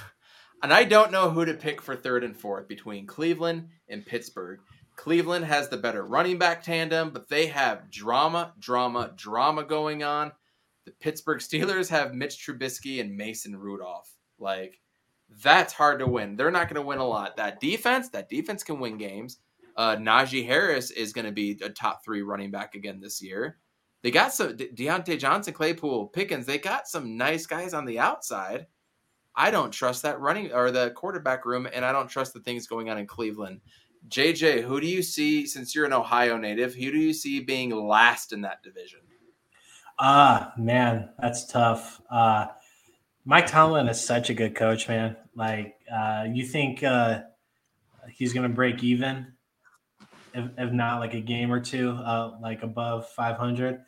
and 0.64 0.72
I 0.72 0.84
don't 0.84 1.12
know 1.12 1.30
who 1.30 1.46
to 1.46 1.54
pick 1.54 1.82
for 1.82 1.96
third 1.96 2.24
and 2.24 2.38
fourth 2.38 2.68
between 2.68 3.08
Cleveland 3.08 3.70
and 3.90 4.06
Pittsburgh. 4.06 4.60
Cleveland 4.96 5.46
has 5.46 5.70
the 5.70 5.78
better 5.78 6.06
running 6.06 6.38
back 6.38 6.64
tandem, 6.64 7.12
but 7.12 7.28
they 7.28 7.48
have 7.48 7.90
drama, 7.90 8.54
drama, 8.60 9.12
drama 9.16 9.64
going 9.64 10.04
on. 10.04 10.32
The 10.86 10.92
Pittsburgh 10.92 11.40
Steelers 11.42 11.90
have 11.90 12.14
Mitch 12.14 12.46
Trubisky 12.46 13.02
and 13.02 13.16
Mason 13.16 13.56
Rudolph. 13.56 14.14
Like, 14.40 14.80
that's 15.44 15.74
hard 15.74 16.00
to 16.00 16.08
win. 16.08 16.36
They're 16.36 16.52
not 16.52 16.68
going 16.68 16.82
to 16.82 16.88
win 16.88 17.00
a 17.00 17.08
lot. 17.08 17.38
That 17.38 17.60
defense, 17.60 18.10
that 18.10 18.30
defense 18.30 18.64
can 18.64 18.80
win 18.80 18.98
games. 18.98 19.38
Uh, 19.78 19.96
Najee 19.96 20.46
Harris 20.46 20.92
is 20.92 21.14
going 21.14 21.26
to 21.26 21.32
be 21.32 21.58
a 21.64 21.70
top 21.70 22.04
three 22.04 22.22
running 22.22 22.52
back 22.52 22.76
again 22.76 23.00
this 23.00 23.22
year. 23.22 23.58
They 24.04 24.12
got 24.12 24.34
some 24.34 24.58
De- 24.58 24.70
Diontae 24.70 25.20
Johnson, 25.20 25.54
Claypool, 25.54 26.08
Pickens. 26.08 26.46
They 26.46 26.58
got 26.58 26.88
some 26.88 27.18
nice 27.18 27.46
guys 27.46 27.74
on 27.74 27.86
the 27.86 28.00
outside. 28.00 28.68
I 29.36 29.52
don't 29.52 29.72
trust 29.72 30.02
that 30.04 30.20
running 30.20 30.52
or 30.52 30.72
the 30.72 30.92
quarterback 30.92 31.46
room, 31.46 31.68
and 31.72 31.86
I 31.86 31.92
don't 31.92 32.10
trust 32.10 32.34
the 32.34 32.42
things 32.42 32.68
going 32.68 32.90
on 32.90 32.98
in 32.98 33.08
Cleveland. 33.08 33.62
JJ, 34.08 34.64
who 34.64 34.82
do 34.82 34.88
you 34.88 35.02
see, 35.02 35.46
since 35.46 35.76
you're 35.76 35.86
an 35.86 35.94
Ohio 35.94 36.38
native, 36.38 36.74
who 36.74 36.92
do 36.92 36.98
you 36.98 37.14
see 37.14 37.40
being 37.40 37.70
last 37.70 38.34
in 38.34 38.42
that 38.42 38.64
division? 38.64 39.00
Ah, 40.00 40.54
man, 40.58 41.10
that's 41.20 41.46
tough. 41.46 42.02
Uh, 42.10 42.48
Mike 43.24 43.46
Tomlin 43.46 43.88
is 43.88 44.04
such 44.04 44.32
a 44.32 44.34
good 44.34 44.56
coach, 44.56 44.88
man. 44.88 45.16
Like, 45.36 45.76
uh, 45.94 46.26
you 46.32 46.44
think 46.46 46.84
uh, 46.84 47.22
he's 48.12 48.34
going 48.34 48.50
to 48.50 48.54
break 48.54 48.84
even, 48.84 49.28
if, 50.34 50.50
if, 50.58 50.72
not 50.72 51.00
like 51.00 51.14
a 51.14 51.22
game 51.22 51.52
or 51.52 51.60
two, 51.60 51.92
uh, 51.92 52.38
like 52.42 52.64
above 52.64 53.08
500? 53.10 53.82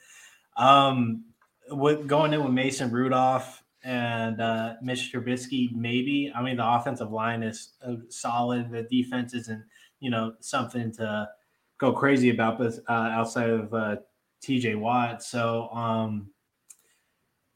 Um, 0.55 1.25
with 1.69 2.05
going 2.05 2.33
in 2.33 2.43
with 2.43 2.53
Mason 2.53 2.91
Rudolph 2.91 3.63
and 3.83 4.39
uh, 4.39 4.75
Mitch 4.81 5.11
Trubisky, 5.11 5.73
maybe. 5.73 6.31
I 6.35 6.43
mean, 6.43 6.57
the 6.57 6.67
offensive 6.67 7.11
line 7.11 7.41
is 7.41 7.73
uh, 7.85 7.95
solid. 8.09 8.71
The 8.71 8.83
defense 8.83 9.33
isn't 9.33 9.63
you 10.03 10.09
know 10.09 10.33
something 10.41 10.91
to 10.93 11.29
go 11.77 11.93
crazy 11.93 12.29
about, 12.29 12.57
but 12.57 12.73
uh, 12.89 12.91
outside 12.91 13.49
of 13.49 13.73
uh, 13.73 13.95
T.J. 14.41 14.75
Watt, 14.75 15.23
so 15.23 15.69
um, 15.69 16.29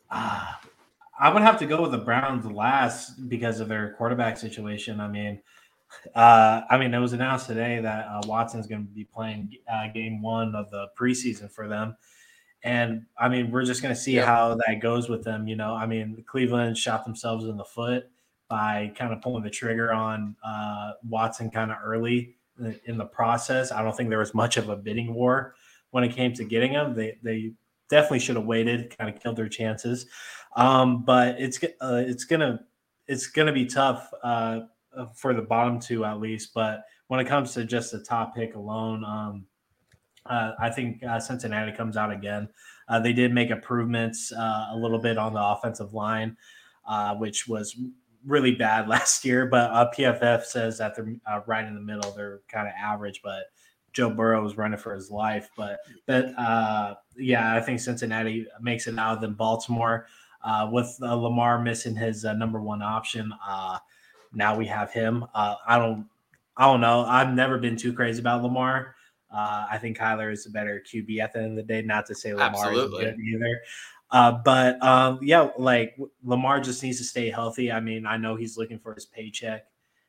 uh, 0.09 0.53
I 1.19 1.33
would 1.33 1.41
have 1.41 1.59
to 1.59 1.65
go 1.65 1.81
with 1.81 1.91
the 1.91 1.97
Browns 1.97 2.45
last 2.45 3.27
because 3.27 3.59
of 3.59 3.67
their 3.67 3.93
quarterback 3.97 4.37
situation. 4.37 5.01
I 5.01 5.09
mean, 5.09 5.41
uh, 6.15 6.61
I 6.69 6.77
mean, 6.77 6.93
it 6.93 6.99
was 6.99 7.11
announced 7.11 7.47
today 7.47 7.81
that 7.81 8.07
uh, 8.07 8.21
Watson's 8.25 8.67
going 8.67 8.87
to 8.87 8.93
be 8.93 9.03
playing 9.03 9.57
uh, 9.71 9.87
game 9.93 10.21
one 10.21 10.55
of 10.55 10.71
the 10.71 10.87
preseason 10.97 11.51
for 11.51 11.67
them. 11.67 11.97
And 12.63 13.05
I 13.19 13.27
mean, 13.29 13.51
we're 13.51 13.65
just 13.65 13.81
going 13.81 13.93
to 13.93 13.99
see 13.99 14.15
how 14.15 14.55
that 14.67 14.79
goes 14.81 15.09
with 15.09 15.23
them. 15.23 15.47
You 15.47 15.57
know, 15.57 15.73
I 15.73 15.85
mean, 15.85 16.23
Cleveland 16.27 16.77
shot 16.77 17.03
themselves 17.03 17.45
in 17.45 17.57
the 17.57 17.65
foot 17.65 18.09
by 18.49 18.93
kind 18.95 19.13
of 19.13 19.21
pulling 19.21 19.43
the 19.43 19.49
trigger 19.49 19.91
on 19.91 20.35
uh, 20.43 20.93
Watson 21.07 21.51
kind 21.51 21.71
of 21.71 21.77
early 21.83 22.36
in 22.85 22.97
the 22.97 23.05
process. 23.05 23.71
I 23.71 23.81
don't 23.81 23.95
think 23.95 24.09
there 24.09 24.19
was 24.19 24.33
much 24.33 24.57
of 24.57 24.69
a 24.69 24.75
bidding 24.75 25.13
war 25.13 25.55
when 25.91 26.03
it 26.03 26.13
came 26.13 26.33
to 26.33 26.43
getting 26.43 26.71
him. 26.71 26.95
They 26.95 27.17
they 27.23 27.53
definitely 27.89 28.19
should 28.19 28.35
have 28.35 28.45
waited, 28.45 28.95
kind 28.97 29.09
of 29.13 29.21
killed 29.21 29.35
their 29.35 29.49
chances. 29.49 30.07
Um, 30.55 31.03
but 31.03 31.39
it's 31.39 31.63
uh, 31.63 32.03
it's 32.05 32.23
gonna 32.23 32.59
it's 33.07 33.27
gonna 33.27 33.53
be 33.53 33.65
tough 33.65 34.11
uh, 34.23 34.61
for 35.15 35.33
the 35.33 35.41
bottom 35.41 35.79
two 35.79 36.05
at 36.05 36.19
least. 36.19 36.53
But 36.53 36.83
when 37.07 37.19
it 37.19 37.27
comes 37.27 37.53
to 37.53 37.63
just 37.63 37.91
the 37.91 37.99
top 37.99 38.35
pick 38.35 38.55
alone, 38.55 39.03
um, 39.05 39.45
uh, 40.25 40.53
I 40.59 40.69
think 40.69 41.03
uh, 41.03 41.19
Cincinnati 41.19 41.71
comes 41.71 41.95
out 41.95 42.11
again. 42.11 42.49
Uh, 42.89 42.99
they 42.99 43.13
did 43.13 43.33
make 43.33 43.49
improvements 43.49 44.31
uh, 44.31 44.67
a 44.71 44.75
little 44.75 44.99
bit 44.99 45.17
on 45.17 45.33
the 45.33 45.41
offensive 45.41 45.93
line, 45.93 46.35
which 47.17 47.47
was 47.47 47.77
really 48.27 48.53
bad 48.53 48.87
last 48.89 49.25
year, 49.25 49.45
but 49.47 49.71
uh, 49.71 49.89
PFF 49.97 50.43
says 50.43 50.77
that 50.77 50.95
they're 50.95 51.15
uh, 51.25 51.41
right 51.47 51.65
in 51.65 51.73
the 51.73 51.81
middle. 51.81 52.11
They're 52.11 52.41
kind 52.47 52.67
of 52.67 52.73
average, 52.79 53.21
but 53.23 53.45
Joe 53.93 54.11
Burrow 54.11 54.45
is 54.45 54.57
running 54.57 54.77
for 54.77 54.93
his 54.93 55.09
life. 55.09 55.49
But 55.57 55.79
but 56.05 56.37
uh, 56.37 56.95
yeah, 57.15 57.55
I 57.55 57.61
think 57.61 57.79
Cincinnati 57.79 58.45
makes 58.61 58.85
it 58.87 58.99
out 58.99 59.21
than 59.21 59.33
Baltimore. 59.33 60.07
Uh, 60.43 60.69
with 60.71 60.95
uh, 61.01 61.13
Lamar 61.15 61.61
missing 61.61 61.95
his 61.95 62.23
uh, 62.23 62.31
number 62.33 62.61
one 62.61 62.81
option, 62.81 63.33
now 64.33 64.55
we 64.55 64.67
have 64.67 64.91
him. 64.91 65.25
I 65.33 65.79
don't 65.79 66.05
I 66.55 66.65
don't 66.65 66.81
know. 66.81 67.05
I've 67.05 67.33
never 67.33 67.57
been 67.57 67.75
too 67.75 67.91
crazy 67.91 68.19
about 68.19 68.43
Lamar. 68.43 68.95
I 69.31 69.77
think 69.79 69.97
Kyler 69.97 70.31
is 70.31 70.45
a 70.45 70.51
better 70.51 70.81
QB 70.85 71.19
at 71.19 71.33
the 71.33 71.39
end 71.39 71.51
of 71.51 71.55
the 71.57 71.63
day. 71.63 71.81
Not 71.81 72.05
to 72.05 72.15
say 72.15 72.33
Lamar 72.33 72.49
Absolutely. 72.49 73.05
is 73.05 73.15
good 73.15 73.19
either. 73.19 73.61
Uh, 74.09 74.39
but 74.43 74.81
um, 74.83 75.19
yeah, 75.21 75.49
like 75.57 75.97
Lamar 76.23 76.61
just 76.61 76.81
needs 76.81 76.97
to 76.99 77.03
stay 77.03 77.29
healthy. 77.29 77.71
I 77.71 77.79
mean, 77.79 78.05
I 78.05 78.17
know 78.17 78.35
he's 78.35 78.57
looking 78.57 78.79
for 78.79 78.93
his 78.93 79.05
paycheck 79.05 79.65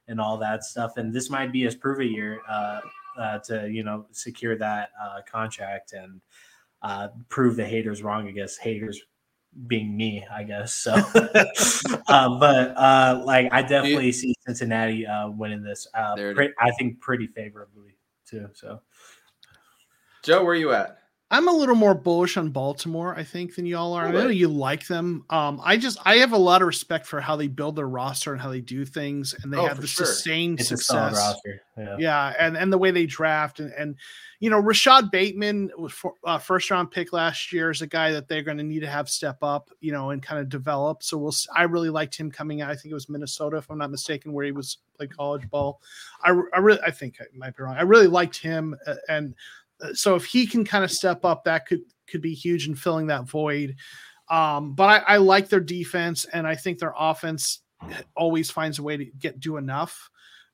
and 0.06 0.20
all 0.20 0.38
that 0.38 0.64
stuff, 0.64 0.96
and 0.96 1.12
this 1.12 1.30
might 1.30 1.52
be 1.52 1.62
his 1.62 1.74
prove 1.74 2.00
year 2.00 2.40
uh, 2.48 2.80
uh, 3.18 3.38
to 3.40 3.68
you 3.68 3.82
know 3.82 4.06
secure 4.12 4.56
that 4.56 4.90
uh, 5.02 5.20
contract 5.30 5.92
and 5.92 6.20
uh, 6.82 7.08
prove 7.28 7.56
the 7.56 7.66
haters 7.66 8.02
wrong. 8.02 8.28
I 8.28 8.30
guess 8.30 8.56
haters 8.56 9.02
being 9.66 9.96
me, 9.96 10.24
I 10.30 10.44
guess. 10.44 10.74
So, 10.74 10.92
uh, 12.08 12.38
but 12.38 12.76
uh, 12.76 13.22
like 13.24 13.48
I 13.50 13.62
definitely 13.62 14.12
see 14.12 14.34
Cincinnati 14.46 15.06
uh, 15.06 15.30
winning 15.30 15.62
this. 15.62 15.86
Uh, 15.92 16.14
pre- 16.34 16.54
I 16.60 16.70
think 16.78 17.00
pretty 17.00 17.26
favorably 17.26 17.96
too. 18.26 18.48
So, 18.54 18.80
Joe, 20.22 20.44
where 20.44 20.52
are 20.52 20.56
you 20.56 20.72
at? 20.72 20.98
I'm 21.30 21.46
a 21.46 21.52
little 21.52 21.74
more 21.74 21.94
bullish 21.94 22.38
on 22.38 22.48
Baltimore, 22.48 23.14
I 23.14 23.22
think, 23.22 23.54
than 23.54 23.66
y'all 23.66 23.92
are. 23.92 24.06
I 24.06 24.10
know 24.10 24.28
you 24.28 24.48
like 24.48 24.86
them. 24.86 25.26
Um, 25.28 25.60
I 25.62 25.76
just 25.76 25.98
I 26.06 26.16
have 26.16 26.32
a 26.32 26.38
lot 26.38 26.62
of 26.62 26.66
respect 26.66 27.06
for 27.06 27.20
how 27.20 27.36
they 27.36 27.48
build 27.48 27.76
their 27.76 27.88
roster 27.88 28.32
and 28.32 28.40
how 28.40 28.48
they 28.48 28.62
do 28.62 28.86
things, 28.86 29.34
and 29.42 29.52
they 29.52 29.58
oh, 29.58 29.66
have 29.66 29.78
the 29.78 29.86
sure. 29.86 30.06
sustained 30.06 30.60
it's 30.60 30.70
success. 30.70 31.36
Yeah. 31.76 31.96
yeah, 31.98 32.34
and 32.38 32.56
and 32.56 32.72
the 32.72 32.78
way 32.78 32.92
they 32.92 33.04
draft 33.04 33.60
and 33.60 33.70
and 33.74 33.96
you 34.40 34.48
know 34.48 34.58
Rashod 34.58 35.10
Bateman 35.10 35.70
was 35.76 35.92
for, 35.92 36.14
uh, 36.24 36.38
first 36.38 36.70
round 36.70 36.90
pick 36.90 37.12
last 37.12 37.52
year 37.52 37.70
is 37.70 37.82
a 37.82 37.86
guy 37.86 38.10
that 38.12 38.26
they're 38.26 38.42
going 38.42 38.58
to 38.58 38.64
need 38.64 38.80
to 38.80 38.88
have 38.88 39.10
step 39.10 39.36
up, 39.42 39.68
you 39.80 39.92
know, 39.92 40.10
and 40.10 40.22
kind 40.22 40.40
of 40.40 40.48
develop. 40.48 41.02
So 41.02 41.18
we'll. 41.18 41.34
I 41.54 41.64
really 41.64 41.90
liked 41.90 42.16
him 42.16 42.30
coming 42.30 42.62
out. 42.62 42.70
I 42.70 42.74
think 42.74 42.90
it 42.90 42.94
was 42.94 43.10
Minnesota, 43.10 43.58
if 43.58 43.70
I'm 43.70 43.76
not 43.76 43.90
mistaken, 43.90 44.32
where 44.32 44.46
he 44.46 44.52
was 44.52 44.78
played 44.96 45.14
college 45.14 45.48
ball. 45.50 45.82
I, 46.22 46.30
I 46.54 46.58
really 46.58 46.80
I 46.80 46.90
think 46.90 47.18
I 47.20 47.24
might 47.36 47.54
be 47.54 47.64
wrong. 47.64 47.76
I 47.76 47.82
really 47.82 48.06
liked 48.06 48.38
him, 48.38 48.74
uh, 48.86 48.94
and 49.10 49.34
uh, 49.34 49.34
so 49.94 50.14
if 50.14 50.24
he 50.24 50.46
can 50.46 50.64
kind 50.64 50.84
of 50.84 50.90
step 50.90 51.24
up, 51.24 51.44
that 51.44 51.66
could 51.66 51.80
could 52.08 52.22
be 52.22 52.34
huge 52.34 52.68
in 52.68 52.74
filling 52.74 53.06
that 53.08 53.28
void. 53.28 53.76
Um, 54.30 54.74
but 54.74 55.02
I, 55.08 55.14
I, 55.14 55.16
like 55.18 55.48
their 55.48 55.60
defense, 55.60 56.26
and 56.26 56.46
I 56.46 56.54
think 56.54 56.78
their 56.78 56.94
offense 56.98 57.60
always 58.14 58.50
finds 58.50 58.78
a 58.78 58.82
way 58.82 58.96
to 58.96 59.04
get 59.04 59.40
do 59.40 59.56
enough. 59.56 60.10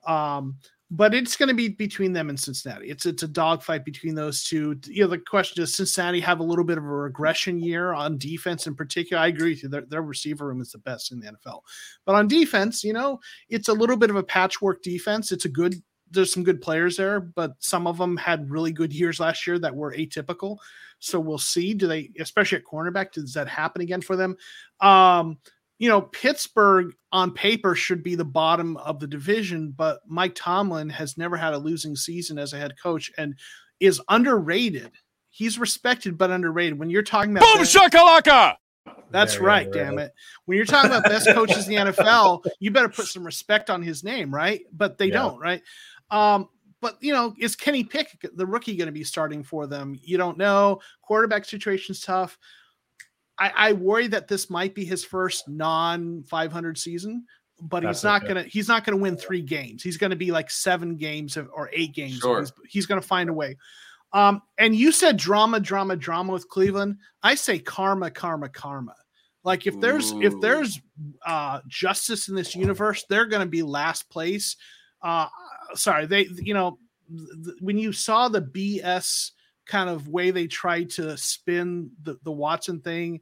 Um, 0.07 0.57
but 0.91 1.13
it's 1.13 1.37
going 1.37 1.49
to 1.49 1.55
be 1.55 1.69
between 1.69 2.13
them 2.13 2.29
and 2.29 2.39
Cincinnati. 2.39 2.89
It's 2.89 3.05
it's 3.07 3.23
a 3.25 3.29
dogfight 3.29 3.85
between 3.85 4.15
those 4.15 4.45
two. 4.45 4.79
You 4.87 5.03
know, 5.05 5.11
the 5.11 5.19
question 5.19 5.61
does 5.61 5.75
Cincinnati 5.75 6.21
have 6.21 6.39
a 6.39 6.45
little 6.45 6.65
bit 6.65 6.79
of 6.79 6.85
a 6.85 6.89
regression 6.89 7.59
year 7.59 7.93
on 7.95 8.19
defense 8.19 8.67
in 8.67 8.77
particular? 8.77 9.21
I 9.21 9.29
agree 9.29 9.51
with 9.51 9.63
you. 9.65 9.69
Their, 9.71 9.87
their 9.87 10.03
receiver 10.03 10.47
room 10.47 10.61
is 10.61 10.71
the 10.71 10.79
best 10.79 11.11
in 11.11 11.19
the 11.19 11.27
NFL, 11.27 11.61
but 12.05 12.15
on 12.15 12.29
defense, 12.29 12.85
you 12.85 12.93
know, 12.93 13.19
it's 13.49 13.69
a 13.69 13.73
little 13.73 13.97
bit 13.97 14.11
of 14.11 14.17
a 14.17 14.23
patchwork 14.23 14.83
defense. 14.83 15.33
It's 15.33 15.47
a 15.47 15.49
good 15.51 15.83
there's 16.11 16.33
some 16.33 16.45
good 16.45 16.61
players 16.61 16.97
there, 16.97 17.21
but 17.21 17.55
some 17.59 17.87
of 17.87 17.99
them 17.99 18.17
had 18.17 18.51
really 18.51 18.73
good 18.73 18.93
years 18.93 19.21
last 19.21 19.47
year 19.47 19.59
that 19.59 19.75
were 19.75 19.93
atypical. 19.93 20.59
So 20.99 21.21
we'll 21.21 21.39
see. 21.39 21.75
Do 21.75 21.87
they, 21.87 22.11
especially 22.19 22.59
at 22.59 22.65
cornerback, 22.65 23.13
does 23.13 23.35
that 23.35 23.49
happen 23.49 23.83
again 23.83 24.01
for 24.01 24.17
them? 24.17 24.37
Um, 24.81 25.39
you 25.79 25.89
know, 25.89 26.03
Pittsburgh 26.03 26.95
on 27.13 27.33
paper 27.33 27.75
should 27.75 28.03
be 28.03 28.15
the 28.15 28.25
bottom 28.25 28.77
of 28.79 29.01
the 29.01 29.07
division, 29.07 29.75
but 29.77 30.01
Mike 30.07 30.35
Tomlin 30.35 30.89
has 30.89 31.19
never 31.19 31.37
had 31.37 31.53
a 31.53 31.59
losing 31.59 31.97
season 31.97 32.39
as 32.39 32.53
a 32.53 32.59
head 32.59 32.75
coach 32.81 33.11
and 33.19 33.35
is 33.81 34.01
underrated. 34.09 34.93
He's 35.31 35.59
respected 35.59 36.17
but 36.17 36.31
underrated. 36.31 36.79
When 36.79 36.91
you're 36.91 37.03
talking 37.03 37.37
about 37.37 37.55
boom 37.55 37.65
shakalaka, 37.65 38.55
that's 39.11 39.39
right, 39.39 39.71
damn 39.71 39.99
it. 39.99 40.13
When 40.45 40.57
you're 40.57 40.67
talking 40.67 40.91
about 40.91 41.05
best 41.05 41.29
coaches 41.29 41.69
in 41.69 41.75
the 41.75 41.93
NFL, 41.93 42.45
you 42.61 42.71
better 42.71 42.89
put 42.89 43.07
some 43.07 43.25
respect 43.25 43.71
on 43.71 43.83
his 43.83 44.03
name, 44.05 44.35
right? 44.35 44.63
But 44.73 44.99
they 44.99 45.07
yeah. 45.07 45.15
don't, 45.15 45.39
right? 45.39 45.63
Um, 46.15 46.49
but 46.81 46.97
you 47.01 47.13
know, 47.13 47.35
is 47.39 47.57
Kenny 47.57 47.83
Pickett, 47.83 48.37
the 48.37 48.47
rookie, 48.47 48.77
going 48.77 48.87
to 48.87 48.93
be 48.93 49.05
starting 49.05 49.43
for 49.43 49.67
them? 49.67 49.99
You 50.03 50.19
don't 50.19 50.39
know. 50.39 50.81
Quarterback 51.03 51.45
situation's 51.45 52.01
tough. 52.01 52.39
I, 53.39 53.53
I 53.57 53.73
worry 53.73 54.07
that 54.09 54.29
this 54.29 54.49
might 54.49 54.75
be 54.75 54.85
his 54.85 55.05
first 55.05 55.49
non 55.49 56.23
500 56.25 56.79
season, 56.79 57.25
but 57.61 57.83
That's 57.83 57.99
he's 57.99 58.05
not 58.05 58.23
okay. 58.23 58.35
gonna 58.35 58.43
he's 58.45 58.69
not 58.69 58.85
gonna 58.85 58.99
win 58.99 59.17
three 59.17 59.43
games. 59.43 59.83
He's 59.83 59.97
gonna 59.97 60.15
be 60.15 60.31
like 60.31 60.51
seven 60.51 60.97
games 60.97 61.37
or 61.37 61.71
eight 61.73 61.95
games. 61.95 62.19
Sure. 62.19 62.41
He's, 62.41 62.53
he's 62.69 62.87
gonna 62.87 63.01
find 63.03 63.29
a 63.29 63.33
way. 63.33 63.57
Um, 64.13 64.43
and 64.59 64.77
you 64.77 64.93
said 64.93 65.17
drama, 65.17 65.59
drama, 65.59 65.97
drama 65.97 66.33
with 66.33 66.49
Cleveland. 66.49 66.99
I 67.23 67.35
say 67.35 67.59
karma, 67.59 68.11
karma, 68.11 68.49
karma. 68.49 68.95
Like 69.43 69.67
if 69.67 69.81
there's 69.81 70.13
if 70.13 70.41
there's 70.41 70.81
uh 71.27 71.61
justice 71.67 72.29
in 72.29 72.35
this 72.35 72.55
universe, 72.55 73.05
they're 73.09 73.27
gonna 73.27 73.47
be 73.47 73.63
last 73.63 74.09
place. 74.11 74.57
Uh 75.03 75.27
sorry, 75.75 76.07
they 76.07 76.29
you 76.37 76.55
know 76.55 76.79
th- 77.09 77.57
when 77.61 77.79
you 77.79 77.93
saw 77.93 78.29
the 78.29 78.43
BS 78.43 79.33
kind 79.67 79.89
of 79.89 80.09
way 80.09 80.31
they 80.31 80.47
tried 80.47 80.91
to 80.91 81.17
spin 81.17 81.91
the, 82.03 82.19
the 82.23 82.33
Watson 82.33 82.81
thing, 82.81 83.21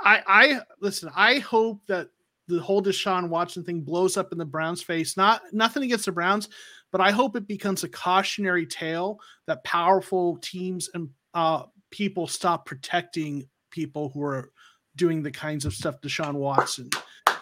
I 0.00 0.22
I 0.26 0.60
listen, 0.80 1.10
I 1.14 1.38
hope 1.38 1.80
that 1.86 2.08
the 2.48 2.60
whole 2.60 2.82
Deshaun 2.82 3.28
Watson 3.28 3.64
thing 3.64 3.80
blows 3.80 4.16
up 4.16 4.32
in 4.32 4.38
the 4.38 4.44
Browns 4.44 4.82
face. 4.82 5.16
Not 5.16 5.42
nothing 5.52 5.82
against 5.82 6.06
the 6.06 6.12
Browns, 6.12 6.48
but 6.92 7.00
I 7.00 7.10
hope 7.10 7.36
it 7.36 7.48
becomes 7.48 7.82
a 7.82 7.88
cautionary 7.88 8.66
tale 8.66 9.18
that 9.46 9.64
powerful 9.64 10.38
teams 10.38 10.88
and 10.94 11.10
uh, 11.34 11.64
people 11.90 12.26
stop 12.26 12.64
protecting 12.64 13.48
people 13.70 14.10
who 14.10 14.22
are 14.22 14.50
doing 14.94 15.22
the 15.22 15.30
kinds 15.30 15.64
of 15.64 15.74
stuff 15.74 16.00
Deshaun 16.00 16.34
Watson 16.34 16.88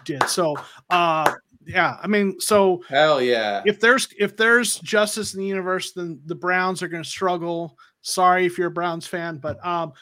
did. 0.05 0.25
So, 0.25 0.57
uh, 0.91 1.35
yeah, 1.67 1.97
I 2.03 2.07
mean, 2.07 2.41
so 2.41 2.83
Hell 2.89 3.21
yeah. 3.21 3.63
if 3.65 3.81
there's 3.81 4.09
if 4.19 4.37
there's 4.37 4.79
justice 4.81 5.35
in 5.35 5.41
the 5.41 5.47
universe, 5.47 5.93
then 5.93 6.21
the 6.27 6.35
Browns 6.35 6.83
are 6.83 6.89
going 6.89 7.03
to 7.03 7.09
struggle. 7.09 7.79
Sorry 8.03 8.47
if 8.47 8.59
you're 8.59 8.69
a 8.69 8.73
Browns 8.73 9.07
fan, 9.07 9.39
but 9.39 9.65
um, 9.65 9.93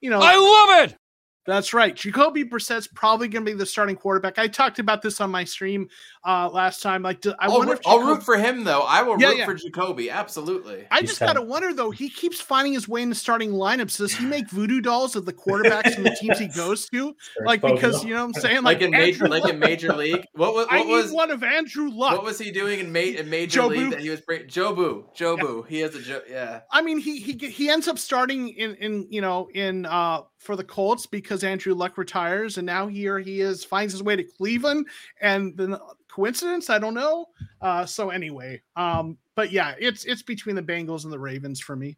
you 0.00 0.10
know, 0.10 0.20
I 0.20 0.36
love 0.36 0.90
it. 0.90 0.96
That's 1.44 1.74
right. 1.74 1.94
Jacoby 1.96 2.44
Brissett's 2.44 2.86
probably 2.86 3.26
going 3.28 3.44
to 3.44 3.50
be 3.52 3.56
the 3.56 3.66
starting 3.66 3.96
quarterback. 3.96 4.38
I 4.38 4.46
talked 4.46 4.78
about 4.78 5.02
this 5.02 5.20
on 5.20 5.30
my 5.30 5.44
stream 5.44 5.88
uh 6.24 6.48
last 6.50 6.82
time. 6.82 7.02
Like, 7.02 7.20
do- 7.20 7.34
I 7.40 7.46
I'll, 7.46 7.58
wonder 7.58 7.72
root, 7.72 7.80
if 7.80 7.86
I'll 7.86 8.00
root 8.06 8.22
for 8.22 8.36
him 8.38 8.62
though. 8.64 8.82
I 8.82 9.02
will 9.02 9.20
Yeah, 9.20 9.28
root 9.30 9.38
yeah. 9.38 9.44
for 9.46 9.54
Jacoby. 9.54 10.08
Absolutely. 10.10 10.86
I 10.90 11.00
He's 11.00 11.10
just 11.10 11.20
gotta 11.20 11.42
wonder 11.42 11.74
though. 11.74 11.90
He 11.90 12.08
keeps 12.08 12.40
finding 12.40 12.72
his 12.74 12.86
way 12.88 13.02
into 13.02 13.16
starting 13.16 13.50
lineups. 13.52 13.98
Does 13.98 14.14
he 14.14 14.24
make 14.24 14.48
voodoo 14.50 14.80
dolls 14.80 15.16
of 15.16 15.24
the 15.26 15.32
quarterbacks 15.32 15.96
and 15.96 16.06
the 16.06 16.16
teams 16.20 16.38
he 16.38 16.46
goes 16.48 16.88
to? 16.90 17.14
Like 17.44 17.60
because 17.60 18.04
you 18.04 18.14
know 18.14 18.20
what 18.26 18.36
I'm 18.36 18.40
saying? 18.42 18.62
Like, 18.62 18.78
Like, 18.78 18.82
in 18.82 18.90
major, 18.92 19.24
Andrew 19.24 19.28
like 19.40 19.52
in 19.52 19.58
major 19.58 19.92
league. 19.94 20.24
What 20.34 20.54
was 20.54 20.66
I 20.70 20.78
what 20.78 20.86
need 20.86 20.92
was 20.94 21.12
one 21.12 21.30
of 21.32 21.42
Andrew 21.42 21.90
Luck. 21.90 22.12
what 22.12 22.24
was 22.24 22.38
he 22.38 22.50
doing 22.52 22.78
in, 22.80 22.92
ma- 22.92 22.98
in 23.00 23.28
major 23.28 23.60
Joe 23.62 23.66
league 23.66 23.80
Boo. 23.86 23.90
that 23.90 24.00
he 24.00 24.10
was 24.10 24.20
bring- 24.20 24.44
Jobu 24.46 25.04
Jobu. 25.16 25.66
He 25.66 25.80
has 25.80 25.94
a 25.96 26.00
jo- 26.02 26.22
yeah. 26.30 26.60
I 26.70 26.82
mean, 26.82 26.98
he 26.98 27.18
he 27.20 27.32
he 27.48 27.68
ends 27.68 27.88
up 27.88 27.98
starting 27.98 28.48
in 28.50 28.76
in 28.76 29.06
you 29.10 29.20
know 29.20 29.48
in 29.52 29.86
uh 29.86 30.20
for 30.42 30.56
the 30.56 30.64
Colts 30.64 31.06
because 31.06 31.44
Andrew 31.44 31.72
Luck 31.72 31.96
retires, 31.96 32.58
and 32.58 32.66
now 32.66 32.88
here 32.88 33.18
he 33.18 33.40
is 33.40 33.64
finds 33.64 33.92
his 33.92 34.02
way 34.02 34.16
to 34.16 34.24
Cleveland, 34.24 34.88
and 35.20 35.56
then 35.56 35.76
coincidence 36.08 36.68
I 36.68 36.78
don't 36.78 36.94
know. 36.94 37.26
Uh, 37.60 37.86
so 37.86 38.10
anyway, 38.10 38.60
um, 38.76 39.16
but 39.36 39.52
yeah, 39.52 39.74
it's 39.78 40.04
it's 40.04 40.22
between 40.22 40.56
the 40.56 40.62
Bengals 40.62 41.04
and 41.04 41.12
the 41.12 41.18
Ravens 41.18 41.60
for 41.60 41.76
me. 41.76 41.96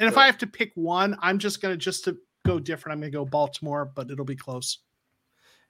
And 0.00 0.08
if. 0.08 0.18
I 0.18 0.26
have 0.26 0.38
to 0.38 0.46
pick 0.46 0.72
one, 0.74 1.16
I'm 1.22 1.38
just 1.38 1.62
gonna 1.62 1.76
just 1.76 2.04
to 2.04 2.18
go 2.44 2.58
different. 2.58 2.94
I'm 2.94 3.00
gonna 3.00 3.12
go 3.12 3.24
Baltimore, 3.24 3.84
but 3.84 4.10
it'll 4.10 4.24
be 4.24 4.36
close. 4.36 4.78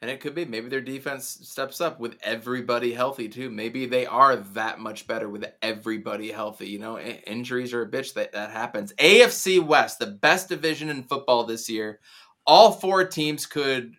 And 0.02 0.10
it 0.10 0.20
could 0.20 0.35
be 0.35 0.44
maybe 0.44 0.68
their 0.68 0.82
defense 0.82 1.27
steps 1.27 1.81
up 1.81 1.98
with 1.98 2.18
everybody 2.23 2.93
healthy 2.93 3.28
too. 3.28 3.51
Maybe 3.51 3.86
they 3.86 4.05
are 4.05 4.36
that 4.36 4.78
much 4.78 5.06
better 5.06 5.28
with 5.28 5.51
everybody 5.62 6.31
healthy. 6.31 6.68
You 6.68 6.78
know, 6.78 6.98
injuries 6.98 7.73
are 7.73 7.82
a 7.82 7.90
bitch. 7.90 8.12
That 8.14 8.32
that 8.32 8.51
happens. 8.51 8.93
AFC 8.94 9.64
West, 9.64 9.98
the 9.98 10.06
best 10.06 10.51
division 10.51 10.90
in 10.90 11.05
football 11.05 11.44
this 11.44 11.70
year. 11.70 12.01
All 12.47 12.73
four 12.73 13.06
teams 13.06 13.47
could 13.47 13.94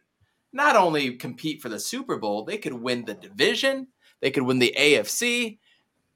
not 0.54 0.76
only 0.76 1.16
compete 1.16 1.62
for 1.62 1.70
the 1.70 1.80
Super 1.80 2.18
Bowl, 2.18 2.46
they 2.46 2.58
could 2.58 2.74
win 2.74 3.06
the 3.06 3.16
division. 3.16 3.88
They 4.22 4.32
could 4.32 4.44
win 4.44 4.60
the 4.60 4.76
AFC. 4.78 5.58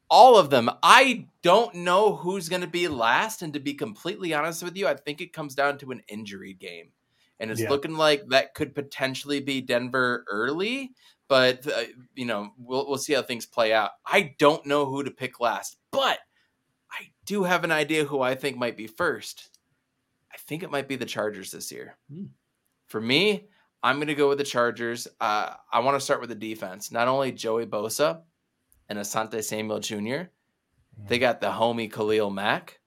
All 0.09 0.37
of 0.37 0.51
them. 0.51 0.69
I 0.83 1.27
don't 1.41 1.73
know 1.73 2.15
who's 2.15 2.49
going 2.49 2.61
to 2.61 2.67
be 2.67 2.87
last. 2.87 3.41
And 3.41 3.53
to 3.53 3.59
be 3.59 3.73
completely 3.73 4.33
honest 4.33 4.61
with 4.61 4.77
you, 4.77 4.87
I 4.87 4.93
think 4.93 5.21
it 5.21 5.33
comes 5.33 5.55
down 5.55 5.79
to 5.79 5.91
an 5.91 6.01
injury 6.07 6.53
game 6.53 6.91
and 7.41 7.51
it's 7.51 7.59
Yeah. 7.61 7.69
looking 7.69 7.95
like 7.95 8.27
that 8.29 8.53
could 8.53 8.73
potentially 8.73 9.39
be 9.41 9.59
Denver 9.61 10.23
early. 10.29 10.91
But 11.27 11.65
uh, 11.67 11.83
you 12.15 12.25
know, 12.25 12.51
we'll 12.57 12.87
we'll 12.87 12.97
see 12.97 13.13
how 13.13 13.21
things 13.21 13.45
play 13.45 13.73
out. 13.73 13.91
I 14.05 14.35
don't 14.37 14.65
know 14.65 14.85
who 14.85 15.03
to 15.03 15.11
pick 15.11 15.39
last, 15.39 15.77
but 15.91 16.19
I 16.91 17.11
do 17.25 17.43
have 17.43 17.63
an 17.63 17.71
idea 17.71 18.03
who 18.05 18.21
I 18.21 18.35
think 18.35 18.57
might 18.57 18.75
be 18.77 18.87
first. 18.87 19.49
I 20.33 20.37
think 20.37 20.63
it 20.63 20.71
might 20.71 20.87
be 20.87 20.95
the 20.97 21.05
Chargers 21.05 21.51
this 21.51 21.71
year. 21.71 21.97
Hmm. 22.11 22.25
For 22.87 22.99
me, 22.99 23.47
I'm 23.81 23.95
going 23.97 24.07
to 24.07 24.15
go 24.15 24.27
with 24.29 24.37
the 24.39 24.43
Chargers. 24.43 25.07
Uh, 25.21 25.53
I 25.71 25.79
want 25.79 25.95
to 25.97 26.03
start 26.03 26.19
with 26.19 26.29
the 26.29 26.35
defense. 26.35 26.91
Not 26.91 27.07
only 27.07 27.31
Joey 27.31 27.65
Bosa 27.65 28.21
and 28.89 28.99
Asante 28.99 29.41
Samuel 29.43 29.79
Jr., 29.79 30.23
they 31.07 31.17
got 31.17 31.39
the 31.39 31.47
homie 31.47 31.91
Khalil 31.91 32.29
Mack. 32.29 32.79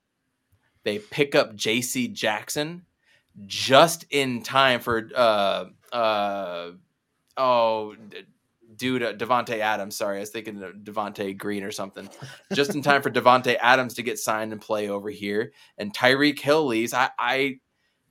They 0.83 0.99
pick 0.99 1.33
up 1.33 1.55
J.C. 1.55 2.07
Jackson 2.09 2.85
just 3.45 4.05
in 4.09 4.43
time 4.43 4.79
for 4.79 5.09
uh 5.15 5.65
uh 5.91 6.71
oh 7.37 7.95
dude 8.75 9.03
uh, 9.03 9.13
Davante 9.13 9.59
Adams. 9.59 9.95
Sorry, 9.95 10.17
I 10.17 10.21
was 10.21 10.29
thinking 10.29 10.61
of 10.61 10.73
Devonte 10.75 11.37
Green 11.37 11.63
or 11.63 11.71
something. 11.71 12.09
Just 12.53 12.75
in 12.75 12.81
time 12.81 13.01
for 13.01 13.09
Davante 13.09 13.57
Adams 13.59 13.95
to 13.95 14.03
get 14.03 14.19
signed 14.19 14.51
and 14.51 14.61
play 14.61 14.89
over 14.89 15.09
here. 15.09 15.53
And 15.77 15.93
Tyreek 15.93 16.39
Hill 16.39 16.65
leaves. 16.65 16.93
I, 16.93 17.09
I 17.17 17.59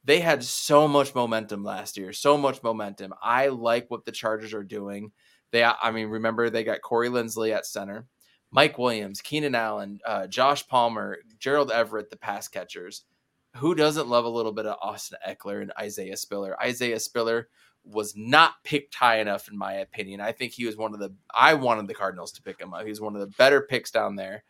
they 0.04 0.20
had 0.20 0.44
so 0.44 0.86
much 0.86 1.14
momentum 1.14 1.64
last 1.64 1.96
year, 1.96 2.12
so 2.12 2.36
much 2.36 2.62
momentum. 2.62 3.14
I 3.22 3.48
like 3.48 3.90
what 3.90 4.04
the 4.04 4.12
Chargers 4.12 4.52
are 4.52 4.62
doing. 4.62 5.12
They, 5.50 5.64
I 5.64 5.90
mean, 5.92 6.08
remember 6.08 6.50
they 6.50 6.64
got 6.64 6.82
Corey 6.82 7.08
Linsley 7.08 7.54
at 7.54 7.64
center, 7.64 8.06
Mike 8.50 8.76
Williams, 8.76 9.20
Keenan 9.20 9.54
Allen, 9.54 10.00
uh, 10.04 10.26
Josh 10.26 10.66
Palmer, 10.66 11.18
Gerald 11.38 11.70
Everett, 11.70 12.10
the 12.10 12.16
pass 12.16 12.48
catchers. 12.48 13.04
Who 13.56 13.74
doesn't 13.74 14.08
love 14.08 14.24
a 14.24 14.30
little 14.30 14.52
bit 14.52 14.66
of 14.66 14.76
Austin 14.82 15.18
Ekeler 15.26 15.62
and 15.62 15.72
Isaiah 15.78 16.16
Spiller? 16.16 16.60
Isaiah 16.60 17.00
Spiller 17.00 17.48
was 17.84 18.14
not 18.16 18.54
picked 18.64 18.94
high 18.94 19.20
enough, 19.20 19.48
in 19.48 19.56
my 19.56 19.74
opinion. 19.74 20.20
I 20.20 20.32
think 20.32 20.52
he 20.52 20.64
was 20.64 20.76
one 20.76 20.94
of 20.94 21.00
the. 21.00 21.14
I 21.32 21.54
wanted 21.54 21.86
the 21.86 21.94
Cardinals 21.94 22.32
to 22.32 22.42
pick 22.42 22.60
him 22.60 22.74
up. 22.74 22.86
He's 22.86 23.00
one 23.00 23.14
of 23.14 23.20
the 23.20 23.34
better 23.38 23.62
picks 23.62 23.90
down 23.90 24.16
there. 24.16 24.44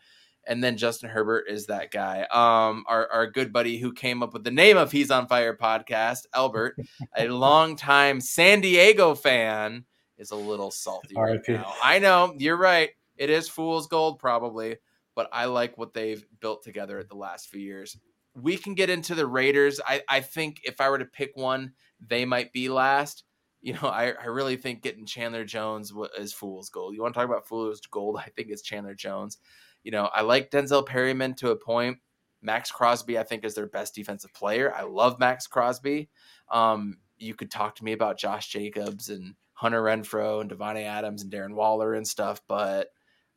And 0.47 0.63
then 0.63 0.77
Justin 0.77 1.09
Herbert 1.09 1.47
is 1.49 1.67
that 1.67 1.91
guy. 1.91 2.23
Um, 2.31 2.85
our, 2.87 3.11
our 3.11 3.27
good 3.27 3.53
buddy 3.53 3.79
who 3.79 3.93
came 3.93 4.23
up 4.23 4.35
with 4.35 4.45
the 4.45 4.51
name 4.51 4.77
of 4.77 4.93
He's 4.93 5.11
on 5.11 5.27
Fire 5.27 5.57
podcast, 5.57 6.27
Albert, 6.35 6.77
a 7.17 7.29
longtime 7.29 8.21
San 8.21 8.61
Diego 8.61 9.15
fan, 9.15 9.87
is 10.19 10.31
a 10.31 10.37
little 10.37 10.71
salty 10.71 11.15
right 11.17 11.41
now. 11.49 11.73
I 11.83 11.99
know 11.99 12.35
you're 12.37 12.59
right. 12.59 12.91
It 13.17 13.31
is 13.31 13.49
fool's 13.49 13.87
gold, 13.87 14.19
probably, 14.19 14.77
but 15.15 15.29
I 15.33 15.47
like 15.47 15.79
what 15.79 15.95
they've 15.95 16.25
built 16.41 16.63
together 16.63 16.99
at 16.99 17.09
the 17.09 17.17
last 17.17 17.49
few 17.49 17.61
years. 17.61 17.97
We 18.35 18.57
can 18.57 18.75
get 18.75 18.91
into 18.91 19.15
the 19.15 19.27
Raiders. 19.27 19.81
I, 19.87 20.03
I 20.09 20.21
think 20.21 20.61
if 20.65 20.81
I 20.81 20.91
were 20.91 20.99
to 20.99 21.05
pick 21.05 21.33
one, 21.35 21.73
they 22.01 22.25
might 22.25 22.53
be 22.53 22.69
last. 22.69 23.25
You 23.61 23.75
know, 23.75 23.89
I, 23.89 24.13
I 24.21 24.27
really 24.27 24.57
think 24.57 24.83
getting 24.83 25.07
Chandler 25.07 25.45
Jones 25.45 25.93
is 26.19 26.33
fool's 26.33 26.69
gold. 26.69 26.95
You 26.95 27.03
want 27.03 27.15
to 27.15 27.21
talk 27.21 27.29
about 27.29 27.47
fool's 27.47 27.81
gold? 27.81 28.17
I 28.25 28.29
think 28.37 28.49
it's 28.51 28.63
Chandler 28.63 28.95
Jones. 28.95 29.39
You 29.83 29.91
know, 29.91 30.09
I 30.13 30.23
like 30.23 30.51
Denzel 30.51 30.87
Perryman 30.87 31.35
to 31.37 31.51
a 31.51 31.57
point. 31.57 31.99
Maxx 32.43 32.71
Crosby, 32.71 33.19
I 33.19 33.23
think, 33.23 33.45
is 33.45 33.55
their 33.55 33.67
best 33.67 33.95
defensive 33.95 34.35
player. 34.35 34.75
I 34.75 34.83
love 34.83 35.19
Maxx 35.19 35.47
Crosby. 35.47 36.11
Um, 36.51 36.99
you 37.17 37.35
could 37.35 37.51
talk 37.51 37.75
to 37.77 37.85
me 37.85 37.93
about 37.93 38.19
Josh 38.19 38.49
Jacobs 38.49 39.09
and 39.09 39.35
Hunter 39.55 39.83
Renfrow 39.83 40.41
and 40.41 40.51
Davante 40.51 40.85
Adams 40.85 41.23
and 41.23 41.33
Darren 41.33 41.55
Waller 41.55 41.95
and 41.95 42.07
stuff, 42.07 42.43
but 42.47 42.89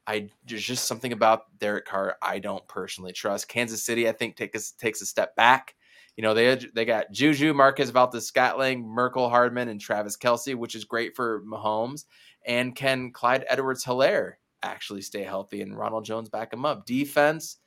I 0.08 0.30
there's 0.48 0.64
just 0.64 0.88
something 0.88 1.12
about 1.12 1.58
Derek 1.60 1.86
Carr 1.86 2.16
I 2.22 2.40
don't 2.40 2.66
personally 2.68 3.12
trust. 3.12 3.50
Kansas 3.50 3.84
City, 3.84 4.08
I 4.08 4.14
think, 4.14 4.36
take 4.36 4.56
a, 4.56 4.60
takes 4.80 5.02
a 5.02 5.06
step 5.06 5.36
back. 5.36 5.76
You 6.16 6.24
know, 6.24 6.34
they 6.34 6.56
they 6.74 6.86
got 6.86 7.12
Juju, 7.12 7.54
Marcus 7.54 7.90
Valdes 7.92 8.32
Scatling, 8.32 8.86
Mecole 8.86 9.30
Hardman, 9.30 9.68
and 9.68 9.80
Travis 9.80 10.18
Kelce, 10.18 10.56
which 10.56 10.74
is 10.74 10.86
great 10.86 11.16
for 11.16 11.44
Mahomes. 11.44 12.06
And 12.46 12.74
can 12.76 13.12
Clyde 13.12 13.46
Edwards-Helaire 13.50 14.34
actually 14.64 15.02
stay 15.02 15.24
healthy 15.24 15.62
and 15.62 15.78
Ronald 15.78 16.06
Jones 16.06 16.30
back 16.30 16.54
him 16.54 16.66
up? 16.66 16.86
Defense, 16.86 17.58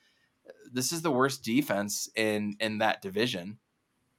this 0.73 0.91
is 0.91 1.03
the 1.03 1.13
worst 1.13 1.45
defense 1.45 2.09
in 2.17 2.57
in 2.59 2.79
that 2.79 3.03
division. 3.03 3.59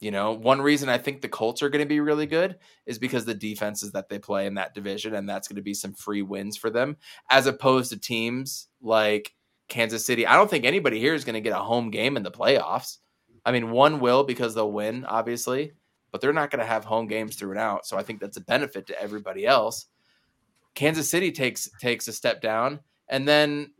You 0.02 0.10
know, 0.10 0.32
one 0.32 0.60
reason 0.60 0.90
I 0.90 0.98
think 0.98 1.22
the 1.22 1.30
Colts 1.30 1.62
are 1.62 1.70
going 1.70 1.84
to 1.84 1.88
be 1.88 2.00
really 2.00 2.26
good 2.26 2.58
is 2.88 2.98
because 2.98 3.24
the 3.24 3.36
defenses 3.36 3.92
that 3.92 4.10
they 4.10 4.18
play 4.18 4.48
in 4.48 4.56
that 4.56 4.74
division, 4.74 5.14
and 5.14 5.30
that's 5.30 5.48
going 5.48 5.58
to 5.58 5.62
be 5.62 5.76
some 5.76 5.94
free 5.94 6.24
wins 6.24 6.58
for 6.58 6.72
them, 6.72 6.98
as 7.30 7.46
opposed 7.46 7.92
to 7.92 8.00
teams 8.00 8.68
like 8.82 9.36
Kansas 9.70 10.04
City. 10.04 10.26
I 10.26 10.36
don't 10.36 10.50
think 10.50 10.66
anybody 10.66 11.00
here 11.00 11.14
is 11.14 11.24
going 11.24 11.36
to 11.36 11.42
get 11.42 11.56
a 11.56 11.64
home 11.64 11.92
game 11.92 12.18
in 12.18 12.24
the 12.24 12.32
playoffs. 12.32 12.98
I 13.46 13.52
mean, 13.52 13.70
one 13.70 14.00
will 14.00 14.24
because 14.24 14.56
they'll 14.56 14.72
win, 14.72 15.06
obviously, 15.06 15.74
but 16.12 16.20
they're 16.20 16.34
not 16.34 16.50
going 16.50 16.62
to 16.62 16.66
have 16.66 16.84
home 16.84 17.06
games 17.06 17.36
through 17.36 17.52
and 17.52 17.60
out. 17.60 17.86
So 17.86 17.96
I 17.96 18.02
think 18.02 18.20
that's 18.20 18.38
a 18.38 18.42
benefit 18.42 18.88
to 18.88 19.00
everybody 19.00 19.46
else. 19.46 19.86
Kansas 20.74 21.10
City 21.10 21.32
takes 21.32 21.70
takes 21.80 22.08
a 22.08 22.14
step 22.14 22.42
down, 22.42 22.80
and 23.08 23.28
then 23.28 23.72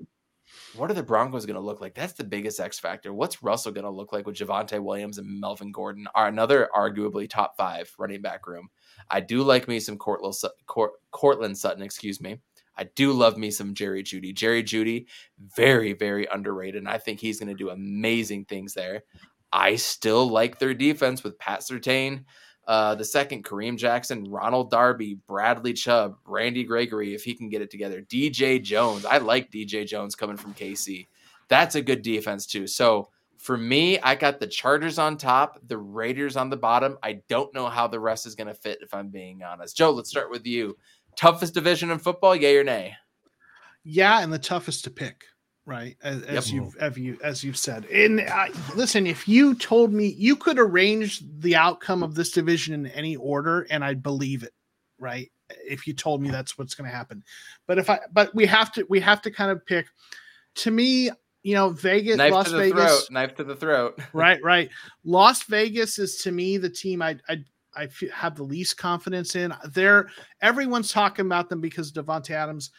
what 0.76 0.90
are 0.90 0.94
the 0.94 1.04
Broncos 1.04 1.46
going 1.46 1.56
to 1.56 1.62
look 1.62 1.82
like? 1.82 1.94
That's 1.94 2.14
the 2.14 2.24
biggest 2.24 2.60
X 2.60 2.80
factor. 2.80 3.14
What's 3.14 3.44
Russell 3.44 3.72
going 3.72 3.86
to 3.86 3.90
look 3.90 4.14
like 4.14 4.26
with 4.26 4.38
Javonte 4.38 4.82
Williams 4.82 5.18
and 5.18 5.40
Melvin 5.40 5.72
Gordon? 5.72 6.08
Are 6.16 6.28
another 6.28 6.70
arguably 6.76 7.30
top 7.30 7.58
five 7.58 7.94
running 7.98 8.22
back 8.22 8.48
room. 8.48 8.70
I 9.10 9.20
do 9.20 9.44
like 9.44 9.68
me 9.68 9.80
some 9.80 9.98
Courtland, 9.98 10.36
Courtland 11.12 11.58
Sutton, 11.58 11.84
excuse 11.84 12.22
me. 12.22 12.40
I 12.78 12.86
do 12.96 13.12
love 13.12 13.38
me 13.38 13.52
some 13.52 13.74
Jerry 13.74 14.02
Jeudy. 14.02 14.34
Jerry 14.34 14.64
Jeudy, 14.64 15.08
very, 15.56 15.94
very 15.94 16.26
underrated. 16.32 16.78
And 16.78 16.90
I 16.90 16.98
think 16.98 17.20
he's 17.20 17.40
going 17.40 17.50
to 17.50 17.56
do 17.56 17.70
amazing 17.70 18.46
things 18.46 18.74
there. 18.74 19.04
I 19.52 19.76
still 19.76 20.30
like 20.30 20.60
their 20.60 20.74
defense 20.74 21.24
with 21.24 21.38
Pat 21.38 21.60
Surtain, 21.60 22.24
uh, 22.68 22.96
the 22.96 23.06
second, 23.06 23.44
Kareem 23.44 23.78
Jackson, 23.78 24.24
Ronald 24.30 24.70
Darby, 24.70 25.16
Bradley 25.28 25.74
Chubb, 25.74 26.18
Randy 26.26 26.64
Gregory, 26.64 27.14
if 27.14 27.24
he 27.24 27.34
can 27.34 27.50
get 27.50 27.62
it 27.62 27.72
together. 27.72 28.02
DJ 28.02 28.62
Jones. 28.62 29.06
I 29.06 29.18
like 29.18 29.52
DJ 29.52 29.86
Jones 29.86 30.16
coming 30.16 30.38
from 30.38 30.54
KC. 30.54 31.08
That's 31.48 31.76
a 31.76 31.82
good 31.82 32.02
defense, 32.02 32.46
too. 32.46 32.68
So 32.68 33.10
for 33.38 33.58
me, 33.58 34.00
I 34.00 34.16
got 34.16 34.40
the 34.40 34.48
Chargers 34.48 35.00
on 35.00 35.18
top, 35.18 35.60
the 35.68 35.78
Raiders 35.78 36.38
on 36.38 36.50
the 36.50 36.58
bottom. 36.58 36.98
I 37.02 37.22
don't 37.28 37.54
know 37.54 37.68
how 37.68 37.88
the 37.88 38.00
rest 38.00 38.26
is 38.26 38.36
going 38.36 38.48
to 38.48 38.54
fit, 38.54 38.80
if 38.82 38.94
I'm 38.94 39.10
being 39.10 39.42
honest. 39.44 39.76
Joe, 39.76 39.92
let's 39.92 40.10
start 40.10 40.30
with 40.30 40.46
you. 40.46 40.78
Toughest 41.16 41.54
division 41.54 41.90
in 41.90 41.98
football, 41.98 42.36
yay 42.36 42.56
or 42.56 42.64
nay? 42.64 42.96
Yeah, 43.84 44.22
and 44.22 44.32
the 44.32 44.40
toughest 44.40 44.84
to 44.84 44.92
pick 44.92 45.26
right? 45.72 45.98
As, 46.04 46.22
as 46.24 46.52
you've 46.52 46.76
as 46.78 46.98
you 46.98 47.18
as 47.24 47.44
you've 47.44 47.58
said. 47.58 47.86
And 47.86 48.20
uh, 48.22 48.48
listen 48.76 49.08
if 49.08 49.28
you 49.28 49.56
told 49.56 49.94
me 49.94 50.08
you 50.18 50.36
could 50.36 50.60
arrange 50.60 51.24
the 51.40 51.56
outcome 51.56 52.04
of 52.04 52.14
this 52.14 52.32
division 52.32 52.74
in 52.74 52.88
any 52.88 53.16
order 53.16 53.66
and 53.70 53.84
i'd 53.84 54.04
believe 54.04 54.44
it 54.44 54.54
right? 55.00 55.32
If 55.68 55.88
you 55.88 55.94
told 55.94 56.22
me 56.22 56.30
that's 56.30 56.58
what's 56.58 56.76
going 56.76 56.90
to 56.90 56.96
happen. 56.96 57.24
But 57.68 57.78
if 57.78 57.90
i 57.90 58.00
but 58.14 58.34
we 58.36 58.46
have 58.46 58.72
to 58.74 58.86
we 58.88 59.00
have 59.02 59.22
to 59.24 59.32
kind 59.32 59.52
of 59.52 59.66
pick. 59.66 59.88
To 60.56 60.72
me 60.72 61.10
you 61.44 61.56
know 61.56 61.70
vegas 61.70 62.18
knife 62.18 62.32
las 62.32 62.46
to 62.46 62.52
the 62.52 62.58
vegas 62.58 62.76
throat 62.76 63.12
knife 63.12 63.36
to 63.36 63.44
the 63.44 63.56
throat. 63.56 64.00
Right 64.14 64.42
right. 64.44 64.70
Las 65.04 65.44
vegas 65.44 65.98
is 66.00 66.18
to 66.18 66.32
me 66.32 66.58
the 66.58 66.70
team 66.70 67.02
i 67.02 67.18
i 67.28 67.44
I 67.74 67.88
have 68.14 68.36
the 68.36 68.44
least 68.44 68.78
confidence 68.78 69.38
in. 69.38 69.54
They're 69.74 70.10
everyone's 70.42 70.92
talking 70.92 71.26
about 71.26 71.48
them 71.48 71.62
because 71.62 71.92
Davante 71.92 72.32
Adams. 72.32 72.72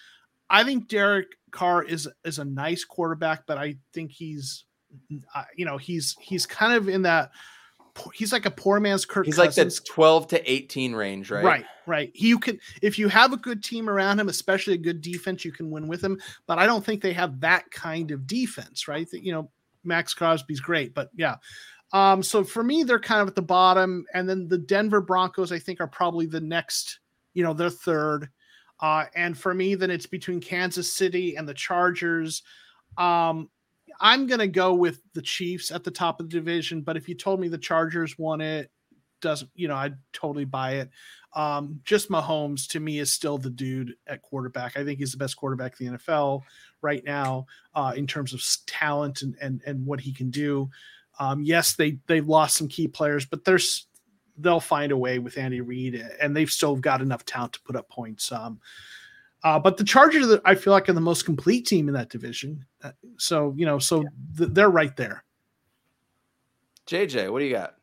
I 0.52 0.64
think 0.64 0.88
Derek 0.88 1.28
Carr 1.50 1.82
is 1.82 2.06
is 2.24 2.38
a 2.38 2.44
nice 2.44 2.84
quarterback, 2.84 3.46
but 3.46 3.56
I 3.56 3.76
think 3.94 4.12
he's, 4.12 4.66
uh, 5.34 5.44
you 5.56 5.64
know, 5.64 5.78
he's 5.78 6.14
he's 6.20 6.46
kind 6.46 6.74
of 6.74 6.88
in 6.88 7.02
that. 7.02 7.30
He's 8.14 8.32
like 8.32 8.46
a 8.46 8.50
poor 8.50 8.80
man's 8.80 9.04
Kirk. 9.04 9.26
He's 9.26 9.36
Cousins. 9.36 9.78
like 9.78 9.84
the 9.86 9.92
twelve 9.92 10.28
to 10.28 10.50
eighteen 10.50 10.94
range, 10.94 11.30
right? 11.30 11.44
Right, 11.44 11.64
right. 11.86 12.10
You 12.14 12.38
can 12.38 12.60
if 12.82 12.98
you 12.98 13.08
have 13.08 13.32
a 13.32 13.36
good 13.38 13.64
team 13.64 13.88
around 13.88 14.20
him, 14.20 14.28
especially 14.28 14.74
a 14.74 14.78
good 14.78 15.00
defense, 15.00 15.44
you 15.44 15.52
can 15.52 15.70
win 15.70 15.88
with 15.88 16.02
him. 16.02 16.20
But 16.46 16.58
I 16.58 16.66
don't 16.66 16.84
think 16.84 17.02
they 17.02 17.12
have 17.14 17.40
that 17.40 17.70
kind 17.70 18.10
of 18.10 18.26
defense, 18.26 18.88
right? 18.88 19.10
That 19.10 19.24
you 19.24 19.32
know, 19.32 19.50
Maxx 19.84 20.12
Crosby's 20.12 20.60
great, 20.60 20.94
but 20.94 21.10
yeah. 21.16 21.36
Um, 21.94 22.22
so 22.22 22.44
for 22.44 22.62
me, 22.62 22.82
they're 22.82 22.98
kind 22.98 23.20
of 23.20 23.28
at 23.28 23.34
the 23.34 23.42
bottom, 23.42 24.06
and 24.14 24.28
then 24.28 24.48
the 24.48 24.58
Denver 24.58 25.00
Broncos, 25.02 25.52
I 25.52 25.58
think, 25.58 25.80
are 25.80 25.86
probably 25.86 26.26
the 26.26 26.40
next. 26.40 27.00
You 27.34 27.42
know, 27.42 27.54
they're 27.54 27.70
third. 27.70 28.28
Uh, 28.82 29.06
and 29.14 29.38
for 29.38 29.54
me, 29.54 29.76
then 29.76 29.90
it's 29.90 30.06
between 30.06 30.40
Kansas 30.40 30.92
City 30.92 31.36
and 31.36 31.48
the 31.48 31.54
Chargers. 31.54 32.42
Um, 32.98 33.48
I'm 34.00 34.26
going 34.26 34.40
to 34.40 34.48
go 34.48 34.74
with 34.74 35.00
the 35.14 35.22
Chiefs 35.22 35.70
at 35.70 35.84
the 35.84 35.90
top 35.90 36.18
of 36.18 36.28
the 36.28 36.36
division. 36.36 36.82
But 36.82 36.96
if 36.96 37.08
you 37.08 37.14
told 37.14 37.40
me 37.40 37.46
the 37.46 37.56
Chargers 37.56 38.18
won 38.18 38.40
it, 38.40 38.70
doesn't, 39.20 39.50
you 39.54 39.68
know, 39.68 39.76
I'd 39.76 39.96
totally 40.12 40.44
buy 40.44 40.72
it. 40.72 40.90
Um, 41.34 41.80
just 41.84 42.10
Mahomes 42.10 42.66
to 42.70 42.80
me 42.80 42.98
is 42.98 43.12
still 43.12 43.38
the 43.38 43.50
dude 43.50 43.94
at 44.08 44.20
quarterback. 44.20 44.76
I 44.76 44.84
think 44.84 44.98
he's 44.98 45.12
the 45.12 45.18
best 45.18 45.36
quarterback 45.36 45.80
in 45.80 45.92
the 45.92 45.98
NFL 45.98 46.42
right 46.82 47.04
now 47.04 47.46
uh, 47.74 47.94
in 47.96 48.06
terms 48.06 48.34
of 48.34 48.44
talent 48.66 49.22
and, 49.22 49.36
and, 49.40 49.62
and 49.64 49.86
what 49.86 50.00
he 50.00 50.12
can 50.12 50.30
do. 50.30 50.68
Um, 51.20 51.42
yes, 51.42 51.74
they, 51.74 51.98
they've 52.08 52.26
lost 52.26 52.56
some 52.56 52.68
key 52.68 52.88
players, 52.88 53.24
but 53.24 53.44
there's, 53.44 53.86
they'll 54.42 54.60
find 54.60 54.92
a 54.92 54.96
way 54.96 55.18
with 55.18 55.38
Andy 55.38 55.60
Reid, 55.60 56.04
and 56.20 56.36
they've 56.36 56.50
still 56.50 56.76
got 56.76 57.00
enough 57.00 57.24
talent 57.24 57.54
to 57.54 57.62
put 57.62 57.76
up 57.76 57.88
points. 57.88 58.30
Um, 58.30 58.60
uh, 59.44 59.58
but 59.58 59.76
the 59.76 59.84
Chargers, 59.84 60.38
I 60.44 60.54
feel 60.54 60.72
like, 60.72 60.88
are 60.88 60.92
the 60.92 61.00
most 61.00 61.24
complete 61.24 61.66
team 61.66 61.88
in 61.88 61.94
that 61.94 62.10
division. 62.10 62.64
Uh, 62.82 62.92
so 63.16 63.54
you 63.56 63.66
know, 63.66 63.78
so 63.78 64.04
th- 64.36 64.50
they're 64.52 64.70
right 64.70 64.96
there. 64.96 65.24
JJ, 66.86 67.30
what 67.32 67.40
do 67.40 67.46
you 67.46 67.52
got? 67.52 67.74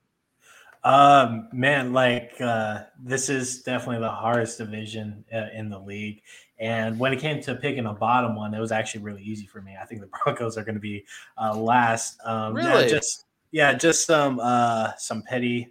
Um, 0.84 1.49
man, 1.52 1.91
like 1.91 2.34
uh, 2.40 2.84
this 3.03 3.30
is 3.30 3.61
definitely 3.64 3.99
the 3.99 4.11
hardest 4.11 4.57
division 4.57 5.26
uh, 5.34 5.48
in 5.53 5.69
the 5.69 5.80
league. 5.80 6.22
And 6.60 6.99
when 6.99 7.14
it 7.14 7.19
came 7.19 7.41
to 7.44 7.56
picking 7.56 7.86
a 7.86 7.94
bottom 7.94 8.36
one, 8.36 8.53
it 8.53 8.60
was 8.60 8.72
actually 8.72 9.02
really 9.03 9.23
easy 9.23 9.45
for 9.45 9.61
me. 9.61 9.76
I 9.81 9.86
think 9.86 10.02
the 10.02 10.10
Broncos 10.23 10.57
are 10.57 10.64
going 10.64 10.76
to 10.76 10.81
be 10.81 11.06
uh, 11.38 11.56
last. 11.56 12.19
Um, 12.23 12.53
really? 12.53 12.84
Yeah, 12.84 12.88
just 12.88 13.26
yeah, 13.52 13.73
just 13.73 14.06
some 14.06 14.40
uh, 14.41 14.91
some 14.98 15.23
petty 15.23 15.69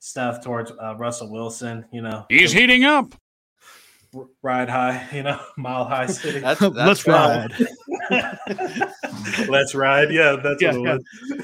stuff 0.00 0.42
towards 0.42 0.72
uh, 0.72 0.96
Russell 0.96 1.30
Wilson. 1.30 1.84
You 1.92 2.02
know, 2.02 2.26
He's 2.28 2.52
heating 2.52 2.84
up. 2.84 3.14
ride 4.42 4.68
high. 4.68 5.06
You 5.12 5.22
know, 5.22 5.40
mile 5.56 5.84
high 5.84 6.06
city. 6.08 6.40
That's, 6.40 6.58
that's 6.60 6.74
Let's 6.74 7.02
valid. 7.02 7.52
ride. 8.10 8.88
Let's 9.48 9.74
ride. 9.74 10.10
Yeah, 10.10 10.36
that's 10.42 10.60
Yeah, 10.60 10.76
what 10.76 11.00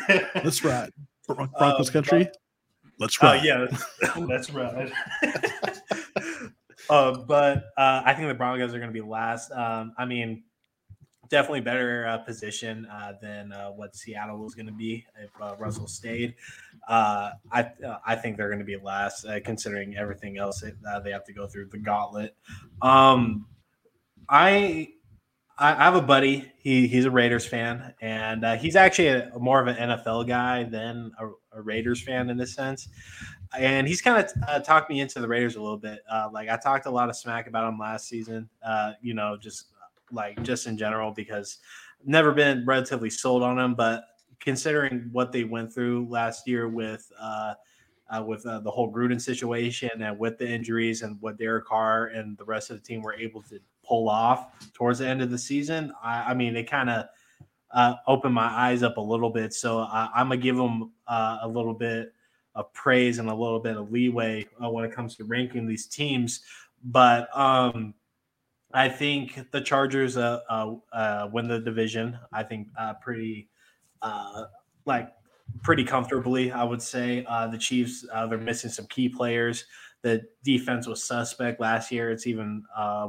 it 0.09 0.25
was. 0.35 0.45
Let's 0.45 0.65
ride. 0.65 0.91
Bron- 1.29 1.51
Broncos 1.59 1.89
Um, 1.89 1.93
country. 1.93 2.29
Let's 2.99 3.19
Oh 3.23 3.27
ride. 3.29 3.45
yeah, 3.45 3.67
that's 4.29 4.51
right. 4.51 4.91
uh, 6.89 7.19
but 7.19 7.65
uh, 7.77 8.03
I 8.05 8.15
think 8.15 8.29
the 8.29 8.35
Broncos 8.35 8.73
are 8.75 8.79
going 8.79 8.91
to 8.91 8.95
be 8.95 9.07
last. 9.07 9.51
Um, 9.53 9.93
I 9.99 10.05
mean, 10.07 10.45
definitely 11.29 11.61
better 11.61 12.07
uh, 12.07 12.19
position 12.19 12.87
uh, 12.87 13.13
than 13.21 13.53
uh, 13.53 13.69
what 13.69 13.97
Seattle 13.97 14.39
was 14.39 14.55
going 14.55 14.67
to 14.67 14.73
be 14.73 15.05
if 15.23 15.31
uh, 15.41 15.55
Russell 15.59 15.87
stayed. 15.87 16.35
Uh, 16.89 17.31
I 17.51 17.63
uh, 17.87 17.99
I 18.05 18.17
think 18.17 18.37
they're 18.37 18.49
going 18.49 18.61
to 18.61 18.65
be 18.65 18.77
last, 18.77 19.27
considering 19.45 19.97
everything 19.97 20.39
else 20.39 20.61
that 20.61 21.05
they 21.05 21.11
have 21.11 21.25
to 21.25 21.33
go 21.33 21.47
through 21.47 21.67
the 21.67 21.79
gauntlet. 21.79 22.37
Um, 22.83 23.47
I 24.29 24.89
I 25.59 25.85
have 25.85 25.95
a 25.95 26.03
buddy. 26.03 26.51
He 26.59 26.87
he's 26.87 27.05
a 27.05 27.11
Raiders 27.11 27.47
fan, 27.47 27.95
and 28.01 28.45
he's 28.61 28.77
actually 28.77 29.09
a, 29.09 29.33
more 29.39 29.61
of 29.61 29.67
an 29.67 29.77
NFL 29.77 30.29
guy 30.29 30.65
than 30.65 31.13
a, 31.19 31.59
a 31.59 31.63
Raiders 31.63 32.03
fan 32.03 32.31
in 32.31 32.37
this 32.37 32.55
sense. 32.55 32.89
And 33.57 33.87
he's 33.87 34.03
kind 34.03 34.27
of 34.49 34.65
talked 34.65 34.91
me 34.91 35.01
into 35.01 35.21
the 35.21 35.29
Raiders 35.29 35.57
a 35.57 35.63
little 35.63 35.79
bit. 35.79 36.01
Like 36.33 36.49
I 36.49 36.57
talked 36.57 36.87
a 36.87 36.91
lot 36.91 37.09
of 37.09 37.17
smack 37.17 37.47
about 37.47 37.65
them 37.69 37.79
last 37.79 38.09
season. 38.09 38.49
You 39.01 39.15
know, 39.15 39.37
just 39.41 39.69
like 40.13 40.43
just 40.43 40.67
in 40.67 40.77
general 40.77 41.13
because 41.13 41.59
I've 42.01 42.09
never 42.09 42.33
been 42.33 42.65
relatively 42.67 43.11
sold 43.11 43.43
on 43.43 43.57
them. 43.57 43.75
But 43.75 44.05
considering 44.41 45.09
what 45.13 45.33
they 45.33 45.45
went 45.45 45.73
through 45.73 46.07
last 46.09 46.47
year 46.47 46.69
with 46.69 47.11
uh, 47.19 47.55
uh, 48.09 48.23
with 48.23 48.47
uh, 48.47 48.61
the 48.61 48.71
whole 48.71 48.93
Gruden 48.93 49.21
situation 49.21 49.91
and 50.01 50.19
with 50.19 50.39
the 50.39 50.49
injuries 50.49 51.03
and 51.03 51.21
what 51.21 51.39
Derek 51.39 51.67
Carr 51.67 52.07
and 52.07 52.39
the 52.39 52.45
rest 52.45 52.71
of 52.71 52.77
the 52.77 52.83
team 52.83 53.03
were 53.03 53.15
able 53.15 53.43
to 53.43 53.59
pull 53.85 54.09
off 54.09 54.73
towards 54.75 55.01
the 55.01 55.09
end 55.09 55.23
of 55.23 55.31
the 55.31 55.39
season, 55.39 55.93
I, 56.03 56.31
I 56.31 56.35
mean, 56.35 56.57
it 56.57 56.71
kind 56.71 56.89
of 56.89 57.07
uh, 57.73 57.95
opened 58.07 58.35
my 58.35 58.47
eyes 58.47 58.83
up 58.83 58.97
a 58.97 59.01
little 59.01 59.31
bit. 59.31 59.53
So 59.53 59.81
I, 59.81 60.09
I'm 60.15 60.29
gonna 60.29 60.41
give 60.41 60.57
them 60.57 60.93
uh, 61.09 61.39
a 61.43 61.49
little 61.49 61.75
bit 61.75 62.13
of 62.55 62.73
praise 62.73 63.19
and 63.19 63.29
a 63.29 63.35
little 63.35 63.61
bit 63.61 63.77
of 63.77 63.91
leeway 63.91 64.47
uh, 64.63 64.71
when 64.71 64.85
it 64.85 64.93
comes 64.93 65.17
to 65.17 65.25
ranking 65.25 65.67
these 65.67 65.87
teams. 65.87 66.43
But 66.85 67.29
um, 67.37 67.95
I 68.73 68.89
think 68.89 69.51
the 69.53 69.61
Chargers 69.61 70.17
uh, 70.17 70.41
uh, 70.49 70.75
uh, 70.93 71.29
win 71.33 71.49
the 71.49 71.59
division. 71.59 72.19
I 72.33 72.43
think 72.43 72.69
uh, 72.79 72.95
pretty 72.95 73.49
uh, 74.03 74.45
like 74.85 75.13
pretty 75.63 75.85
comfortably. 75.85 76.51
I 76.53 76.65
would 76.65 76.83
say 76.83 77.25
uh, 77.29 77.47
the 77.47 77.59
Chiefs 77.59 78.05
they're 78.13 78.39
missing 78.39 78.71
some 78.71 78.87
key 78.87 79.09
players. 79.09 79.67
The 80.03 80.23
defense 80.45 80.87
was 80.87 81.03
suspect 81.03 81.61
last 81.61 81.91
year. 81.91 82.11
It's 82.11 82.27
even 82.27 82.65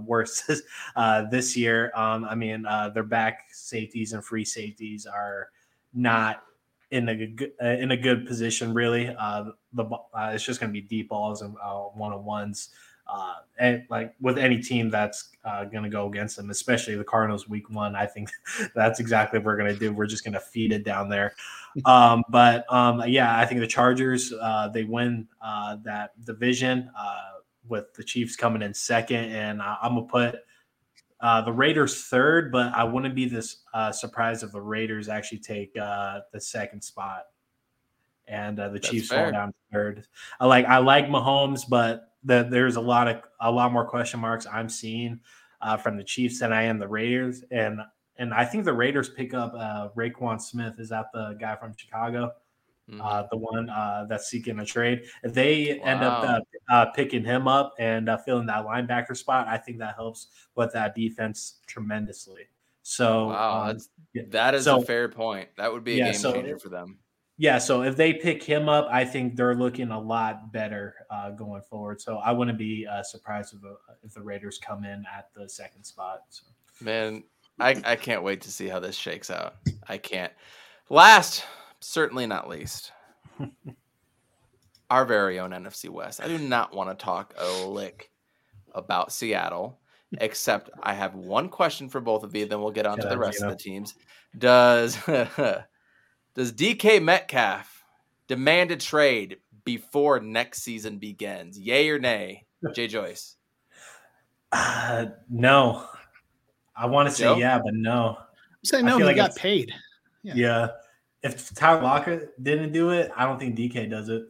worse 0.06 0.44
this 1.32 1.58
year. 1.58 1.92
Um, 1.96 2.26
I 2.26 2.36
mean, 2.36 2.64
their 2.94 3.04
back 3.04 3.48
safeties 3.52 4.14
and 4.14 4.24
free 4.24 4.46
safeties 4.46 5.06
are 5.06 5.50
not 5.94 6.44
in 6.92 7.10
a 7.10 7.82
in 7.82 7.92
a 7.92 7.98
good 7.98 8.26
position. 8.26 8.74
Really, 8.74 9.08
the 9.74 10.00
it's 10.30 10.44
just 10.44 10.60
going 10.60 10.72
to 10.72 10.82
be 10.82 10.88
deep 10.88 11.10
balls 11.10 11.42
and 11.42 11.56
one 11.56 12.14
on 12.14 12.24
ones. 12.24 12.70
Uh, 13.10 13.36
and 13.60 13.84
like 13.90 14.14
with 14.20 14.38
any 14.38 14.60
team 14.62 14.90
that's 14.90 15.30
uh, 15.46 15.64
going 15.66 15.84
to 15.84 15.90
go 15.90 16.08
against 16.08 16.38
them, 16.38 16.50
especially 16.50 16.96
the 16.96 17.04
Cardinals 17.04 17.48
week 17.48 17.70
one, 17.70 17.96
I 17.96 18.06
think 18.06 18.30
that's 18.76 19.00
exactly 19.00 19.40
what 19.40 19.46
we're 19.46 19.58
going 19.58 19.74
to 19.74 19.80
do. 19.80 19.94
We're 19.94 20.08
just 20.08 20.24
going 20.24 20.34
to 20.34 20.40
feed 20.40 20.72
it 20.72 20.84
down 20.84 21.10
there. 21.10 21.34
Um, 21.86 22.24
but 22.30 22.66
um, 22.74 23.04
yeah, 23.06 23.38
I 23.38 23.46
think 23.46 23.60
the 23.60 23.68
Chargers 23.68 24.34
uh, 24.34 24.68
they 24.70 24.84
win 24.84 25.28
uh, 25.44 25.78
that 25.84 26.10
division 26.26 26.90
uh, 26.98 27.38
with 27.68 27.94
the 27.94 28.04
Chiefs 28.04 28.36
coming 28.36 28.64
in 28.64 28.74
second, 28.74 29.26
and 29.26 29.62
I, 29.62 29.78
I'm 29.82 29.94
gonna 29.94 30.08
put 30.08 30.40
uh, 31.22 31.42
the 31.42 31.52
Raiders 31.52 32.06
third. 32.06 32.52
But 32.52 32.74
I 32.74 32.84
wouldn't 32.84 33.16
be 33.16 33.28
this 33.30 33.58
uh, 33.74 33.92
surprised 33.92 34.44
if 34.44 34.52
the 34.52 34.62
Raiders 34.62 35.10
actually 35.10 35.40
take 35.40 35.78
uh, 35.78 36.22
the 36.34 36.42
second 36.42 36.82
spot, 36.82 37.26
and 38.28 38.60
uh, 38.60 38.70
the 38.70 38.80
That's 38.80 38.90
Chiefs 38.90 39.10
fair. 39.10 39.26
fall 39.26 39.32
down 39.32 39.48
to 39.50 39.58
third. 39.72 40.08
I 40.40 40.46
like 40.46 40.66
I 40.66 40.80
like 40.80 41.08
Mahomes, 41.08 41.62
but 41.70 42.07
the, 42.28 42.48
there's 42.50 42.76
a 42.76 42.82
lot 42.82 43.08
of 43.08 43.22
a 43.42 43.52
lot 43.52 43.72
more 43.72 43.86
question 43.88 44.20
marks 44.20 44.46
I'm 44.52 44.70
seeing 44.70 45.20
uh, 45.62 45.78
from 45.78 45.98
the 45.98 46.04
Chiefs 46.04 46.40
than 46.40 46.54
I 46.54 46.64
am 46.64 46.78
the 46.78 46.88
Raiders, 46.88 47.44
and 47.52 47.80
and 48.18 48.34
I 48.34 48.46
think 48.46 48.66
the 48.66 48.74
Raiders 48.74 49.10
pick 49.10 49.34
up 49.34 49.54
uh, 49.56 49.90
Roquan 49.96 50.40
Smith. 50.42 50.76
Is 50.80 50.90
that 50.90 51.06
the 51.14 51.36
guy 51.40 51.56
from 51.56 51.76
Chicago? 51.76 52.32
Mhm. 52.90 53.02
Uh, 53.04 53.28
the 53.30 53.38
one 53.38 53.70
uh, 53.70 54.06
that's 54.08 54.28
seeking 54.28 54.60
a 54.60 54.66
trade. 54.66 55.04
If 55.24 55.34
they 55.34 55.80
end 55.82 56.04
up 56.04 56.24
uh, 56.24 56.40
uh, 56.74 56.86
picking 56.92 57.24
him 57.24 57.46
up 57.48 57.74
and 57.80 58.08
uh, 58.08 58.18
filling 58.18 58.46
that 58.48 58.66
linebacker 58.66 59.16
spot, 59.18 59.48
I 59.48 59.58
think 59.58 59.78
that 59.80 59.96
helps 59.96 60.28
with 60.56 60.72
that 60.74 60.96
defense 60.96 61.60
tremendously. 61.68 62.44
So, 62.84 63.28
wow, 63.28 63.72
um, 63.72 63.78
yeah. 64.14 64.24
that 64.30 64.56
is 64.56 64.64
So- 64.64 64.82
a 64.82 64.86
fair 64.86 65.10
point. 65.10 65.50
That 65.58 65.74
would 65.74 65.84
be 65.84 65.96
a 65.96 65.98
Yeah, 65.98 66.12
game 66.12 66.14
so- 66.14 66.32
changer 66.32 66.58
for 66.58 66.70
them. 66.70 67.00
Yeah, 67.40 67.60
so 67.60 67.84
if 67.84 67.96
they 67.96 68.14
pick 68.14 68.42
him 68.42 68.68
up, 68.68 68.88
I 68.92 69.06
think 69.06 69.36
they're 69.36 69.56
looking 69.56 69.92
a 69.92 70.00
lot 70.00 70.52
better 70.52 70.96
uh, 71.12 71.30
going 71.32 71.62
forward. 71.62 72.02
So 72.02 72.18
I 72.18 72.32
wouldn't 72.32 72.58
be 72.58 72.88
uh, 72.88 73.04
surprised 73.04 73.54
if, 73.54 73.64
uh, 73.64 73.76
if 74.04 74.14
the 74.14 74.22
Raiders 74.22 74.58
come 74.58 74.84
in 74.84 75.06
at 75.16 75.30
the 75.36 75.48
second 75.48 75.84
spot. 75.84 76.22
So. 76.30 76.48
Man, 76.82 77.24
I, 77.60 77.80
I 77.86 77.96
can't 77.96 78.24
wait 78.24 78.42
to 78.42 78.52
see 78.52 78.68
how 78.68 78.80
this 78.80 78.96
shakes 78.96 79.30
out. 79.30 79.56
I 79.88 80.00
can't. 80.00 80.34
Last, 80.90 81.46
certainly 81.80 82.26
not 82.26 82.50
least, 82.50 82.92
our 84.90 85.06
very 85.06 85.40
own 85.40 85.52
NFC 85.52 85.90
West. 85.90 86.22
I 86.22 86.28
do 86.28 86.40
not 86.40 86.76
want 86.76 86.90
to 86.90 87.04
talk 87.04 87.36
a 87.38 87.68
lick 87.68 88.10
about 88.74 89.12
Seattle, 89.12 89.80
except 90.22 90.72
I 90.82 90.94
have 90.94 91.14
one 91.14 91.50
question 91.50 91.88
for 91.88 92.02
both 92.02 92.24
of 92.24 92.36
you. 92.36 92.48
Then 92.48 92.62
we'll 92.62 92.72
get 92.72 92.88
on 92.88 92.98
to 93.00 93.08
the 93.08 93.18
rest 93.18 93.44
of 93.44 93.50
the 93.52 93.58
teams. 93.58 93.94
Does 94.38 94.98
does 96.38 96.54
DK 96.54 97.02
Metcalf 97.02 97.84
demand 98.28 98.72
a 98.72 98.78
trade 98.78 99.38
before 99.66 100.20
next 100.22 100.62
season 100.62 101.00
begins? 101.00 101.60
Yay 101.60 101.90
or 101.90 102.00
nay? 102.00 102.46
Jay 102.74 102.88
Joyce. 102.88 103.36
Uh, 104.52 105.08
no, 105.30 105.86
I 106.76 106.86
want 106.86 107.10
to 107.10 107.14
say 107.16 107.26
Joe? 107.26 107.36
yeah, 107.38 107.60
but 107.60 107.74
no. 107.74 108.18
Say 108.64 108.78
I 108.78 108.82
no, 108.82 108.92
feel 108.98 109.00
he 109.00 109.04
like 109.06 109.16
got 109.16 109.36
paid. 109.36 109.74
Yeah. 110.24 110.34
Yeah. 110.36 110.68
If 111.24 111.54
Tyler 111.56 111.82
Lockett 111.82 112.42
didn't 112.42 112.72
do 112.72 112.92
it, 112.92 113.12
I 113.18 113.26
don't 113.26 113.40
think 113.40 113.58
DK 113.58 113.90
does 113.90 114.08
it. 114.10 114.24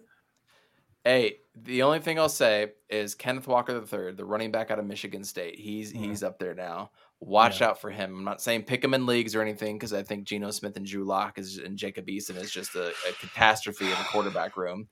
Hey, 1.04 1.40
the 1.56 1.84
only 1.84 2.00
thing 2.00 2.18
I'll 2.20 2.30
say 2.30 2.72
is 2.90 3.16
Kenneth 3.16 3.48
Walker 3.48 3.74
III, 3.76 4.14
the 4.14 4.26
running 4.26 4.52
back 4.52 4.72
out 4.72 4.80
of 4.80 4.86
Michigan 4.86 5.24
State. 5.24 5.60
He's 5.60 5.94
Mhm. 5.94 5.98
he's 6.06 6.24
up 6.24 6.40
there 6.40 6.56
now. 6.56 6.92
Watch 7.20 7.62
Yeah. 7.62 7.70
out 7.70 7.82
for 7.82 7.90
him. 7.90 8.16
I'm 8.16 8.24
not 8.24 8.42
saying 8.42 8.64
pick 8.64 8.84
him 8.84 8.94
in 8.94 9.06
leagues 9.06 9.36
or 9.36 9.42
anything 9.42 9.76
because 9.78 9.92
I 9.94 10.04
think 10.04 10.26
Geno 10.28 10.52
Smith 10.52 10.78
and 10.78 10.86
Drew 10.86 11.04
Lock 11.04 11.40
is 11.40 11.58
and 11.58 11.78
Jacob 11.78 12.06
Eason 12.08 12.38
is 12.38 12.52
just 12.52 12.76
a, 12.76 12.90
a 12.90 13.14
catastrophe 13.20 13.86
in 13.86 13.92
the 13.92 14.06
quarterback 14.12 14.56
room. 14.56 14.88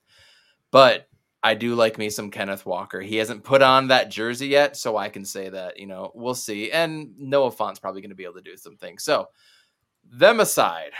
But 0.72 1.08
I 1.42 1.54
do 1.54 1.76
like 1.76 1.96
me 1.98 2.10
some 2.10 2.32
Kenneth 2.32 2.66
Walker. 2.66 3.00
He 3.00 3.16
hasn't 3.16 3.44
put 3.44 3.62
on 3.62 3.88
that 3.88 4.10
jersey 4.10 4.48
yet, 4.48 4.76
so 4.76 4.96
I 4.96 5.08
can 5.08 5.24
say 5.24 5.48
that 5.48 5.78
you 5.78 5.86
know 5.86 6.10
we'll 6.14 6.34
see. 6.34 6.72
And 6.72 7.14
Noah 7.16 7.52
Fant's 7.52 7.78
probably 7.78 8.00
going 8.00 8.10
to 8.10 8.16
be 8.16 8.24
able 8.24 8.34
to 8.34 8.40
do 8.42 8.56
some 8.56 8.76
things. 8.76 9.04
So 9.04 9.28
them 10.04 10.40
aside, 10.40 10.90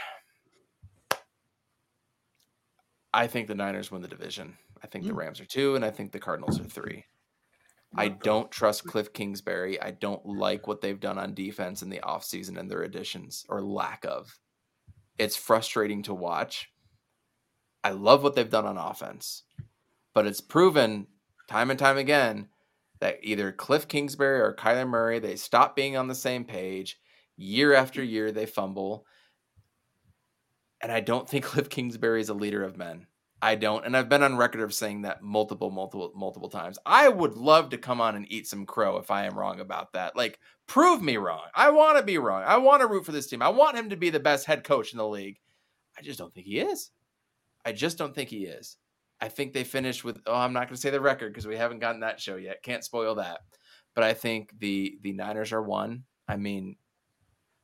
I 3.13 3.27
think 3.27 3.47
the 3.47 3.55
Niners 3.55 3.91
win 3.91 4.01
the 4.01 4.07
division. 4.07 4.57
I 4.83 4.87
think 4.87 5.03
the 5.05 5.11
Hmm. 5.11 5.17
Rams 5.19 5.41
are 5.41 5.45
two, 5.45 5.75
and 5.75 5.83
I 5.83 5.89
think 5.91 6.11
the 6.11 6.19
Cardinals 6.19 6.59
are 6.59 6.65
three. 6.65 7.03
I 7.95 8.09
don't 8.09 8.51
trust 8.51 8.83
Cliff 8.83 9.13
Kingsbury. 9.13 9.81
I 9.81 9.91
don't 9.91 10.25
like 10.25 10.67
what 10.67 10.81
they've 10.81 10.99
done 10.99 11.17
on 11.17 11.33
defense 11.33 11.81
in 11.81 11.89
the 11.89 11.99
offseason 11.99 12.57
and 12.57 12.69
their 12.69 12.83
additions 12.83 13.45
or 13.49 13.61
lack 13.61 14.05
of. 14.05 14.39
It's 15.17 15.35
frustrating 15.35 16.03
to 16.03 16.13
watch. 16.13 16.71
I 17.83 17.91
love 17.91 18.23
what 18.23 18.35
they've 18.35 18.49
done 18.49 18.65
on 18.65 18.77
offense, 18.77 19.43
but 20.13 20.27
it's 20.27 20.41
proven 20.41 21.07
time 21.47 21.69
and 21.69 21.79
time 21.79 21.97
again 21.97 22.49
that 22.99 23.19
either 23.23 23.51
Cliff 23.51 23.87
Kingsbury 23.87 24.41
or 24.41 24.55
Kyler 24.55 24.87
Murray, 24.87 25.19
they 25.19 25.35
stop 25.35 25.75
being 25.75 25.95
on 25.95 26.07
the 26.07 26.15
same 26.15 26.43
page. 26.43 26.99
Year 27.37 27.73
after 27.73 28.03
year, 28.03 28.31
they 28.31 28.45
fumble. 28.45 29.05
And 30.81 30.91
I 30.91 30.99
don't 30.99 31.29
think 31.29 31.45
Cliff 31.45 31.69
Kingsbury 31.69 32.21
is 32.21 32.29
a 32.29 32.33
leader 32.33 32.63
of 32.63 32.77
men. 32.77 33.07
I 33.41 33.55
don't, 33.55 33.85
and 33.85 33.95
I've 33.95 34.09
been 34.09 34.23
on 34.23 34.35
record 34.35 34.61
of 34.61 34.73
saying 34.73 35.03
that 35.03 35.21
multiple, 35.21 35.69
multiple, 35.69 36.11
multiple 36.15 36.49
times. 36.49 36.79
I 36.85 37.07
would 37.07 37.35
love 37.35 37.69
to 37.69 37.77
come 37.77 38.01
on 38.01 38.15
and 38.15 38.31
eat 38.31 38.47
some 38.47 38.65
crow 38.65 38.97
if 38.97 39.11
I 39.11 39.25
am 39.25 39.37
wrong 39.37 39.59
about 39.59 39.93
that. 39.93 40.15
Like, 40.15 40.39
prove 40.65 41.03
me 41.03 41.17
wrong. 41.17 41.43
I 41.53 41.69
want 41.69 41.97
to 41.99 42.03
be 42.03 42.17
wrong. 42.17 42.43
I 42.45 42.57
want 42.57 42.81
to 42.81 42.87
root 42.87 43.05
for 43.05 43.11
this 43.11 43.27
team. 43.27 43.43
I 43.43 43.49
want 43.49 43.77
him 43.77 43.89
to 43.91 43.95
be 43.95 44.09
the 44.09 44.19
best 44.19 44.47
head 44.47 44.63
coach 44.63 44.91
in 44.91 44.97
the 44.97 45.07
league. 45.07 45.37
I 45.97 46.01
just 46.01 46.17
don't 46.17 46.33
think 46.33 46.47
he 46.47 46.59
is. 46.59 46.89
I 47.63 47.73
just 47.73 47.97
don't 47.97 48.15
think 48.15 48.29
he 48.29 48.45
is. 48.45 48.77
I 49.21 49.29
think 49.29 49.53
they 49.53 49.63
finished 49.63 50.03
with. 50.03 50.19
Oh, 50.25 50.35
I'm 50.35 50.53
not 50.53 50.67
going 50.67 50.75
to 50.75 50.81
say 50.81 50.89
the 50.89 51.01
record 51.01 51.31
because 51.33 51.47
we 51.47 51.57
haven't 51.57 51.79
gotten 51.79 52.01
that 52.01 52.19
show 52.19 52.35
yet. 52.37 52.63
Can't 52.63 52.83
spoil 52.83 53.15
that. 53.15 53.39
But 53.93 54.03
I 54.03 54.13
think 54.13 54.51
the 54.59 54.97
the 55.01 55.13
Niners 55.13 55.51
are 55.51 55.61
one. 55.61 56.03
I 56.27 56.37
mean, 56.37 56.75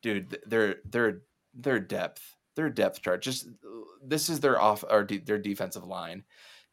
dude, 0.01 0.31
th- 0.31 0.41
their 0.45 0.75
their 0.85 1.21
their 1.53 1.79
depth, 1.79 2.35
their 2.55 2.69
depth 2.69 3.01
chart. 3.01 3.21
Just 3.21 3.47
uh, 3.47 3.51
this 4.05 4.29
is 4.29 4.39
their 4.39 4.59
off 4.61 4.83
or 4.89 5.03
de- 5.03 5.17
their 5.17 5.39
defensive 5.39 5.85
line. 5.85 6.23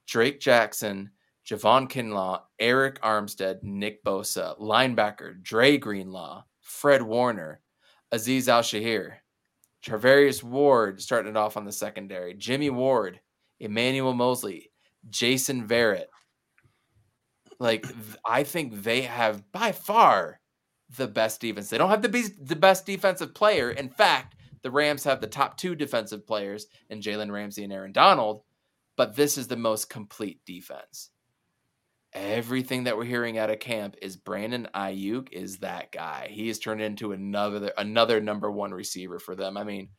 Drake 0.06 0.40
Jackson, 0.40 1.10
Javon 1.48 1.88
Kinlaw, 1.88 2.42
Arik 2.60 2.98
Armstead, 2.98 3.62
Nick 3.62 4.04
Bosa, 4.04 4.58
linebacker 4.60 5.40
Dre 5.42 5.78
Greenlaw, 5.78 6.44
Fred 6.60 7.02
Warner, 7.02 7.60
Aziz 8.12 8.48
Al 8.48 8.62
Shahir, 8.62 9.14
Charvarius 9.84 10.42
Ward 10.42 11.00
starting 11.00 11.30
it 11.30 11.36
off 11.36 11.56
on 11.56 11.64
the 11.64 11.72
secondary, 11.72 12.34
Jimmy 12.34 12.70
Ward, 12.70 13.20
Emmanuel 13.58 14.14
Moseley, 14.14 14.70
Jason 15.08 15.66
Verrett. 15.66 16.06
Like 17.58 17.86
I 18.24 18.42
think 18.44 18.82
they 18.82 19.02
have 19.02 19.50
by 19.52 19.72
far 19.72 20.40
the 20.96 21.06
best 21.06 21.40
defense. 21.40 21.70
They 21.70 21.78
don't 21.78 21.90
have 21.90 22.02
the 22.02 22.56
best 22.56 22.86
defensive 22.86 23.34
player. 23.34 23.70
In 23.70 23.88
fact, 23.88 24.34
the 24.62 24.70
Rams 24.70 25.04
have 25.04 25.20
the 25.20 25.26
top 25.26 25.56
two 25.56 25.74
defensive 25.74 26.26
players 26.26 26.66
in 26.88 27.00
Jalen 27.00 27.30
Ramsey 27.30 27.64
and 27.64 27.72
Aaron 27.72 27.92
Donald, 27.92 28.42
but 28.96 29.16
this 29.16 29.38
is 29.38 29.48
the 29.48 29.56
most 29.56 29.90
complete 29.90 30.40
defense. 30.44 31.10
Everything 32.12 32.84
that 32.84 32.96
we're 32.96 33.04
hearing 33.04 33.38
out 33.38 33.50
of 33.50 33.60
camp 33.60 33.94
is 34.02 34.16
Brandon 34.16 34.68
Aiyuk 34.74 35.32
is 35.32 35.58
that 35.58 35.92
guy. 35.92 36.28
He 36.30 36.48
has 36.48 36.58
turned 36.58 36.80
into 36.80 37.12
another 37.12 37.72
another 37.78 38.20
number 38.20 38.50
one 38.50 38.72
receiver 38.72 39.20
for 39.20 39.36
them. 39.36 39.56
I 39.56 39.62
mean, 39.62 39.90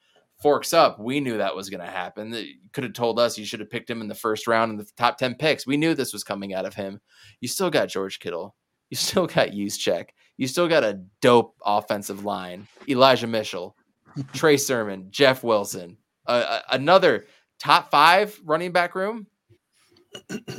forks 0.42 0.74
up. 0.74 1.00
We 1.00 1.20
knew 1.20 1.38
that 1.38 1.56
was 1.56 1.70
going 1.70 1.86
to 1.86 1.92
happen. 1.92 2.34
You 2.34 2.70
could 2.74 2.84
have 2.84 2.94
told 2.94 3.20
us 3.20 3.38
you 3.38 3.46
should 3.46 3.60
have 3.60 3.70
picked 3.70 3.90
him 3.90 4.02
in 4.02 4.08
the 4.08 4.16
first 4.16 4.48
round 4.48 4.72
in 4.72 4.78
the 4.78 4.88
top 4.98 5.18
10 5.18 5.36
picks. 5.36 5.68
We 5.68 5.78
knew 5.78 5.94
this 5.94 6.14
was 6.14 6.24
coming 6.24 6.54
out 6.54 6.66
of 6.66 6.74
him. 6.74 7.00
You 7.40 7.48
still 7.48 7.70
got 7.70 7.90
George 7.90 8.20
Kittle. 8.20 8.56
You 8.90 8.98
still 8.98 9.26
got 9.26 9.52
Juszczyk. 9.52 10.08
You 10.36 10.48
still 10.48 10.68
got 10.68 10.84
a 10.84 11.02
dope 11.22 11.56
offensive 11.66 12.26
line. 12.26 12.68
Elijah 12.90 13.28
Mitchell, 13.28 13.76
Trey 14.34 14.58
Sermon, 14.58 15.08
Jeff 15.10 15.44
Wilson, 15.44 15.98
uh, 16.26 16.60
another 16.72 17.26
top 17.60 17.92
five 17.92 18.40
running 18.44 18.72
back 18.72 18.96
room. 18.96 19.28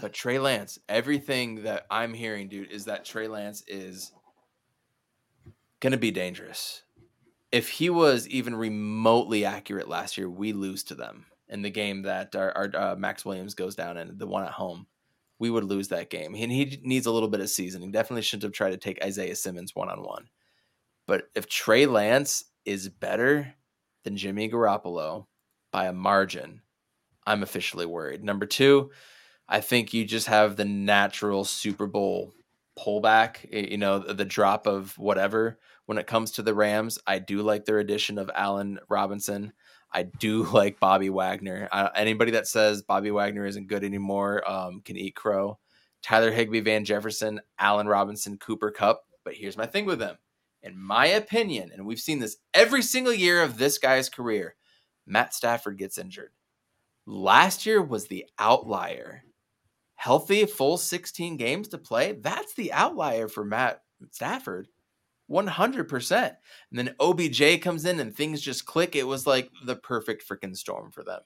But 0.01 0.15
Trey 0.15 0.39
Lance, 0.39 0.79
everything 0.89 1.65
that 1.65 1.87
I'm 1.91 2.15
hearing, 2.15 2.49
dude, 2.49 2.70
is 2.70 2.87
that 2.87 3.05
Trey 3.05 3.29
Lance 3.29 3.62
is 3.66 4.12
going 5.81 5.91
to 5.91 5.99
be 5.99 6.11
dangerous. 6.11 6.83
If 7.51 7.69
he 7.69 7.91
was 7.91 8.27
even 8.29 8.55
remotely 8.55 9.45
accurate 9.45 9.89
last 9.89 10.16
year, 10.16 10.31
we 10.31 10.55
lose 10.55 10.85
to 10.85 10.95
them 10.95 11.27
in 11.51 11.61
the 11.61 11.70
game 11.70 12.03
that 12.03 12.35
our, 12.35 12.51
our 12.57 12.70
uh, 12.74 12.97
Max 12.97 13.27
Williams 13.27 13.55
goes 13.55 13.74
down 13.74 13.99
in, 13.99 14.16
the 14.16 14.27
one 14.27 14.45
at 14.45 14.53
home. 14.53 14.87
We 15.39 15.51
would 15.51 15.65
lose 15.65 15.89
that 15.89 16.09
game. 16.09 16.35
And 16.35 16.51
he 16.51 16.81
needs 16.83 17.05
a 17.05 17.12
little 17.12 17.29
bit 17.29 17.41
of 17.41 17.51
seasoning. 17.51 17.91
Definitely 17.91 18.23
shouldn't 18.23 18.45
have 18.45 18.53
tried 18.53 18.70
to 18.70 18.79
take 18.79 19.05
Isaiah 19.05 19.37
Simmons 19.37 19.74
one 19.74 19.91
on 19.91 20.03
one. 20.03 20.29
But 21.07 21.24
if 21.35 21.47
Trey 21.47 21.85
Lance 21.85 22.45
is 22.65 22.89
better 22.89 23.55
than 24.05 24.17
Jimmy 24.17 24.49
Garoppolo 24.49 25.27
by 25.71 25.87
a 25.87 25.93
margin, 25.93 26.63
I'm 27.27 27.43
officially 27.43 27.87
worried. 27.87 28.25
Number 28.25 28.47
two, 28.47 28.91
I 29.49 29.61
think 29.61 29.93
you 29.93 30.05
just 30.05 30.27
have 30.29 30.57
the 30.57 30.65
natural 30.65 31.45
Super 31.45 31.87
Bowl 31.87 32.33
pullback, 32.79 33.37
you 33.51 33.79
know, 33.79 33.99
the 33.99 34.25
drop 34.25 34.67
of 34.67 34.97
whatever 34.99 35.59
when 35.87 35.99
it 35.99 36.07
comes 36.07 36.33
to 36.33 36.43
the 36.43 36.55
Rams. 36.55 36.99
I 37.07 37.19
do 37.19 37.43
like 37.43 37.65
their 37.65 37.79
addition 37.79 38.19
of 38.19 38.31
Allen 38.35 38.79
Robinson. 38.89 39.53
I 39.93 40.05
do 40.05 40.45
like 40.53 40.81
Bobby 40.81 41.11
Wagner. 41.11 41.69
Uh, 41.71 41.89
anybody 41.95 42.33
that 42.33 42.47
says 42.47 42.83
Bobby 42.83 43.11
Wagner 43.11 43.47
isn't 43.47 43.69
good 43.69 43.85
anymore 43.85 44.49
um, 44.51 44.81
can 44.85 44.97
eat 44.97 45.15
crow. 45.15 45.59
Tyler 46.03 46.33
Higbee, 46.33 46.61
Van 46.61 46.85
Jefferson, 46.85 47.41
Allen 47.59 47.87
Robinson, 47.87 48.37
Cooper 48.39 48.71
Kupp. 48.71 49.05
But 49.25 49.35
here's 49.35 49.57
my 49.57 49.67
thing 49.67 49.87
with 49.87 50.01
them. 50.01 50.17
In 50.63 50.81
my 50.81 51.07
opinion, 51.07 51.71
and 51.73 51.85
we've 51.87 51.99
seen 51.99 52.21
this 52.21 52.37
every 52.55 52.83
single 52.83 53.13
year 53.13 53.43
of 53.43 53.59
this 53.59 53.79
guy's 53.79 54.09
career, 54.09 54.55
Matt 55.07 55.35
Stafford 55.35 55.79
gets 55.79 55.99
injured. 55.99 56.31
Last 57.05 57.67
year 57.67 57.83
was 57.83 58.07
the 58.07 58.27
outlier. 58.39 59.25
Healthy, 59.97 60.47
full 60.47 60.79
16 60.79 61.37
games 61.37 61.69
to 61.69 61.79
play. 61.79 62.13
That's 62.13 62.55
the 62.55 62.73
outlier 62.73 63.29
for 63.29 63.45
Matt 63.45 63.83
Stafford. 64.11 64.69
100%. 65.31 66.13
And 66.23 66.37
then 66.73 66.95
OBJ 67.01 67.61
comes 67.63 67.85
in 67.85 67.99
and 68.01 68.15
things 68.15 68.41
just 68.41 68.67
click. 68.67 68.95
It 68.95 69.07
was 69.07 69.27
like 69.27 69.51
the 69.65 69.77
perfect 69.77 70.29
freaking 70.29 70.57
storm 70.57 70.91
for 70.93 71.03
them. 71.03 71.21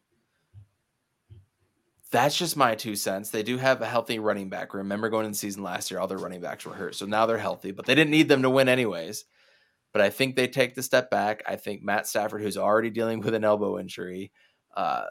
That's 2.13 2.39
just 2.39 2.57
my 2.57 2.75
two 2.75 2.95
cents. 2.97 3.31
They 3.31 3.43
do 3.43 3.59
have 3.59 3.83
a 3.83 3.87
healthy 3.87 4.19
running 4.19 4.49
back. 4.49 4.75
Remember 4.75 5.09
going 5.09 5.27
in 5.27 5.33
the 5.33 5.37
season 5.39 5.63
last 5.63 5.91
year, 5.91 5.99
all 6.01 6.07
their 6.07 6.19
running 6.19 6.41
backs 6.41 6.65
were 6.65 6.73
hurt. 6.75 6.95
So 6.95 7.05
now 7.07 7.27
they're 7.27 7.37
healthy, 7.39 7.73
but 7.73 7.85
they 7.85 7.95
didn't 7.97 8.13
need 8.13 8.29
them 8.29 8.43
to 8.43 8.51
win 8.51 8.69
anyways. 8.69 9.25
but 9.93 10.03
I 10.05 10.11
think 10.11 10.37
they 10.37 10.47
take 10.47 10.75
the 10.75 10.83
step 10.83 11.11
back. 11.11 11.43
I 11.49 11.57
think 11.57 11.83
Matt 11.83 12.07
Stafford, 12.07 12.43
who's 12.43 12.59
already 12.59 12.91
dealing 12.91 13.21
with 13.21 13.33
an 13.33 13.45
elbow 13.45 13.79
injury, 13.79 14.31
uh, 14.77 15.05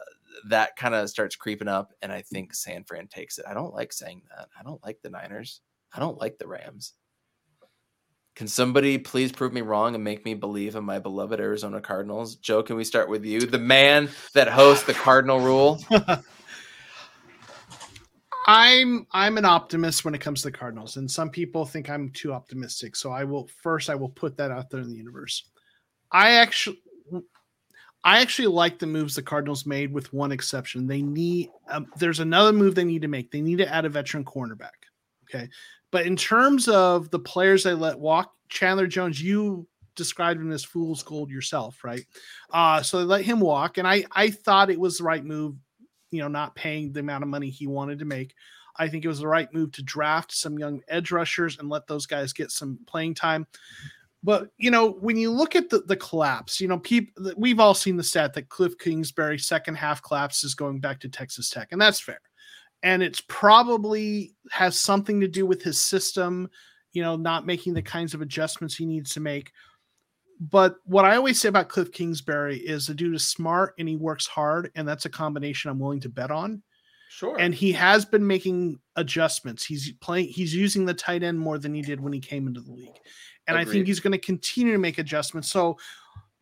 that 0.48 0.76
kind 0.76 0.94
of 0.94 1.10
starts 1.10 1.34
creeping 1.34 1.66
up, 1.66 1.92
and 2.02 2.12
I 2.12 2.22
think 2.22 2.54
San 2.54 2.84
Fran 2.84 3.08
takes 3.08 3.38
it. 3.38 3.46
I 3.48 3.54
don't 3.54 3.74
like 3.74 3.92
saying 3.92 4.22
that. 4.30 4.46
I 4.56 4.62
don't 4.62 4.80
like 4.84 5.00
the 5.02 5.10
Niners. 5.10 5.60
I 5.92 5.98
don't 5.98 6.20
like 6.20 6.38
the 6.38 6.46
Rams. 6.46 6.92
Can 8.36 8.46
somebody 8.46 8.96
please 8.98 9.32
prove 9.32 9.52
me 9.52 9.62
wrong 9.62 9.96
and 9.96 10.04
make 10.04 10.24
me 10.24 10.34
believe 10.34 10.76
in 10.76 10.84
my 10.84 11.00
beloved 11.00 11.40
Arizona 11.40 11.80
Cardinals? 11.80 12.36
Joe, 12.36 12.62
can 12.62 12.76
we 12.76 12.84
start 12.84 13.08
with 13.08 13.24
you, 13.24 13.40
the 13.40 13.58
man 13.58 14.08
that 14.34 14.46
hosts 14.46 14.84
the 14.84 14.94
Cardinal 14.94 15.40
Rule? 15.40 15.80
I'm 18.46 19.06
I'm 19.12 19.38
an 19.38 19.44
optimist 19.44 20.04
when 20.04 20.14
it 20.14 20.20
comes 20.20 20.42
to 20.42 20.48
the 20.48 20.56
Cardinals, 20.56 20.96
and 20.96 21.10
some 21.10 21.30
people 21.30 21.66
think 21.66 21.90
I'm 21.90 22.10
too 22.10 22.32
optimistic. 22.32 22.94
So 22.94 23.10
I 23.10 23.24
will 23.24 23.48
first 23.62 23.90
I 23.90 23.96
will 23.96 24.08
put 24.08 24.36
that 24.36 24.52
out 24.52 24.70
there 24.70 24.80
in 24.80 24.88
the 24.88 24.96
universe. 24.96 25.50
I 26.12 26.32
actually 26.32 26.78
I 28.04 28.20
actually 28.20 28.46
like 28.46 28.78
the 28.78 28.86
moves 28.86 29.16
the 29.16 29.22
Cardinals 29.22 29.66
made, 29.66 29.92
with 29.92 30.12
one 30.12 30.30
exception. 30.30 30.86
They 30.86 31.02
need 31.02 31.50
um, 31.68 31.86
there's 31.98 32.20
another 32.20 32.52
move 32.52 32.76
they 32.76 32.84
need 32.84 33.02
to 33.02 33.08
make. 33.08 33.32
They 33.32 33.40
need 33.40 33.58
to 33.58 33.68
add 33.68 33.84
a 33.84 33.88
veteran 33.88 34.24
cornerback. 34.24 34.86
Okay, 35.24 35.48
but 35.90 36.06
in 36.06 36.16
terms 36.16 36.68
of 36.68 37.10
the 37.10 37.18
players 37.18 37.64
they 37.64 37.74
let 37.74 37.98
walk, 37.98 38.32
Chandler 38.48 38.86
Jones, 38.86 39.20
you 39.20 39.66
described 39.96 40.40
him 40.40 40.52
as 40.52 40.62
fool's 40.62 41.02
gold 41.02 41.30
yourself, 41.30 41.82
right? 41.82 42.06
Uh, 42.52 42.80
so 42.80 42.98
they 42.98 43.04
let 43.04 43.24
him 43.24 43.40
walk, 43.40 43.78
and 43.78 43.88
I 43.88 44.04
I 44.12 44.30
thought 44.30 44.70
it 44.70 44.78
was 44.78 44.98
the 44.98 45.04
right 45.04 45.24
move 45.24 45.56
you 46.10 46.20
know, 46.20 46.28
not 46.28 46.54
paying 46.54 46.92
the 46.92 47.00
amount 47.00 47.22
of 47.22 47.28
money 47.28 47.50
he 47.50 47.66
wanted 47.66 47.98
to 47.98 48.04
make. 48.04 48.34
I 48.78 48.88
think 48.88 49.04
it 49.04 49.08
was 49.08 49.20
the 49.20 49.28
right 49.28 49.52
move 49.54 49.72
to 49.72 49.82
draft 49.82 50.32
some 50.32 50.58
young 50.58 50.82
edge 50.88 51.10
rushers 51.10 51.58
and 51.58 51.68
let 51.68 51.86
those 51.86 52.06
guys 52.06 52.32
get 52.32 52.50
some 52.50 52.78
playing 52.86 53.14
time. 53.14 53.46
But 54.22 54.50
you 54.58 54.70
know, 54.70 54.90
when 54.90 55.16
you 55.16 55.30
look 55.30 55.54
at 55.54 55.70
the, 55.70 55.78
the 55.80 55.96
collapse, 55.96 56.60
you 56.60 56.68
know, 56.68 56.78
people 56.78 57.32
we've 57.36 57.60
all 57.60 57.74
seen 57.74 57.96
the 57.96 58.02
stat 58.02 58.34
that 58.34 58.48
Cliff 58.48 58.76
Kingsbury 58.78 59.38
second 59.38 59.76
half 59.76 60.02
collapse 60.02 60.44
is 60.44 60.54
going 60.54 60.80
back 60.80 61.00
to 61.00 61.08
Texas 61.08 61.48
Tech, 61.48 61.68
and 61.72 61.80
that's 61.80 62.00
fair. 62.00 62.20
And 62.82 63.02
it's 63.02 63.22
probably 63.28 64.34
has 64.50 64.80
something 64.80 65.20
to 65.20 65.28
do 65.28 65.46
with 65.46 65.62
his 65.62 65.80
system, 65.80 66.50
you 66.92 67.02
know, 67.02 67.16
not 67.16 67.46
making 67.46 67.74
the 67.74 67.82
kinds 67.82 68.14
of 68.14 68.20
adjustments 68.20 68.76
he 68.76 68.84
needs 68.84 69.14
to 69.14 69.20
make 69.20 69.52
but 70.38 70.76
what 70.84 71.04
I 71.04 71.16
always 71.16 71.40
say 71.40 71.48
about 71.48 71.68
Cliff 71.68 71.92
Kingsbury 71.92 72.58
is 72.58 72.86
the 72.86 72.94
dude 72.94 73.14
is 73.14 73.26
smart 73.26 73.74
and 73.78 73.88
he 73.88 73.96
works 73.96 74.26
hard, 74.26 74.70
and 74.74 74.86
that's 74.86 75.06
a 75.06 75.10
combination 75.10 75.70
I'm 75.70 75.78
willing 75.78 76.00
to 76.00 76.08
bet 76.08 76.30
on. 76.30 76.62
Sure. 77.08 77.36
And 77.38 77.54
he 77.54 77.72
has 77.72 78.04
been 78.04 78.26
making 78.26 78.78
adjustments. 78.96 79.64
He's 79.64 79.92
playing. 80.00 80.28
He's 80.28 80.54
using 80.54 80.84
the 80.84 80.94
tight 80.94 81.22
end 81.22 81.38
more 81.38 81.56
than 81.56 81.74
he 81.74 81.80
did 81.80 82.00
when 82.00 82.12
he 82.12 82.20
came 82.20 82.46
into 82.46 82.60
the 82.60 82.72
league, 82.72 82.98
and 83.46 83.56
Agreed. 83.56 83.70
I 83.70 83.72
think 83.72 83.86
he's 83.86 84.00
going 84.00 84.12
to 84.12 84.18
continue 84.18 84.72
to 84.72 84.78
make 84.78 84.98
adjustments. 84.98 85.48
So 85.48 85.78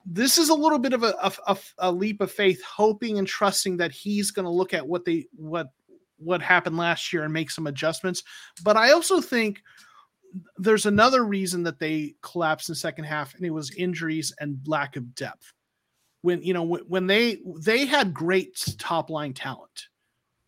this 0.05 0.39
is 0.39 0.49
a 0.49 0.55
little 0.55 0.79
bit 0.79 0.93
of 0.93 1.03
a, 1.03 1.15
a, 1.47 1.57
a 1.79 1.93
leap 1.93 2.21
of 2.21 2.33
faith, 2.33 2.63
hoping 2.63 3.19
and 3.19 3.27
trusting 3.27 3.77
that 3.79 3.93
he's 3.93 4.31
going 4.31 4.45
to 4.45 4.51
look 4.51 4.75
at 4.75 4.87
what 4.87 5.05
they 5.05 5.27
what 5.37 5.69
what 6.19 6.43
happened 6.43 6.77
last 6.77 7.13
year 7.13 7.25
and 7.25 7.33
make 7.33 7.51
some 7.51 7.67
adjustments. 7.67 8.23
But 8.63 8.77
I 8.77 8.93
also 8.93 9.21
think 9.21 9.63
there's 10.57 10.87
another 10.87 11.25
reason 11.25 11.63
that 11.65 11.79
they 11.79 12.15
collapsed 12.23 12.69
in 12.69 12.73
the 12.73 12.77
second 12.77 13.05
half, 13.05 13.35
and 13.35 13.45
it 13.45 13.51
was 13.51 13.75
injuries 13.75 14.33
and 14.41 14.59
lack 14.67 14.97
of 14.97 15.15
depth. 15.15 15.53
When 16.23 16.43
you 16.43 16.55
know 16.55 16.63
when, 16.63 17.07
they 17.07 17.39
they 17.59 17.85
had 17.87 18.15
great 18.15 18.75
top 18.79 19.11
line 19.11 19.35
talent, 19.35 19.89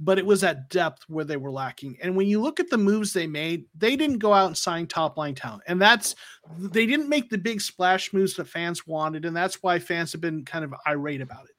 but 0.00 0.18
it 0.18 0.24
was 0.24 0.42
at 0.42 0.70
depth 0.70 1.04
where 1.08 1.24
they 1.24 1.36
were 1.36 1.50
lacking. 1.50 1.98
And 2.02 2.16
when 2.16 2.26
you 2.26 2.40
look 2.40 2.60
at 2.60 2.70
the 2.70 2.78
moves 2.78 3.12
they 3.12 3.26
made, 3.26 3.66
they 3.76 3.94
didn't 3.94 4.18
go 4.18 4.32
out 4.32 4.46
and 4.46 4.56
sign 4.56 4.86
top 4.86 5.18
line 5.18 5.34
talent, 5.34 5.62
and 5.66 5.80
that's 5.80 6.14
they 6.58 6.86
didn't 6.86 7.10
make 7.10 7.28
the 7.28 7.38
big 7.38 7.60
splash 7.60 8.12
moves 8.12 8.34
that 8.36 8.48
fans 8.48 8.86
wanted, 8.86 9.24
and 9.26 9.36
that's 9.36 9.62
why 9.62 9.78
fans 9.78 10.12
have 10.12 10.20
been 10.20 10.44
kind 10.44 10.64
of 10.64 10.74
irate 10.86 11.20
about 11.20 11.44
it. 11.44 11.56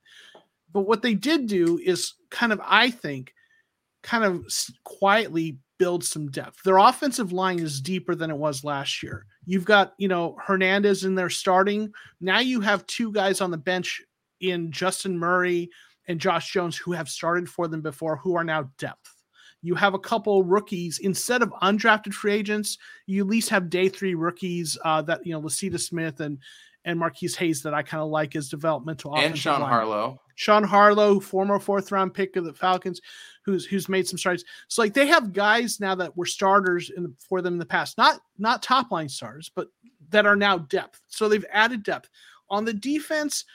But 0.74 0.82
what 0.82 1.02
they 1.02 1.14
did 1.14 1.48
do 1.48 1.80
is 1.84 2.14
kind 2.30 2.52
of, 2.52 2.60
I 2.64 2.90
think, 2.90 3.34
kind 4.04 4.24
of 4.24 4.46
quietly 4.84 5.58
build 5.78 6.04
some 6.04 6.30
depth. 6.30 6.64
Their 6.64 6.78
offensive 6.78 7.32
line 7.32 7.60
is 7.60 7.82
deeper 7.82 8.16
than 8.16 8.30
it 8.30 8.38
was 8.38 8.64
last 8.64 9.04
year. 9.04 9.26
You've 9.46 9.66
got, 9.66 9.94
you 9.98 10.08
know, 10.08 10.38
Hernandez 10.44 11.04
in 11.04 11.16
there 11.16 11.30
starting. 11.30 11.92
Now 12.20 12.40
you 12.40 12.62
have 12.62 12.86
two 12.88 13.12
guys 13.12 13.42
on 13.42 13.52
the 13.52 13.58
bench 13.58 14.02
in 14.40 14.72
Justin 14.72 15.18
Murray 15.18 15.70
and 16.08 16.20
Josh 16.20 16.52
Jones 16.52 16.78
who 16.78 16.92
have 16.92 17.10
started 17.10 17.50
for 17.50 17.68
them 17.68 17.82
before 17.82 18.18
who 18.18 18.36
are 18.36 18.44
now 18.44 18.70
depth. 18.78 19.14
You 19.62 19.76
have 19.76 19.94
a 19.94 20.00
couple 20.00 20.44
rookies 20.44 21.00
instead 21.00 21.42
of 21.42 21.52
undrafted 21.62 22.14
free 22.14 22.34
agents. 22.34 22.78
You 23.06 23.24
at 23.24 23.28
least 23.28 23.50
have 23.50 23.70
day 23.70 23.90
three 23.90 24.16
rookies 24.16 24.78
uh, 24.86 25.02
that 25.04 25.26
you 25.26 25.34
know, 25.34 25.42
Lecitus 25.42 25.82
Smith 25.82 26.20
and 26.20 26.38
and 26.86 26.98
Marquis 26.98 27.34
Hayes 27.38 27.64
that 27.64 27.74
I 27.74 27.84
kind 27.84 28.02
of 28.02 28.10
like 28.10 28.36
as 28.36 28.50
developmental. 28.50 29.18
And 29.18 29.38
Sean 29.38 29.62
line. 29.62 29.70
Harlow. 29.70 30.22
Sean 30.38 30.64
Harlow, 30.64 31.20
former 31.20 31.60
fourth 31.60 31.92
round 31.92 32.14
pick 32.14 32.36
of 32.36 32.46
the 32.46 32.54
Falcons, 32.54 33.02
who's 33.44 33.66
who's 33.66 33.90
made 33.90 34.08
some 34.08 34.20
strides. 34.20 34.46
So 34.68 34.84
like 34.84 34.94
they 34.94 35.08
have 35.08 35.34
guys 35.34 35.80
now 35.80 35.96
that 35.96 36.16
were 36.16 36.28
starters 36.28 36.92
in 36.96 37.04
the, 37.04 37.14
for 37.18 37.42
them 37.42 37.54
in 37.56 37.60
the 37.60 37.66
past, 37.66 37.98
not 37.98 38.22
not 38.38 38.62
top 38.62 38.92
line 38.92 39.10
stars, 39.10 39.52
but 39.54 39.70
that 40.10 40.28
are 40.28 40.36
now 40.36 40.60
depth. 40.60 41.02
So 41.08 41.28
they've 41.28 41.46
added 41.52 41.82
depth 41.82 42.10
on 42.52 42.66
the 42.66 42.74
defense. 42.74 43.46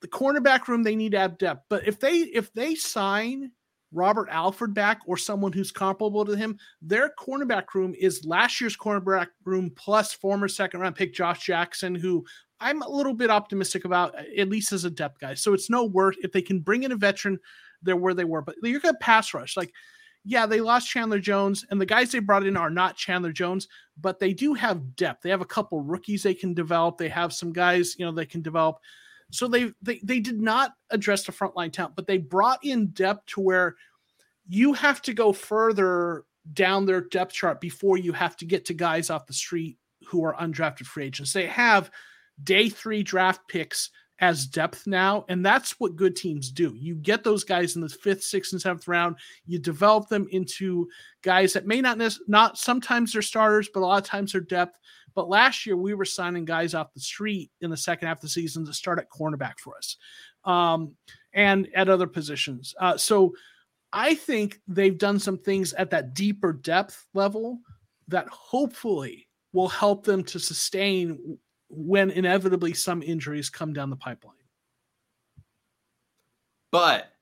The 0.00 0.08
cornerback 0.08 0.66
room 0.66 0.82
they 0.82 0.96
need 0.96 1.12
to 1.12 1.20
have 1.20 1.38
depth, 1.38 1.62
but 1.70 1.86
if 1.86 2.00
they 2.00 2.16
if 2.16 2.52
they 2.52 2.74
sign 2.74 3.52
Robert 3.92 4.28
Alford 4.28 4.74
back 4.74 5.02
or 5.06 5.16
someone 5.16 5.52
who's 5.52 5.70
comparable 5.70 6.24
to 6.24 6.36
him, 6.36 6.58
their 6.82 7.12
cornerback 7.16 7.74
room 7.74 7.94
is 7.96 8.24
last 8.24 8.60
year's 8.60 8.76
cornerback 8.76 9.28
room 9.44 9.70
plus 9.76 10.12
former 10.12 10.48
second 10.48 10.80
round 10.80 10.96
pick 10.96 11.14
Josh 11.14 11.46
Jackson, 11.46 11.94
who 11.94 12.24
I'm 12.64 12.82
a 12.82 12.88
little 12.88 13.14
bit 13.14 13.30
optimistic 13.30 13.84
about, 13.84 14.14
uh, 14.18 14.22
at 14.38 14.48
least 14.48 14.72
as 14.72 14.84
a 14.84 14.90
depth 14.90 15.20
guy. 15.20 15.34
So 15.34 15.52
it's 15.52 15.68
no 15.68 15.84
worth 15.84 16.16
if 16.22 16.32
they 16.32 16.42
can 16.42 16.60
bring 16.60 16.82
in 16.82 16.92
a 16.92 16.96
veteran, 16.96 17.38
they're 17.82 17.96
where 17.96 18.14
they 18.14 18.24
were. 18.24 18.42
But 18.42 18.56
you're 18.62 18.80
to 18.80 18.94
pass 18.94 19.34
rush. 19.34 19.56
Like, 19.56 19.72
yeah, 20.24 20.46
they 20.46 20.60
lost 20.60 20.88
Chandler 20.88 21.18
Jones, 21.18 21.66
and 21.70 21.78
the 21.78 21.84
guys 21.84 22.10
they 22.10 22.18
brought 22.18 22.46
in 22.46 22.56
are 22.56 22.70
not 22.70 22.96
Chandler 22.96 23.32
Jones, 23.32 23.68
but 24.00 24.18
they 24.18 24.32
do 24.32 24.54
have 24.54 24.96
depth. 24.96 25.22
They 25.22 25.28
have 25.28 25.42
a 25.42 25.46
couple 25.46 25.82
rookies 25.82 26.22
they 26.22 26.32
can 26.32 26.54
develop. 26.54 26.96
They 26.96 27.10
have 27.10 27.34
some 27.34 27.52
guys, 27.52 27.94
you 27.98 28.06
know, 28.06 28.12
they 28.12 28.24
can 28.24 28.40
develop. 28.40 28.78
So 29.30 29.46
they 29.46 29.72
they 29.82 30.00
they 30.02 30.20
did 30.20 30.40
not 30.40 30.72
address 30.90 31.24
the 31.24 31.32
frontline 31.32 31.72
talent, 31.72 31.96
but 31.96 32.06
they 32.06 32.18
brought 32.18 32.64
in 32.64 32.88
depth 32.88 33.26
to 33.26 33.40
where 33.40 33.76
you 34.48 34.72
have 34.72 35.02
to 35.02 35.12
go 35.12 35.32
further 35.32 36.24
down 36.52 36.86
their 36.86 37.02
depth 37.02 37.32
chart 37.32 37.60
before 37.60 37.98
you 37.98 38.12
have 38.12 38.36
to 38.36 38.46
get 38.46 38.64
to 38.66 38.74
guys 38.74 39.10
off 39.10 39.26
the 39.26 39.32
street 39.32 39.78
who 40.06 40.24
are 40.24 40.34
undrafted 40.36 40.86
free 40.86 41.06
agents. 41.06 41.32
They 41.32 41.46
have 41.46 41.90
day 42.42 42.68
three 42.68 43.02
draft 43.02 43.40
picks 43.48 43.90
as 44.20 44.46
depth 44.46 44.86
now. 44.86 45.24
And 45.28 45.44
that's 45.44 45.78
what 45.80 45.96
good 45.96 46.16
teams 46.16 46.50
do. 46.50 46.74
You 46.76 46.94
get 46.94 47.24
those 47.24 47.44
guys 47.44 47.74
in 47.74 47.82
the 47.82 47.88
fifth, 47.88 48.22
sixth, 48.22 48.52
and 48.52 48.62
seventh 48.62 48.86
round. 48.86 49.16
You 49.46 49.58
develop 49.58 50.08
them 50.08 50.26
into 50.30 50.88
guys 51.22 51.52
that 51.52 51.66
may 51.66 51.80
not 51.80 51.98
not 52.28 52.58
sometimes 52.58 53.12
they're 53.12 53.22
starters, 53.22 53.68
but 53.72 53.80
a 53.80 53.86
lot 53.86 54.02
of 54.02 54.08
times 54.08 54.32
they're 54.32 54.40
depth. 54.40 54.78
But 55.14 55.28
last 55.28 55.66
year 55.66 55.76
we 55.76 55.94
were 55.94 56.04
signing 56.04 56.44
guys 56.44 56.74
off 56.74 56.94
the 56.94 57.00
street 57.00 57.50
in 57.60 57.70
the 57.70 57.76
second 57.76 58.08
half 58.08 58.18
of 58.18 58.22
the 58.22 58.28
season 58.28 58.64
to 58.66 58.72
start 58.72 58.98
at 58.98 59.10
cornerback 59.10 59.58
for 59.58 59.76
us, 59.76 59.96
um, 60.44 60.94
and 61.32 61.68
at 61.74 61.88
other 61.88 62.06
positions. 62.06 62.74
Uh, 62.80 62.96
so 62.96 63.34
I 63.92 64.14
think 64.14 64.60
they've 64.66 64.98
done 64.98 65.18
some 65.18 65.38
things 65.38 65.72
at 65.72 65.90
that 65.90 66.14
deeper 66.14 66.52
depth 66.52 67.06
level 67.14 67.60
that 68.08 68.28
hopefully 68.28 69.28
will 69.52 69.68
help 69.68 70.04
them 70.04 70.24
to 70.24 70.40
sustain 70.40 71.38
when 71.76 72.10
inevitably 72.10 72.74
some 72.74 73.02
injuries 73.02 73.50
come 73.50 73.72
down 73.72 73.90
the 73.90 73.96
pipeline. 73.96 74.36
But 76.70 77.12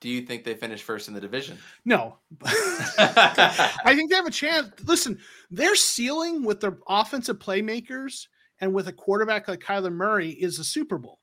do 0.00 0.08
you 0.08 0.22
think 0.22 0.44
they 0.44 0.54
finish 0.54 0.82
first 0.82 1.08
in 1.08 1.14
the 1.14 1.20
division? 1.20 1.58
No. 1.84 2.18
I 2.44 3.92
think 3.94 4.10
they 4.10 4.16
have 4.16 4.26
a 4.26 4.30
chance. 4.30 4.70
Listen, 4.84 5.18
their 5.50 5.74
ceiling 5.74 6.44
with 6.44 6.60
their 6.60 6.78
offensive 6.88 7.38
playmakers 7.38 8.26
and 8.60 8.72
with 8.72 8.88
a 8.88 8.92
quarterback 8.92 9.48
like 9.48 9.60
Kyler 9.60 9.92
Murray 9.92 10.30
is 10.30 10.58
a 10.58 10.64
Super 10.64 10.98
Bowl. 10.98 11.20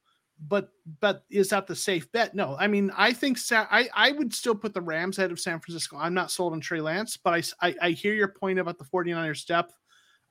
But 0.48 0.70
but 1.00 1.24
is 1.30 1.50
that 1.50 1.68
the 1.68 1.76
safe 1.76 2.12
bet? 2.12 2.36
No. 2.36 2.58
I 2.60 2.68
mean, 2.68 2.92
I 2.98 3.14
think 3.14 3.38
Sa- 3.38 3.68
I 3.72 3.88
I 3.96 4.12
would 4.12 4.34
still 4.34 4.56
put 4.56 4.74
the 4.74 4.82
Rams 4.82 5.18
ahead 5.18 5.32
of 5.32 5.40
San 5.40 5.60
Francisco. 5.60 5.98
I'm 5.98 6.14
not 6.14 6.32
sold 6.32 6.54
on 6.54 6.60
Trey 6.60 6.82
Lance, 6.82 7.18
but 7.18 7.34
I 7.62 7.68
I, 7.68 7.76
I 7.82 7.90
hear 7.92 8.14
your 8.14 8.30
point 8.30 8.60
about 8.60 8.78
the 8.78 8.86
49ers 8.86 9.46
depth. 9.46 9.74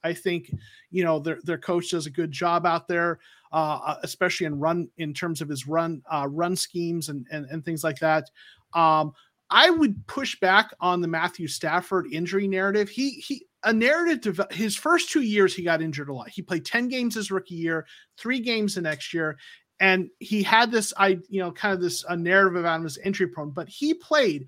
I 0.05 0.13
think 0.15 0.53
you 0.91 1.05
know 1.05 1.19
their 1.19 1.39
their 1.45 1.59
coach 1.59 1.91
does 1.91 2.07
a 2.07 2.11
good 2.11 2.33
job 2.33 2.67
out 2.67 2.89
there, 2.89 3.19
uh, 3.53 3.97
especially 4.03 4.47
in 4.47 4.59
run 4.59 4.89
in 4.97 5.15
terms 5.15 5.41
of 5.41 5.49
his 5.49 5.67
run 5.67 6.03
uh, 6.11 6.27
run 6.31 6.57
schemes 6.57 7.09
and, 7.09 7.27
and 7.31 7.47
and 7.47 7.65
things 7.65 7.85
like 7.85 7.99
that. 8.01 8.31
Um, 8.75 9.13
I 9.51 9.69
would 9.69 10.07
push 10.07 10.39
back 10.41 10.73
on 10.81 11.03
the 11.03 11.09
Matthew 11.09 11.47
Stafford 11.47 12.07
injury 12.11 12.49
narrative. 12.49 12.89
He 12.89 13.11
he 13.11 13.47
a 13.65 13.73
narrative 13.73 14.41
his 14.51 14.77
first 14.77 15.11
two 15.11 15.21
years 15.21 15.55
he 15.55 15.63
got 15.63 15.83
injured 15.83 16.09
a 16.09 16.15
lot. 16.15 16.31
He 16.31 16.43
played 16.43 16.65
10 16.65 16.89
games 16.89 17.15
his 17.15 17.31
rookie 17.31 17.55
year, 17.55 17.87
three 18.19 18.41
games 18.41 18.75
the 18.75 18.81
next 18.81 19.15
year. 19.15 19.39
And 19.79 20.09
he 20.19 20.43
had 20.43 20.71
this, 20.71 20.93
I 20.97 21.19
you 21.29 21.41
know, 21.41 21.53
kind 21.53 21.75
of 21.75 21.81
this 21.81 22.05
a 22.09 22.17
narrative 22.17 22.57
about 22.57 22.81
him 22.81 22.87
as 22.87 22.99
injury 22.99 23.29
prone, 23.29 23.51
but 23.51 23.69
he 23.69 23.95
played 23.95 24.47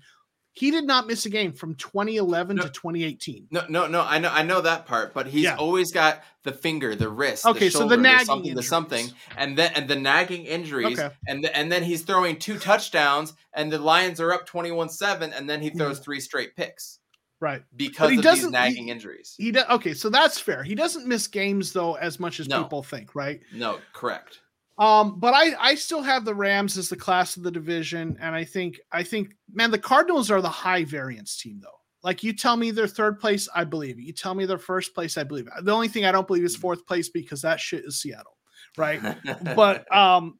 he 0.55 0.71
did 0.71 0.85
not 0.85 1.05
miss 1.05 1.25
a 1.25 1.29
game 1.29 1.51
from 1.51 1.75
2011 1.75 2.55
No. 2.55 2.63
to 2.63 2.69
2018. 2.69 3.47
No, 3.51 3.65
no, 3.67 3.87
no. 3.87 4.01
I 4.01 4.19
know, 4.19 4.29
I 4.31 4.41
know 4.41 4.61
that 4.61 4.85
part, 4.85 5.13
but 5.13 5.27
he's 5.27 5.43
Yeah. 5.43 5.57
always 5.57 5.91
got 5.91 6.23
the 6.43 6.53
finger, 6.53 6.95
the 6.95 7.09
wrist, 7.09 7.45
Okay, 7.45 7.65
the 7.65 7.71
so 7.71 7.79
the 7.79 7.83
shoulder, 7.83 7.95
the 7.97 8.01
nagging 8.01 8.25
something, 8.25 8.43
the 8.43 8.49
injuries. 8.51 8.67
something, 8.69 9.11
and 9.37 9.57
then 9.57 9.71
and 9.75 9.87
the 9.89 9.95
nagging 9.97 10.45
injuries, 10.45 10.97
Okay. 10.97 11.13
and 11.27 11.43
the, 11.43 11.55
and 11.55 11.69
then 11.71 11.83
he's 11.83 12.03
throwing 12.03 12.39
two 12.39 12.57
touchdowns, 12.57 13.33
and 13.53 13.71
the 13.71 13.79
Lions 13.79 14.21
are 14.21 14.31
up 14.31 14.45
twenty-one-seven, 14.45 15.33
and 15.33 15.49
then 15.49 15.61
he 15.61 15.69
hmm. 15.69 15.77
throws 15.77 15.99
three 15.99 16.21
straight 16.21 16.55
picks 16.55 16.99
Right. 17.41 17.63
because 17.75 18.11
he 18.11 18.17
of 18.17 18.23
doesn't- 18.23 18.51
nagging 18.51 18.85
he- 18.85 18.91
injuries. 18.91 19.35
He. 19.37 19.53
Okay, 19.57 19.93
so 19.93 20.09
that's 20.09 20.39
fair. 20.39 20.63
He 20.63 20.73
doesn't 20.73 21.05
miss 21.05 21.27
games 21.27 21.73
though 21.73 21.95
as 21.95 22.17
much 22.19 22.39
as 22.39 22.47
No. 22.47 22.63
people 22.63 22.81
think, 22.81 23.13
right? 23.13 23.41
no, 23.51 23.79
correct. 23.91 24.39
Um, 24.77 25.19
but 25.19 25.33
I 25.33 25.55
I 25.59 25.75
still 25.75 26.01
have 26.01 26.25
the 26.25 26.35
Rams 26.35 26.77
as 26.77 26.89
the 26.89 26.97
class 26.97 27.37
of 27.37 27.43
the 27.43 27.51
division, 27.51 28.17
and 28.19 28.35
I 28.35 28.43
think 28.43 28.79
I 28.91 29.03
think 29.03 29.35
man, 29.51 29.71
the 29.71 29.79
Cardinals 29.79 30.29
are 30.29 30.41
the 30.41 30.49
high 30.49 30.83
variance 30.83 31.37
team 31.37 31.59
though. 31.61 31.69
Like 32.03 32.23
you 32.23 32.33
tell 32.33 32.57
me 32.57 32.71
they're 32.71 32.87
third 32.87 33.19
place, 33.19 33.47
I 33.55 33.63
believe 33.63 33.97
it. 33.97 34.03
You 34.03 34.13
tell 34.13 34.35
me 34.35 34.45
they're 34.45 34.57
first 34.57 34.93
place, 34.93 35.17
I 35.17 35.23
believe 35.23 35.47
it. 35.47 35.65
The 35.65 35.71
only 35.71 35.87
thing 35.87 36.05
I 36.05 36.11
don't 36.11 36.27
believe 36.27 36.43
is 36.43 36.55
fourth 36.55 36.85
place 36.85 37.09
because 37.09 37.41
that 37.41 37.59
shit 37.59 37.83
is 37.85 37.99
Seattle, 37.99 38.37
right? 38.77 39.01
but 39.55 39.91
um 39.95 40.37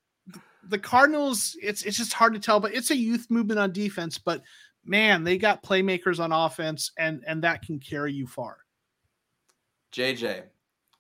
the 0.67 0.79
Cardinals, 0.79 1.55
it's 1.61 1.83
it's 1.83 1.97
just 1.97 2.13
hard 2.13 2.33
to 2.33 2.39
tell, 2.39 2.59
but 2.59 2.73
it's 2.73 2.91
a 2.91 2.95
youth 2.95 3.27
movement 3.29 3.59
on 3.59 3.71
defense, 3.71 4.17
but 4.17 4.41
man, 4.83 5.23
they 5.23 5.37
got 5.37 5.63
playmakers 5.63 6.19
on 6.19 6.31
offense 6.31 6.91
and 6.97 7.23
and 7.25 7.43
that 7.43 7.61
can 7.61 7.79
carry 7.79 8.13
you 8.13 8.27
far. 8.27 8.57
JJ, 9.93 10.43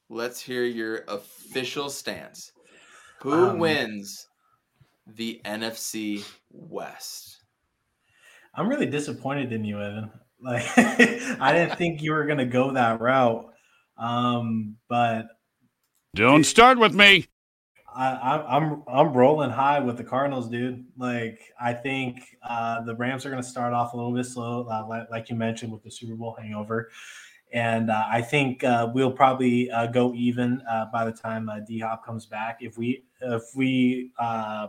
let's 0.09 0.39
hear 0.39 0.63
your 0.63 1.03
official 1.07 1.89
stance. 1.89 2.53
Who 3.25 3.33
Um, 3.33 3.59
wins 3.59 4.27
the 5.07 5.41
NFC 5.43 6.23
West? 6.51 7.43
I'm 8.53 8.69
really 8.69 8.85
disappointed 8.85 9.51
in 9.51 9.65
you, 9.65 9.81
Evan. 9.81 10.11
Like 10.39 10.65
I 10.77 11.51
didn't 11.53 11.75
think 11.77 12.01
you 12.01 12.11
were 12.11 12.25
gonna 12.25 12.45
go 12.45 12.71
that 12.73 13.01
route. 13.01 13.51
Um, 13.97 14.77
but 14.87 15.27
Don't 16.13 16.45
start 16.45 16.77
with 16.77 16.93
me. 16.93 17.25
I, 17.95 18.11
I, 18.11 18.57
I'm 18.57 18.83
I'm 18.87 19.13
rolling 19.13 19.51
high 19.51 19.79
with 19.79 19.97
the 19.97 20.03
Cardinals, 20.03 20.49
dude. 20.49 20.85
Like 20.97 21.39
I 21.59 21.73
think 21.73 22.19
uh, 22.43 22.81
the 22.81 22.95
Rams 22.95 23.25
are 23.25 23.29
going 23.29 23.41
to 23.41 23.47
start 23.47 23.73
off 23.73 23.93
a 23.93 23.97
little 23.97 24.13
bit 24.13 24.25
slow, 24.25 24.67
uh, 24.67 24.85
like, 24.87 25.09
like 25.09 25.29
you 25.29 25.35
mentioned 25.35 25.71
with 25.71 25.83
the 25.83 25.91
Super 25.91 26.15
Bowl 26.15 26.35
hangover, 26.39 26.89
and 27.53 27.89
uh, 27.89 28.05
I 28.09 28.21
think 28.21 28.63
uh, 28.63 28.89
we'll 28.93 29.11
probably 29.11 29.69
uh, 29.71 29.87
go 29.87 30.13
even 30.13 30.61
uh, 30.69 30.85
by 30.91 31.05
the 31.05 31.11
time 31.11 31.49
uh, 31.49 31.59
D 31.59 31.79
Hop 31.79 32.05
comes 32.05 32.25
back. 32.25 32.57
If 32.61 32.77
we 32.77 33.03
if 33.21 33.43
we 33.55 34.11
uh, 34.19 34.67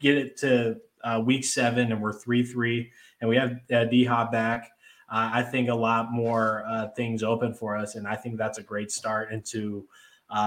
get 0.00 0.16
it 0.16 0.36
to 0.38 0.76
week 1.24 1.44
seven 1.44 1.92
and 1.92 2.00
we're 2.00 2.12
three 2.12 2.44
three, 2.44 2.90
and 3.20 3.28
we 3.28 3.36
have 3.36 3.58
D 3.90 4.04
Hop 4.04 4.32
back. 4.32 4.70
I 5.12 5.42
think 5.42 5.68
a 5.68 5.74
lot 5.74 6.12
more 6.12 6.64
things 6.94 7.24
open 7.24 7.52
for 7.52 7.76
us, 7.76 7.96
and 7.96 8.06
I 8.06 8.14
think 8.14 8.38
that's 8.38 8.58
a 8.58 8.62
great 8.62 8.92
start 8.92 9.32
into 9.32 9.86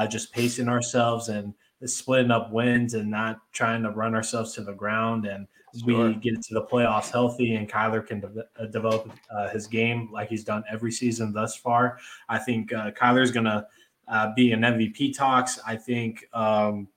just 0.09 0.31
pacing 0.31 0.69
ourselves 0.69 1.27
and 1.27 1.53
splitting 1.85 2.31
up 2.31 2.49
wins 2.49 2.93
and 2.93 3.11
not 3.11 3.41
trying 3.51 3.83
to 3.83 3.89
run 3.91 4.15
ourselves 4.15 4.53
to 4.53 4.63
the 4.63 4.71
ground. 4.71 5.25
And 5.25 5.47
Sure. 5.79 6.09
we 6.09 6.15
get 6.15 6.41
to 6.41 6.53
the 6.53 6.63
playoffs 6.63 7.11
healthy, 7.11 7.55
and 7.55 7.69
Kyler 7.69 8.05
can 8.05 8.19
de- 8.19 8.45
uh, 8.59 8.65
develop 8.67 9.11
uh, 9.31 9.49
his 9.49 9.67
game 9.67 10.09
like 10.11 10.29
he's 10.29 10.43
done 10.43 10.63
every 10.71 10.91
season 10.91 11.33
thus 11.33 11.55
far. 11.55 11.97
I 12.29 12.37
think 12.39 12.71
uh, 12.73 12.91
Kyler's 12.91 13.31
going 13.31 13.45
to 13.45 13.65
uh, 14.07 14.33
be 14.35 14.51
in 14.51 14.61
MVP 14.61 15.15
talks. 15.15 15.59
I 15.65 15.75
think. 15.75 16.25
Um, 16.33 16.87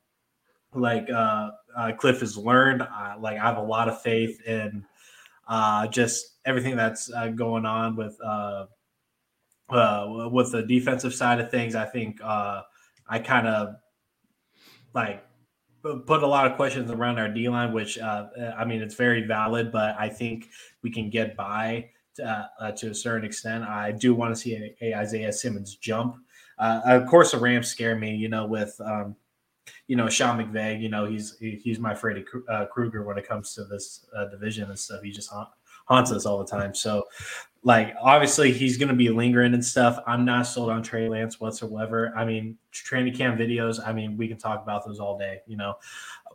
like 0.75 1.09
uh, 1.11 1.51
uh, 1.75 1.93
Cliff 1.93 2.21
has 2.21 2.37
learned, 2.37 2.83
uh, 2.83 3.15
like 3.19 3.39
I 3.39 3.43
have 3.43 3.57
a 3.57 3.63
lot 3.63 3.89
of 3.89 4.03
faith 4.03 4.43
in 4.47 4.85
uh, 5.49 5.87
just 5.87 6.37
everything 6.45 6.77
that's 6.77 7.11
uh, 7.13 7.29
going 7.29 7.65
on 7.65 7.97
with 7.97 8.19
uh, 8.23 8.67
uh, 9.71 10.29
with 10.31 10.53
the 10.53 10.63
defensive 10.63 11.15
side 11.15 11.41
of 11.41 11.51
things. 11.51 11.75
I 11.75 11.85
think 11.85 12.21
uh, 12.23 12.63
I 13.09 13.19
kind 13.19 13.47
of 13.47 13.77
like 14.95 15.26
put 16.07 16.23
a 16.23 16.27
lot 16.27 16.47
of 16.47 16.57
questions 16.57 16.91
around 16.91 17.19
our 17.19 17.29
D 17.29 17.49
line, 17.49 17.73
which 17.73 17.99
uh, 17.99 18.27
I 18.57 18.65
mean 18.65 18.83
it's 18.83 18.95
very 18.95 19.27
valid, 19.27 19.73
but 19.73 19.97
I 19.99 20.09
think 20.09 20.49
we 20.83 20.91
can 20.91 21.11
get 21.11 21.37
by 21.37 21.91
to, 22.17 22.51
uh, 22.61 22.73
to 22.73 22.91
a 22.91 22.95
certain 22.95 23.25
extent. 23.25 23.65
I 23.65 23.93
do 23.93 24.15
want 24.15 24.35
to 24.35 24.41
see 24.41 24.55
a, 24.55 24.77
a 24.83 24.99
Isaiah 24.99 25.33
Simmons 25.33 25.77
jump. 25.77 26.17
Uh, 26.59 26.81
of 26.85 27.07
course, 27.07 27.33
the 27.33 27.39
Rams 27.39 27.69
scare 27.69 27.97
me, 27.97 28.15
you 28.15 28.29
know, 28.29 28.47
with 28.47 28.75
um, 28.81 29.17
you 29.87 29.97
know 29.97 30.09
Sean 30.09 30.39
McVay. 30.39 30.81
You 30.81 30.89
know, 30.89 31.07
he's 31.07 31.37
he's 31.39 31.79
my 31.79 31.95
Freddy 31.95 32.25
uh, 32.49 32.67
Krueger 32.67 33.05
when 33.05 33.19
it 33.19 33.29
comes 33.29 33.55
to 33.55 33.65
this 33.65 34.07
uh, 34.17 34.27
division 34.27 34.69
and 34.71 34.79
stuff. 34.79 35.03
He 35.03 35.11
just 35.11 35.31
haunts 35.87 36.13
us 36.13 36.27
all 36.27 36.39
the 36.39 36.47
time. 36.47 36.75
So, 36.75 37.05
like, 37.63 37.95
obviously, 38.01 38.53
he's 38.53 38.77
going 38.77 38.89
to 38.89 38.95
be 38.95 39.09
lingering 39.09 39.55
and 39.55 39.65
stuff. 39.65 39.99
I'm 40.07 40.25
not 40.25 40.47
sold 40.47 40.71
on 40.71 40.83
Trey 40.83 41.09
Lance 41.09 41.41
whatsoever. 41.41 42.13
I 42.17 42.25
mean, 42.25 42.57
training 42.71 43.15
camp 43.15 43.39
videos. 43.41 43.81
I 43.85 43.93
mean, 43.93 44.17
we 44.17 44.29
can 44.29 44.39
talk 44.39 44.63
about 44.63 44.87
those 44.87 45.01
all 45.01 45.19
day, 45.19 45.41
you 45.47 45.57
know, 45.57 45.75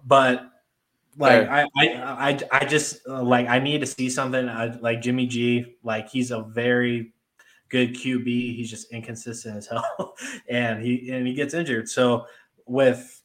but. 0.06 0.48
Like. 1.18 1.50
I, 1.50 1.64
I, 1.76 1.88
I, 2.30 2.40
I 2.52 2.66
just 2.66 3.06
uh, 3.06 3.22
like 3.22 3.50
I 3.50 3.60
need 3.60 3.82
to 3.82 3.86
see 3.86 4.10
something. 4.10 4.48
I, 4.48 4.68
like 4.80 5.02
Jimmy 5.02 5.28
G, 5.28 5.76
like 5.84 6.08
he's 6.08 6.32
a 6.32 6.44
very 6.44 7.12
good 7.72 7.96
QB. 7.96 8.26
He's 8.26 8.70
just 8.70 8.92
inconsistent 8.92 9.58
as 9.58 9.68
hell, 9.68 10.16
and 10.48 10.84
he 10.84 11.10
and 11.12 11.26
he 11.26 11.34
gets 11.34 11.54
injured. 11.56 11.90
So 11.90 12.28
with 12.68 13.22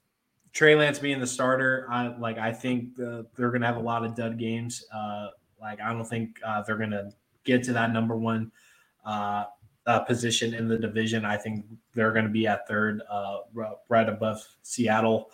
Trey 0.53 0.74
Lance 0.74 0.98
being 0.98 1.20
the 1.20 1.27
starter, 1.27 1.86
I 1.90 2.16
like 2.16 2.39
I 2.39 2.53
think 2.53 2.98
uh, 2.98 3.24
they're 3.36 3.51
going 3.51 3.61
to 3.61 3.66
have 3.66 3.77
a 3.77 3.81
lot 3.81 4.05
of 4.05 4.15
dud 4.15 4.39
games. 4.39 4.85
Uh, 4.94 5.28
like 5.60 5.80
I 5.80 5.92
don't 5.92 6.04
think 6.04 6.38
uh, 6.44 6.62
they're 6.62 6.76
going 6.76 6.90
to 6.90 7.10
get 7.44 7.62
to 7.64 7.72
that 7.72 7.92
number 7.92 8.16
one 8.16 8.50
uh, 9.04 9.44
uh, 9.86 10.00
position 10.00 10.54
in 10.54 10.68
the 10.68 10.78
division. 10.78 11.24
I 11.24 11.36
think 11.36 11.64
they're 11.94 12.12
going 12.12 12.24
to 12.24 12.30
be 12.30 12.46
at 12.46 12.66
third, 12.66 13.02
uh, 13.08 13.38
right 13.88 14.08
above 14.08 14.44
Seattle. 14.62 15.30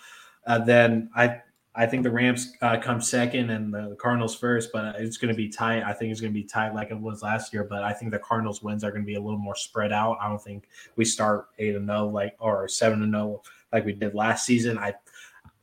Uh, 0.47 0.59
then 0.59 1.11
I 1.17 1.41
I 1.75 1.87
think 1.87 2.03
the 2.03 2.11
Rams 2.11 2.55
uh, 2.61 2.79
come 2.79 3.01
second 3.01 3.49
and 3.49 3.73
the 3.73 3.97
Cardinals 3.99 4.35
first, 4.35 4.71
but 4.73 4.97
it's 4.97 5.17
going 5.17 5.33
to 5.33 5.37
be 5.37 5.49
tight. 5.49 5.83
I 5.83 5.95
think 5.95 6.13
it's 6.13 6.21
going 6.21 6.33
to 6.33 6.39
be 6.39 6.45
tight 6.45 6.75
like 6.75 6.91
it 6.91 7.01
was 7.01 7.23
last 7.23 7.55
year, 7.55 7.65
but 7.65 7.83
I 7.83 7.95
think 7.95 8.11
the 8.11 8.19
Cardinals 8.19 8.63
wins 8.63 8.85
are 8.85 8.91
going 8.91 9.03
to 9.03 9.07
be 9.07 9.15
a 9.15 9.21
little 9.21 9.39
more 9.39 9.55
spread 9.55 9.91
out. 9.91 10.19
I 10.21 10.29
don't 10.29 10.43
think 10.43 10.69
we 10.97 11.07
start 11.07 11.47
eight 11.59 11.75
and 11.75 11.89
zero 11.89 12.09
like 12.09 12.37
or 12.39 12.69
seven 12.69 13.03
and 13.03 13.13
zero 13.13 13.43
like 13.73 13.87
we 13.87 13.93
did 13.95 14.15
last 14.15 14.45
season. 14.45 14.77
I 14.77 14.93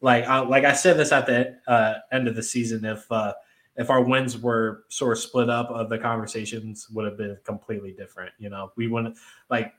like 0.01 0.25
I, 0.25 0.39
like 0.39 0.65
I 0.65 0.73
said 0.73 0.97
this 0.97 1.11
at 1.11 1.27
the 1.27 1.59
uh, 1.67 1.95
end 2.11 2.27
of 2.27 2.35
the 2.35 2.43
season. 2.43 2.85
If 2.85 3.05
uh, 3.11 3.33
if 3.79 3.89
our 3.89 4.03
wins 4.03 4.37
were 4.37 4.83
sort 4.89 5.17
of 5.17 5.23
split 5.23 5.49
up, 5.49 5.71
uh, 5.71 5.85
the 5.85 5.97
conversations 5.97 6.87
would 6.91 7.05
have 7.05 7.17
been 7.17 7.37
completely 7.45 7.93
different. 7.93 8.31
You 8.37 8.49
know, 8.49 8.71
we 8.75 8.87
wouldn't 8.87 9.17
like 9.49 9.73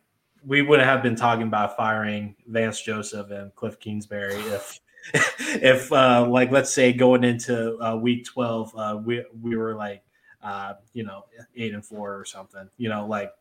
we 0.44 0.62
would 0.62 0.80
have 0.80 1.02
been 1.02 1.14
talking 1.14 1.46
about 1.46 1.76
firing 1.76 2.34
Vance 2.46 2.80
Joseph 2.80 3.30
and 3.30 3.54
Cliff 3.54 3.78
Kingsbury 3.78 4.36
if 4.36 4.80
if 5.62 5.92
uh, 5.92 6.26
like 6.26 6.50
let's 6.50 6.72
say 6.72 6.92
going 6.92 7.24
into 7.24 7.76
uh, 7.78 7.94
week 7.94 8.24
12 8.24 8.74
uh, 8.76 9.00
we 9.04 9.24
we 9.42 9.56
were 9.56 9.74
like 9.74 10.02
uh, 10.42 10.74
you 10.94 11.04
know 11.04 11.24
eight 11.56 11.74
and 11.74 11.84
four 11.84 12.18
or 12.18 12.24
something 12.24 12.68
you 12.78 12.88
know 12.88 13.06
like 13.06 13.32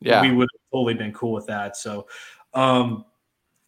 Yeah. 0.00 0.20
we 0.22 0.32
would 0.32 0.48
have 0.52 0.60
totally 0.70 0.94
been 0.94 1.12
cool 1.12 1.32
with 1.32 1.46
that 1.46 1.76
so 1.76 2.06
um 2.54 3.04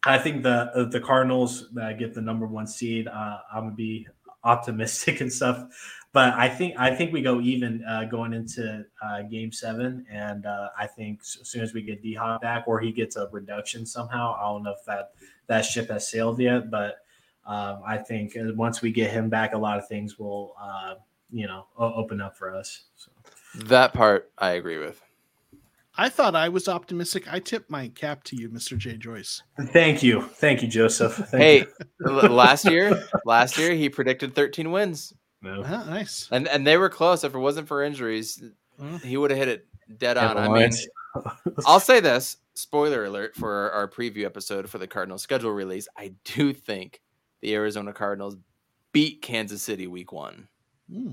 i 0.03 0.17
think 0.17 0.43
the 0.43 0.71
uh, 0.75 0.85
the 0.85 0.99
cardinals 0.99 1.67
uh, 1.79 1.93
get 1.93 2.13
the 2.13 2.21
number 2.21 2.45
one 2.47 2.67
seed 2.67 3.07
uh, 3.07 3.37
i'm 3.53 3.65
gonna 3.65 3.75
be 3.75 4.07
optimistic 4.43 5.21
and 5.21 5.31
stuff 5.31 5.63
but 6.13 6.33
i 6.35 6.47
think 6.47 6.73
i 6.77 6.93
think 6.93 7.11
we 7.11 7.21
go 7.21 7.39
even 7.41 7.83
uh, 7.85 8.03
going 8.05 8.33
into 8.33 8.83
uh, 9.01 9.21
game 9.23 9.51
seven 9.51 10.05
and 10.11 10.45
uh, 10.45 10.69
i 10.77 10.87
think 10.87 11.19
s- 11.19 11.37
as 11.41 11.47
soon 11.49 11.61
as 11.61 11.73
we 11.73 11.81
get 11.81 12.01
d-hop 12.01 12.41
back 12.41 12.67
or 12.67 12.79
he 12.79 12.91
gets 12.91 13.15
a 13.15 13.27
reduction 13.31 13.85
somehow 13.85 14.35
i 14.39 14.43
don't 14.43 14.63
know 14.63 14.71
if 14.71 14.85
that 14.85 15.11
that 15.47 15.63
ship 15.63 15.89
has 15.89 16.09
sailed 16.09 16.39
yet 16.39 16.69
but 16.71 16.97
um, 17.47 17.81
I 17.85 17.97
think 17.97 18.35
uh, 18.35 18.53
once 18.55 18.81
we 18.81 18.91
get 18.91 19.09
him 19.09 19.29
back, 19.29 19.53
a 19.53 19.57
lot 19.57 19.77
of 19.77 19.87
things 19.87 20.19
will, 20.19 20.53
uh, 20.61 20.95
you 21.31 21.47
know, 21.47 21.65
open 21.77 22.19
up 22.19 22.37
for 22.37 22.53
us. 22.53 22.83
So. 22.97 23.09
That 23.55 23.93
part 23.93 24.29
I 24.37 24.51
agree 24.51 24.77
with. 24.77 25.01
I 25.97 26.09
thought 26.09 26.35
I 26.35 26.49
was 26.49 26.67
optimistic. 26.67 27.31
I 27.31 27.39
tip 27.39 27.69
my 27.69 27.87
cap 27.87 28.23
to 28.25 28.35
you, 28.35 28.49
Mr. 28.49 28.77
J. 28.77 28.97
Joyce. 28.97 29.41
Thank 29.67 30.03
you, 30.03 30.21
thank 30.21 30.61
you, 30.61 30.67
Joseph. 30.67 31.15
Thank 31.15 31.41
hey, 31.41 31.65
you. 32.01 32.11
last 32.11 32.65
year, 32.65 33.01
last 33.25 33.57
year 33.57 33.73
he 33.73 33.89
predicted 33.89 34.35
13 34.35 34.69
wins, 34.71 35.13
No. 35.47 35.63
Ah, 35.65 35.85
nice. 35.87 36.27
and 36.31 36.47
and 36.47 36.65
they 36.65 36.77
were 36.77 36.89
close. 36.89 37.23
If 37.23 37.33
it 37.33 37.39
wasn't 37.39 37.67
for 37.67 37.83
injuries, 37.83 38.43
he 39.03 39.17
would 39.17 39.31
have 39.31 39.37
hit 39.37 39.47
it 39.47 39.67
dead 39.97 40.17
on. 40.17 40.35
Never 40.35 40.55
I 40.55 40.59
mean, 40.59 40.71
I'll 41.65 41.79
say 41.79 41.99
this: 41.99 42.37
spoiler 42.53 43.05
alert 43.05 43.35
for 43.35 43.71
our 43.71 43.87
preview 43.87 44.25
episode 44.25 44.69
for 44.69 44.77
the 44.77 44.87
Cardinals 44.87 45.21
schedule 45.21 45.51
release. 45.51 45.87
I 45.95 46.13
do 46.23 46.53
think 46.53 47.01
the 47.41 47.55
Arizona 47.55 47.93
Cardinals 47.93 48.35
beat 48.91 49.21
Kansas 49.21 49.61
City 49.61 49.87
Week 49.87 50.11
One. 50.11 50.47
hmm. 50.91 51.11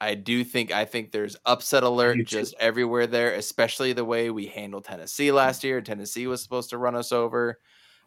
I 0.00 0.16
do 0.16 0.42
think 0.42 0.72
I 0.72 0.84
think 0.84 1.12
there's 1.12 1.36
upset 1.46 1.84
alert 1.84 2.24
just 2.24 2.56
everywhere 2.58 3.06
there, 3.06 3.34
especially 3.34 3.92
the 3.92 4.04
way 4.04 4.30
we 4.30 4.46
handled 4.46 4.84
Tennessee 4.84 5.30
last 5.30 5.62
year. 5.62 5.80
Tennessee 5.80 6.26
was 6.26 6.42
supposed 6.42 6.70
to 6.70 6.78
run 6.78 6.96
us 6.96 7.12
over. 7.12 7.60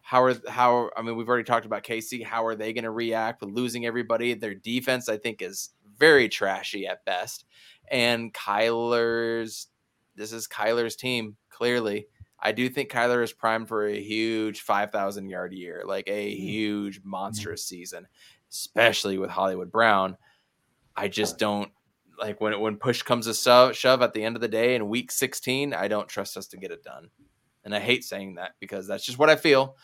How 0.05 0.21
are 0.21 0.35
how 0.47 0.91
I 0.95 1.01
mean 1.01 1.15
we've 1.15 1.27
already 1.27 1.45
talked 1.45 1.65
about 1.65 1.83
KC. 1.83 2.23
How 2.23 2.45
are 2.45 2.53
they 2.55 2.73
going 2.73 2.83
to 2.83 2.91
react 2.91 3.41
with 3.41 3.49
losing 3.49 3.87
everybody? 3.87 4.35
Their 4.35 4.53
defense 4.53 5.09
I 5.09 5.17
think 5.17 5.41
is 5.41 5.71
very 5.97 6.29
trashy 6.29 6.85
at 6.85 7.03
best. 7.05 7.43
And 7.89 8.31
Kyler's 8.31 9.67
this 10.15 10.31
is 10.31 10.47
Kyler's 10.47 10.95
team, 10.95 11.37
clearly. 11.49 12.07
I 12.39 12.51
do 12.51 12.69
think 12.69 12.91
Kyler 12.91 13.23
is 13.23 13.33
primed 13.33 13.67
for 13.67 13.87
a 13.87 13.99
huge 13.99 14.61
5,000 14.61 15.27
yard 15.27 15.53
year, 15.53 15.81
like 15.87 16.07
a 16.07 16.35
Hmm. 16.35 16.41
huge 16.43 17.01
monstrous 17.03 17.65
season, 17.65 18.07
especially 18.51 19.17
with 19.17 19.31
Hollywood 19.31 19.71
Brown. 19.71 20.17
I 20.95 21.07
just 21.07 21.39
don't 21.39 21.71
like 22.19 22.39
when 22.39 22.59
when 22.59 22.77
push 22.77 23.01
comes 23.01 23.25
to 23.25 23.73
shove 23.73 24.01
at 24.03 24.13
the 24.13 24.23
end 24.23 24.35
of 24.35 24.41
the 24.43 24.47
day 24.47 24.75
in 24.75 24.87
week 24.87 25.11
16, 25.11 25.73
I 25.73 25.87
don't 25.87 26.07
trust 26.07 26.37
us 26.37 26.45
to 26.49 26.57
get 26.57 26.69
it 26.71 26.83
done. 26.83 27.09
And 27.65 27.75
I 27.75 27.79
hate 27.79 28.03
saying 28.03 28.35
that 28.35 28.51
because 28.59 28.87
that's 28.87 29.05
just 29.05 29.19
what 29.19 29.29
I 29.29 29.35
feel. 29.35 29.75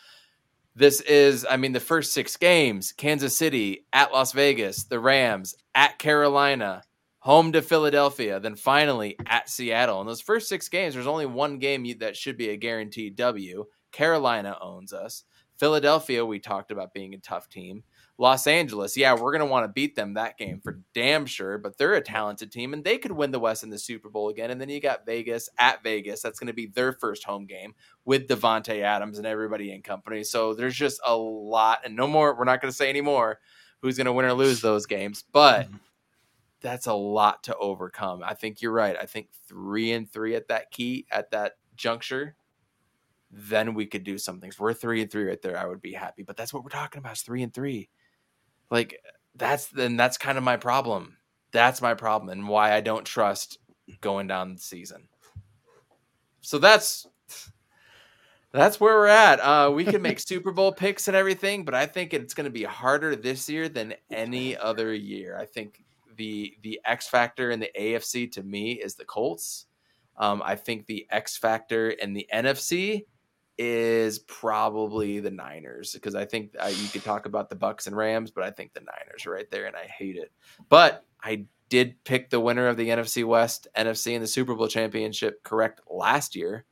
This 0.74 1.02
is, 1.02 1.44
I 1.48 1.58
mean, 1.58 1.72
the 1.72 1.80
first 1.80 2.14
six 2.14 2.36
games 2.36 2.92
Kansas 2.92 3.36
City, 3.36 3.84
at 3.92 4.12
Las 4.12 4.32
Vegas, 4.32 4.84
the 4.84 5.00
Rams, 5.00 5.54
at 5.74 5.98
Carolina, 5.98 6.82
home 7.18 7.52
to 7.52 7.60
Philadelphia, 7.60 8.40
then 8.40 8.56
finally 8.56 9.16
at 9.26 9.48
Seattle. 9.48 10.00
In 10.00 10.06
those 10.06 10.20
first 10.20 10.48
six 10.48 10.68
games, 10.68 10.94
there's 10.94 11.06
only 11.06 11.26
one 11.26 11.58
game 11.58 11.86
that 11.98 12.16
should 12.16 12.38
be 12.38 12.48
a 12.48 12.56
guaranteed 12.56 13.16
W. 13.16 13.66
Carolina 13.92 14.56
owns 14.60 14.92
us. 14.92 15.24
Philadelphia, 15.56 16.24
we 16.24 16.40
talked 16.40 16.70
about 16.72 16.94
being 16.94 17.14
a 17.14 17.18
tough 17.18 17.48
team. 17.48 17.84
Los 18.22 18.46
Angeles, 18.46 18.96
yeah, 18.96 19.14
we're 19.14 19.32
going 19.32 19.40
to 19.40 19.50
want 19.50 19.64
to 19.64 19.72
beat 19.72 19.96
them 19.96 20.14
that 20.14 20.38
game 20.38 20.60
for 20.60 20.74
mm-hmm. 20.74 20.82
damn 20.94 21.26
sure, 21.26 21.58
but 21.58 21.76
they're 21.76 21.94
a 21.94 22.00
talented 22.00 22.52
team 22.52 22.72
and 22.72 22.84
they 22.84 22.96
could 22.96 23.10
win 23.10 23.32
the 23.32 23.40
West 23.40 23.64
in 23.64 23.68
the 23.68 23.76
Super 23.76 24.08
Bowl 24.08 24.28
again. 24.28 24.52
And 24.52 24.60
then 24.60 24.68
you 24.68 24.80
got 24.80 25.04
Vegas 25.04 25.48
at 25.58 25.82
Vegas. 25.82 26.22
That's 26.22 26.38
going 26.38 26.46
to 26.46 26.52
be 26.52 26.66
their 26.66 26.92
first 26.92 27.24
home 27.24 27.46
game 27.46 27.74
with 28.04 28.28
Davante 28.28 28.80
Adams 28.80 29.18
and 29.18 29.26
everybody 29.26 29.72
in 29.72 29.82
company. 29.82 30.22
So 30.22 30.54
there's 30.54 30.76
just 30.76 31.00
a 31.04 31.16
lot, 31.16 31.80
and 31.84 31.96
no 31.96 32.06
more. 32.06 32.38
We're 32.38 32.44
not 32.44 32.60
going 32.60 32.70
to 32.70 32.76
say 32.76 32.88
anymore 32.88 33.40
who's 33.80 33.96
going 33.96 34.04
to 34.04 34.12
win 34.12 34.24
or 34.24 34.34
lose 34.34 34.60
those 34.60 34.86
games, 34.86 35.24
but 35.32 35.66
mm-hmm. 35.66 35.76
that's 36.60 36.86
a 36.86 36.94
lot 36.94 37.42
to 37.42 37.56
overcome. 37.56 38.22
I 38.24 38.34
think 38.34 38.62
you're 38.62 38.70
right. 38.70 38.96
I 38.96 39.06
think 39.06 39.30
three 39.48 39.90
and 39.90 40.08
three 40.08 40.36
at 40.36 40.46
that 40.46 40.70
key 40.70 41.06
at 41.10 41.32
that 41.32 41.54
juncture, 41.74 42.36
then 43.32 43.74
we 43.74 43.84
could 43.84 44.04
do 44.04 44.16
something. 44.16 44.48
If 44.48 44.60
we're 44.60 44.74
three 44.74 45.02
and 45.02 45.10
three 45.10 45.24
right 45.24 45.42
there, 45.42 45.58
I 45.58 45.66
would 45.66 45.82
be 45.82 45.92
happy. 45.92 46.22
But 46.22 46.36
that's 46.36 46.54
what 46.54 46.62
we're 46.62 46.70
talking 46.70 47.00
about. 47.00 47.14
Is 47.14 47.22
three 47.22 47.42
and 47.42 47.52
three. 47.52 47.88
Like 48.72 48.98
that's 49.36 49.66
then 49.66 49.98
that's 49.98 50.16
kind 50.16 50.38
of 50.38 50.44
my 50.44 50.56
problem. 50.56 51.18
That's 51.52 51.82
my 51.82 51.92
problem, 51.92 52.30
and 52.30 52.48
why 52.48 52.72
I 52.72 52.80
don't 52.80 53.04
trust 53.04 53.58
going 54.00 54.26
down 54.26 54.54
the 54.54 54.60
season. 54.60 55.08
So 56.40 56.58
that's 56.58 57.06
that's 58.50 58.80
where 58.80 58.94
we're 58.94 59.08
at. 59.08 59.40
Uh, 59.40 59.70
we 59.74 59.84
can 59.84 60.00
make 60.00 60.18
Super 60.26 60.52
Bowl 60.52 60.72
picks 60.72 61.06
and 61.06 61.16
everything, 61.16 61.66
but 61.66 61.74
I 61.74 61.84
think 61.84 62.14
it's 62.14 62.32
going 62.32 62.46
to 62.46 62.50
be 62.50 62.64
harder 62.64 63.14
this 63.14 63.46
year 63.46 63.68
than 63.68 63.92
any 64.10 64.56
other 64.56 64.94
year. 64.94 65.36
I 65.38 65.44
think 65.44 65.84
the 66.16 66.56
the 66.62 66.80
X 66.86 67.06
factor 67.06 67.50
in 67.50 67.60
the 67.60 67.70
AFC 67.78 68.32
to 68.32 68.42
me 68.42 68.72
is 68.72 68.94
the 68.94 69.04
Colts. 69.04 69.66
Um, 70.16 70.42
I 70.42 70.56
think 70.56 70.86
the 70.86 71.06
X 71.10 71.36
factor 71.36 71.90
in 71.90 72.14
the 72.14 72.26
NFC 72.32 73.04
is 73.64 74.18
probably 74.20 75.20
the 75.20 75.30
Niners 75.30 75.92
because 75.92 76.14
I 76.14 76.24
think 76.24 76.54
you 76.68 76.88
could 76.88 77.04
talk 77.04 77.26
about 77.26 77.48
the 77.48 77.56
Bucs 77.56 77.86
and 77.86 77.96
Rams, 77.96 78.30
but 78.30 78.42
I 78.44 78.50
think 78.50 78.72
the 78.74 78.80
Niners 78.80 79.24
are 79.26 79.30
right 79.30 79.50
there, 79.50 79.66
and 79.66 79.76
I 79.76 79.84
hate 79.84 80.16
it. 80.16 80.32
But 80.68 81.04
I 81.22 81.44
did 81.68 82.02
pick 82.04 82.28
the 82.30 82.40
winner 82.40 82.66
of 82.66 82.76
the 82.76 82.88
NFC 82.88 83.24
West, 83.24 83.68
NFC, 83.76 84.14
and 84.14 84.22
the 84.22 84.26
Super 84.28 84.54
Bowl 84.54 84.66
championship 84.68 85.42
correct 85.42 85.80
last 85.88 86.34
year. 86.34 86.64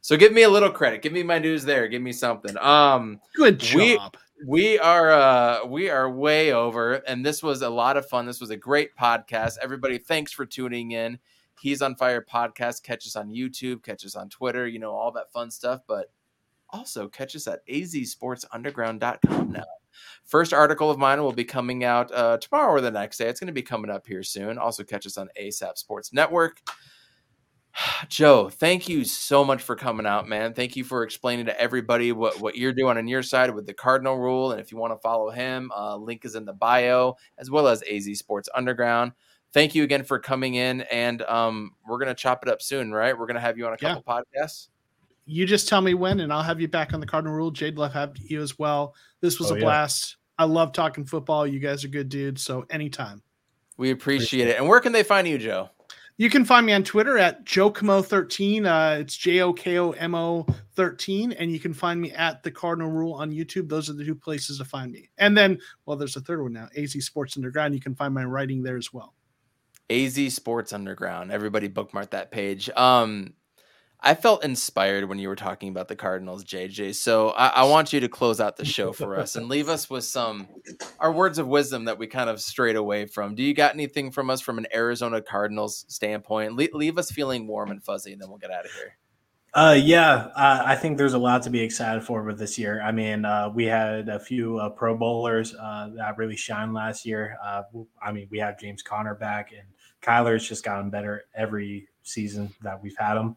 So 0.00 0.16
give 0.16 0.32
me 0.32 0.42
a 0.42 0.48
little 0.48 0.70
credit. 0.70 1.02
Give 1.02 1.12
me 1.12 1.22
my 1.24 1.38
news 1.40 1.64
there. 1.64 1.88
Give 1.88 2.00
me 2.00 2.12
something. 2.12 2.56
Um, 2.58 3.20
Good 3.34 3.60
We- 3.74 3.96
job. 3.96 4.16
we 4.46 4.78
are 4.78 5.10
uh 5.10 5.66
we 5.66 5.90
are 5.90 6.08
way 6.08 6.52
over 6.52 6.94
and 6.94 7.26
this 7.26 7.42
was 7.42 7.60
a 7.62 7.68
lot 7.68 7.96
of 7.96 8.08
fun 8.08 8.24
this 8.24 8.40
was 8.40 8.50
a 8.50 8.56
great 8.56 8.94
podcast 8.96 9.56
everybody 9.60 9.98
thanks 9.98 10.30
for 10.30 10.46
tuning 10.46 10.92
in 10.92 11.18
he's 11.60 11.82
on 11.82 11.96
fire 11.96 12.22
podcast 12.24 12.84
catch 12.84 13.04
us 13.04 13.16
on 13.16 13.28
youtube 13.30 13.82
catch 13.82 14.06
us 14.06 14.14
on 14.14 14.28
twitter 14.28 14.68
you 14.68 14.78
know 14.78 14.92
all 14.92 15.10
that 15.10 15.32
fun 15.32 15.50
stuff 15.50 15.80
but 15.88 16.12
also 16.70 17.08
catch 17.08 17.34
us 17.36 17.46
at 17.46 17.66
azsportsunderground.com 17.68 19.52
now 19.52 19.64
first 20.24 20.52
article 20.52 20.90
of 20.90 20.98
mine 20.98 21.22
will 21.22 21.32
be 21.32 21.44
coming 21.44 21.84
out 21.84 22.12
uh, 22.12 22.36
tomorrow 22.38 22.70
or 22.72 22.80
the 22.80 22.90
next 22.90 23.18
day 23.18 23.28
it's 23.28 23.40
going 23.40 23.46
to 23.46 23.52
be 23.52 23.62
coming 23.62 23.90
up 23.90 24.06
here 24.06 24.22
soon 24.22 24.58
also 24.58 24.84
catch 24.84 25.06
us 25.06 25.16
on 25.18 25.28
asap 25.40 25.76
sports 25.78 26.12
network 26.12 26.60
Joe, 28.08 28.48
thank 28.48 28.88
you 28.88 29.04
so 29.04 29.44
much 29.44 29.62
for 29.62 29.76
coming 29.76 30.06
out, 30.06 30.26
man. 30.28 30.54
Thank 30.54 30.74
you 30.74 30.82
for 30.84 31.02
explaining 31.02 31.46
to 31.46 31.60
everybody 31.60 32.12
what, 32.12 32.40
what 32.40 32.56
you're 32.56 32.72
doing 32.72 32.96
on 32.96 33.06
your 33.06 33.22
side 33.22 33.54
with 33.54 33.66
the 33.66 33.74
Cardinal 33.74 34.16
rule. 34.18 34.50
And 34.52 34.60
if 34.60 34.72
you 34.72 34.78
want 34.78 34.94
to 34.94 34.98
follow 34.98 35.30
him, 35.30 35.70
uh, 35.76 35.96
link 35.96 36.24
is 36.24 36.34
in 36.34 36.44
the 36.44 36.52
bio, 36.54 37.16
as 37.36 37.50
well 37.50 37.68
as 37.68 37.82
AZ 37.88 38.18
Sports 38.18 38.48
Underground. 38.54 39.12
Thank 39.52 39.74
you 39.74 39.84
again 39.84 40.02
for 40.02 40.18
coming 40.18 40.54
in. 40.54 40.80
And 40.82 41.22
um, 41.22 41.72
we're 41.86 41.98
going 41.98 42.08
to 42.08 42.14
chop 42.20 42.42
it 42.42 42.48
up 42.50 42.62
soon, 42.62 42.90
right? 42.90 43.16
We're 43.16 43.26
going 43.26 43.36
to 43.36 43.40
have 43.40 43.58
you 43.58 43.66
on 43.66 43.74
a 43.74 43.76
Yeah. 43.80 43.94
couple 43.94 44.24
podcasts. 44.24 44.68
You 45.28 45.46
just 45.46 45.68
tell 45.68 45.80
me 45.80 45.94
when, 45.94 46.20
and 46.20 46.32
I'll 46.32 46.42
have 46.42 46.60
you 46.60 46.68
back 46.68 46.94
on 46.94 47.00
the 47.00 47.06
Cardinal 47.06 47.34
Rule. 47.36 47.50
Jade 47.50 47.76
love 47.76 47.92
have 47.92 48.16
you 48.16 48.40
as 48.40 48.58
well. 48.58 48.94
This 49.20 49.38
was 49.38 49.50
Oh, 49.50 49.54
a 49.54 49.58
yeah. 49.58 49.64
blast. 49.64 50.16
I 50.38 50.44
love 50.44 50.72
talking 50.72 51.04
football. 51.04 51.46
You 51.46 51.58
guys 51.60 51.84
are 51.84 51.88
good 51.88 52.08
dudes. 52.08 52.42
So 52.42 52.64
anytime. 52.70 53.22
We 53.76 53.90
appreciate 53.90 54.48
it. 54.48 54.56
And 54.56 54.66
where 54.68 54.80
can 54.80 54.92
they 54.92 55.02
find 55.02 55.28
you, 55.28 55.38
Joe? 55.38 55.70
You 56.16 56.30
can 56.30 56.44
find 56.44 56.66
me 56.66 56.72
on 56.72 56.82
Twitter 56.82 57.16
at 57.16 57.44
JoKomo13. 57.44 58.66
Uh, 58.66 59.00
it's 59.00 59.16
J 59.16 59.40
O 59.40 59.52
K 59.52 59.78
O 59.78 59.90
M 59.92 60.14
O 60.14 60.46
13. 60.74 61.32
And 61.32 61.52
you 61.52 61.60
can 61.60 61.72
find 61.72 62.00
me 62.00 62.10
at 62.12 62.42
the 62.42 62.50
Cardinal 62.50 62.90
Rule 62.90 63.12
on 63.14 63.30
YouTube. 63.30 63.68
Those 63.68 63.88
are 63.88 63.92
the 63.92 64.04
two 64.04 64.14
places 64.16 64.58
to 64.58 64.64
find 64.64 64.90
me. 64.90 65.08
And 65.18 65.36
then, 65.36 65.58
well, 65.86 65.96
there's 65.96 66.16
a 66.16 66.20
third 66.20 66.42
one 66.42 66.52
now 66.52 66.68
AZ 66.76 66.92
Sports 67.04 67.36
Underground. 67.36 67.74
You 67.74 67.80
can 67.80 67.94
find 67.94 68.12
my 68.12 68.24
writing 68.24 68.62
there 68.62 68.76
as 68.76 68.92
well. 68.92 69.14
AZ 69.90 70.34
Sports 70.34 70.72
Underground. 70.72 71.30
Everybody 71.30 71.68
bookmark 71.68 72.10
that 72.10 72.30
page. 72.32 72.68
Um, 72.70 73.34
I 74.00 74.14
felt 74.14 74.44
inspired 74.44 75.08
when 75.08 75.18
you 75.18 75.28
were 75.28 75.36
talking 75.36 75.70
about 75.70 75.88
the 75.88 75.96
Cardinals, 75.96 76.44
JJ. 76.44 76.94
So 76.94 77.30
I, 77.30 77.48
I 77.48 77.64
want 77.64 77.92
you 77.92 78.00
to 78.00 78.08
close 78.08 78.40
out 78.40 78.56
the 78.56 78.64
show 78.64 78.92
for 78.92 79.18
us 79.18 79.34
and 79.34 79.48
leave 79.48 79.68
us 79.68 79.90
with 79.90 80.04
some 80.04 80.46
our 81.00 81.10
words 81.10 81.38
of 81.38 81.48
wisdom 81.48 81.86
that 81.86 81.98
we 81.98 82.06
kind 82.06 82.30
of 82.30 82.40
strayed 82.40 82.76
away 82.76 83.06
from. 83.06 83.34
Do 83.34 83.42
you 83.42 83.54
got 83.54 83.74
anything 83.74 84.12
from 84.12 84.30
us 84.30 84.40
from 84.40 84.58
an 84.58 84.66
Arizona 84.72 85.20
Cardinals 85.20 85.84
standpoint? 85.88 86.54
Le- 86.54 86.68
leave 86.72 86.96
us 86.96 87.10
feeling 87.10 87.48
warm 87.48 87.70
and 87.70 87.82
fuzzy, 87.82 88.12
and 88.12 88.22
then 88.22 88.28
we'll 88.28 88.38
get 88.38 88.52
out 88.52 88.66
of 88.66 88.72
here. 88.72 88.96
Uh, 89.54 89.76
yeah, 89.76 90.28
uh, 90.36 90.62
I 90.64 90.76
think 90.76 90.98
there's 90.98 91.14
a 91.14 91.18
lot 91.18 91.42
to 91.42 91.50
be 91.50 91.60
excited 91.60 92.04
for 92.04 92.22
with 92.22 92.38
this 92.38 92.58
year. 92.58 92.80
I 92.82 92.92
mean, 92.92 93.24
uh, 93.24 93.50
we 93.52 93.64
had 93.64 94.08
a 94.08 94.20
few 94.20 94.58
uh, 94.58 94.68
Pro 94.68 94.96
Bowlers 94.96 95.54
uh, 95.54 95.90
that 95.96 96.18
really 96.18 96.36
shined 96.36 96.74
last 96.74 97.04
year. 97.04 97.36
Uh, 97.42 97.62
I 98.00 98.12
mean, 98.12 98.28
we 98.30 98.38
have 98.38 98.60
James 98.60 98.82
Conner 98.82 99.14
back, 99.14 99.52
and 99.52 99.66
Kyler's 100.02 100.46
just 100.46 100.64
gotten 100.64 100.90
better 100.90 101.24
every 101.34 101.88
season 102.02 102.54
that 102.62 102.80
we've 102.82 102.96
had 102.96 103.16
him. 103.16 103.36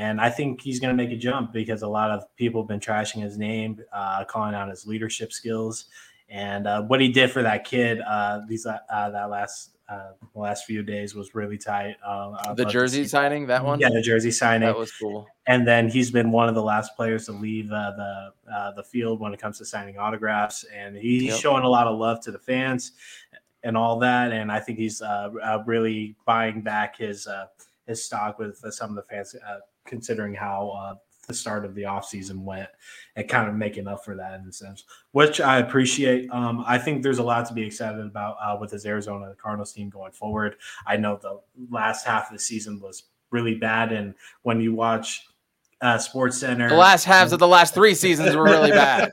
And 0.00 0.18
I 0.20 0.30
think 0.30 0.60
he's 0.62 0.80
going 0.80 0.96
to 0.96 1.02
make 1.02 1.12
a 1.12 1.16
jump 1.28 1.52
because 1.52 1.82
a 1.82 1.88
lot 1.88 2.10
of 2.10 2.24
people 2.36 2.62
have 2.62 2.68
been 2.68 2.80
trashing 2.80 3.20
his 3.22 3.36
name, 3.36 3.70
uh, 3.92 4.24
calling 4.24 4.54
out 4.54 4.68
his 4.70 4.86
leadership 4.86 5.30
skills, 5.30 5.86
and 6.30 6.66
uh, 6.66 6.82
what 6.82 7.00
he 7.00 7.08
did 7.12 7.30
for 7.30 7.42
that 7.42 7.64
kid 7.64 8.00
uh, 8.14 8.40
these 8.48 8.64
uh, 8.66 8.78
that 9.10 9.28
last 9.28 9.76
uh, 9.90 10.12
last 10.34 10.64
few 10.64 10.82
days 10.84 11.14
was 11.14 11.34
really 11.34 11.58
tight. 11.58 11.96
Uh, 12.06 12.54
The 12.54 12.64
jersey 12.64 13.04
signing, 13.06 13.46
that 13.48 13.62
one, 13.64 13.80
yeah, 13.80 13.90
the 13.92 14.00
jersey 14.00 14.30
signing 14.30 14.68
that 14.68 14.78
was 14.78 14.92
cool. 14.92 15.26
and 15.46 15.66
then 15.66 15.88
he's 15.90 16.10
been 16.12 16.30
one 16.30 16.48
of 16.48 16.54
the 16.54 16.62
last 16.62 16.94
players 16.96 17.26
to 17.26 17.32
leave 17.32 17.70
uh, 17.72 17.90
the 18.00 18.12
uh, 18.54 18.70
the 18.78 18.84
field 18.84 19.20
when 19.20 19.34
it 19.34 19.40
comes 19.40 19.58
to 19.58 19.64
signing 19.64 19.98
autographs, 19.98 20.64
and 20.74 20.96
he's 20.96 21.24
Yep. 21.32 21.40
showing 21.40 21.64
a 21.64 21.68
lot 21.68 21.86
of 21.88 21.98
love 21.98 22.20
to 22.22 22.30
the 22.30 22.38
fans 22.38 22.92
and 23.64 23.76
all 23.76 23.98
that. 23.98 24.32
And 24.32 24.50
I 24.50 24.60
think 24.60 24.78
he's 24.78 25.02
uh, 25.02 25.30
uh, 25.42 25.62
really 25.66 26.14
buying 26.24 26.62
back 26.62 26.96
his 26.96 27.26
uh, 27.26 27.46
his 27.88 28.04
stock 28.04 28.38
with 28.38 28.64
uh, 28.64 28.70
some 28.70 28.90
of 28.90 28.96
the 28.96 29.02
fans, 29.02 29.34
uh, 29.34 29.58
considering 29.86 30.34
how 30.34 30.70
uh, 30.70 30.94
the 31.26 31.34
start 31.34 31.64
of 31.64 31.74
the 31.74 31.82
offseason 31.82 32.42
went, 32.42 32.68
and 33.16 33.28
kind 33.28 33.48
of 33.48 33.54
making 33.54 33.86
up 33.86 34.04
for 34.04 34.16
that 34.16 34.40
in 34.40 34.48
a 34.48 34.52
sense, 34.52 34.84
which 35.12 35.40
I 35.40 35.58
appreciate. 35.58 36.28
Um, 36.30 36.64
I 36.66 36.78
think 36.78 37.02
there's 37.02 37.18
a 37.18 37.22
lot 37.22 37.46
to 37.46 37.54
be 37.54 37.62
excited 37.62 38.00
about 38.00 38.36
uh, 38.42 38.56
with 38.60 38.70
this 38.70 38.84
Arizona 38.84 39.34
Cardinals 39.40 39.72
team 39.72 39.90
going 39.90 40.12
forward. 40.12 40.56
I 40.86 40.96
know 40.96 41.18
the 41.20 41.40
last 41.70 42.06
half 42.06 42.30
of 42.30 42.36
the 42.36 42.42
season 42.42 42.80
was 42.80 43.04
really 43.30 43.54
bad, 43.54 43.92
and 43.92 44.14
when 44.42 44.60
you 44.60 44.74
watch 44.74 45.26
uh, 45.80 45.98
Sports 45.98 46.38
Center, 46.38 46.68
The 46.68 46.74
last 46.74 47.04
halves 47.04 47.32
of 47.32 47.38
the 47.38 47.48
last 47.48 47.72
three 47.72 47.94
seasons 47.94 48.36
were 48.36 48.44
really 48.44 48.70
bad. 48.70 49.12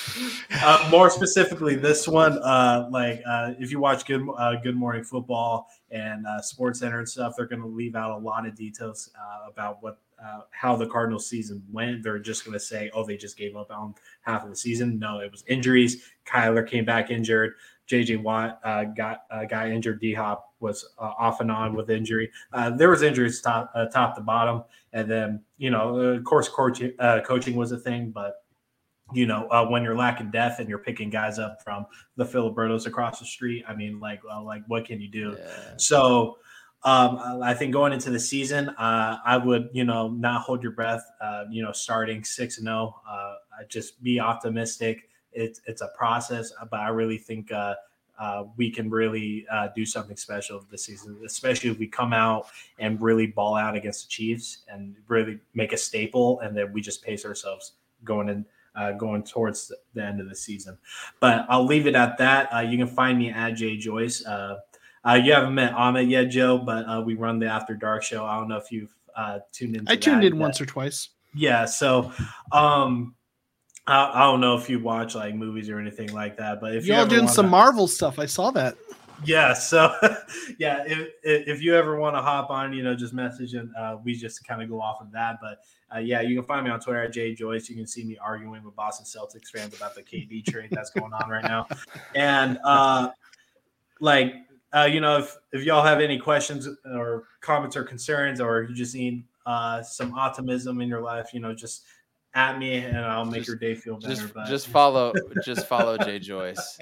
uh, 0.62 0.88
more 0.90 1.08
specifically, 1.08 1.74
this 1.74 2.06
one, 2.06 2.38
uh, 2.42 2.88
like 2.90 3.22
uh, 3.26 3.52
if 3.58 3.70
you 3.70 3.80
watch 3.80 4.04
Good 4.04 4.26
uh, 4.36 4.56
Good 4.56 4.76
Morning 4.76 5.04
Football 5.04 5.68
and 5.90 6.26
uh, 6.26 6.40
Sports 6.42 6.80
Center 6.80 6.98
and 6.98 7.08
stuff, 7.08 7.34
they're 7.36 7.46
going 7.46 7.62
to 7.62 7.68
leave 7.68 7.96
out 7.96 8.10
a 8.10 8.18
lot 8.18 8.46
of 8.46 8.54
details 8.54 9.10
uh, 9.18 9.50
about 9.50 9.82
what 9.82 9.98
uh, 10.22 10.42
how 10.50 10.76
the 10.76 10.86
Cardinals 10.86 11.26
season 11.28 11.62
went. 11.72 12.02
They're 12.02 12.18
just 12.18 12.44
going 12.44 12.52
to 12.52 12.60
say, 12.60 12.90
"Oh, 12.94 13.04
they 13.04 13.16
just 13.16 13.36
gave 13.36 13.56
up 13.56 13.70
on 13.70 13.94
half 14.20 14.44
of 14.44 14.50
the 14.50 14.56
season." 14.56 14.98
No, 14.98 15.20
it 15.20 15.30
was 15.30 15.44
injuries. 15.48 16.04
Kyler 16.26 16.68
came 16.68 16.84
back 16.84 17.10
injured. 17.10 17.54
JJ 17.90 18.22
Watt 18.22 18.60
uh, 18.64 18.84
got 18.84 19.22
uh, 19.30 19.44
got 19.44 19.68
injured. 19.68 20.00
D 20.00 20.14
Hop 20.14 20.52
was 20.60 20.88
uh, 20.98 21.12
off 21.18 21.40
and 21.40 21.50
on 21.50 21.74
with 21.74 21.90
injury. 21.90 22.30
Uh, 22.52 22.70
there 22.70 22.90
was 22.90 23.02
injuries 23.02 23.40
top 23.40 23.70
uh, 23.74 23.86
top 23.86 24.14
to 24.16 24.20
bottom, 24.20 24.64
and 24.92 25.10
then 25.10 25.42
you 25.58 25.70
know, 25.70 25.96
of 25.96 26.24
course, 26.24 26.48
coaching 26.48 26.92
uh, 26.98 27.20
coaching 27.20 27.56
was 27.56 27.72
a 27.72 27.78
thing, 27.78 28.10
but 28.10 28.42
you 29.12 29.26
know, 29.26 29.46
uh, 29.48 29.66
when 29.66 29.82
you're 29.82 29.96
lacking 29.96 30.30
depth 30.30 30.58
and 30.58 30.68
you're 30.68 30.78
picking 30.78 31.10
guys 31.10 31.38
up 31.38 31.62
from 31.62 31.86
the 32.16 32.24
Filibertos 32.24 32.86
across 32.86 33.18
the 33.18 33.26
street, 33.26 33.64
I 33.68 33.74
mean, 33.74 34.00
like, 34.00 34.22
like, 34.24 34.62
what 34.68 34.86
can 34.86 35.00
you 35.00 35.08
do? 35.08 35.36
Yeah. 35.38 35.74
So, 35.76 36.38
um, 36.84 37.42
I 37.42 37.54
think 37.54 37.72
going 37.72 37.92
into 37.92 38.10
the 38.10 38.18
season, 38.18 38.70
uh, 38.70 39.18
I 39.24 39.36
would, 39.36 39.68
you 39.72 39.84
know, 39.84 40.08
not 40.08 40.42
hold 40.42 40.62
your 40.62 40.72
breath. 40.72 41.04
Uh, 41.20 41.44
you 41.50 41.62
know, 41.62 41.72
starting 41.72 42.24
six 42.24 42.58
and 42.58 42.66
zero, 42.66 43.00
uh, 43.08 43.34
just 43.68 44.02
be 44.02 44.18
optimistic. 44.18 45.08
It's 45.32 45.60
it's 45.66 45.82
a 45.82 45.88
process, 45.96 46.52
but 46.70 46.80
I 46.80 46.88
really 46.88 47.18
think 47.18 47.52
uh, 47.52 47.74
uh, 48.18 48.44
we 48.56 48.70
can 48.70 48.90
really 48.90 49.46
uh, 49.50 49.68
do 49.74 49.84
something 49.84 50.16
special 50.16 50.64
this 50.70 50.84
season, 50.84 51.18
especially 51.24 51.70
if 51.70 51.78
we 51.78 51.86
come 51.86 52.12
out 52.12 52.46
and 52.78 53.00
really 53.00 53.26
ball 53.26 53.56
out 53.56 53.76
against 53.76 54.04
the 54.04 54.08
Chiefs 54.08 54.62
and 54.68 54.94
really 55.08 55.38
make 55.54 55.72
a 55.72 55.76
staple, 55.76 56.40
and 56.40 56.56
then 56.56 56.72
we 56.72 56.80
just 56.80 57.02
pace 57.02 57.24
ourselves 57.24 57.72
going 58.04 58.28
in. 58.28 58.44
Uh, 58.74 58.90
going 58.92 59.22
towards 59.22 59.70
the 59.92 60.02
end 60.02 60.18
of 60.18 60.30
the 60.30 60.34
season, 60.34 60.78
but 61.20 61.44
I'll 61.50 61.66
leave 61.66 61.86
it 61.86 61.94
at 61.94 62.16
that. 62.16 62.48
Uh, 62.50 62.60
you 62.60 62.78
can 62.78 62.86
find 62.86 63.18
me 63.18 63.28
at 63.28 63.50
Jay 63.50 63.76
Joyce. 63.76 64.24
Uh, 64.24 64.60
uh, 65.04 65.14
you 65.14 65.32
haven't 65.32 65.54
met 65.54 65.74
Ahmed 65.74 66.08
yet, 66.08 66.30
Joe, 66.30 66.58
but 66.58 66.88
uh, 66.88 67.02
we 67.04 67.14
run 67.14 67.38
the 67.38 67.46
After 67.46 67.74
Dark 67.74 68.02
show. 68.02 68.24
I 68.24 68.36
don't 68.36 68.48
know 68.48 68.56
if 68.56 68.70
you've 68.70 68.94
uh, 69.16 69.40
tuned 69.52 69.76
in. 69.76 69.84
I 69.88 69.96
tuned 69.96 70.24
in 70.24 70.38
once 70.38 70.60
or 70.60 70.66
twice. 70.66 71.10
Yeah, 71.34 71.64
so 71.64 72.12
um, 72.52 73.14
I, 73.86 74.12
I, 74.14 74.20
don't 74.20 74.40
know 74.40 74.56
if 74.56 74.70
you 74.70 74.78
watch 74.78 75.14
like 75.14 75.34
movies 75.34 75.68
or 75.68 75.78
anything 75.78 76.12
like 76.12 76.36
that, 76.36 76.60
but 76.60 76.74
if 76.74 76.86
y'all 76.86 77.06
doing 77.06 77.26
some 77.28 77.46
to, 77.46 77.50
Marvel 77.50 77.88
stuff, 77.88 78.18
I 78.18 78.26
saw 78.26 78.50
that. 78.52 78.76
Yeah, 79.24 79.54
so 79.54 79.92
yeah, 80.58 80.84
if 80.86 81.08
if 81.22 81.62
you 81.62 81.74
ever 81.74 81.96
want 81.98 82.16
to 82.16 82.22
hop 82.22 82.50
on, 82.50 82.72
you 82.72 82.82
know, 82.82 82.94
just 82.94 83.12
message 83.12 83.54
and 83.54 83.74
uh, 83.76 83.96
we 84.02 84.14
just 84.14 84.46
kind 84.46 84.62
of 84.62 84.68
go 84.68 84.80
off 84.80 85.00
of 85.00 85.10
that. 85.12 85.38
But 85.40 85.58
uh, 85.94 85.98
yeah, 85.98 86.20
you 86.20 86.36
can 86.36 86.44
find 86.44 86.64
me 86.64 86.70
on 86.70 86.80
Twitter 86.80 87.02
at 87.02 87.12
Jay 87.12 87.34
Joyce. 87.34 87.68
You 87.68 87.76
can 87.76 87.86
see 87.86 88.04
me 88.04 88.16
arguing 88.18 88.62
with 88.64 88.74
Boston 88.76 89.04
Celtics 89.04 89.48
fans 89.48 89.74
about 89.74 89.94
the 89.94 90.02
KD 90.02 90.44
trade 90.50 90.70
that's 90.70 90.90
going 90.90 91.12
on 91.12 91.28
right 91.28 91.44
now, 91.44 91.66
and 92.14 92.58
uh, 92.64 93.10
like 94.00 94.34
uh, 94.72 94.88
you 94.90 95.00
know, 95.00 95.18
if 95.18 95.36
if 95.52 95.64
y'all 95.64 95.84
have 95.84 96.00
any 96.00 96.18
questions 96.18 96.68
or 96.84 97.24
comments 97.40 97.76
or 97.76 97.84
concerns, 97.84 98.40
or 98.40 98.62
you 98.62 98.74
just 98.74 98.94
need 98.94 99.24
uh, 99.44 99.82
some 99.82 100.14
optimism 100.14 100.80
in 100.80 100.88
your 100.88 101.02
life, 101.02 101.34
you 101.34 101.40
know, 101.40 101.54
just 101.54 101.84
at 102.34 102.58
me 102.58 102.76
and 102.76 102.98
I'll 102.98 103.24
make 103.24 103.40
just, 103.40 103.48
your 103.48 103.56
day 103.56 103.74
feel 103.74 103.98
better. 103.98 104.14
Just, 104.14 104.34
but. 104.34 104.46
just 104.46 104.68
follow, 104.68 105.12
just 105.44 105.66
follow 105.66 105.98
Jay 105.98 106.18
Joyce. 106.20 106.78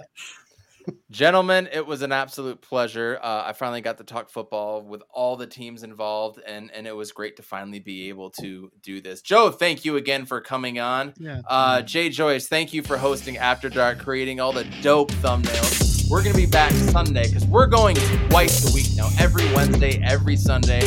Gentlemen, 1.11 1.69
it 1.73 1.87
was 1.87 2.03
an 2.03 2.13
absolute 2.13 2.61
pleasure. 2.61 3.19
Uh, 3.23 3.45
I 3.47 3.53
finally 3.53 3.81
got 3.81 3.99
to 3.99 4.05
talk 4.05 4.31
football 4.31 4.83
with 4.83 5.03
all 5.11 5.37
the 5.37 5.47
teams 5.47 5.83
involved, 5.83 6.41
and 6.45 6.71
and 6.73 6.87
it 6.87 6.97
was 6.97 7.13
great 7.13 7.37
to 7.37 7.43
finally 7.43 7.81
be 7.81 8.09
able 8.09 8.31
to 8.41 8.73
do 8.83 9.01
this. 9.01 9.21
Joe, 9.21 9.51
thank 9.51 9.85
you 9.85 9.97
again 9.97 10.25
for 10.25 10.41
coming 10.41 10.79
on. 10.79 11.13
Yeah. 11.19 11.43
Uh, 11.47 11.83
Jay 11.83 12.09
Joyce, 12.09 12.49
thank 12.49 12.73
you 12.73 12.83
for 12.83 12.97
hosting 12.97 13.37
After 13.37 13.69
Dark, 13.69 13.99
creating 13.99 14.41
all 14.41 14.53
the 14.53 14.65
dope 14.83 15.13
thumbnails. 15.13 16.09
We're 16.11 16.23
going 16.23 16.35
to 16.35 16.41
be 16.41 16.47
back 16.47 16.73
Sunday 16.73 17.29
because 17.29 17.47
we're 17.47 17.69
going 17.69 17.97
twice 18.31 18.69
a 18.69 18.75
week 18.75 18.89
now, 18.97 19.11
every 19.21 19.45
Wednesday, 19.55 20.03
every 20.03 20.37
Sunday. 20.37 20.81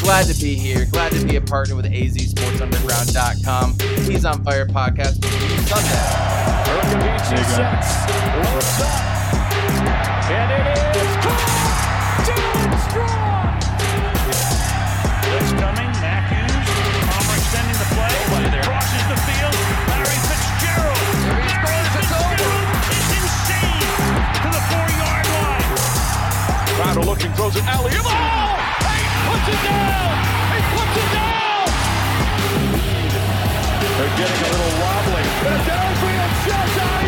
We're 0.00 0.06
glad 0.06 0.26
to 0.32 0.40
be 0.40 0.54
here, 0.54 0.86
glad 0.86 1.12
to 1.12 1.26
be 1.26 1.36
a 1.36 1.42
partner 1.42 1.76
with 1.76 1.84
azsportsunderground.com. 1.84 3.76
He's 4.10 4.24
on 4.24 4.42
Fire 4.42 4.64
Podcast. 4.64 5.22
Sunday. 5.68 5.92
And 10.32 10.50
it 10.56 10.96
is 10.96 11.16
caught! 11.20 12.24
Dylan 12.24 12.72
Strong! 12.88 13.60
That's 15.20 15.52
coming. 15.60 15.92
Matthews. 16.00 16.64
Palmer 17.04 17.36
extending 17.36 17.76
the 17.76 17.84
play. 17.92 18.16
Crosses 18.64 19.04
the 19.04 19.20
field. 19.28 19.52
Larry 19.84 20.16
Fitzgerald. 20.24 20.96
There 21.28 21.44
he 21.44 21.52
scores. 21.60 21.92
It's 22.00 22.08
over. 22.16 22.40
Crowder 26.80 27.04
looking, 27.04 27.32
throws 27.34 27.54
it 27.56 27.64
alley. 27.66 27.92
Oh! 27.96 28.49
it 29.50 29.62
down! 29.66 30.12
He 30.54 30.60
puts 30.74 30.96
it 31.02 31.10
down! 31.18 31.66
They're 33.98 34.16
getting 34.16 34.42
a 34.42 34.50
little 34.50 34.74
wobbly. 34.80 35.24
And 35.44 35.54
a 35.54 35.62
downfield 35.66 36.32
shot! 36.46 36.99